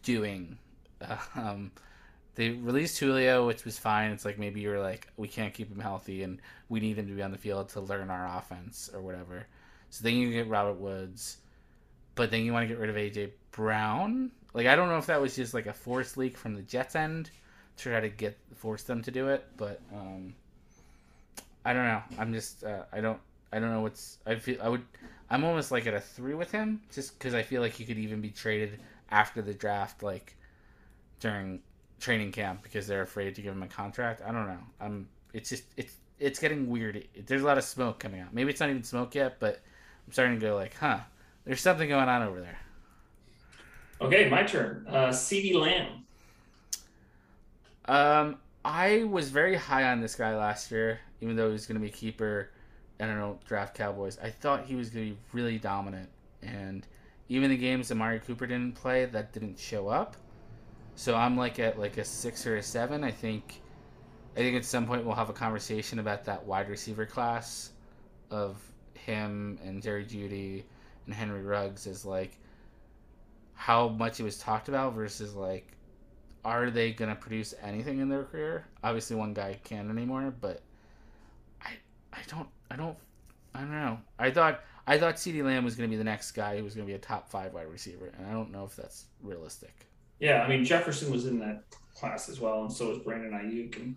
doing. 0.03 0.59
Um, 1.37 1.71
they 2.39 2.51
released 2.51 3.01
Julio, 3.01 3.49
which 3.49 3.65
was 3.65 3.81
fine. 3.81 4.13
It's 4.13 4.25
like 4.25 4.39
maybe 4.39 4.61
you're 4.61 4.79
like, 4.79 5.09
we 5.17 5.27
can't 5.27 5.53
keep 5.53 5.73
him 5.73 5.81
healthy, 5.81 6.23
and 6.23 6.41
we 6.69 6.79
need 6.79 6.97
him 6.97 7.09
to 7.09 7.13
be 7.13 7.21
on 7.21 7.33
the 7.33 7.37
field 7.37 7.69
to 7.71 7.81
learn 7.81 8.11
our 8.11 8.39
offense 8.39 8.89
or 8.95 9.01
whatever. 9.01 9.45
So 9.91 10.05
then 10.05 10.15
you 10.15 10.31
get 10.31 10.47
Robert 10.47 10.79
Woods, 10.79 11.39
but 12.15 12.31
then 12.31 12.45
you 12.45 12.53
want 12.53 12.63
to 12.63 12.69
get 12.69 12.79
rid 12.79 12.91
of 12.91 12.95
AJ 12.95 13.33
Brown. 13.51 14.31
Like 14.55 14.69
I 14.69 14.77
don't 14.77 14.89
know 14.89 14.99
if 14.99 15.07
that 15.07 15.21
was 15.21 15.35
just 15.35 15.53
like 15.53 15.67
a 15.67 15.73
force 15.73 16.17
leak 16.17 16.39
from 16.39 16.55
the 16.55 16.63
Jets 16.63 16.95
end 16.95 17.33
to 17.77 17.91
try 17.91 17.99
to 17.99 18.09
get 18.09 18.39
force 18.55 18.85
them 18.85 19.03
to 19.03 19.11
do 19.11 19.27
it, 19.31 19.45
but 19.57 19.81
um, 19.93 20.33
I 21.65 21.73
don't 21.73 21.87
know. 21.87 22.03
I'm 22.19 22.33
just 22.33 22.63
uh, 22.63 22.85
I 22.93 23.01
don't 23.01 23.19
I 23.53 23.59
don't 23.59 23.73
know 23.73 23.81
what's 23.81 24.19
I 24.25 24.37
feel 24.37 24.59
I 24.63 24.69
would 24.69 24.85
I'm 25.29 25.43
almost 25.43 25.73
like 25.73 25.89
at 25.89 25.95
a 25.95 26.01
three 26.01 26.35
with 26.35 26.53
him 26.53 26.83
just 26.93 27.19
because 27.19 27.35
I 27.35 27.43
feel 27.43 27.63
like 27.63 27.73
he 27.73 27.85
could 27.85 27.99
even 27.99 28.21
be 28.21 28.31
traded 28.31 28.79
after 29.11 29.43
the 29.43 29.55
draft, 29.55 30.05
like 30.05 30.37
during 31.19 31.63
training 32.01 32.33
camp 32.33 32.63
because 32.63 32.87
they're 32.87 33.03
afraid 33.03 33.35
to 33.35 33.43
give 33.43 33.53
him 33.53 33.63
a 33.63 33.69
contract. 33.69 34.23
I 34.27 34.33
don't 34.33 34.47
know. 34.47 34.61
I'm. 34.81 35.09
It's 35.33 35.51
just 35.51 35.65
it's 35.77 35.95
it's 36.19 36.39
getting 36.39 36.69
weird. 36.69 37.07
There's 37.27 37.43
a 37.43 37.47
lot 37.47 37.59
of 37.59 37.65
smoke 37.65 37.99
coming 37.99 38.21
out. 38.21 38.33
Maybe 38.35 38.51
it's 38.51 38.61
not 38.61 38.71
even 38.71 38.83
smoke 38.83 39.15
yet, 39.15 39.39
but 39.39 39.61
I'm 40.07 40.13
starting 40.13 40.39
to 40.39 40.47
go 40.47 40.57
like, 40.57 40.75
huh? 40.77 41.01
There's 41.45 41.61
something 41.61 41.89
going 41.89 42.09
on 42.09 42.23
over 42.23 42.41
there. 42.41 42.59
Okay, 44.01 44.29
my 44.29 44.43
turn. 44.43 44.87
Uh, 44.89 45.09
CeeDee 45.09 45.55
Lamb. 45.55 46.05
Um, 47.87 48.37
I 48.65 49.05
was 49.05 49.31
very 49.31 49.57
high 49.57 49.85
on 49.85 50.01
this 50.01 50.15
guy 50.15 50.37
last 50.37 50.71
year, 50.71 51.01
even 51.21 51.37
though 51.37 51.47
he 51.47 51.53
was 51.53 51.67
going 51.67 51.77
to 51.77 51.81
be 51.81 51.89
a 51.89 51.93
keeper. 51.93 52.51
I 53.01 53.07
don't 53.07 53.19
know, 53.19 53.39
draft 53.47 53.77
Cowboys. 53.77 54.19
I 54.23 54.31
thought 54.31 54.67
he 54.67 54.75
was 54.75 54.91
going 54.91 55.07
to 55.07 55.13
be 55.13 55.19
really 55.33 55.59
dominant, 55.59 56.09
and 56.43 56.87
even 57.29 57.51
the 57.51 57.57
games 57.57 57.89
that 57.89 57.95
Amari 57.95 58.19
Cooper 58.21 58.47
didn't 58.47 58.75
play, 58.75 59.05
that 59.05 59.33
didn't 59.33 59.59
show 59.59 59.89
up. 59.89 60.17
So 60.99 61.15
I'm 61.15 61.37
like 61.37 61.61
at 61.61 61.79
like 61.79 61.97
a 61.97 62.05
six 62.05 62.45
or 62.45 62.57
a 62.57 62.63
seven. 62.63 63.05
I 63.05 63.13
think, 63.13 63.63
I 64.35 64.41
think 64.41 64.57
at 64.57 64.65
some 64.65 64.85
point 64.85 65.05
we'll 65.05 65.15
have 65.15 65.31
a 65.31 65.33
conversation 65.33 66.01
about 66.01 66.25
that 66.25 66.45
wide 66.45 66.69
receiver 66.69 67.07
class, 67.07 67.71
of 68.33 68.61
him 68.95 69.61
and 69.65 69.81
Jerry 69.81 70.05
Jeudy 70.05 70.65
and 71.07 71.15
Henry 71.15 71.45
Ruggs 71.45 71.87
is 71.87 72.05
like 72.05 72.37
how 73.55 73.91
much 73.91 74.19
it 74.19 74.25
was 74.25 74.39
talked 74.39 74.69
about 74.69 74.95
versus 74.95 75.37
like 75.37 75.69
are 76.45 76.69
they 76.69 76.93
gonna 76.93 77.15
produce 77.15 77.55
anything 77.63 78.01
in 78.01 78.09
their 78.09 78.25
career? 78.25 78.67
Obviously, 78.83 79.15
one 79.15 79.33
guy 79.33 79.57
can't 79.63 79.89
anymore, 79.89 80.35
but 80.41 80.63
I 81.63 81.75
I 82.13 82.23
don't 82.27 82.49
I 82.73 82.77
don't 82.77 82.97
I 83.55 83.61
don't 83.61 83.71
know. 83.71 84.01
I 84.19 84.33
thought 84.33 84.65
I 84.89 84.99
thought 84.99 85.15
CeeDee 85.15 85.45
Lamb 85.45 85.65
was 85.65 85.77
gonna 85.77 85.89
be 85.89 85.97
the 85.97 86.03
next 86.03 86.33
guy 86.33 86.59
who 86.59 86.65
was 86.65 86.75
gonna 86.75 86.89
be 86.89 86.95
a 86.95 86.99
top 86.99 87.31
five 87.31 87.55
wide 87.55 87.69
receiver, 87.71 88.13
and 88.19 88.27
I 88.27 88.33
don't 88.33 88.51
know 88.51 88.65
if 88.65 88.75
that's 88.75 89.05
realistic. 89.23 89.88
Yeah, 90.21 90.43
I 90.43 90.49
mean 90.49 90.65
Jefferson 90.65 91.13
was 91.13 91.27
in 91.27 91.39
that 91.41 91.63
class 91.95 92.29
as 92.29 92.41
well, 92.41 92.63
and 92.63 92.73
so 92.73 92.89
was 92.89 92.99
Brandon 92.99 93.33
Aiyuk. 93.33 93.77
And 93.77 93.97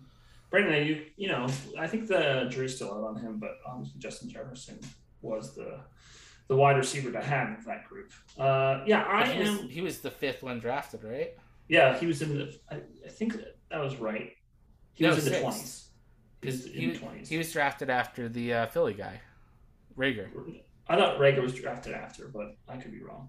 Brandon 0.50 0.72
Aiyuk, 0.74 1.06
you 1.16 1.28
know, 1.28 1.46
I 1.78 1.86
think 1.86 2.06
the 2.08 2.46
jury's 2.50 2.76
still 2.76 2.92
out 2.94 3.04
on 3.04 3.16
him, 3.16 3.38
but 3.38 3.58
obviously 3.66 3.98
Justin 4.00 4.28
Jefferson 4.30 4.78
was 5.22 5.54
the 5.54 5.80
the 6.48 6.56
wide 6.56 6.76
receiver 6.76 7.10
to 7.12 7.22
have 7.22 7.48
in 7.48 7.64
that 7.66 7.84
group. 7.88 8.12
Uh, 8.38 8.82
yeah, 8.86 9.04
I 9.08 9.26
he 9.26 9.42
am. 9.42 9.62
Was, 9.64 9.70
he 9.72 9.80
was 9.80 10.00
the 10.00 10.10
fifth 10.10 10.42
one 10.42 10.58
drafted, 10.58 11.04
right? 11.04 11.30
Yeah, 11.68 11.96
he 11.98 12.06
was 12.06 12.20
in 12.22 12.36
the. 12.38 12.54
I, 12.70 12.76
I 13.06 13.08
think 13.08 13.36
that 13.70 13.80
was 13.80 13.96
right. 13.96 14.32
He 14.94 15.04
No, 15.04 15.10
was 15.14 15.26
in 15.26 15.32
the 15.32 15.40
twenties. 15.40 15.88
He 16.42 16.46
was 16.48 16.66
He, 16.66 16.84
in 16.84 16.92
the 16.92 16.98
twenties. 16.98 17.28
he 17.28 17.38
was 17.38 17.50
drafted 17.52 17.88
after 17.88 18.28
the 18.28 18.52
uh, 18.52 18.66
Philly 18.66 18.94
guy, 18.94 19.20
Reagor. 19.96 20.28
I 20.88 20.96
thought 20.96 21.18
Reagor 21.18 21.40
was 21.42 21.54
drafted 21.54 21.94
after, 21.94 22.28
but 22.28 22.56
I 22.68 22.76
could 22.76 22.90
be 22.92 23.00
wrong. 23.02 23.28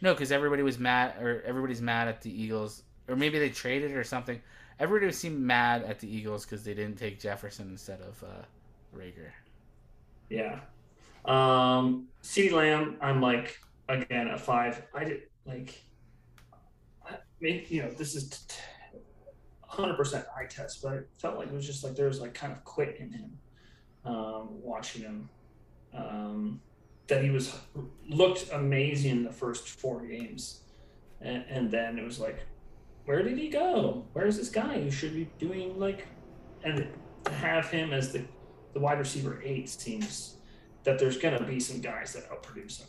No, 0.00 0.14
because 0.14 0.32
everybody 0.32 0.62
was 0.62 0.78
mad, 0.78 1.22
or 1.22 1.42
everybody's 1.46 1.82
mad 1.82 2.08
at 2.08 2.22
the 2.22 2.30
Eagles, 2.30 2.82
or 3.08 3.16
maybe 3.16 3.38
they 3.38 3.50
traded 3.50 3.92
or 3.92 4.04
something. 4.04 4.40
Everybody 4.78 5.12
seemed 5.12 5.40
mad 5.40 5.82
at 5.82 5.98
the 5.98 6.14
Eagles 6.14 6.44
because 6.44 6.64
they 6.64 6.72
didn't 6.72 6.96
take 6.96 7.20
Jefferson 7.20 7.68
instead 7.68 8.00
of 8.00 8.22
uh, 8.24 8.96
Reagor. 8.96 9.30
Yeah. 10.30 10.60
Um, 11.26 12.06
CeeDee 12.22 12.52
Lamb, 12.52 12.96
I'm 13.02 13.20
like 13.20 13.58
again 13.88 14.28
a 14.28 14.38
five. 14.38 14.82
I 14.94 15.04
did 15.04 15.22
like. 15.44 15.82
I 17.06 17.16
mean, 17.40 17.64
you 17.68 17.82
know, 17.82 17.90
this 17.90 18.14
is 18.14 18.46
hundred 19.62 19.96
percent 19.96 20.24
eye 20.36 20.46
test, 20.46 20.82
but 20.82 20.92
I 20.92 20.98
felt 21.18 21.36
like 21.36 21.48
it 21.48 21.54
was 21.54 21.66
just 21.66 21.84
like 21.84 21.94
there 21.94 22.06
was 22.06 22.20
like 22.20 22.32
kind 22.34 22.52
of 22.52 22.64
quit 22.64 22.96
in 22.98 23.12
him. 23.12 23.38
Um, 24.02 24.62
watching 24.62 25.02
him, 25.02 25.28
um, 25.94 26.60
that 27.10 27.22
he 27.22 27.30
was 27.30 27.54
looked 28.08 28.50
amazing 28.52 29.10
in 29.10 29.24
the 29.24 29.32
first 29.32 29.68
four 29.68 30.00
games, 30.06 30.62
and, 31.20 31.44
and 31.48 31.70
then 31.70 31.98
it 31.98 32.04
was 32.04 32.18
like, 32.18 32.40
where 33.04 33.22
did 33.22 33.36
he 33.36 33.48
go? 33.48 34.06
Where's 34.14 34.38
this 34.38 34.48
guy 34.48 34.80
who 34.80 34.90
should 34.90 35.14
be 35.14 35.28
doing 35.38 35.78
like, 35.78 36.06
and 36.64 36.88
to 37.24 37.32
have 37.32 37.70
him 37.70 37.92
as 37.92 38.12
the 38.12 38.24
the 38.72 38.80
wide 38.80 38.98
receiver 38.98 39.42
eight 39.44 39.68
seems 39.68 40.36
that 40.84 40.98
there's 40.98 41.18
going 41.18 41.36
to 41.36 41.44
be 41.44 41.60
some 41.60 41.80
guys 41.80 42.12
that 42.12 42.30
outproduce 42.30 42.80
him. 42.80 42.88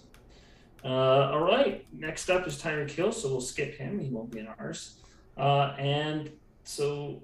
Uh, 0.84 1.32
all 1.32 1.44
right, 1.44 1.86
next 1.92 2.30
up 2.30 2.48
is 2.48 2.62
Tyreek 2.62 2.92
Hill, 2.92 3.12
so 3.12 3.30
we'll 3.30 3.42
skip 3.42 3.76
him. 3.76 4.00
He 4.00 4.10
won't 4.10 4.32
be 4.32 4.40
in 4.40 4.48
ours. 4.48 5.00
Uh, 5.38 5.76
and 5.78 6.32
so 6.64 7.24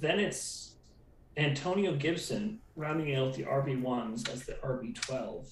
then 0.00 0.18
it's 0.18 0.74
Antonio 1.36 1.94
Gibson 1.94 2.60
rounding 2.74 3.14
out 3.14 3.34
the 3.34 3.44
RB 3.44 3.80
ones 3.80 4.24
as 4.28 4.44
the 4.44 4.54
RB 4.54 4.94
twelve. 4.94 5.48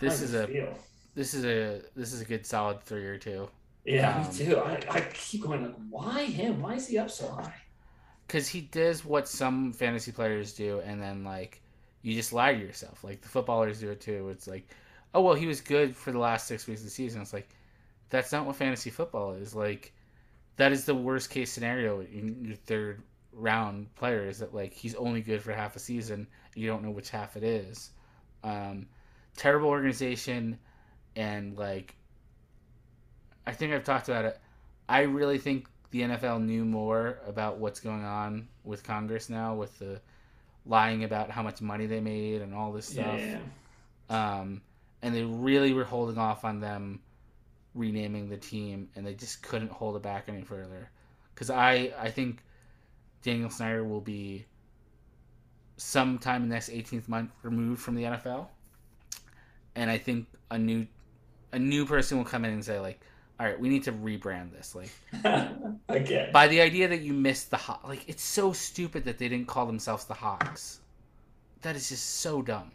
This 0.00 0.22
is 0.22 0.34
a 0.34 0.46
feel. 0.46 0.74
this 1.14 1.34
is 1.34 1.44
a 1.44 1.82
this 1.94 2.12
is 2.12 2.20
a 2.20 2.24
good 2.24 2.44
solid 2.46 2.82
three 2.82 3.06
or 3.06 3.18
two. 3.18 3.48
yeah, 3.84 4.16
um, 4.16 4.26
me 4.26 4.32
too. 4.34 4.56
I, 4.58 4.80
I 4.90 5.00
keep 5.12 5.42
going 5.42 5.62
like, 5.62 5.76
why 5.88 6.24
him? 6.24 6.60
Why 6.62 6.74
is 6.74 6.88
he 6.88 6.98
up 6.98 7.10
so 7.10 7.28
high? 7.28 7.54
because 8.30 8.46
he 8.46 8.60
does 8.60 9.04
what 9.04 9.26
some 9.26 9.72
fantasy 9.72 10.12
players 10.12 10.52
do, 10.52 10.80
and 10.84 11.02
then 11.02 11.24
like 11.24 11.60
you 12.02 12.14
just 12.14 12.32
lie 12.32 12.54
to 12.54 12.60
yourself. 12.60 13.02
Like 13.02 13.20
the 13.22 13.28
footballers 13.28 13.80
do 13.80 13.90
it 13.90 14.00
too. 14.00 14.28
It's 14.28 14.46
like, 14.46 14.68
oh 15.14 15.20
well, 15.20 15.34
he 15.34 15.46
was 15.48 15.60
good 15.60 15.96
for 15.96 16.12
the 16.12 16.18
last 16.20 16.46
six 16.46 16.68
weeks 16.68 16.80
of 16.80 16.86
the 16.86 16.90
season. 16.90 17.22
It's 17.22 17.32
like 17.32 17.48
that's 18.08 18.30
not 18.30 18.46
what 18.46 18.54
fantasy 18.54 18.88
football 18.88 19.32
is. 19.32 19.52
Like 19.52 19.92
that 20.56 20.70
is 20.70 20.84
the 20.84 20.94
worst 20.94 21.28
case 21.30 21.50
scenario 21.50 22.02
in 22.02 22.44
your 22.44 22.54
third 22.54 23.02
round 23.32 23.92
player 23.96 24.28
is 24.28 24.38
that 24.38 24.54
like 24.54 24.72
he's 24.72 24.94
only 24.94 25.22
good 25.22 25.42
for 25.42 25.52
half 25.52 25.74
a 25.74 25.80
season. 25.80 26.28
You 26.54 26.68
don't 26.68 26.84
know 26.84 26.90
which 26.90 27.10
half 27.10 27.36
it 27.36 27.42
is. 27.42 27.90
Um, 28.44 28.86
terrible 29.36 29.68
organization, 29.68 30.58
and 31.16 31.56
like 31.56 31.94
I 33.46 33.52
think 33.52 33.72
I've 33.72 33.84
talked 33.84 34.08
about 34.08 34.24
it. 34.24 34.38
I 34.88 35.02
really 35.02 35.38
think 35.38 35.68
the 35.90 36.02
NFL 36.02 36.42
knew 36.44 36.64
more 36.64 37.20
about 37.26 37.58
what's 37.58 37.80
going 37.80 38.04
on 38.04 38.48
with 38.64 38.84
Congress 38.84 39.28
now, 39.28 39.54
with 39.54 39.78
the 39.78 40.00
lying 40.66 41.04
about 41.04 41.30
how 41.30 41.42
much 41.42 41.60
money 41.60 41.86
they 41.86 42.00
made 42.00 42.42
and 42.42 42.54
all 42.54 42.72
this 42.72 42.86
stuff. 42.86 43.18
Yeah. 43.18 43.38
Um, 44.08 44.62
and 45.02 45.14
they 45.14 45.22
really 45.24 45.72
were 45.72 45.84
holding 45.84 46.18
off 46.18 46.44
on 46.44 46.60
them 46.60 47.00
renaming 47.74 48.28
the 48.28 48.36
team, 48.36 48.88
and 48.94 49.06
they 49.06 49.14
just 49.14 49.42
couldn't 49.42 49.70
hold 49.70 49.96
it 49.96 50.02
back 50.02 50.24
any 50.28 50.42
further. 50.42 50.90
Because 51.34 51.50
I, 51.50 51.92
I 51.98 52.10
think 52.10 52.42
Daniel 53.22 53.50
Snyder 53.50 53.84
will 53.84 54.00
be 54.00 54.46
sometime 55.76 56.42
in 56.42 56.48
the 56.48 56.54
next 56.54 56.70
18th 56.70 57.08
month 57.08 57.30
removed 57.42 57.80
from 57.80 57.94
the 57.94 58.02
NFL, 58.02 58.48
and 59.74 59.90
I 59.90 59.98
think 59.98 60.26
a 60.50 60.58
new, 60.58 60.86
a 61.52 61.58
new 61.58 61.86
person 61.86 62.18
will 62.18 62.24
come 62.24 62.44
in 62.44 62.52
and 62.52 62.64
say 62.64 62.78
like, 62.80 63.00
all 63.38 63.46
right, 63.46 63.58
we 63.58 63.70
need 63.70 63.84
to 63.84 63.92
rebrand 63.92 64.52
this. 64.52 64.74
Like, 64.74 64.90
Again. 65.88 66.30
by 66.32 66.46
the 66.46 66.60
idea 66.60 66.88
that 66.88 67.00
you 67.00 67.14
missed 67.14 67.50
the 67.50 67.56
hot, 67.56 67.86
like 67.88 68.06
it's 68.06 68.22
so 68.22 68.52
stupid 68.52 69.04
that 69.04 69.18
they 69.18 69.28
didn't 69.28 69.46
call 69.46 69.66
themselves 69.66 70.04
the 70.04 70.14
Hawks. 70.14 70.80
That 71.62 71.74
is 71.76 71.88
just 71.88 72.20
so 72.20 72.42
dumb. 72.42 72.70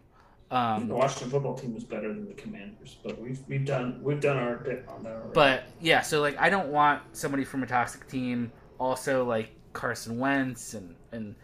Um, 0.52 0.88
the 0.88 0.96
Washington 0.96 1.32
football 1.32 1.56
team 1.56 1.74
was 1.74 1.84
better 1.84 2.08
than 2.08 2.28
the 2.28 2.34
Commanders, 2.34 2.98
but 3.04 3.20
we've 3.20 3.40
we've 3.48 3.66
done 3.66 4.00
we've 4.04 4.20
done 4.20 4.38
our 4.38 4.58
bit 4.58 4.86
on 4.88 5.04
that 5.04 5.14
already. 5.14 5.32
But 5.34 5.64
yeah, 5.82 6.02
so 6.02 6.22
like 6.22 6.38
I 6.40 6.50
don't 6.50 6.70
want 6.70 7.02
somebody 7.14 7.44
from 7.44 7.64
a 7.64 7.68
toxic 7.68 8.08
team. 8.08 8.52
Also 8.80 9.26
like 9.26 9.50
Carson 9.74 10.20
Wentz 10.20 10.74
and 10.76 10.96
and 11.12 11.36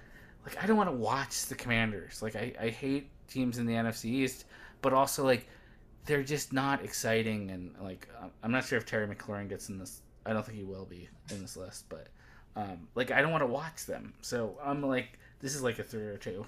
like 0.46 0.64
I 0.64 0.68
don't 0.68 0.78
want 0.78 0.90
to 0.90 0.96
watch 0.96 1.46
the 1.46 1.56
Commanders. 1.56 2.22
Like 2.22 2.36
I 2.36 2.54
I 2.60 2.70
hate 2.70 3.10
teams 3.28 3.58
in 3.58 3.66
the 3.66 3.74
NFC 3.74 4.06
East, 4.06 4.46
but 4.82 4.94
also 4.94 5.24
like 5.24 5.48
they're 6.06 6.24
just 6.24 6.52
not 6.54 6.84
exciting 6.84 7.52
and 7.52 7.76
like 7.82 8.08
I'm 8.44 8.52
not 8.52 8.66
sure 8.66 8.78
if 8.78 8.86
Terry 8.86 9.08
McLaurin 9.08 9.50
gets 9.50 9.70
in 9.70 9.78
this. 9.78 10.02
I 10.26 10.34
don't 10.34 10.46
think 10.46 10.58
he 10.58 10.64
will 10.64 10.86
be 10.86 11.10
in 11.32 11.42
this 11.42 11.58
list, 11.58 11.86
but 11.90 12.08
um 12.56 12.88
like 12.96 13.12
I 13.12 13.22
don't 13.22 13.32
want 13.32 13.44
to 13.44 13.48
watch 13.48 13.86
them. 13.86 14.14
So 14.22 14.58
I'm 14.64 14.82
like 14.82 15.20
this 15.40 15.56
is 15.56 15.62
like 15.64 15.80
a 15.80 15.84
three 15.84 16.04
or 16.06 16.18
two. 16.18 16.46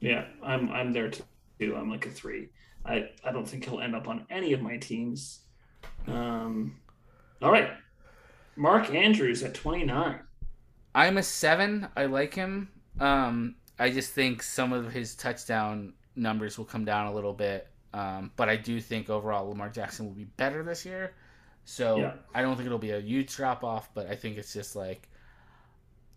yeah, 0.00 0.24
I'm 0.42 0.70
I'm 0.70 0.92
there 0.92 1.10
too. 1.10 1.24
I'm 1.60 1.90
like 1.90 2.06
a 2.06 2.10
three. 2.10 2.48
I 2.84 3.08
I 3.24 3.32
don't 3.32 3.46
think 3.48 3.64
he'll 3.64 3.80
end 3.80 3.94
up 3.94 4.08
on 4.08 4.26
any 4.30 4.52
of 4.52 4.60
my 4.60 4.76
teams. 4.76 5.40
Um, 6.06 6.80
all 7.40 7.52
right, 7.52 7.70
Mark 8.56 8.92
Andrews 8.92 9.42
at 9.42 9.54
29. 9.54 10.18
I'm 10.94 11.18
a 11.18 11.22
seven. 11.22 11.88
I 11.96 12.06
like 12.06 12.34
him. 12.34 12.68
Um, 13.00 13.54
I 13.78 13.90
just 13.90 14.12
think 14.12 14.42
some 14.42 14.72
of 14.72 14.92
his 14.92 15.14
touchdown 15.14 15.94
numbers 16.16 16.58
will 16.58 16.64
come 16.64 16.84
down 16.84 17.06
a 17.06 17.12
little 17.14 17.32
bit. 17.32 17.68
Um, 17.94 18.30
but 18.36 18.48
I 18.48 18.56
do 18.56 18.80
think 18.80 19.10
overall 19.10 19.48
Lamar 19.48 19.68
Jackson 19.68 20.06
will 20.06 20.14
be 20.14 20.24
better 20.24 20.62
this 20.62 20.84
year. 20.86 21.14
So 21.64 21.96
Yeah. 21.98 22.14
I 22.34 22.42
don't 22.42 22.56
think 22.56 22.66
it'll 22.66 22.78
be 22.78 22.90
a 22.92 23.00
huge 23.00 23.34
drop 23.36 23.64
off, 23.64 23.90
but 23.94 24.06
I 24.08 24.16
think 24.16 24.36
it's 24.38 24.52
just 24.52 24.74
like 24.76 25.08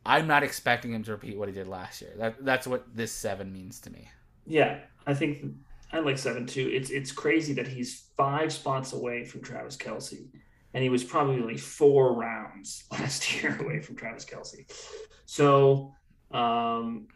I'm 0.05 0.27
not 0.27 0.43
expecting 0.43 0.93
him 0.93 1.03
to 1.03 1.11
repeat 1.11 1.37
what 1.37 1.47
he 1.49 1.53
did 1.53 1.67
last 1.67 2.01
year. 2.01 2.13
That 2.17 2.43
that's 2.45 2.67
what 2.67 2.95
this 2.95 3.11
seven 3.11 3.51
means 3.51 3.79
to 3.81 3.91
me. 3.91 4.07
Yeah, 4.45 4.79
I 5.07 5.13
think 5.15 5.45
I 5.91 5.99
like 5.99 6.17
seven 6.17 6.45
too. 6.45 6.69
It's 6.71 6.89
it's 6.91 7.11
crazy 7.11 7.53
that 7.53 7.67
he's 7.67 8.05
five 8.15 8.53
spots 8.53 8.93
away 8.93 9.23
from 9.25 9.41
Travis 9.41 9.75
Kelce, 9.75 10.27
and 10.73 10.83
he 10.83 10.89
was 10.89 11.03
probably 11.03 11.57
four 11.57 12.13
rounds 12.13 12.83
last 12.91 13.41
year 13.41 13.57
away 13.59 13.79
from 13.81 13.95
Travis 13.95 14.25
Kelce. 14.25 14.69
So, 15.25 15.93
um, 16.31 17.07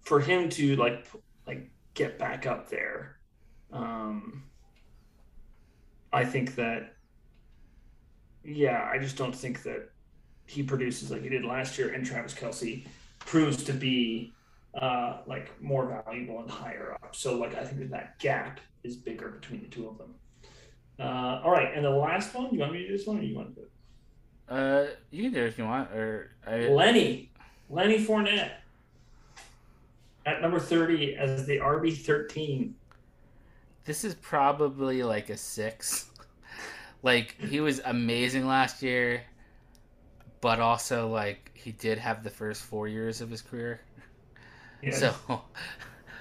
for 0.00 0.18
him 0.20 0.48
to 0.50 0.74
like 0.76 1.06
like 1.46 1.70
get 1.94 2.18
back 2.18 2.46
up 2.46 2.68
there, 2.68 3.16
um, 3.72 4.44
I 6.12 6.24
think 6.24 6.54
that 6.56 6.94
yeah, 8.44 8.88
I 8.92 8.98
just 8.98 9.16
don't 9.16 9.34
think 9.34 9.62
that 9.62 9.88
he 10.46 10.62
produces 10.62 11.10
like 11.10 11.22
he 11.22 11.28
did 11.28 11.44
last 11.44 11.78
year, 11.78 11.92
and 11.92 12.04
Travis 12.04 12.34
Kelce 12.34 12.84
proves 13.20 13.62
to 13.64 13.72
be 13.72 14.32
uh, 14.74 15.18
like 15.26 15.50
more 15.62 16.02
valuable 16.04 16.40
and 16.40 16.50
higher 16.50 16.96
up. 17.02 17.14
So 17.14 17.38
like 17.38 17.54
I 17.54 17.64
think 17.64 17.78
that 17.80 17.90
that 17.90 18.18
gap 18.18 18.60
is 18.82 18.96
bigger 18.96 19.28
between 19.28 19.60
the 19.60 19.68
two 19.68 19.88
of 19.88 19.98
them. 19.98 20.14
Uh, 20.98 21.40
all 21.44 21.50
right, 21.50 21.72
and 21.74 21.84
the 21.84 21.90
last 21.90 22.34
one, 22.34 22.52
you 22.52 22.60
want 22.60 22.72
me 22.72 22.78
to 22.82 22.88
do 22.88 22.96
this 22.96 23.06
one, 23.06 23.18
or 23.18 23.22
you 23.22 23.34
want 23.34 23.54
to 23.54 23.60
do 23.60 23.66
it? 23.66 23.70
Uh, 24.48 24.86
you 25.10 25.22
can 25.24 25.32
do 25.32 25.40
it 25.40 25.48
if 25.48 25.58
you 25.58 25.64
want, 25.64 25.90
or 25.92 26.32
I, 26.46 26.68
Lenny, 26.68 27.30
Lenny 27.70 28.04
Fournette 28.04 28.50
at 30.26 30.40
number 30.40 30.58
thirty 30.60 31.16
as 31.16 31.46
the 31.46 31.58
RB 31.58 31.96
thirteen. 31.96 32.74
this 33.84 34.04
is 34.04 34.14
probably 34.14 35.02
like 35.02 35.30
a 35.30 35.36
six. 35.36 36.10
like 37.02 37.36
he 37.40 37.60
was 37.60 37.80
amazing 37.84 38.46
last 38.46 38.82
year, 38.82 39.22
but 40.40 40.60
also 40.60 41.08
like 41.08 41.50
he 41.54 41.72
did 41.72 41.98
have 41.98 42.22
the 42.22 42.30
first 42.30 42.62
four 42.62 42.88
years 42.88 43.20
of 43.20 43.30
his 43.30 43.42
career. 43.42 43.80
Yeah. 44.82 44.94
So, 44.94 45.14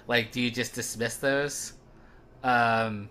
like, 0.08 0.32
do 0.32 0.40
you 0.42 0.52
just 0.52 0.74
dismiss 0.74 1.18
those? 1.18 1.74
Um, 2.44 3.10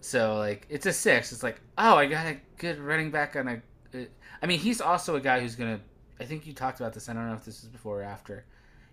so 0.00 0.36
like 0.36 0.66
it's 0.68 0.86
a 0.86 0.92
six. 0.92 1.32
It's 1.32 1.42
like 1.42 1.60
oh, 1.78 1.96
I 1.96 2.06
got 2.06 2.26
a 2.26 2.36
good 2.58 2.78
running 2.78 3.10
back 3.10 3.36
on 3.36 3.48
a. 3.48 3.62
uh, 3.98 4.04
I 4.42 4.46
mean, 4.46 4.58
he's 4.58 4.80
also 4.80 5.16
a 5.16 5.20
guy 5.20 5.40
who's 5.40 5.54
gonna. 5.54 5.80
I 6.20 6.24
think 6.24 6.46
you 6.46 6.52
talked 6.52 6.80
about 6.80 6.92
this. 6.92 7.08
I 7.08 7.12
don't 7.14 7.28
know 7.28 7.34
if 7.34 7.44
this 7.44 7.62
is 7.62 7.68
before 7.68 8.00
or 8.00 8.04
after. 8.04 8.44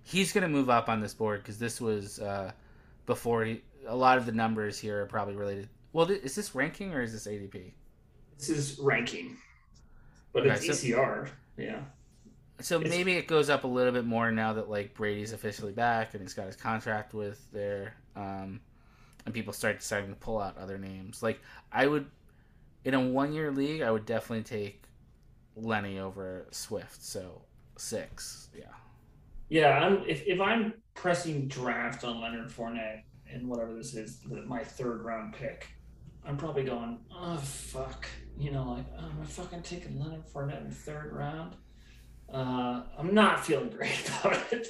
He's 0.04 0.32
gonna 0.34 0.50
move 0.50 0.70
up 0.70 0.90
on 0.90 1.00
this 1.00 1.14
board 1.14 1.42
because 1.42 1.60
this 1.60 1.80
was 1.80 2.20
uh, 2.20 2.52
before 3.06 3.46
he. 3.46 3.62
A 3.88 3.96
lot 3.96 4.18
of 4.18 4.26
the 4.26 4.32
numbers 4.32 4.78
here 4.78 5.02
are 5.02 5.06
probably 5.06 5.36
related. 5.36 5.70
Well, 5.94 6.06
th- 6.06 6.22
is 6.22 6.36
this 6.36 6.54
ranking 6.54 6.94
or 6.94 7.02
is 7.02 7.12
this 7.14 7.26
ADP? 7.28 7.72
this 8.38 8.50
is 8.50 8.80
ranking, 8.80 9.36
but 10.34 10.46
Okay, 10.46 10.56
it's 10.56 10.66
so- 10.68 10.74
ECR. 10.74 11.30
Yeah. 11.58 11.82
So 12.62 12.78
It's- 12.80 12.90
maybe 12.94 13.14
it 13.14 13.28
goes 13.28 13.50
up 13.50 13.64
a 13.64 13.68
little 13.68 13.92
bit 13.94 14.06
more 14.06 14.32
now 14.32 14.54
that 14.54 14.70
like 14.70 14.94
Brady's 14.94 15.32
officially 15.34 15.72
back 15.74 16.14
and 16.14 16.22
he's 16.22 16.34
got 16.34 16.46
his 16.48 16.56
contract 16.56 17.14
with 17.14 17.40
there, 17.52 17.96
um, 18.16 18.60
and 19.26 19.34
people 19.34 19.54
start 19.54 19.80
deciding 19.80 20.10
to 20.10 20.16
pull 20.16 20.40
out 20.40 20.58
other 20.58 20.78
names. 20.78 21.22
Like 21.24 21.40
I 21.72 21.88
would, 21.88 22.06
in 22.86 22.94
a 22.94 23.00
one-year 23.02 23.52
league, 23.52 23.82
I 23.82 23.92
would 23.92 24.06
definitely 24.06 24.44
take 24.44 24.84
Lenny 25.56 26.00
over 26.00 26.48
Swift. 26.52 27.02
So 27.04 27.42
six, 27.78 28.50
yeah. 28.58 28.66
Yeah, 29.50 29.80
I'm, 29.80 30.04
if, 30.08 30.26
if 30.28 30.40
I'm 30.40 30.74
pressing 30.94 31.48
draft 31.48 32.04
on 32.04 32.22
Leonard 32.22 32.50
Fournette 32.50 33.02
and 33.32 33.48
whatever 33.48 33.74
this 33.74 33.96
is, 33.96 34.22
my 34.46 34.64
third 34.64 35.04
round 35.04 35.34
pick, 35.34 35.68
I'm 36.26 36.38
probably 36.38 36.64
going, 36.64 37.00
oh 37.12 37.38
fuck, 37.38 38.08
you 38.38 38.52
know, 38.52 38.74
like 38.74 38.86
oh, 38.98 39.06
am 39.06 39.20
I 39.22 39.26
fucking 39.26 39.64
taking 39.64 40.00
Leonard 40.00 40.26
Fournette 40.28 40.64
in 40.64 40.72
third 40.72 41.14
round? 41.14 41.56
Uh, 42.32 42.84
I'm 42.98 43.16
not 43.16 43.44
feeling 43.44 43.70
great 43.70 44.08
about 44.20 44.54
it. 44.54 44.68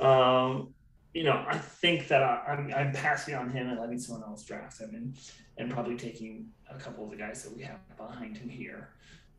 Um, 0.00 0.72
you 1.12 1.24
know, 1.24 1.44
I 1.48 1.58
think 1.58 2.08
that 2.08 2.22
I, 2.22 2.42
I'm 2.48 2.72
I'm 2.74 2.92
passing 2.92 3.34
on 3.34 3.50
him 3.50 3.68
and 3.68 3.80
letting 3.80 3.98
someone 3.98 4.22
else 4.28 4.44
draft 4.44 4.80
him, 4.80 4.94
and 4.94 5.16
and 5.56 5.70
probably 5.70 5.96
taking 5.96 6.48
a 6.70 6.78
couple 6.78 7.04
of 7.04 7.10
the 7.10 7.16
guys 7.16 7.42
that 7.42 7.56
we 7.56 7.62
have 7.62 7.80
behind 7.96 8.36
him 8.36 8.48
here. 8.48 8.90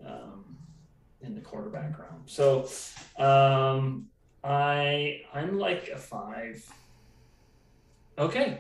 Um, 0.06 0.58
in 1.22 1.34
the 1.34 1.42
quarterback 1.42 1.98
round. 1.98 2.22
So 2.28 2.70
um, 3.18 4.06
I 4.44 5.22
I'm 5.34 5.58
like 5.58 5.90
a 5.90 5.98
five. 5.98 6.70
Okay. 8.18 8.60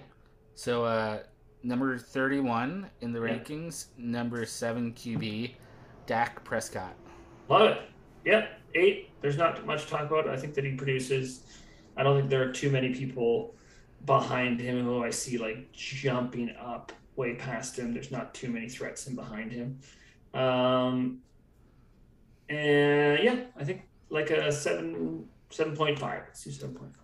So 0.56 0.86
uh, 0.86 1.20
number 1.64 1.98
thirty-one 1.98 2.90
in 3.02 3.12
the 3.12 3.20
rankings, 3.20 3.88
number 3.98 4.46
seven 4.46 4.94
QB, 4.94 5.54
Dak 6.06 6.44
Prescott. 6.44 6.96
Love 7.50 7.72
it. 7.72 7.82
Yep. 8.26 8.60
Eight. 8.76 9.10
There's 9.22 9.38
not 9.38 9.66
much 9.66 9.86
to 9.86 9.90
talk 9.90 10.10
about. 10.10 10.28
I 10.28 10.38
think 10.38 10.54
that 10.56 10.64
he 10.64 10.74
produces. 10.74 11.44
I 11.96 12.04
don't 12.04 12.18
think 12.18 12.30
there 12.30 12.48
are 12.48 12.52
too 12.52 12.70
many 12.70 12.94
people 12.94 13.56
behind 14.06 14.60
him 14.60 14.84
who 14.84 15.04
I 15.04 15.10
see 15.10 15.38
like 15.38 15.72
jumping 15.72 16.54
up 16.60 16.92
way 17.16 17.36
past 17.36 17.78
him. 17.78 17.94
There's 17.94 18.12
not 18.12 18.34
too 18.34 18.50
many 18.50 18.70
threats 18.70 19.08
in 19.08 19.16
behind 19.16 19.52
him. 19.52 19.80
Um, 20.34 21.20
and 22.50 23.20
yeah, 23.24 23.40
I 23.58 23.64
think 23.64 23.84
like 24.10 24.30
a 24.30 24.52
seven, 24.52 25.26
seven 25.50 25.76
point 25.76 26.00
five. 26.00 26.24
Let's 26.28 26.44
do 26.44 26.52
seven 26.52 26.76
point 26.76 26.96
five. 26.96 27.04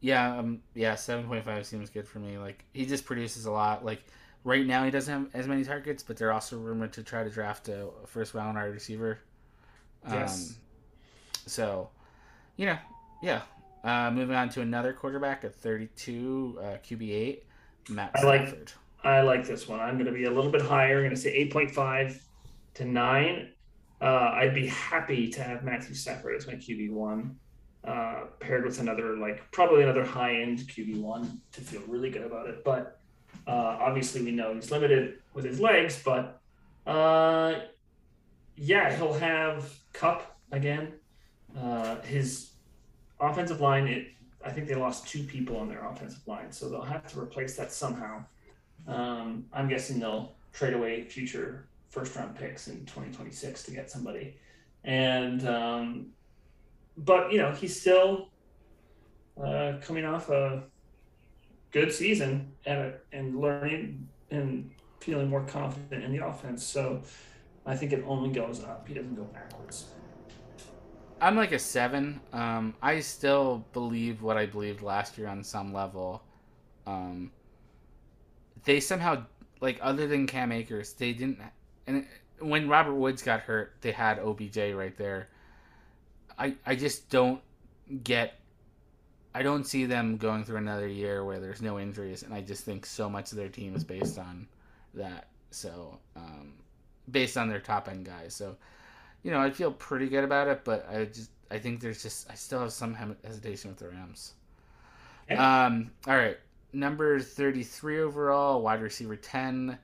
Yeah, 0.00 0.38
um, 0.38 0.60
yeah, 0.74 0.94
seven 0.94 1.26
point 1.26 1.44
five 1.44 1.66
seems 1.66 1.90
good 1.90 2.06
for 2.08 2.18
me. 2.18 2.38
Like 2.38 2.64
he 2.72 2.86
just 2.86 3.04
produces 3.04 3.46
a 3.46 3.50
lot. 3.50 3.84
Like 3.84 4.02
right 4.44 4.66
now, 4.66 4.84
he 4.84 4.90
doesn't 4.90 5.12
have 5.12 5.34
as 5.34 5.46
many 5.46 5.64
targets, 5.64 6.02
but 6.02 6.16
they're 6.16 6.32
also 6.32 6.58
rumored 6.58 6.92
to 6.94 7.02
try 7.02 7.22
to 7.24 7.30
draft 7.30 7.68
a 7.68 7.88
first 8.06 8.34
round 8.34 8.56
wide 8.56 8.64
receiver. 8.64 9.18
Yes. 10.08 10.50
Um, 10.50 10.56
so, 11.46 11.90
you 12.56 12.66
know, 12.66 12.78
yeah. 13.22 13.42
Uh, 13.82 14.10
moving 14.10 14.36
on 14.36 14.48
to 14.50 14.60
another 14.60 14.92
quarterback 14.92 15.42
at 15.44 15.54
thirty-two, 15.54 16.58
uh, 16.60 16.64
QB 16.86 17.10
eight, 17.12 17.44
Matt 17.88 18.10
I 18.14 18.22
like- 18.22 18.48
Stafford. 18.48 18.72
I 19.02 19.22
like 19.22 19.46
this 19.46 19.66
one. 19.66 19.80
I'm 19.80 19.94
going 19.94 20.04
to 20.04 20.12
be 20.12 20.24
a 20.24 20.30
little 20.30 20.50
bit 20.50 20.60
higher. 20.60 20.98
I'm 20.98 21.04
going 21.04 21.14
to 21.14 21.16
say 21.16 21.48
8.5 21.48 22.20
to 22.74 22.84
9. 22.84 23.48
Uh, 23.98 24.04
I'd 24.04 24.54
be 24.54 24.66
happy 24.66 25.30
to 25.30 25.42
have 25.42 25.64
Matthew 25.64 25.94
Stafford 25.94 26.36
as 26.36 26.46
my 26.46 26.52
QB1. 26.52 27.34
Uh, 27.82 28.24
paired 28.40 28.62
with 28.62 28.78
another 28.78 29.16
like 29.16 29.42
probably 29.52 29.82
another 29.82 30.04
high 30.04 30.34
end 30.34 30.58
QB 30.58 31.00
one 31.00 31.40
to 31.50 31.62
feel 31.62 31.80
really 31.86 32.10
good 32.10 32.22
about 32.22 32.46
it. 32.46 32.62
But 32.62 33.00
uh, 33.46 33.78
obviously, 33.80 34.22
we 34.22 34.32
know 34.32 34.54
he's 34.54 34.70
limited 34.70 35.14
with 35.32 35.46
his 35.46 35.60
legs, 35.60 36.02
but 36.04 36.40
uh, 36.86 37.54
yeah, 38.56 38.94
he'll 38.94 39.14
have 39.14 39.72
Kupp 39.94 40.36
again. 40.52 40.92
Uh, 41.58 42.00
his 42.02 42.50
offensive 43.18 43.62
line, 43.62 43.86
it 43.86 44.08
I 44.44 44.50
think 44.50 44.68
they 44.68 44.74
lost 44.74 45.08
two 45.08 45.22
people 45.22 45.56
on 45.56 45.68
their 45.68 45.86
offensive 45.86 46.26
line, 46.26 46.52
so 46.52 46.68
they'll 46.68 46.82
have 46.82 47.06
to 47.12 47.18
replace 47.18 47.56
that 47.56 47.72
somehow. 47.72 48.24
Um, 48.86 49.46
I'm 49.52 49.68
guessing 49.68 50.00
they'll 50.00 50.34
trade 50.52 50.74
away 50.74 51.04
future 51.04 51.66
first 51.88 52.14
round 52.16 52.36
picks 52.36 52.68
in 52.68 52.80
2026 52.80 53.64
to 53.64 53.70
get 53.70 53.90
somebody. 53.90 54.36
And 54.84 55.46
um, 55.46 56.06
but 57.04 57.32
you 57.32 57.38
know 57.38 57.52
he's 57.52 57.80
still 57.80 58.28
uh, 59.42 59.74
coming 59.80 60.04
off 60.04 60.28
a 60.30 60.62
good 61.70 61.92
season 61.92 62.52
and 62.66 62.94
and 63.12 63.40
learning 63.40 64.08
and 64.30 64.70
feeling 65.00 65.28
more 65.28 65.44
confident 65.44 66.04
in 66.04 66.12
the 66.12 66.24
offense. 66.24 66.64
So 66.64 67.02
I 67.66 67.76
think 67.76 67.92
it 67.92 68.04
only 68.06 68.30
goes 68.30 68.62
up. 68.62 68.86
He 68.86 68.94
doesn't 68.94 69.14
go 69.14 69.24
backwards. 69.24 69.86
I'm 71.20 71.36
like 71.36 71.52
a 71.52 71.58
seven. 71.58 72.20
Um, 72.32 72.74
I 72.80 73.00
still 73.00 73.66
believe 73.72 74.22
what 74.22 74.36
I 74.36 74.46
believed 74.46 74.82
last 74.82 75.18
year 75.18 75.28
on 75.28 75.44
some 75.44 75.72
level. 75.72 76.22
Um, 76.86 77.30
they 78.64 78.80
somehow 78.80 79.24
like 79.60 79.78
other 79.82 80.06
than 80.06 80.26
Cam 80.26 80.52
Akers, 80.52 80.94
they 80.94 81.12
didn't. 81.12 81.38
And 81.86 82.06
when 82.40 82.68
Robert 82.68 82.94
Woods 82.94 83.22
got 83.22 83.40
hurt, 83.40 83.76
they 83.80 83.92
had 83.92 84.18
OBJ 84.18 84.56
right 84.74 84.96
there. 84.96 85.28
I 86.40 86.54
I 86.66 86.74
just 86.74 87.08
don't 87.10 87.40
get. 88.02 88.34
I 89.32 89.42
don't 89.44 89.64
see 89.64 89.84
them 89.86 90.16
going 90.16 90.42
through 90.42 90.56
another 90.56 90.88
year 90.88 91.24
where 91.24 91.38
there's 91.38 91.62
no 91.62 91.78
injuries, 91.78 92.24
and 92.24 92.34
I 92.34 92.40
just 92.40 92.64
think 92.64 92.84
so 92.84 93.08
much 93.08 93.30
of 93.30 93.36
their 93.38 93.48
team 93.48 93.76
is 93.76 93.84
based 93.84 94.18
on 94.18 94.48
that. 94.94 95.28
So, 95.52 95.98
um, 96.16 96.54
based 97.12 97.36
on 97.36 97.48
their 97.48 97.60
top 97.60 97.88
end 97.88 98.06
guys. 98.06 98.34
So, 98.34 98.56
you 99.22 99.30
know, 99.30 99.40
I 99.40 99.50
feel 99.50 99.70
pretty 99.70 100.08
good 100.08 100.24
about 100.24 100.48
it, 100.48 100.64
but 100.64 100.88
I 100.90 101.04
just 101.04 101.30
I 101.50 101.58
think 101.58 101.80
there's 101.80 102.02
just 102.02 102.28
I 102.30 102.34
still 102.34 102.60
have 102.60 102.72
some 102.72 102.94
hesitation 103.24 103.70
with 103.70 103.78
the 103.78 103.88
Rams. 103.88 104.32
Um, 105.30 105.92
all 106.08 106.16
right, 106.16 106.38
number 106.72 107.20
thirty 107.20 107.62
three 107.62 108.00
overall, 108.00 108.62
wide 108.62 108.82
receiver 108.82 109.16
ten. 109.16 109.78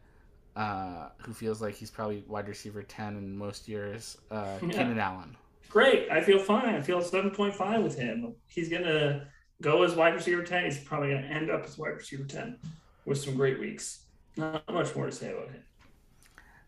Uh, 0.56 1.10
who 1.18 1.34
feels 1.34 1.60
like 1.60 1.74
he's 1.74 1.90
probably 1.90 2.24
wide 2.26 2.48
receiver 2.48 2.82
ten 2.82 3.16
in 3.16 3.36
most 3.36 3.68
years? 3.68 4.18
Uh, 4.30 4.58
Yeah. 4.62 4.68
Keenan 4.70 4.98
Allen. 4.98 5.36
Great. 5.68 6.10
I 6.10 6.20
feel 6.20 6.38
fine. 6.38 6.74
I 6.74 6.80
feel 6.80 7.00
7.5 7.00 7.82
with 7.82 7.98
him. 7.98 8.34
He's 8.46 8.68
going 8.68 8.84
to 8.84 9.26
go 9.62 9.82
as 9.82 9.94
wide 9.94 10.14
receiver 10.14 10.42
10. 10.42 10.64
He's 10.64 10.78
probably 10.78 11.10
going 11.10 11.22
to 11.22 11.28
end 11.28 11.50
up 11.50 11.64
as 11.64 11.76
wide 11.78 11.96
receiver 11.96 12.24
10 12.24 12.58
with 13.04 13.18
some 13.18 13.34
great 13.34 13.58
weeks. 13.58 14.04
Not 14.36 14.70
much 14.72 14.94
more 14.94 15.06
to 15.06 15.12
say 15.12 15.32
about 15.32 15.50
him. 15.50 15.62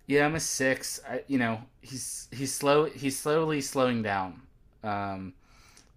Yeah, 0.07 0.25
I'm 0.25 0.35
a 0.35 0.41
six. 0.41 1.01
I, 1.07 1.23
you 1.27 1.37
know, 1.37 1.61
he's 1.83 2.29
he's 2.33 2.55
slow. 2.55 2.87
He's 2.87 3.19
slowly 3.19 3.61
slowing 3.61 4.03
down, 4.03 4.41
um, 4.83 5.35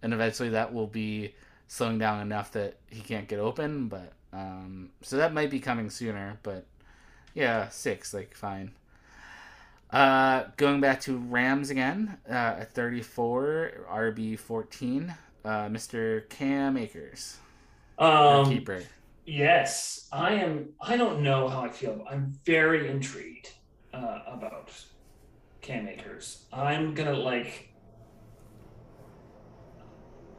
and 0.02 0.14
eventually 0.14 0.50
that 0.50 0.74
will 0.74 0.88
be 0.88 1.34
slowing 1.70 1.98
down 1.98 2.20
enough 2.20 2.52
that 2.52 2.76
he 2.88 3.00
can't 3.00 3.30
get 3.30 3.40
open. 3.40 3.88
But 3.88 4.12
um, 4.34 4.90
so 5.02 5.16
that 5.16 5.34
might 5.34 5.50
be 5.50 5.62
coming 5.62 5.90
sooner. 5.90 6.38
But 6.44 6.66
yeah, 7.34 7.70
six, 7.70 8.14
like 8.14 8.36
fine. 8.36 8.74
Uh, 9.92 10.46
going 10.56 10.80
back 10.80 11.02
to 11.02 11.18
Rams 11.18 11.70
again, 11.70 12.18
uh, 12.30 12.34
at 12.62 12.74
34, 12.74 13.86
RB 13.90 14.40
14, 14.40 15.14
uh, 15.44 15.50
Mr. 15.68 16.30
Cam 16.30 16.78
Akers, 16.78 17.38
Um, 17.98 18.46
keeper. 18.46 18.90
Yes, 19.26 20.08
I 20.12 20.34
am. 20.36 20.74
I 20.82 20.98
don't 20.98 21.22
know 21.22 21.48
how 21.48 21.62
I 21.62 21.70
feel. 21.70 22.06
I'm 22.10 22.34
very 22.46 22.90
intrigued 22.90 23.52
uh, 23.94 24.20
about 24.28 24.72
Cam 25.62 25.88
Akers. 25.88 26.46
I'm 26.52 26.94
gonna 26.96 27.14
like. 27.14 27.70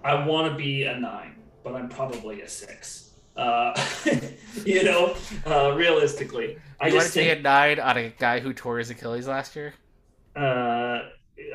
I 0.04 0.26
want 0.26 0.50
to 0.50 0.56
be 0.56 0.84
a 0.84 0.98
nine, 0.98 1.36
but 1.62 1.74
I'm 1.76 1.88
probably 1.88 2.42
a 2.42 2.48
six. 2.48 3.11
Uh, 3.36 3.72
you 4.64 4.82
know, 4.84 5.16
uh, 5.46 5.72
realistically, 5.74 6.58
I 6.80 6.88
you 6.88 6.94
want 6.94 7.04
just 7.04 7.14
to 7.14 7.20
take 7.20 7.38
a 7.38 7.42
nine 7.42 7.80
on 7.80 7.96
a 7.96 8.08
guy 8.10 8.40
who 8.40 8.52
tore 8.52 8.78
his 8.78 8.90
Achilles 8.90 9.26
last 9.26 9.56
year? 9.56 9.74
Uh, 10.36 11.00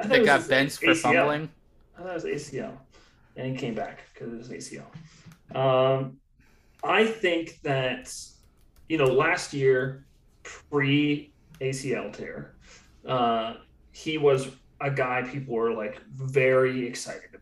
I 0.01 0.07
That 0.07 0.25
got 0.25 0.47
benched 0.47 0.79
for 0.79 0.93
ACL. 0.93 0.97
fumbling? 1.01 1.49
I 1.97 2.01
thought 2.01 2.09
it 2.11 2.13
was 2.13 2.25
ACL, 2.25 2.77
and 3.35 3.47
he 3.47 3.55
came 3.55 3.75
back 3.75 3.99
because 4.13 4.33
it 4.33 4.37
was 4.37 4.49
ACL. 4.49 4.85
Um, 5.55 6.17
I 6.83 7.05
think 7.05 7.59
that 7.63 8.13
you 8.89 8.97
know 8.97 9.05
last 9.05 9.53
year, 9.53 10.05
pre 10.43 11.33
ACL 11.61 12.11
tear, 12.11 12.55
uh, 13.07 13.55
he 13.91 14.17
was 14.17 14.49
a 14.81 14.91
guy 14.91 15.23
people 15.23 15.55
were 15.55 15.73
like 15.73 16.01
very 16.11 16.85
excited 16.87 17.29
about. 17.33 17.36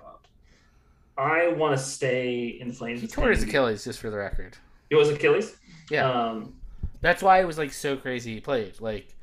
I 1.17 1.47
want 1.49 1.77
to 1.77 1.83
stay 1.83 2.47
in 2.59 2.71
flames. 2.71 3.01
He 3.01 3.07
tore 3.07 3.29
his. 3.29 3.43
Achilles, 3.43 3.83
just 3.83 3.99
for 3.99 4.09
the 4.09 4.17
record. 4.17 4.57
It 4.89 4.95
was 4.95 5.09
Achilles. 5.09 5.57
Yeah. 5.89 6.09
Um, 6.09 6.55
That's 7.01 7.21
why 7.23 7.39
it 7.41 7.45
was 7.45 7.57
like 7.57 7.71
so 7.73 7.95
crazy 7.97 8.33
he 8.35 8.41
played. 8.41 8.79
Like, 8.81 9.15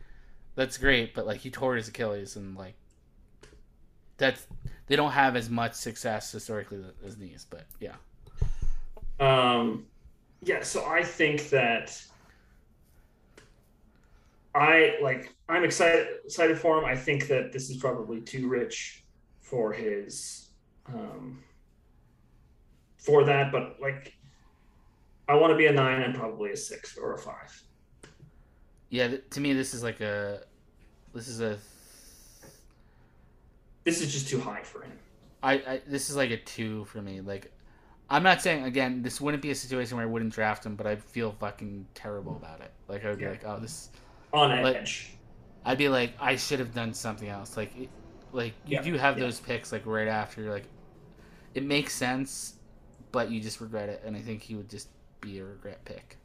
that's 0.55 0.79
great, 0.79 1.15
but 1.15 1.27
like 1.27 1.41
he 1.41 1.51
tore 1.51 1.77
his 1.77 1.89
Achilles 1.89 2.37
and 2.37 2.57
like 2.57 2.77
that's 4.17 4.47
they 4.87 4.97
don't 4.97 5.13
have 5.13 5.37
as 5.37 5.49
much 5.51 5.75
success 5.75 6.31
historically 6.33 6.85
as 7.05 7.17
these. 7.17 7.47
But 7.49 7.67
yeah, 7.81 7.97
Um, 9.21 9.87
yeah, 10.43 10.63
so 10.63 10.85
I 10.87 11.03
think 11.05 11.49
that 11.51 12.03
I 14.55 14.97
like 15.03 15.35
I'm 15.49 15.65
excited 15.65 16.09
excited 16.25 16.59
for 16.59 16.79
him. 16.79 16.85
I 16.85 16.97
think 16.97 17.29
that 17.29 17.53
this 17.53 17.71
is 17.71 17.77
probably 17.79 18.21
too 18.21 18.49
rich 18.49 19.05
for 19.41 19.73
his 19.73 20.51
um 20.87 21.43
for 23.05 23.25
that, 23.25 23.51
but 23.53 23.77
like 23.81 24.15
I 25.29 25.35
want 25.35 25.53
to 25.53 25.57
be 25.57 25.67
a 25.67 25.73
nine 25.73 26.03
and 26.03 26.15
probably 26.15 26.51
a 26.53 26.57
six 26.57 26.97
or 26.99 27.15
a 27.15 27.19
five. 27.19 27.63
yeah. 28.91 29.17
To 29.31 29.41
me, 29.41 29.53
this 29.53 29.75
is 29.75 29.83
like 29.83 30.01
a 30.01 30.43
this 31.15 31.29
is 31.29 31.41
a 31.41 31.59
This 33.85 34.01
is 34.01 34.13
just 34.13 34.29
too 34.29 34.41
high 34.41 34.63
for 34.63 34.83
him. 34.83 34.93
I, 35.43 35.53
I 35.55 35.81
this 35.87 36.09
is 36.11 36.17
like 36.17 36.31
a 36.31 36.37
two 36.37 36.85
for 36.87 37.03
me. 37.03 37.21
Like, 37.21 37.51
I'm 38.09 38.23
not 38.23 38.41
saying 38.41 38.65
again 38.65 39.03
this 39.03 39.21
wouldn't 39.21 39.43
be 39.43 39.51
a 39.51 39.55
situation 39.55 39.97
where 39.97 40.07
I 40.07 40.09
wouldn't 40.09 40.33
draft 40.33 40.65
him, 40.65 40.77
but 40.77 40.87
I'd 40.87 41.03
feel 41.03 41.33
fucking 41.33 41.87
terrible 41.95 42.37
about 42.37 42.61
it. 42.61 42.71
Like 42.89 43.05
I 43.05 43.11
would 43.11 43.19
be 43.19 43.27
like, 43.29 43.43
oh, 43.45 43.59
this. 43.59 43.91
On 44.33 44.63
Like- 44.63 44.77
edge. 44.77 45.11
I'd 45.65 45.79
be 45.79 45.89
like, 45.89 46.13
I 46.21 46.35
should 46.35 46.59
have 46.59 46.75
done 46.75 46.93
something 46.93 47.29
else. 47.29 47.57
Like, 47.57 47.77
it, 47.79 47.89
like 48.33 48.53
you 48.67 48.77
Yeah, 48.79 48.83
do 48.83 48.95
have 48.95 49.17
yeah. 49.17 49.25
those 49.25 49.39
picks 49.39 49.71
like 49.71 49.87
right 49.87 50.09
after. 50.09 50.51
Like, 50.51 50.65
it 51.55 51.63
makes 51.65 51.95
sense, 51.95 52.55
but 53.13 53.31
you 53.31 53.41
just 53.41 53.61
regret 53.61 53.89
it, 53.89 54.03
and 54.05 54.17
I 54.17 54.21
think 54.21 54.43
he 54.43 54.55
would 54.55 54.69
just 54.69 54.89
be 55.21 55.39
a 55.39 55.45
regret 55.45 55.85
pick. 55.85 56.17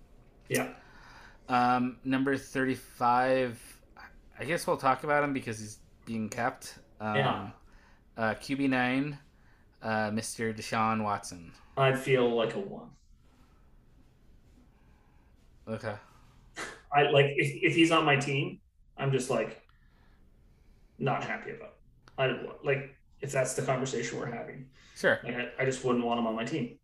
Yeah. 0.49 0.69
Um, 1.49 1.97
number 2.03 2.35
thirty-five. 2.37 3.61
I 4.39 4.45
guess 4.45 4.65
we'll 4.67 4.77
talk 4.77 5.03
about 5.03 5.23
him 5.23 5.33
because 5.33 5.59
he's 5.59 5.79
being 6.05 6.29
kept. 6.29 6.79
Um, 6.99 7.15
Yeah. 7.15 7.49
Uh, 8.17 8.33
QB 8.33 8.69
nine, 8.69 9.19
uh, 9.83 10.09
Mr. 10.09 10.55
Deshaun 10.55 11.03
Watson. 11.03 11.51
I 11.77 11.93
feel 11.95 12.35
like 12.35 12.55
a 12.55 12.59
one. 12.59 12.89
Okay. 15.67 15.93
I 16.91 17.03
like 17.11 17.25
if, 17.35 17.61
if 17.61 17.75
he's 17.75 17.91
on 17.91 18.05
my 18.05 18.15
team, 18.15 18.59
I'm 18.97 19.11
just 19.11 19.29
like 19.29 19.61
not 20.97 21.23
happy 21.23 21.51
about. 21.51 21.75
It. 22.17 22.41
I 22.41 22.65
like 22.65 22.95
if 23.21 23.31
that's 23.31 23.53
the 23.53 23.61
conversation 23.61 24.17
we're 24.19 24.31
having. 24.31 24.65
Sure. 24.97 25.19
I, 25.23 25.49
I 25.59 25.65
just 25.65 25.83
wouldn't 25.83 26.03
want 26.03 26.19
him 26.19 26.25
on 26.25 26.35
my 26.35 26.43
team. 26.43 26.77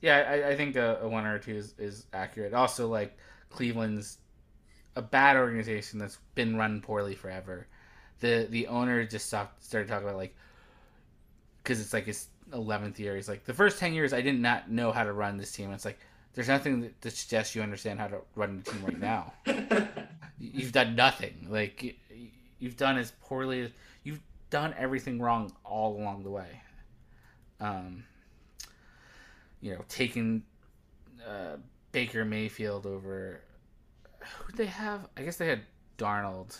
Yeah, 0.00 0.26
I, 0.28 0.50
I 0.50 0.56
think 0.56 0.76
a, 0.76 0.98
a 1.02 1.08
one 1.08 1.26
or 1.26 1.34
a 1.34 1.40
two 1.40 1.54
is, 1.54 1.74
is 1.78 2.06
accurate. 2.14 2.54
Also, 2.54 2.88
like 2.88 3.16
Cleveland's 3.50 4.18
a 4.96 5.02
bad 5.02 5.36
organization 5.36 5.98
that's 5.98 6.18
been 6.34 6.56
run 6.56 6.80
poorly 6.80 7.14
forever. 7.14 7.66
The 8.20 8.46
the 8.48 8.68
owner 8.68 9.04
just 9.04 9.26
stopped, 9.26 9.62
started 9.62 9.88
talking 9.88 10.06
about 10.06 10.16
like 10.16 10.34
because 11.62 11.80
it's 11.80 11.92
like 11.92 12.06
his 12.06 12.28
eleventh 12.52 12.98
year. 12.98 13.16
He's 13.16 13.28
like 13.28 13.44
the 13.44 13.54
first 13.54 13.78
ten 13.78 13.92
years 13.92 14.12
I 14.12 14.22
did 14.22 14.40
not 14.40 14.70
know 14.70 14.90
how 14.90 15.04
to 15.04 15.12
run 15.12 15.36
this 15.36 15.52
team. 15.52 15.72
It's 15.72 15.84
like 15.84 15.98
there's 16.34 16.48
nothing 16.48 16.90
that, 17.00 17.12
suggests 17.12 17.54
you 17.54 17.62
understand 17.62 18.00
how 18.00 18.06
to 18.08 18.18
run 18.34 18.62
the 18.64 18.70
team 18.70 18.84
right 18.84 18.98
now. 18.98 19.32
You've 20.38 20.72
done 20.72 20.96
nothing. 20.96 21.48
Like 21.48 21.96
you've 22.58 22.76
done 22.76 22.96
as 22.96 23.12
poorly 23.22 23.60
as 23.62 23.70
you've 24.04 24.20
done 24.50 24.74
everything 24.78 25.20
wrong 25.20 25.52
all 25.64 25.96
along 25.96 26.24
the 26.24 26.30
way. 26.30 26.48
Um, 27.64 28.04
you 29.60 29.72
know, 29.74 29.84
taking 29.88 30.42
uh, 31.26 31.56
Baker 31.92 32.24
Mayfield 32.24 32.84
over 32.86 33.40
who 34.20 34.52
they 34.56 34.66
have. 34.66 35.08
I 35.16 35.22
guess 35.22 35.36
they 35.36 35.46
had 35.48 35.60
Darnold. 35.98 36.58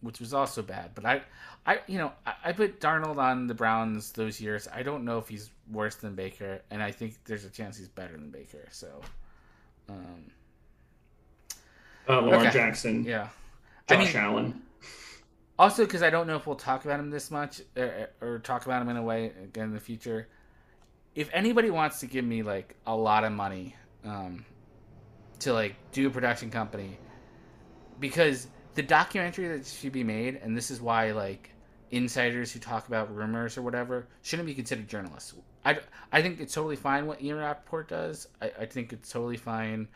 which 0.00 0.18
was 0.18 0.34
also 0.34 0.62
bad. 0.62 0.90
But 0.96 1.04
I, 1.04 1.22
I 1.64 1.78
you 1.86 1.98
know, 1.98 2.10
I, 2.26 2.34
I 2.46 2.52
put 2.52 2.80
Darnold 2.80 3.18
on 3.18 3.46
the 3.46 3.54
Browns 3.54 4.10
those 4.12 4.40
years. 4.40 4.66
I 4.74 4.82
don't 4.82 5.04
know 5.04 5.18
if 5.18 5.28
he's 5.28 5.50
worse 5.70 5.94
than 5.94 6.14
Baker, 6.16 6.60
and 6.72 6.82
I 6.82 6.90
think 6.90 7.14
there's 7.24 7.44
a 7.44 7.50
chance 7.50 7.76
he's 7.78 7.88
better 7.88 8.12
than 8.14 8.30
Baker. 8.30 8.66
So, 8.72 8.88
um, 9.88 10.24
Uh, 12.08 12.16
Lamar 12.18 12.40
Okay. 12.40 12.50
Jackson, 12.50 13.04
yeah. 13.04 13.28
I 13.88 13.94
Josh 13.94 14.14
mean- 14.14 14.22
Allen. 14.24 14.62
Also, 15.58 15.84
because 15.84 16.02
I 16.02 16.10
don't 16.10 16.26
know 16.26 16.36
if 16.36 16.46
we'll 16.46 16.56
talk 16.56 16.84
about 16.84 16.98
him 16.98 17.10
this 17.10 17.30
much 17.30 17.60
or, 17.76 18.08
or 18.20 18.38
talk 18.38 18.64
about 18.64 18.80
him 18.82 18.88
in 18.88 18.96
a 18.96 19.02
way 19.02 19.32
again 19.44 19.64
in 19.64 19.74
the 19.74 19.80
future. 19.80 20.28
If 21.14 21.28
anybody 21.32 21.70
wants 21.70 22.00
to 22.00 22.06
give 22.06 22.24
me 22.24 22.42
like 22.42 22.74
a 22.86 22.96
lot 22.96 23.24
of 23.24 23.32
money 23.32 23.76
um, 24.04 24.44
to 25.40 25.52
like 25.52 25.76
do 25.92 26.06
a 26.06 26.10
production 26.10 26.50
company, 26.50 26.98
because 28.00 28.48
the 28.74 28.82
documentary 28.82 29.48
that 29.48 29.66
should 29.66 29.92
be 29.92 30.04
made, 30.04 30.36
and 30.42 30.56
this 30.56 30.70
is 30.70 30.80
why 30.80 31.12
like 31.12 31.50
insiders 31.90 32.50
who 32.50 32.58
talk 32.58 32.88
about 32.88 33.14
rumors 33.14 33.58
or 33.58 33.62
whatever 33.62 34.06
shouldn't 34.22 34.46
be 34.46 34.54
considered 34.54 34.88
journalists. 34.88 35.34
I, 35.66 35.78
I 36.10 36.22
think 36.22 36.40
it's 36.40 36.54
totally 36.54 36.76
fine 36.76 37.06
what 37.06 37.20
Ian 37.20 37.36
Rapoport 37.36 37.88
does. 37.88 38.26
I, 38.40 38.50
I 38.60 38.66
think 38.66 38.94
it's 38.94 39.12
totally 39.12 39.36
fine. 39.36 39.86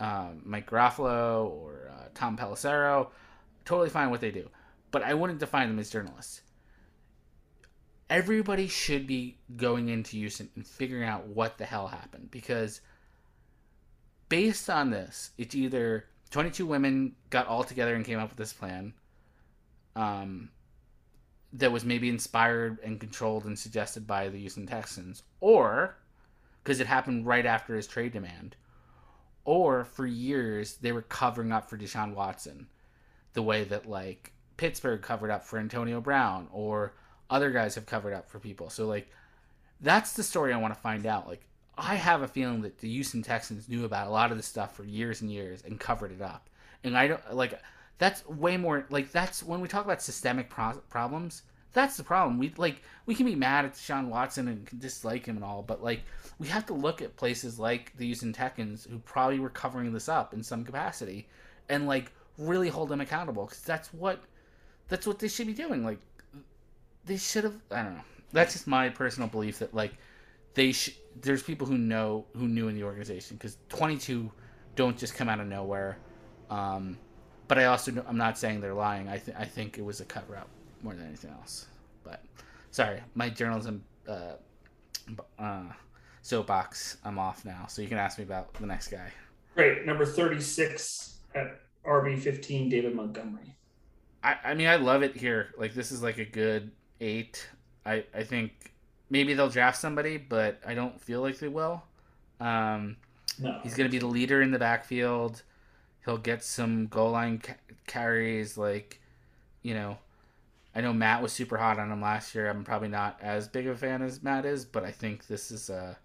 Um, 0.00 0.42
Mike 0.44 0.68
Garafolo 0.68 1.48
or 1.48 1.90
uh, 1.96 2.08
Tom 2.12 2.36
Pelissero, 2.36 3.08
totally 3.64 3.88
fine 3.88 4.10
what 4.10 4.20
they 4.20 4.32
do 4.32 4.50
but 4.96 5.02
I 5.02 5.12
wouldn't 5.12 5.40
define 5.40 5.68
them 5.68 5.78
as 5.78 5.90
journalists. 5.90 6.40
Everybody 8.08 8.66
should 8.66 9.06
be 9.06 9.36
going 9.54 9.90
into 9.90 10.12
Houston 10.12 10.48
and 10.56 10.66
figuring 10.66 11.06
out 11.06 11.26
what 11.26 11.58
the 11.58 11.66
hell 11.66 11.86
happened 11.86 12.30
because 12.30 12.80
based 14.30 14.70
on 14.70 14.88
this, 14.88 15.32
it's 15.36 15.54
either 15.54 16.06
22 16.30 16.64
women 16.64 17.14
got 17.28 17.46
all 17.46 17.62
together 17.62 17.94
and 17.94 18.06
came 18.06 18.18
up 18.18 18.30
with 18.30 18.38
this 18.38 18.54
plan 18.54 18.94
um, 19.96 20.48
that 21.52 21.72
was 21.72 21.84
maybe 21.84 22.08
inspired 22.08 22.78
and 22.82 22.98
controlled 22.98 23.44
and 23.44 23.58
suggested 23.58 24.06
by 24.06 24.30
the 24.30 24.38
Houston 24.38 24.66
Texans, 24.66 25.24
or 25.40 25.98
because 26.64 26.80
it 26.80 26.86
happened 26.86 27.26
right 27.26 27.44
after 27.44 27.76
his 27.76 27.86
trade 27.86 28.12
demand, 28.12 28.56
or 29.44 29.84
for 29.84 30.06
years 30.06 30.76
they 30.76 30.92
were 30.92 31.02
covering 31.02 31.52
up 31.52 31.68
for 31.68 31.76
Deshaun 31.76 32.14
Watson 32.14 32.68
the 33.34 33.42
way 33.42 33.62
that 33.62 33.84
like 33.84 34.32
Pittsburgh 34.56 35.02
covered 35.02 35.30
up 35.30 35.44
for 35.44 35.58
Antonio 35.58 36.00
Brown 36.00 36.48
or 36.52 36.94
other 37.28 37.50
guys 37.50 37.74
have 37.74 37.86
covered 37.86 38.14
up 38.14 38.28
for 38.28 38.38
people. 38.38 38.70
So 38.70 38.86
like 38.86 39.08
that's 39.80 40.12
the 40.14 40.22
story 40.22 40.52
I 40.52 40.58
want 40.58 40.74
to 40.74 40.80
find 40.80 41.06
out. 41.06 41.28
Like 41.28 41.46
I 41.76 41.94
have 41.94 42.22
a 42.22 42.28
feeling 42.28 42.62
that 42.62 42.78
the 42.78 42.88
Houston 42.88 43.22
Texans 43.22 43.68
knew 43.68 43.84
about 43.84 44.06
a 44.06 44.10
lot 44.10 44.30
of 44.30 44.36
this 44.36 44.46
stuff 44.46 44.74
for 44.74 44.84
years 44.84 45.20
and 45.20 45.30
years 45.30 45.62
and 45.62 45.78
covered 45.78 46.12
it 46.12 46.22
up. 46.22 46.48
And 46.84 46.96
I 46.96 47.08
don't 47.08 47.34
like 47.34 47.60
that's 47.98 48.26
way 48.26 48.56
more 48.56 48.86
like 48.90 49.10
that's 49.12 49.42
when 49.42 49.60
we 49.60 49.68
talk 49.68 49.84
about 49.84 50.02
systemic 50.02 50.48
pro- 50.48 50.80
problems. 50.90 51.42
That's 51.72 51.96
the 51.96 52.04
problem. 52.04 52.38
We 52.38 52.54
like 52.56 52.82
we 53.04 53.14
can 53.14 53.26
be 53.26 53.34
mad 53.34 53.66
at 53.66 53.74
Deshaun 53.74 54.08
Watson 54.08 54.48
and 54.48 54.80
dislike 54.80 55.26
him 55.26 55.36
and 55.36 55.44
all, 55.44 55.62
but 55.62 55.82
like 55.82 56.02
we 56.38 56.48
have 56.48 56.66
to 56.66 56.74
look 56.74 57.02
at 57.02 57.16
places 57.16 57.58
like 57.58 57.96
the 57.96 58.06
Houston 58.06 58.32
Texans 58.32 58.86
who 58.90 58.98
probably 59.00 59.38
were 59.38 59.50
covering 59.50 59.92
this 59.92 60.08
up 60.08 60.32
in 60.32 60.42
some 60.42 60.64
capacity, 60.64 61.28
and 61.68 61.86
like 61.86 62.12
really 62.38 62.68
hold 62.68 62.88
them 62.88 63.00
accountable 63.00 63.44
because 63.44 63.62
that's 63.62 63.92
what 63.92 64.22
that's 64.88 65.06
what 65.06 65.18
they 65.18 65.28
should 65.28 65.46
be 65.46 65.54
doing. 65.54 65.84
Like 65.84 65.98
they 67.04 67.16
should 67.16 67.44
have. 67.44 67.54
I 67.70 67.82
don't 67.82 67.94
know. 67.94 68.04
That's 68.32 68.52
just 68.52 68.66
my 68.66 68.88
personal 68.88 69.28
belief 69.28 69.58
that 69.60 69.74
like 69.74 69.92
they 70.54 70.72
sh- 70.72 70.96
there's 71.20 71.42
people 71.42 71.66
who 71.66 71.78
know 71.78 72.26
who 72.34 72.48
knew 72.48 72.68
in 72.68 72.74
the 72.74 72.84
organization 72.84 73.36
because 73.36 73.58
22 73.68 74.30
don't 74.74 74.96
just 74.96 75.14
come 75.14 75.28
out 75.28 75.40
of 75.40 75.46
nowhere. 75.46 75.98
Um, 76.50 76.98
but 77.48 77.58
I 77.58 77.66
also 77.66 77.92
I'm 78.06 78.16
not 78.16 78.38
saying 78.38 78.60
they're 78.60 78.74
lying. 78.74 79.08
I 79.08 79.18
think 79.18 79.36
I 79.38 79.44
think 79.44 79.78
it 79.78 79.84
was 79.84 80.00
a 80.00 80.04
cover 80.04 80.36
up 80.36 80.48
more 80.82 80.94
than 80.94 81.06
anything 81.06 81.30
else. 81.30 81.66
But 82.04 82.22
sorry, 82.70 83.00
my 83.14 83.28
journalism 83.28 83.84
uh, 84.08 84.34
uh, 85.38 85.64
soapbox. 86.22 86.98
I'm 87.04 87.18
off 87.18 87.44
now, 87.44 87.66
so 87.68 87.82
you 87.82 87.88
can 87.88 87.98
ask 87.98 88.18
me 88.18 88.24
about 88.24 88.52
the 88.54 88.66
next 88.66 88.88
guy. 88.88 89.10
Great. 89.54 89.86
Number 89.86 90.04
36 90.04 91.18
at 91.34 91.60
RB15, 91.86 92.70
David 92.70 92.94
Montgomery. 92.94 93.56
I, 94.26 94.36
I 94.44 94.54
mean, 94.54 94.68
I 94.68 94.76
love 94.76 95.04
it 95.04 95.16
here. 95.16 95.54
Like, 95.58 95.74
this 95.74 95.92
is 95.92 96.02
like 96.02 96.18
a 96.18 96.26
good 96.26 96.72
eight. 97.00 97.48
I, 97.86 98.04
I 98.14 98.24
think 98.24 98.72
maybe 99.10 99.34
they'll 99.34 99.50
draft 99.50 99.78
somebody, 99.80 100.18
but 100.18 100.60
I 100.66 100.74
don't 100.74 101.00
feel 101.00 101.22
like 101.22 101.38
they 101.38 101.48
will. 101.48 101.84
Um, 102.40 102.98
No. 103.38 103.60
he's 103.62 103.74
going 103.76 103.88
to 103.88 103.92
be 103.92 103.98
the 104.00 104.06
leader 104.08 104.42
in 104.42 104.52
the 104.52 104.58
backfield. 104.58 105.42
He'll 106.04 106.18
get 106.18 106.44
some 106.44 106.88
goal 106.88 107.12
line 107.12 107.38
ca- 107.40 107.56
carries. 107.86 108.58
Like, 108.58 109.00
you 109.62 109.74
know, 109.74 109.98
I 110.74 110.82
know 110.82 110.94
Matt 110.94 111.22
was 111.22 111.32
super 111.32 111.58
hot 111.58 111.78
on 111.80 111.92
him 111.92 112.02
last 112.02 112.34
year. 112.34 112.50
I'm 112.50 112.64
probably 112.64 112.88
not 112.88 113.18
as 113.22 113.48
big 113.48 113.68
of 113.68 113.76
a 113.76 113.78
fan 113.78 114.02
as 114.02 114.22
Matt 114.22 114.46
is, 114.46 114.66
but 114.66 114.84
I 114.84 114.92
think 114.92 115.28
this 115.28 115.50
is 115.52 115.70
Uh, 115.70 115.96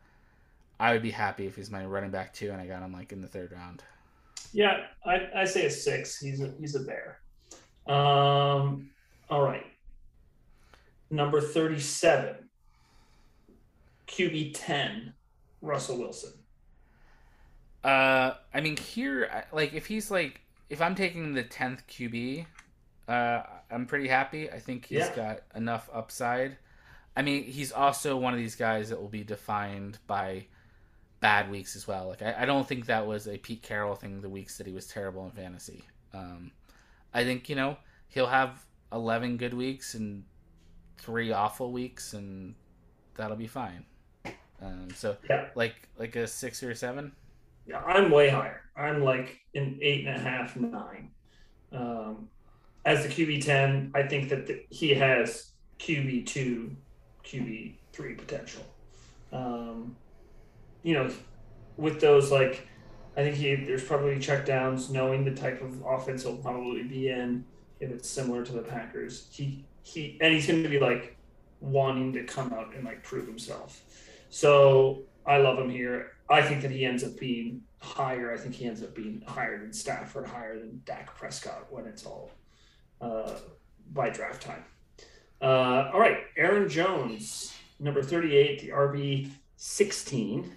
I 0.80 0.93
would 0.93 1.03
be 1.03 1.11
happy 1.11 1.48
if 1.48 1.56
he's 1.57 1.72
my 1.72 1.85
running 1.85 2.11
back 2.11 2.34
too, 2.34 2.52
and 2.52 2.61
I 2.61 2.68
got 2.68 2.84
him 2.84 2.93
like 2.93 3.14
in 3.14 3.22
the 3.22 3.30
third 3.30 3.53
round. 3.53 3.84
Yeah, 4.53 4.88
I, 5.06 5.30
I 5.35 5.45
say 5.45 5.65
a 5.68 5.72
six. 5.72 6.19
He's 6.19 6.41
a 6.41 6.53
he's 6.60 6.76
a 6.76 6.81
bear. 6.81 7.20
Um, 7.87 8.89
all 9.29 9.41
right. 9.43 9.65
Number 11.09 11.41
thirty-seven. 11.41 12.35
QB 14.07 14.51
ten, 14.53 15.13
Russell 15.61 15.97
Wilson. 15.97 16.33
Uh, 17.83 18.33
I 18.53 18.61
mean, 18.61 18.77
here, 18.77 19.45
like, 19.51 19.73
if 19.73 19.87
he's 19.87 20.11
like, 20.11 20.41
if 20.69 20.81
I'm 20.81 20.95
taking 20.95 21.33
the 21.33 21.43
tenth 21.43 21.85
QB, 21.87 22.45
uh, 23.07 23.41
I'm 23.71 23.85
pretty 23.87 24.07
happy. 24.07 24.49
I 24.51 24.59
think 24.59 24.85
he's 24.85 24.99
Yeah. 24.99 25.15
got 25.15 25.39
enough 25.55 25.89
upside. 25.91 26.57
I 27.15 27.21
mean, 27.23 27.43
he's 27.43 27.71
also 27.71 28.15
one 28.17 28.33
of 28.33 28.39
these 28.39 28.55
guys 28.55 28.89
that 28.89 29.01
will 29.01 29.09
be 29.09 29.23
defined 29.23 29.97
by 30.07 30.45
bad 31.21 31.49
weeks 31.49 31.75
as 31.75 31.87
well. 31.87 32.07
Like, 32.09 32.21
I, 32.21 32.43
I 32.43 32.45
don't 32.45 32.67
think 32.67 32.85
that 32.85 33.07
was 33.07 33.27
a 33.27 33.37
Pete 33.37 33.63
Carroll 33.63 33.95
thing. 33.95 34.21
The 34.21 34.29
weeks 34.29 34.57
that 34.57 34.67
he 34.67 34.73
was 34.73 34.87
terrible 34.87 35.25
in 35.25 35.31
fantasy. 35.31 35.83
Um, 36.13 36.51
I 37.13 37.23
think 37.23 37.49
you 37.49 37.55
know 37.55 37.77
he'll 38.07 38.27
have 38.27 38.65
eleven 38.91 39.38
good 39.38 39.53
weeks 39.53 39.95
and 39.95 40.23
three 40.97 41.31
awful 41.31 41.71
weeks, 41.71 42.13
and 42.13 42.55
that'll 43.15 43.38
be 43.38 43.47
fine. 43.47 43.85
Um, 44.61 44.89
so 44.95 45.17
Yeah. 45.29 45.49
like 45.55 45.89
like 45.97 46.15
a 46.15 46.27
six 46.27 46.61
or 46.63 46.71
a 46.71 46.75
seven. 46.75 47.11
Yeah, 47.65 47.79
I'm 47.79 48.11
way 48.11 48.29
higher. 48.29 48.61
I'm 48.75 49.03
like 49.03 49.39
an 49.55 49.79
eight 49.81 50.05
and 50.05 50.15
a 50.15 50.19
half, 50.19 50.55
nine. 50.55 51.11
Um, 51.71 52.29
as 52.85 53.03
the 53.03 53.09
QB 53.09 53.43
ten, 53.45 53.91
I 53.93 54.03
think 54.03 54.29
that 54.29 54.47
the, 54.47 54.63
he 54.69 54.93
has 54.95 55.51
QB 55.79 56.25
two, 56.25 56.75
QB 57.23 57.75
three 57.93 58.15
potential. 58.15 58.63
Um, 59.31 59.95
you 60.83 60.93
know, 60.95 61.09
with 61.77 62.01
those 62.01 62.31
like, 62.31 62.67
I 63.17 63.23
think 63.23 63.35
he 63.35 63.55
there's 63.55 63.83
probably 63.83 64.15
checkdowns, 64.15 64.89
knowing 64.89 65.25
the 65.25 65.35
type 65.35 65.61
of 65.61 65.83
offense 65.85 66.23
he'll 66.23 66.38
probably 66.38 66.83
be 66.83 67.09
in 67.09 67.43
if 67.79 67.91
it's 67.91 68.09
similar 68.09 68.45
to 68.45 68.53
the 68.53 68.61
Packers. 68.61 69.27
He 69.31 69.65
he 69.83 70.17
and 70.21 70.33
he's 70.33 70.47
going 70.47 70.63
to 70.63 70.69
be 70.69 70.79
like 70.79 71.17
wanting 71.59 72.13
to 72.13 72.23
come 72.23 72.53
out 72.53 72.73
and 72.75 72.85
like 72.85 73.03
prove 73.03 73.27
himself. 73.27 73.81
So 74.29 75.03
I 75.25 75.38
love 75.38 75.59
him 75.59 75.69
here. 75.69 76.13
I 76.29 76.41
think 76.41 76.61
that 76.61 76.71
he 76.71 76.85
ends 76.85 77.03
up 77.03 77.19
being 77.19 77.61
higher. 77.79 78.33
I 78.33 78.38
think 78.38 78.55
he 78.55 78.65
ends 78.65 78.81
up 78.81 78.95
being 78.95 79.21
higher 79.27 79.59
than 79.59 79.73
Stafford, 79.73 80.27
higher 80.27 80.57
than 80.57 80.81
Dak 80.85 81.15
Prescott 81.15 81.67
when 81.69 81.85
it's 81.85 82.05
all 82.05 82.31
uh, 83.01 83.33
by 83.93 84.09
draft 84.09 84.41
time. 84.41 84.63
Uh, 85.41 85.89
all 85.93 85.99
right, 85.99 86.19
Aaron 86.38 86.69
Jones, 86.69 87.53
number 87.79 88.03
38, 88.03 88.61
the 88.61 88.69
RB 88.69 89.31
16. 89.57 90.55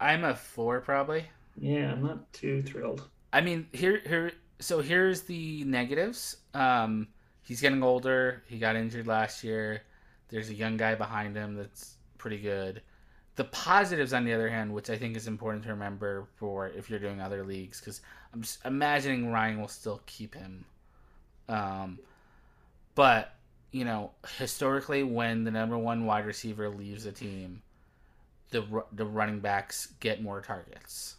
I'm 0.00 0.24
a 0.24 0.34
four 0.34 0.80
probably. 0.80 1.24
Yeah, 1.56 1.92
I'm 1.92 2.02
not 2.02 2.32
too 2.32 2.62
thrilled. 2.62 3.08
I 3.32 3.40
mean, 3.40 3.66
here, 3.72 4.00
here. 4.06 4.32
So 4.60 4.80
here's 4.80 5.22
the 5.22 5.64
negatives. 5.64 6.36
Um, 6.54 7.08
he's 7.42 7.60
getting 7.60 7.82
older. 7.82 8.42
He 8.46 8.58
got 8.58 8.76
injured 8.76 9.06
last 9.06 9.44
year. 9.44 9.82
There's 10.28 10.50
a 10.50 10.54
young 10.54 10.76
guy 10.76 10.94
behind 10.94 11.36
him 11.36 11.54
that's 11.54 11.96
pretty 12.18 12.38
good. 12.38 12.82
The 13.36 13.44
positives, 13.44 14.12
on 14.12 14.24
the 14.24 14.32
other 14.32 14.48
hand, 14.48 14.72
which 14.74 14.90
I 14.90 14.96
think 14.96 15.16
is 15.16 15.28
important 15.28 15.62
to 15.64 15.70
remember 15.70 16.26
for 16.36 16.68
if 16.68 16.90
you're 16.90 16.98
doing 16.98 17.20
other 17.20 17.44
leagues, 17.44 17.80
because 17.80 18.00
I'm 18.34 18.42
just 18.42 18.64
imagining 18.64 19.30
Ryan 19.30 19.60
will 19.60 19.68
still 19.68 20.02
keep 20.06 20.34
him. 20.34 20.64
Um, 21.48 22.00
but 22.94 23.34
you 23.70 23.84
know, 23.84 24.12
historically, 24.38 25.02
when 25.02 25.44
the 25.44 25.50
number 25.50 25.78
one 25.78 26.04
wide 26.04 26.26
receiver 26.26 26.68
leaves 26.68 27.06
a 27.06 27.12
team, 27.12 27.62
the 28.50 28.84
the 28.92 29.04
running 29.04 29.40
backs 29.40 29.88
get 30.00 30.22
more 30.22 30.40
targets. 30.40 31.16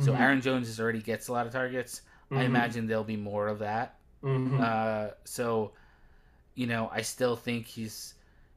So 0.00 0.12
Mhm. 0.12 0.20
Aaron 0.20 0.40
Jones 0.40 0.68
is 0.68 0.78
already 0.78 1.02
gets 1.02 1.28
a 1.28 1.32
lot 1.32 1.46
of 1.46 1.52
targets. 1.52 2.02
I 2.30 2.34
Mhm. 2.34 2.44
imagine 2.44 2.86
there'll 2.86 3.04
be 3.04 3.16
more 3.16 3.48
of 3.48 3.58
that. 3.60 3.98
Mhm. 4.22 4.60
Uh, 4.60 5.14
so, 5.24 5.72
you 6.54 6.66
know, 6.66 6.88
I 6.92 7.02
still 7.02 7.36
think 7.36 7.66
he's, 7.66 8.14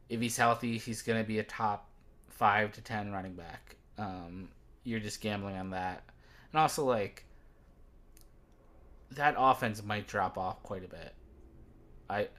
if 0.09 0.19
he's 0.19 0.35
healthy, 0.37 0.77
he's 0.77 1.01
going 1.01 1.21
to 1.23 1.27
be 1.27 1.39
a 1.39 1.43
top 1.43 1.89
five 2.27 2.73
to 2.73 2.81
ten 2.81 3.11
running 3.11 3.35
back. 3.35 3.77
Um, 3.97 4.49
you're 4.83 4.99
just 4.99 5.21
gambling 5.21 5.57
on 5.57 5.69
that, 5.71 6.03
and 6.51 6.59
also 6.59 6.83
like 6.85 7.25
that 9.11 9.35
offense 9.37 9.83
might 9.83 10.07
drop 10.07 10.37
off 10.37 10.61
quite 10.63 10.83
a 10.83 10.87
bit. 10.87 11.13
I, 12.09 12.29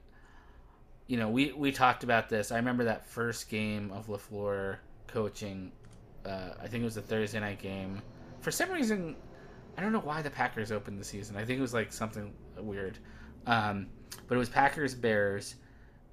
you 1.06 1.16
know, 1.16 1.28
we 1.28 1.52
we 1.52 1.72
talked 1.72 2.04
about 2.04 2.28
this. 2.28 2.50
I 2.52 2.56
remember 2.56 2.84
that 2.84 3.06
first 3.06 3.48
game 3.48 3.90
of 3.90 4.06
Lafleur 4.06 4.78
coaching. 5.12 5.72
Uh, 6.24 6.50
I 6.62 6.66
think 6.66 6.82
it 6.82 6.84
was 6.84 6.96
a 6.96 7.02
Thursday 7.02 7.40
night 7.40 7.60
game. 7.60 8.00
For 8.40 8.50
some 8.50 8.70
reason, 8.70 9.16
I 9.76 9.82
don't 9.82 9.92
know 9.92 10.00
why 10.00 10.22
the 10.22 10.30
Packers 10.30 10.72
opened 10.72 10.98
the 10.98 11.04
season. 11.04 11.36
I 11.36 11.44
think 11.44 11.58
it 11.58 11.62
was 11.62 11.74
like 11.74 11.92
something 11.92 12.32
weird. 12.58 12.98
Um, 13.46 13.88
but 14.26 14.34
it 14.34 14.38
was 14.38 14.48
Packers 14.48 14.94
Bears, 14.94 15.56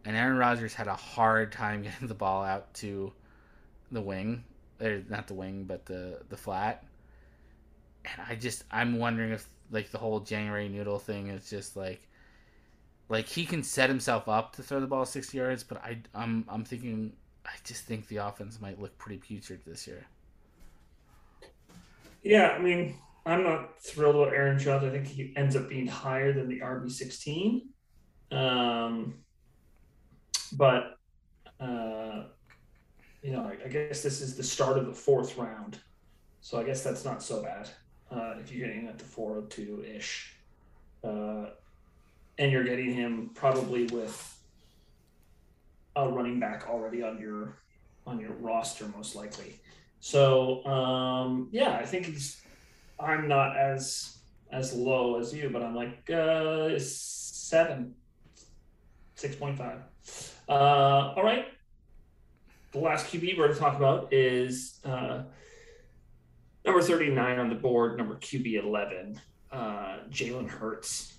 and 0.06 0.16
Aaron 0.16 0.38
Rodgers 0.38 0.74
had 0.74 0.88
a 0.88 0.96
hard 0.96 1.52
time 1.52 1.82
getting 1.84 2.08
the 2.08 2.16
ball 2.16 2.44
out 2.44 2.74
to 2.76 3.12
the 3.92 4.02
wing, 4.02 4.44
or 4.82 5.04
not 5.10 5.28
the 5.28 5.34
wing, 5.34 5.66
but 5.66 5.86
the 5.86 6.22
the 6.30 6.38
flat. 6.38 6.84
And 8.06 8.28
I 8.28 8.36
just 8.36 8.64
I'm 8.72 8.98
wondering 8.98 9.32
if 9.32 9.48
like 9.72 9.92
the 9.92 9.98
whole 9.98 10.20
January 10.20 10.70
noodle 10.70 11.00
thing 11.00 11.28
is 11.28 11.50
just 11.50 11.76
like 11.76 12.02
like 13.10 13.28
he 13.28 13.46
can 13.46 13.64
set 13.64 13.90
himself 13.90 14.28
up 14.28 14.56
to 14.56 14.64
throw 14.64 14.80
the 14.80 14.88
ball 14.88 15.06
60 15.06 15.38
yards, 15.38 15.64
but 15.64 15.84
I 15.84 16.00
I'm 16.16 16.46
I'm 16.48 16.64
thinking 16.64 17.14
I 17.46 17.52
just 17.64 17.86
think 17.86 18.08
the 18.08 18.18
offense 18.18 18.60
might 18.62 18.80
look 18.80 18.98
pretty 18.98 19.18
putrid 19.18 19.62
this 19.66 19.88
year. 19.88 20.06
Yeah, 22.22 22.50
I 22.50 22.60
mean, 22.60 22.96
I'm 23.26 23.44
not 23.44 23.82
thrilled 23.82 24.16
with 24.16 24.34
Aaron 24.34 24.60
Jones. 24.60 24.84
I 24.84 24.90
think 24.90 25.08
he 25.08 25.34
ends 25.36 25.56
up 25.56 25.70
being 25.70 25.88
higher 25.88 26.34
than 26.34 26.48
the 26.48 26.60
RB 26.60 26.92
sixteen. 26.92 27.70
Um, 28.32 29.16
but 30.54 30.98
uh, 31.60 32.24
you 33.22 33.32
know, 33.32 33.44
I, 33.44 33.66
I, 33.66 33.68
guess 33.68 34.02
this 34.02 34.22
is 34.22 34.36
the 34.36 34.44
start 34.44 34.78
of 34.78 34.86
the 34.86 34.94
fourth 34.94 35.38
round, 35.38 35.80
so 36.42 36.60
I 36.60 36.64
guess 36.64 36.84
that's 36.84 37.04
not 37.04 37.22
so 37.22 37.44
bad. 37.44 37.70
Uh, 38.12 38.36
if 38.40 38.52
you're 38.52 38.66
getting 38.68 38.88
at 38.88 38.98
the 38.98 39.06
402 39.06 39.84
ish, 39.96 40.36
uh, 41.04 41.48
and 42.38 42.52
you're 42.52 42.64
getting 42.64 42.94
him 42.94 43.30
probably 43.36 43.86
with 43.88 44.39
a 46.08 46.12
running 46.12 46.40
back 46.40 46.68
already 46.70 47.04
on 47.04 47.20
your 47.20 47.58
on 48.06 48.20
your 48.20 48.34
roster, 48.34 48.88
most 48.96 49.16
likely. 49.16 49.60
So 50.00 50.66
um, 50.66 51.50
yeah, 51.52 51.78
I 51.78 51.86
think 51.86 52.06
he's. 52.06 52.42
I'm 53.00 53.28
not 53.28 53.58
as 53.58 54.18
as 54.52 54.74
low 54.74 55.20
as 55.20 55.34
you, 55.34 55.50
but 55.50 55.62
I'm 55.62 55.76
like 55.76 56.10
uh, 56.10 56.78
seven, 56.78 57.96
six 59.16 59.36
point 59.36 59.58
five. 59.58 59.82
Uh, 60.48 61.14
all 61.16 61.24
right. 61.24 61.46
The 62.72 62.80
last 62.80 63.08
QB 63.08 63.38
we're 63.38 63.46
going 63.46 63.54
to 63.54 63.60
talk 63.60 63.78
about 63.78 64.14
is 64.14 64.80
uh, 64.86 65.24
number 66.64 66.82
39 66.84 67.40
on 67.40 67.50
the 67.50 67.56
board, 67.56 67.98
number 67.98 68.16
QB 68.16 68.64
11, 68.64 69.20
uh, 69.52 69.98
Jalen 70.12 70.48
Hurts. 70.48 71.16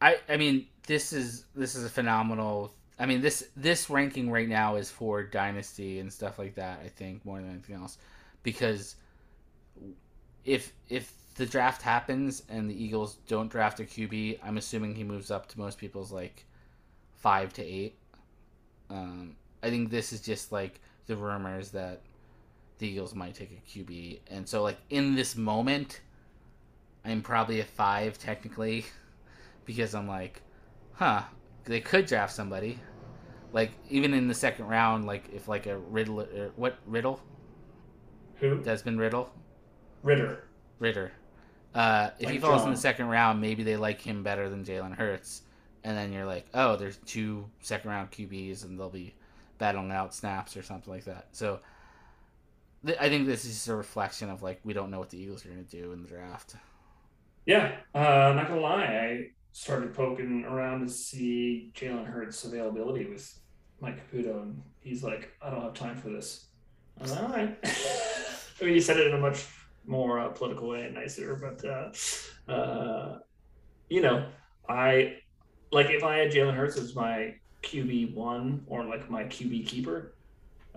I 0.00 0.18
I 0.28 0.36
mean 0.36 0.66
this 0.86 1.12
is 1.12 1.46
this 1.54 1.74
is 1.74 1.84
a 1.84 1.88
phenomenal 1.88 2.75
I 2.98 3.06
mean 3.06 3.20
this 3.20 3.48
this 3.56 3.90
ranking 3.90 4.30
right 4.30 4.48
now 4.48 4.76
is 4.76 4.90
for 4.90 5.22
dynasty 5.22 5.98
and 5.98 6.12
stuff 6.12 6.38
like 6.38 6.54
that. 6.54 6.80
I 6.84 6.88
think 6.88 7.24
more 7.24 7.40
than 7.40 7.50
anything 7.50 7.76
else, 7.76 7.98
because 8.42 8.96
if 10.44 10.72
if 10.88 11.12
the 11.34 11.44
draft 11.44 11.82
happens 11.82 12.42
and 12.48 12.70
the 12.70 12.82
Eagles 12.82 13.16
don't 13.28 13.50
draft 13.50 13.80
a 13.80 13.84
QB, 13.84 14.38
I'm 14.42 14.56
assuming 14.56 14.94
he 14.94 15.04
moves 15.04 15.30
up 15.30 15.46
to 15.48 15.58
most 15.58 15.76
people's 15.76 16.10
like 16.10 16.46
five 17.18 17.52
to 17.54 17.62
eight. 17.62 17.98
Um, 18.88 19.36
I 19.62 19.68
think 19.68 19.90
this 19.90 20.12
is 20.12 20.22
just 20.22 20.50
like 20.50 20.80
the 21.06 21.16
rumors 21.16 21.70
that 21.72 22.00
the 22.78 22.88
Eagles 22.88 23.14
might 23.14 23.34
take 23.34 23.50
a 23.50 23.70
QB, 23.70 24.20
and 24.30 24.48
so 24.48 24.62
like 24.62 24.78
in 24.88 25.14
this 25.14 25.36
moment, 25.36 26.00
I'm 27.04 27.20
probably 27.20 27.60
a 27.60 27.64
five 27.64 28.18
technically, 28.18 28.86
because 29.66 29.94
I'm 29.94 30.08
like, 30.08 30.40
huh, 30.94 31.24
they 31.66 31.80
could 31.80 32.06
draft 32.06 32.34
somebody. 32.34 32.78
Like 33.52 33.72
even 33.90 34.14
in 34.14 34.28
the 34.28 34.34
second 34.34 34.66
round, 34.66 35.06
like 35.06 35.28
if 35.32 35.48
like 35.48 35.66
a 35.66 35.78
Riddle, 35.78 36.26
what 36.56 36.78
Riddle? 36.86 37.20
Who? 38.36 38.60
Desmond 38.62 38.98
Riddle. 38.98 39.32
Ridder. 40.02 40.44
Ridder. 40.78 41.12
Uh, 41.74 42.10
if 42.18 42.26
like 42.26 42.34
he 42.34 42.38
falls 42.38 42.62
John. 42.62 42.68
in 42.68 42.74
the 42.74 42.80
second 42.80 43.08
round, 43.08 43.40
maybe 43.40 43.62
they 43.62 43.76
like 43.76 44.00
him 44.00 44.22
better 44.22 44.48
than 44.48 44.64
Jalen 44.64 44.94
Hurts, 44.96 45.42
and 45.84 45.96
then 45.96 46.12
you're 46.12 46.24
like, 46.24 46.46
oh, 46.54 46.76
there's 46.76 46.96
two 46.98 47.46
second 47.60 47.90
round 47.90 48.10
QBs, 48.10 48.64
and 48.64 48.78
they'll 48.78 48.88
be 48.88 49.14
battling 49.58 49.90
out 49.90 50.14
snaps 50.14 50.56
or 50.56 50.62
something 50.62 50.92
like 50.92 51.04
that. 51.04 51.28
So 51.32 51.60
th- 52.84 52.98
I 53.00 53.08
think 53.08 53.26
this 53.26 53.44
is 53.44 53.52
just 53.52 53.68
a 53.68 53.76
reflection 53.76 54.30
of 54.30 54.42
like 54.42 54.60
we 54.64 54.72
don't 54.72 54.90
know 54.90 54.98
what 54.98 55.10
the 55.10 55.18
Eagles 55.18 55.44
are 55.44 55.48
going 55.48 55.64
to 55.64 55.70
do 55.70 55.92
in 55.92 56.02
the 56.02 56.08
draft. 56.08 56.56
Yeah, 57.46 57.76
uh, 57.94 57.98
I'm 57.98 58.36
not 58.36 58.48
gonna 58.48 58.60
lie, 58.60 58.84
I 58.84 59.30
started 59.56 59.94
poking 59.94 60.44
around 60.44 60.86
to 60.86 60.92
see 60.92 61.70
Jalen 61.74 62.04
Hurts' 62.04 62.44
availability 62.44 63.06
with 63.06 63.40
Mike 63.80 63.96
Caputo, 63.96 64.42
and 64.42 64.60
he's 64.80 65.02
like, 65.02 65.30
I 65.40 65.48
don't 65.48 65.62
have 65.62 65.72
time 65.72 65.96
for 65.96 66.10
this. 66.10 66.48
I'm 67.00 67.08
like, 67.08 67.22
all 67.22 67.28
right. 67.30 67.58
I 67.64 68.64
mean, 68.64 68.74
you 68.74 68.82
said 68.82 68.98
it 68.98 69.06
in 69.06 69.14
a 69.14 69.18
much 69.18 69.46
more 69.86 70.20
uh, 70.20 70.28
political 70.28 70.68
way 70.68 70.82
and 70.84 70.94
nicer, 70.94 71.36
but 71.36 71.64
uh, 71.64 72.52
uh, 72.52 73.18
you 73.88 74.02
know, 74.02 74.26
I 74.68 75.20
like 75.72 75.88
if 75.88 76.04
I 76.04 76.18
had 76.18 76.30
Jalen 76.30 76.54
Hurts 76.54 76.76
as 76.76 76.94
my 76.94 77.34
QB 77.62 78.14
one 78.14 78.62
or 78.66 78.84
like 78.84 79.08
my 79.08 79.24
QB 79.24 79.66
keeper 79.66 80.12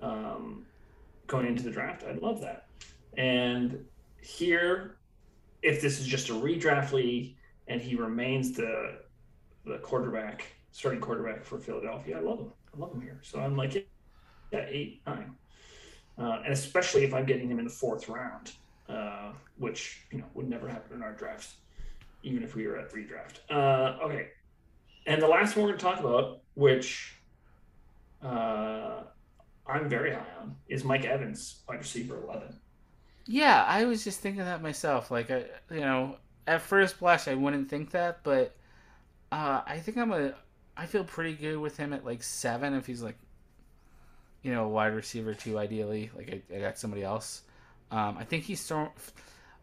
um, 0.02 0.66
going 1.28 1.48
into 1.48 1.64
the 1.64 1.72
draft, 1.72 2.06
I'd 2.06 2.22
love 2.22 2.40
that. 2.42 2.68
And 3.18 3.84
here, 4.22 4.96
if 5.64 5.82
this 5.82 6.00
is 6.00 6.08
just 6.08 6.30
a 6.30 6.34
redraft 6.34 6.94
league 6.94 7.36
and 7.70 7.82
he 7.82 7.96
remains 7.96 8.52
the 8.52 8.98
the 9.66 9.78
quarterback, 9.78 10.46
starting 10.72 11.00
quarterback 11.00 11.46
for 11.46 11.60
Philadelphia. 11.60 12.18
I 12.18 12.22
love 12.22 12.40
him. 12.40 12.52
I 12.74 12.80
love 12.80 12.94
him 12.94 13.02
here. 13.02 13.20
So 13.22 13.40
I'm 13.40 13.56
like, 13.56 13.74
yeah, 14.52 14.66
eight, 14.68 15.02
nine, 15.08 15.36
uh, 16.18 16.42
and 16.44 16.52
especially 16.52 17.04
if 17.04 17.14
I'm 17.14 17.26
getting 17.26 17.50
him 17.50 17.60
in 17.60 17.66
the 17.66 17.72
fourth 17.72 18.10
round, 18.10 18.52
uh, 18.90 19.32
which 19.58 20.02
you 20.12 20.18
know 20.18 20.26
would 20.34 20.50
never 20.50 20.68
happen 20.68 20.98
in 20.98 21.04
our 21.04 21.14
drafts, 21.14 21.56
even 22.24 22.44
if 22.44 22.56
we 22.56 22.68
were 22.68 22.78
at 22.78 22.92
redraft. 22.92 23.40
Uh, 23.50 24.04
okay, 24.04 24.30
and 25.06 25.22
the 25.22 25.28
last 25.28 25.56
one 25.56 25.66
we're 25.66 25.72
going 25.72 25.80
to 25.80 25.86
talk 25.86 26.00
about, 26.00 26.42
which 26.56 27.16
uh, 28.24 29.04
I'm 29.68 29.88
very 29.88 30.12
high 30.12 30.26
on, 30.42 30.56
is 30.68 30.84
Mike 30.84 31.06
Evans, 31.06 31.62
wide 31.68 31.80
receiver 31.80 32.22
eleven. 32.24 32.60
Yeah, 33.28 33.64
I 33.68 33.86
was 33.86 34.04
just 34.04 34.22
thinking 34.22 34.44
that 34.44 34.64
myself. 34.64 35.12
Like, 35.12 35.30
I, 35.30 35.46
you 35.70 35.82
know, 35.82 36.18
at 36.50 36.62
first 36.62 37.00
blush, 37.00 37.28
I 37.28 37.36
wouldn't 37.36 37.70
think 37.70 37.92
that, 37.92 38.24
but 38.24 38.56
uh, 39.32 39.62
I 39.66 39.78
think 39.78 39.98
I'm 39.98 40.12
a. 40.12 40.34
I 40.76 40.88
feel 40.88 41.04
pretty 41.04 41.34
good 41.34 41.58
with 41.58 41.78
him 41.78 41.94
at 41.94 42.04
like 42.04 42.24
seven 42.24 42.74
if 42.74 42.88
he's 42.88 43.04
like, 43.04 43.18
you 44.42 44.52
know, 44.52 44.68
wide 44.68 44.96
receiver 44.96 45.36
two 45.36 45.60
ideally. 45.60 46.10
Like 46.16 46.44
I, 46.52 46.56
I 46.56 46.60
got 46.60 46.80
somebody 46.80 47.04
else. 47.04 47.44
Um, 47.92 48.18
I 48.18 48.24
think 48.24 48.46
he's 48.46 48.64
thrown. 48.64 48.90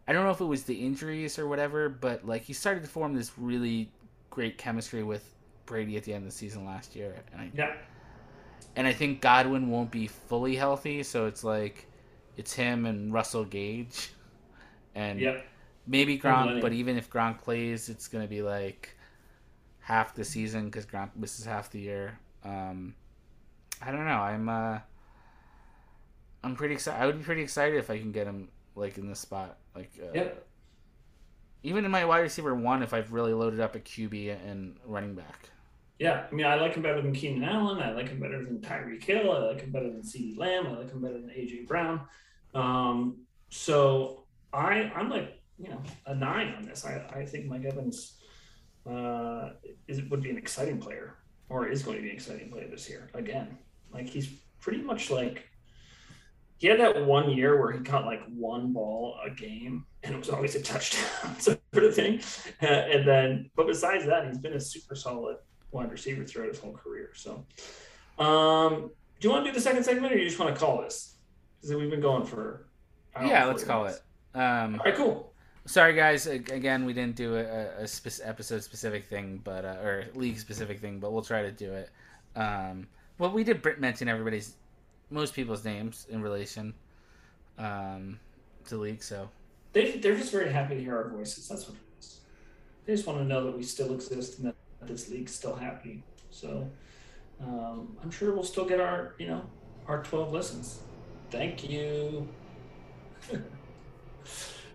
I 0.07 0.13
don't 0.13 0.23
know 0.23 0.31
if 0.31 0.39
it 0.39 0.45
was 0.45 0.63
the 0.63 0.75
injuries 0.75 1.37
or 1.37 1.47
whatever, 1.49 1.89
but 1.89 2.25
like 2.25 2.43
he 2.43 2.53
started 2.53 2.83
to 2.83 2.89
form 2.89 3.13
this 3.13 3.33
really 3.37 3.91
great 4.29 4.57
chemistry 4.57 5.03
with 5.03 5.29
Brady 5.65 5.97
at 5.97 6.03
the 6.03 6.13
end 6.13 6.23
of 6.23 6.31
the 6.31 6.37
season 6.37 6.65
last 6.65 6.95
year, 6.95 7.15
and 7.33 7.41
I, 7.41 7.51
yeah. 7.53 7.73
And 8.77 8.87
I 8.87 8.93
think 8.93 9.19
Godwin 9.19 9.69
won't 9.69 9.91
be 9.91 10.07
fully 10.07 10.55
healthy, 10.55 11.03
so 11.03 11.25
it's 11.25 11.43
like 11.43 11.85
it's 12.37 12.53
him 12.53 12.85
and 12.85 13.11
Russell 13.11 13.43
Gage, 13.43 14.11
and 14.95 15.19
yep 15.19 15.45
Maybe 15.87 16.19
Gronk, 16.19 16.61
but 16.61 16.73
even 16.73 16.97
if 16.97 17.09
Gronk 17.09 17.41
plays, 17.41 17.87
it's 17.87 18.07
going 18.07 18.23
to 18.23 18.27
be 18.27 18.41
like 18.41 18.97
half 19.79 20.13
the 20.13 20.25
season 20.25 20.65
because 20.65 20.85
Gronk 20.85 21.11
misses 21.15 21.45
half 21.45 21.71
the 21.71 21.79
year. 21.79 22.19
Um, 22.43 22.93
I 23.81 23.91
don't 23.91 24.05
know. 24.05 24.19
I'm 24.19 24.49
uh, 24.49 24.79
I'm 26.43 26.55
pretty 26.55 26.75
excited. 26.75 27.01
I 27.01 27.05
would 27.05 27.17
be 27.17 27.23
pretty 27.23 27.41
excited 27.41 27.77
if 27.77 27.89
I 27.89 27.97
can 27.97 28.11
get 28.11 28.27
him 28.27 28.49
like 28.75 28.97
in 28.97 29.07
this 29.07 29.19
spot. 29.19 29.57
Like, 29.75 29.91
uh, 30.01 30.11
yep. 30.13 30.45
Even 31.63 31.85
in 31.85 31.91
my 31.91 32.05
wide 32.05 32.19
receiver 32.19 32.53
one, 32.53 32.83
if 32.83 32.93
I've 32.93 33.11
really 33.11 33.33
loaded 33.33 33.59
up 33.59 33.75
a 33.75 33.79
QB 33.79 34.37
and 34.45 34.75
running 34.85 35.15
back. 35.15 35.49
Yeah, 35.99 36.27
I 36.31 36.35
mean, 36.35 36.45
I 36.45 36.55
like 36.55 36.75
him 36.75 36.83
better 36.83 37.01
than 37.01 37.11
Keenan 37.11 37.43
Allen. 37.43 37.81
I 37.81 37.91
like 37.91 38.09
him 38.09 38.19
better 38.19 38.43
than 38.43 38.59
Tyreek 38.59 39.03
Hill. 39.03 39.31
I 39.31 39.39
like 39.39 39.61
him 39.61 39.71
better 39.71 39.89
than 39.89 40.01
CeeDee 40.01 40.37
Lamb. 40.37 40.67
I 40.67 40.71
like 40.71 40.91
him 40.91 41.01
better 41.01 41.15
than 41.15 41.29
AJ 41.29 41.67
Brown. 41.67 42.01
Um, 42.53 43.21
so 43.49 44.25
I, 44.53 44.91
I'm 44.95 45.09
like 45.09 45.36
you 45.59 45.69
know 45.69 45.81
a 46.05 46.15
nine 46.15 46.53
on 46.55 46.63
this. 46.63 46.85
I, 46.85 47.05
I 47.13 47.25
think 47.25 47.45
Mike 47.45 47.65
Evans 47.65 48.17
uh, 48.89 49.49
is 49.87 50.01
would 50.03 50.21
be 50.21 50.29
an 50.29 50.37
exciting 50.37 50.77
player, 50.79 51.15
or 51.49 51.67
is 51.67 51.83
going 51.83 51.97
to 51.97 52.03
be 52.03 52.09
an 52.09 52.15
exciting 52.15 52.49
player 52.49 52.67
this 52.69 52.89
year 52.89 53.09
again. 53.13 53.57
Like 53.91 54.07
he's 54.07 54.27
pretty 54.59 54.81
much 54.81 55.09
like 55.09 55.49
he 56.57 56.67
had 56.67 56.79
that 56.79 57.05
one 57.05 57.29
year 57.31 57.59
where 57.59 57.71
he 57.71 57.79
caught 57.79 58.05
like 58.05 58.21
one 58.27 58.73
ball 58.73 59.17
a 59.25 59.29
game, 59.29 59.85
and 60.03 60.13
it 60.13 60.17
was 60.17 60.29
always 60.29 60.55
a 60.55 60.61
touchdown 60.61 61.39
sort 61.39 61.59
of 61.73 61.95
thing. 61.95 62.21
Uh, 62.61 62.65
and 62.65 63.07
then, 63.07 63.49
but 63.55 63.67
besides 63.67 64.05
that, 64.05 64.27
he's 64.27 64.37
been 64.37 64.53
a 64.53 64.59
super 64.59 64.95
solid 64.95 65.37
wide 65.71 65.91
receiver 65.91 66.23
throughout 66.23 66.49
his 66.49 66.59
whole 66.59 66.73
career. 66.73 67.11
So, 67.13 67.45
um, 68.19 68.91
do 69.19 69.27
you 69.27 69.31
want 69.31 69.45
to 69.45 69.51
do 69.51 69.55
the 69.55 69.61
second 69.61 69.83
segment, 69.83 70.13
or 70.13 70.17
you 70.17 70.25
just 70.25 70.39
want 70.39 70.53
to 70.53 70.59
call 70.59 70.81
this? 70.81 71.15
Because 71.61 71.75
we've 71.75 71.89
been 71.89 72.01
going 72.01 72.25
for 72.25 72.67
yeah, 73.19 73.45
let's 73.45 73.63
call 73.63 73.87
it. 73.87 73.99
Um, 74.35 74.75
All 74.75 74.85
right, 74.85 74.95
cool 74.95 75.33
sorry 75.67 75.93
guys. 75.93 76.25
Again, 76.27 76.85
we 76.85 76.93
didn't 76.93 77.15
do 77.15 77.35
a, 77.35 77.83
a 77.83 77.87
spe- 77.87 78.21
episode 78.23 78.63
specific 78.63 79.05
thing, 79.05 79.41
but 79.43 79.65
uh, 79.65 79.77
or 79.83 80.05
league 80.15 80.39
specific 80.39 80.79
thing, 80.79 80.99
but 80.99 81.11
we'll 81.11 81.21
try 81.21 81.41
to 81.43 81.51
do 81.51 81.71
it. 81.73 81.89
Um, 82.35 82.87
well, 83.19 83.31
we 83.31 83.43
did 83.43 83.65
mention 83.79 84.07
everybody's, 84.07 84.55
most 85.09 85.33
people's 85.33 85.65
names 85.65 86.07
in 86.09 86.21
relation 86.21 86.73
um, 87.57 88.19
to 88.65 88.77
league. 88.77 89.03
So 89.03 89.29
they 89.73 89.97
they're 89.97 90.15
just 90.15 90.31
very 90.31 90.51
happy 90.51 90.75
to 90.75 90.81
hear 90.81 90.95
our 90.95 91.09
voices. 91.09 91.47
That's 91.47 91.67
what 91.67 91.75
it 91.75 91.99
is. 91.99 92.19
They 92.85 92.93
just 92.93 93.05
want 93.05 93.19
to 93.19 93.25
know 93.25 93.43
that 93.45 93.55
we 93.55 93.63
still 93.63 93.93
exist 93.93 94.39
and 94.39 94.47
that 94.47 94.55
this 94.81 95.09
league's 95.09 95.35
still 95.35 95.55
happening. 95.55 96.03
So 96.29 96.69
um, 97.41 97.97
I'm 98.01 98.11
sure 98.11 98.33
we'll 98.33 98.43
still 98.43 98.65
get 98.65 98.79
our 98.79 99.15
you 99.17 99.27
know 99.27 99.43
our 99.87 100.03
12 100.03 100.31
listens. 100.31 100.79
Thank 101.29 101.69
you. 101.69 102.27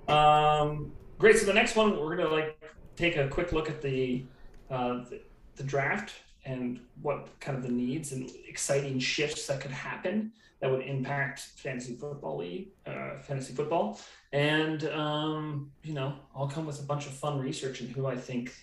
um, 0.08 0.92
great. 1.18 1.38
So 1.38 1.46
the 1.46 1.54
next 1.54 1.76
one, 1.76 1.98
we're 1.98 2.16
gonna 2.16 2.28
like 2.30 2.58
take 2.96 3.16
a 3.16 3.28
quick 3.28 3.52
look 3.52 3.68
at 3.68 3.80
the, 3.82 4.24
uh, 4.70 5.04
the, 5.04 5.20
the 5.56 5.62
draft 5.62 6.12
and 6.44 6.80
what 7.00 7.28
kind 7.40 7.56
of 7.56 7.62
the 7.62 7.70
needs 7.70 8.12
and 8.12 8.30
exciting 8.48 8.98
shifts 8.98 9.46
that 9.46 9.60
could 9.60 9.70
happen 9.70 10.32
that 10.60 10.70
would 10.70 10.82
impact 10.82 11.40
fantasy 11.56 11.94
football 11.94 12.38
league, 12.38 12.68
uh, 12.86 13.18
fantasy 13.20 13.52
football, 13.52 14.00
and 14.32 14.84
um, 14.90 15.70
you 15.82 15.92
know, 15.92 16.14
I'll 16.36 16.46
come 16.46 16.66
with 16.66 16.78
a 16.78 16.84
bunch 16.84 17.06
of 17.06 17.12
fun 17.12 17.40
research 17.40 17.80
and 17.80 17.90
who 17.90 18.06
I 18.06 18.16
think, 18.16 18.54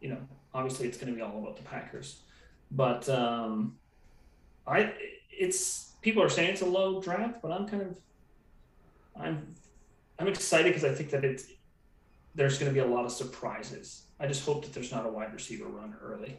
you 0.00 0.08
know, 0.08 0.18
obviously 0.54 0.88
it's 0.88 0.96
going 0.96 1.12
to 1.12 1.14
be 1.14 1.20
all 1.20 1.38
about 1.38 1.56
the 1.56 1.62
Packers, 1.62 2.22
but 2.70 3.06
um, 3.10 3.76
I 4.66 4.94
it's 5.30 5.92
people 6.00 6.22
are 6.22 6.30
saying 6.30 6.50
it's 6.50 6.62
a 6.62 6.66
low 6.66 7.02
draft, 7.02 7.42
but 7.42 7.52
I'm 7.52 7.68
kind 7.68 7.82
of 7.82 7.96
I'm 9.20 9.54
I'm 10.22 10.28
excited 10.28 10.72
because 10.72 10.84
I 10.84 10.94
think 10.94 11.10
that 11.10 11.24
it's 11.24 11.46
there's 12.36 12.56
going 12.56 12.70
to 12.70 12.72
be 12.72 12.78
a 12.78 12.86
lot 12.86 13.04
of 13.04 13.10
surprises. 13.10 14.04
I 14.20 14.28
just 14.28 14.46
hope 14.46 14.64
that 14.64 14.72
there's 14.72 14.92
not 14.92 15.04
a 15.04 15.08
wide 15.08 15.34
receiver 15.34 15.66
run 15.66 15.96
early. 16.00 16.38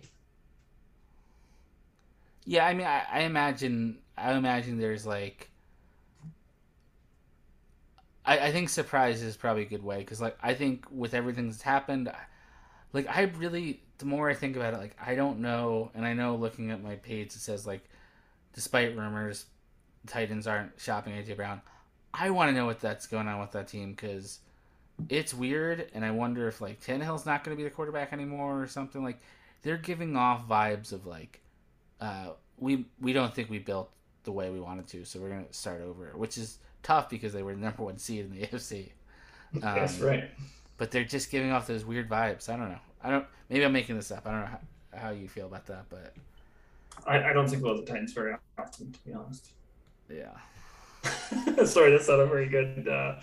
Yeah, 2.45 2.65
I 2.65 2.73
mean, 2.73 2.88
I, 2.88 3.03
I 3.11 3.19
imagine, 3.22 3.99
I 4.18 4.34
imagine 4.34 4.77
there's 4.80 5.05
like, 5.05 5.49
I, 8.26 8.39
I 8.39 8.51
think 8.53 8.69
surprise 8.69 9.22
is 9.22 9.35
probably 9.35 9.64
a 9.64 9.65
good 9.65 9.84
way 9.84 9.97
because, 9.97 10.22
like, 10.22 10.38
I 10.41 10.53
think 10.53 10.85
with 10.89 11.14
everything 11.14 11.49
that's 11.49 11.61
happened, 11.61 12.10
like, 12.93 13.10
I 13.10 13.23
really, 13.38 13.84
the 13.97 14.05
more 14.05 14.30
I 14.30 14.34
think 14.34 14.55
about 14.55 14.76
it, 14.76 14.77
like, 14.77 14.95
I 15.05 15.15
don't 15.15 15.39
know, 15.39 15.91
and 15.93 16.05
I 16.05 16.14
know 16.14 16.38
looking 16.38 16.72
at 16.72 16.81
my 16.81 16.95
page, 16.95 17.27
it 17.27 17.34
says 17.34 17.68
like, 17.68 17.84
despite 18.53 18.95
rumors, 18.95 19.45
Titans 20.07 20.47
aren't 20.47 20.72
shopping 20.80 21.14
AJ 21.14 21.35
Brown. 21.35 21.61
I 22.14 22.30
want 22.30 22.49
to 22.49 22.53
know 22.53 22.65
what 22.65 22.80
that's 22.80 23.07
going 23.07 23.27
on 23.27 23.40
with 23.40 23.52
that 23.52 23.68
team 23.68 23.91
because 23.91 24.40
it's 25.10 25.34
weird, 25.34 25.90
and 25.94 26.06
I 26.06 26.11
wonder 26.11 26.48
if 26.48 26.61
like 26.61 26.80
Tannehill's 26.80 27.26
not 27.26 27.44
going 27.44 27.56
to 27.56 27.61
be 27.61 27.68
the 27.68 27.73
quarterback 27.73 28.14
anymore 28.14 28.61
or 28.61 28.68
something. 28.68 29.03
Like 29.03 29.19
they're 29.64 29.77
giving 29.77 30.15
off 30.15 30.48
vibes 30.48 30.91
of 30.91 31.06
like 31.06 31.41
uh, 31.99 32.30
we 32.57 32.85
we 33.02 33.14
don't 33.14 33.34
think 33.34 33.49
we 33.49 33.60
built 33.60 33.90
the 34.23 34.31
way 34.31 34.49
we 34.49 34.60
wanted 34.60 34.88
to, 34.88 35.06
so 35.06 35.19
we're 35.19 35.30
going 35.30 35.45
to 35.45 35.53
start 35.53 35.81
over, 35.81 36.11
which 36.15 36.38
is 36.38 36.60
tough 36.84 37.10
because 37.10 37.34
they 37.34 37.44
were 37.44 37.53
the 37.53 37.61
number 37.61 37.84
one 37.84 37.98
seed 37.98 38.26
in 38.26 38.31
the 38.31 38.48
AFC. 38.48 38.91
Um, 39.56 39.61
That's 39.61 39.99
right. 39.99 40.30
But 40.77 40.91
they're 40.91 41.03
just 41.03 41.31
giving 41.31 41.52
off 41.52 41.68
those 41.68 41.85
weird 41.85 42.10
vibes. 42.10 42.49
I 42.49 42.57
don't 42.57 42.69
know. 42.69 42.80
I 43.03 43.10
don't. 43.10 43.26
Maybe 43.49 43.65
I'm 43.65 43.73
making 43.73 43.95
this 43.95 44.11
up. 44.11 44.26
I 44.26 44.31
don't 44.31 44.41
know 44.41 44.45
how, 44.94 44.98
how 44.98 45.10
you 45.11 45.27
feel 45.27 45.48
about 45.48 45.65
that, 45.68 45.85
but 45.90 46.14
I, 47.06 47.30
I 47.30 47.34
don't 47.34 47.48
think 47.48 47.61
about 47.61 47.77
the 47.77 47.91
Titans 47.91 48.14
very 48.14 48.35
often, 48.57 48.91
to 48.91 48.99
be 49.06 49.14
honest. 49.14 49.48
Yeah. 50.10 50.31
Sorry, 51.65 51.91
that's 51.91 52.07
not 52.07 52.19
a 52.19 52.25
very 52.25 52.47
good 52.47 52.88
uh, 52.88 53.15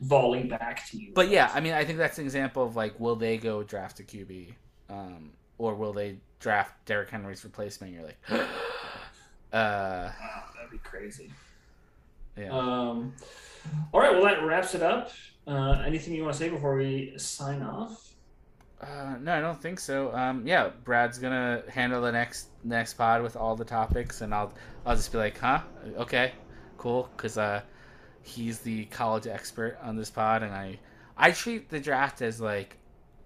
volley 0.00 0.44
back 0.44 0.88
to 0.90 0.98
you. 0.98 1.12
But 1.14 1.28
yeah, 1.28 1.50
I 1.54 1.60
mean, 1.60 1.72
I 1.72 1.84
think 1.84 1.98
that's 1.98 2.18
an 2.18 2.24
example 2.24 2.64
of 2.64 2.76
like, 2.76 2.98
will 3.00 3.16
they 3.16 3.38
go 3.38 3.62
draft 3.62 4.00
a 4.00 4.02
QB, 4.02 4.52
um, 4.90 5.30
or 5.58 5.74
will 5.74 5.92
they 5.92 6.16
draft 6.40 6.84
Derrick 6.86 7.10
Henry's 7.10 7.44
replacement? 7.44 7.92
You're 7.92 8.04
like, 8.04 8.18
uh, 8.30 8.44
wow, 9.52 10.12
that'd 10.54 10.70
be 10.70 10.78
crazy. 10.78 11.30
Yeah. 12.36 12.50
Um, 12.50 13.14
all 13.92 14.00
right, 14.00 14.12
well 14.12 14.24
that 14.24 14.42
wraps 14.42 14.74
it 14.74 14.82
up. 14.82 15.12
Uh, 15.46 15.82
anything 15.84 16.14
you 16.14 16.22
want 16.22 16.34
to 16.34 16.38
say 16.38 16.48
before 16.48 16.76
we 16.76 17.14
sign 17.16 17.62
off? 17.62 18.14
Uh, 18.80 19.16
no, 19.20 19.34
I 19.34 19.40
don't 19.40 19.60
think 19.60 19.78
so. 19.78 20.12
Um, 20.12 20.46
yeah, 20.46 20.70
Brad's 20.84 21.18
gonna 21.18 21.62
handle 21.68 22.02
the 22.02 22.10
next 22.10 22.48
next 22.64 22.94
pod 22.94 23.22
with 23.22 23.36
all 23.36 23.54
the 23.54 23.64
topics, 23.64 24.22
and 24.22 24.34
I'll 24.34 24.52
I'll 24.84 24.96
just 24.96 25.12
be 25.12 25.18
like, 25.18 25.38
huh, 25.38 25.60
okay, 25.98 26.32
cool, 26.82 27.08
because 27.16 27.38
uh, 27.38 27.62
he's 28.22 28.58
the 28.58 28.86
college 28.86 29.28
expert 29.28 29.78
on 29.82 29.96
this 29.96 30.10
pod, 30.10 30.42
and 30.42 30.52
I 30.52 30.78
I 31.16 31.30
treat 31.30 31.68
the 31.68 31.78
draft 31.78 32.22
as 32.22 32.40
like, 32.40 32.76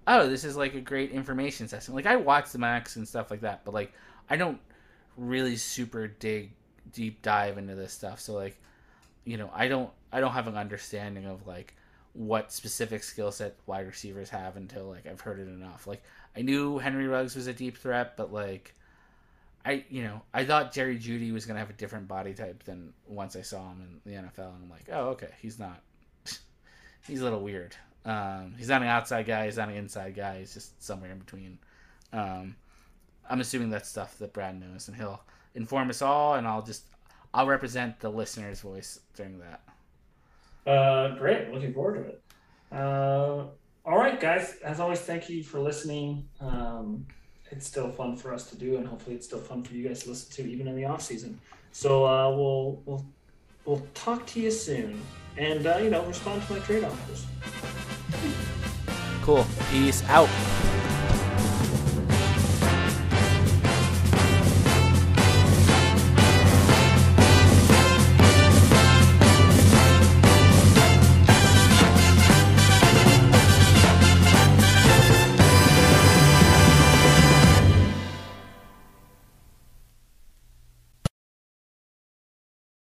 oh, 0.07 0.29
this 0.29 0.45
is 0.45 0.57
like 0.57 0.75
a 0.75 0.81
great 0.81 1.11
information 1.11 1.67
session. 1.67 1.95
Like 1.95 2.07
I 2.07 2.17
watch 2.17 2.51
the 2.51 2.59
max 2.59 2.97
and 2.97 3.09
stuff 3.09 3.31
like 3.31 3.41
that, 3.41 3.65
but 3.65 3.73
like 3.73 3.93
I 4.29 4.37
don't 4.37 4.61
really 5.17 5.57
super 5.57 6.07
dig 6.07 6.53
deep 6.93 7.23
dive 7.23 7.57
into 7.57 7.75
this 7.75 7.93
stuff. 7.93 8.21
So 8.21 8.35
like, 8.35 8.61
you 9.25 9.39
know, 9.39 9.51
I 9.55 9.69
don't 9.69 9.91
I 10.13 10.21
don't 10.21 10.33
have 10.33 10.49
an 10.49 10.57
understanding 10.57 11.25
of 11.25 11.47
like 11.47 11.75
what 12.13 12.53
specific 12.53 13.03
skill 13.03 13.33
set 13.33 13.57
wide 13.67 13.87
receivers 13.87 14.31
have 14.31 14.57
until 14.57 14.85
like 14.85 15.07
I've 15.07 15.21
heard 15.23 15.39
it 15.39 15.49
enough. 15.49 15.87
Like 15.87 16.03
I 16.37 16.43
knew 16.43 16.79
Henry 16.79 17.09
Ruggs 17.09 17.35
was 17.35 17.47
a 17.47 17.55
deep 17.55 17.79
threat, 17.79 18.19
but 18.19 18.33
like 18.33 18.75
I 19.67 19.85
you 19.91 20.05
know 20.05 20.23
I 20.33 20.45
thought 20.45 20.73
Jerry 20.73 20.97
Jeudy 20.97 21.33
was 21.33 21.45
gonna 21.45 21.59
have 21.59 21.71
a 21.71 21.75
different 21.75 22.07
body 22.07 22.33
type 22.33 22.63
than 22.63 22.93
once 23.09 23.35
I 23.35 23.43
saw 23.43 23.71
him 23.71 24.01
in 24.05 24.13
the 24.13 24.19
NFL, 24.19 24.55
and 24.55 24.65
I'm 24.65 24.71
like, 24.71 24.89
oh 24.93 25.09
okay, 25.11 25.31
he's 25.43 25.59
not. 25.59 25.83
he's 27.07 27.21
a 27.21 27.25
little 27.25 27.43
weird. 27.43 27.75
Um, 28.05 28.55
he's 28.57 28.69
not 28.69 28.83
an 28.83 28.89
outside 28.89 29.27
guy. 29.27 29.47
He's 29.47 29.57
not 29.57 29.69
an 29.69 29.75
inside 29.75 30.15
guy. 30.15 30.39
He's 30.39 30.55
just 30.55 30.81
somewhere 30.83 31.11
in 31.11 31.19
between. 31.19 31.59
Um, 32.13 32.55
I'm 33.29 33.41
assuming 33.41 33.71
that's 33.71 33.89
stuff 33.89 34.17
that 34.19 34.33
Brad 34.33 34.59
knows, 34.59 34.87
and 34.87 34.97
he'll 34.97 35.21
inform 35.57 35.91
us 35.91 36.01
all, 36.01 36.35
and 36.35 36.47
I'll 36.47 36.63
just 36.63 36.85
I'll 37.35 37.49
represent 37.49 37.99
the 37.99 38.09
listener's 38.09 38.61
voice 38.61 39.01
during 39.17 39.41
that. 39.41 40.71
Uh, 40.71 41.17
great. 41.17 41.53
Looking 41.53 41.75
forward 41.75 42.05
to 42.05 42.09
it. 42.11 42.23
Uh, 42.71 43.47
all 43.85 43.99
right, 43.99 44.21
guys. 44.21 44.57
As 44.65 44.79
always, 44.79 45.01
thank 45.01 45.29
you 45.29 45.43
for 45.43 45.61
listening. 45.61 46.29
Um, 46.41 47.07
it's 47.51 47.67
still 47.67 47.91
fun 47.91 48.17
for 48.17 48.33
us 48.33 48.49
to 48.51 48.57
do, 48.57 48.77
and 48.77 48.87
hopefully, 48.87 49.17
it's 49.17 49.27
still 49.27 49.41
fun 49.41 49.63
for 49.63 49.75
you 49.75 49.87
guys 49.87 50.03
to 50.05 50.11
listen 50.11 50.45
to, 50.45 50.51
even 50.51 50.69
in 50.69 50.77
the 50.77 50.85
off 50.85 51.03
season. 51.03 51.41
So 51.73 52.07
uh, 52.07 52.31
we'll 52.31 52.83
we'll 52.85 53.05
we'll 53.65 53.87
talk 53.95 54.27
to 54.29 54.41
you 54.41 54.51
soon, 54.51 55.01
and 55.37 55.67
uh, 55.67 55.79
you 55.79 55.91
know, 55.91 56.05
respond 56.05 56.43
to 56.47 56.53
my 56.55 56.59
trade 56.61 56.85
offers. 56.85 57.27
Cool. 59.23 59.47
Peace 59.71 60.05
out. 60.09 60.29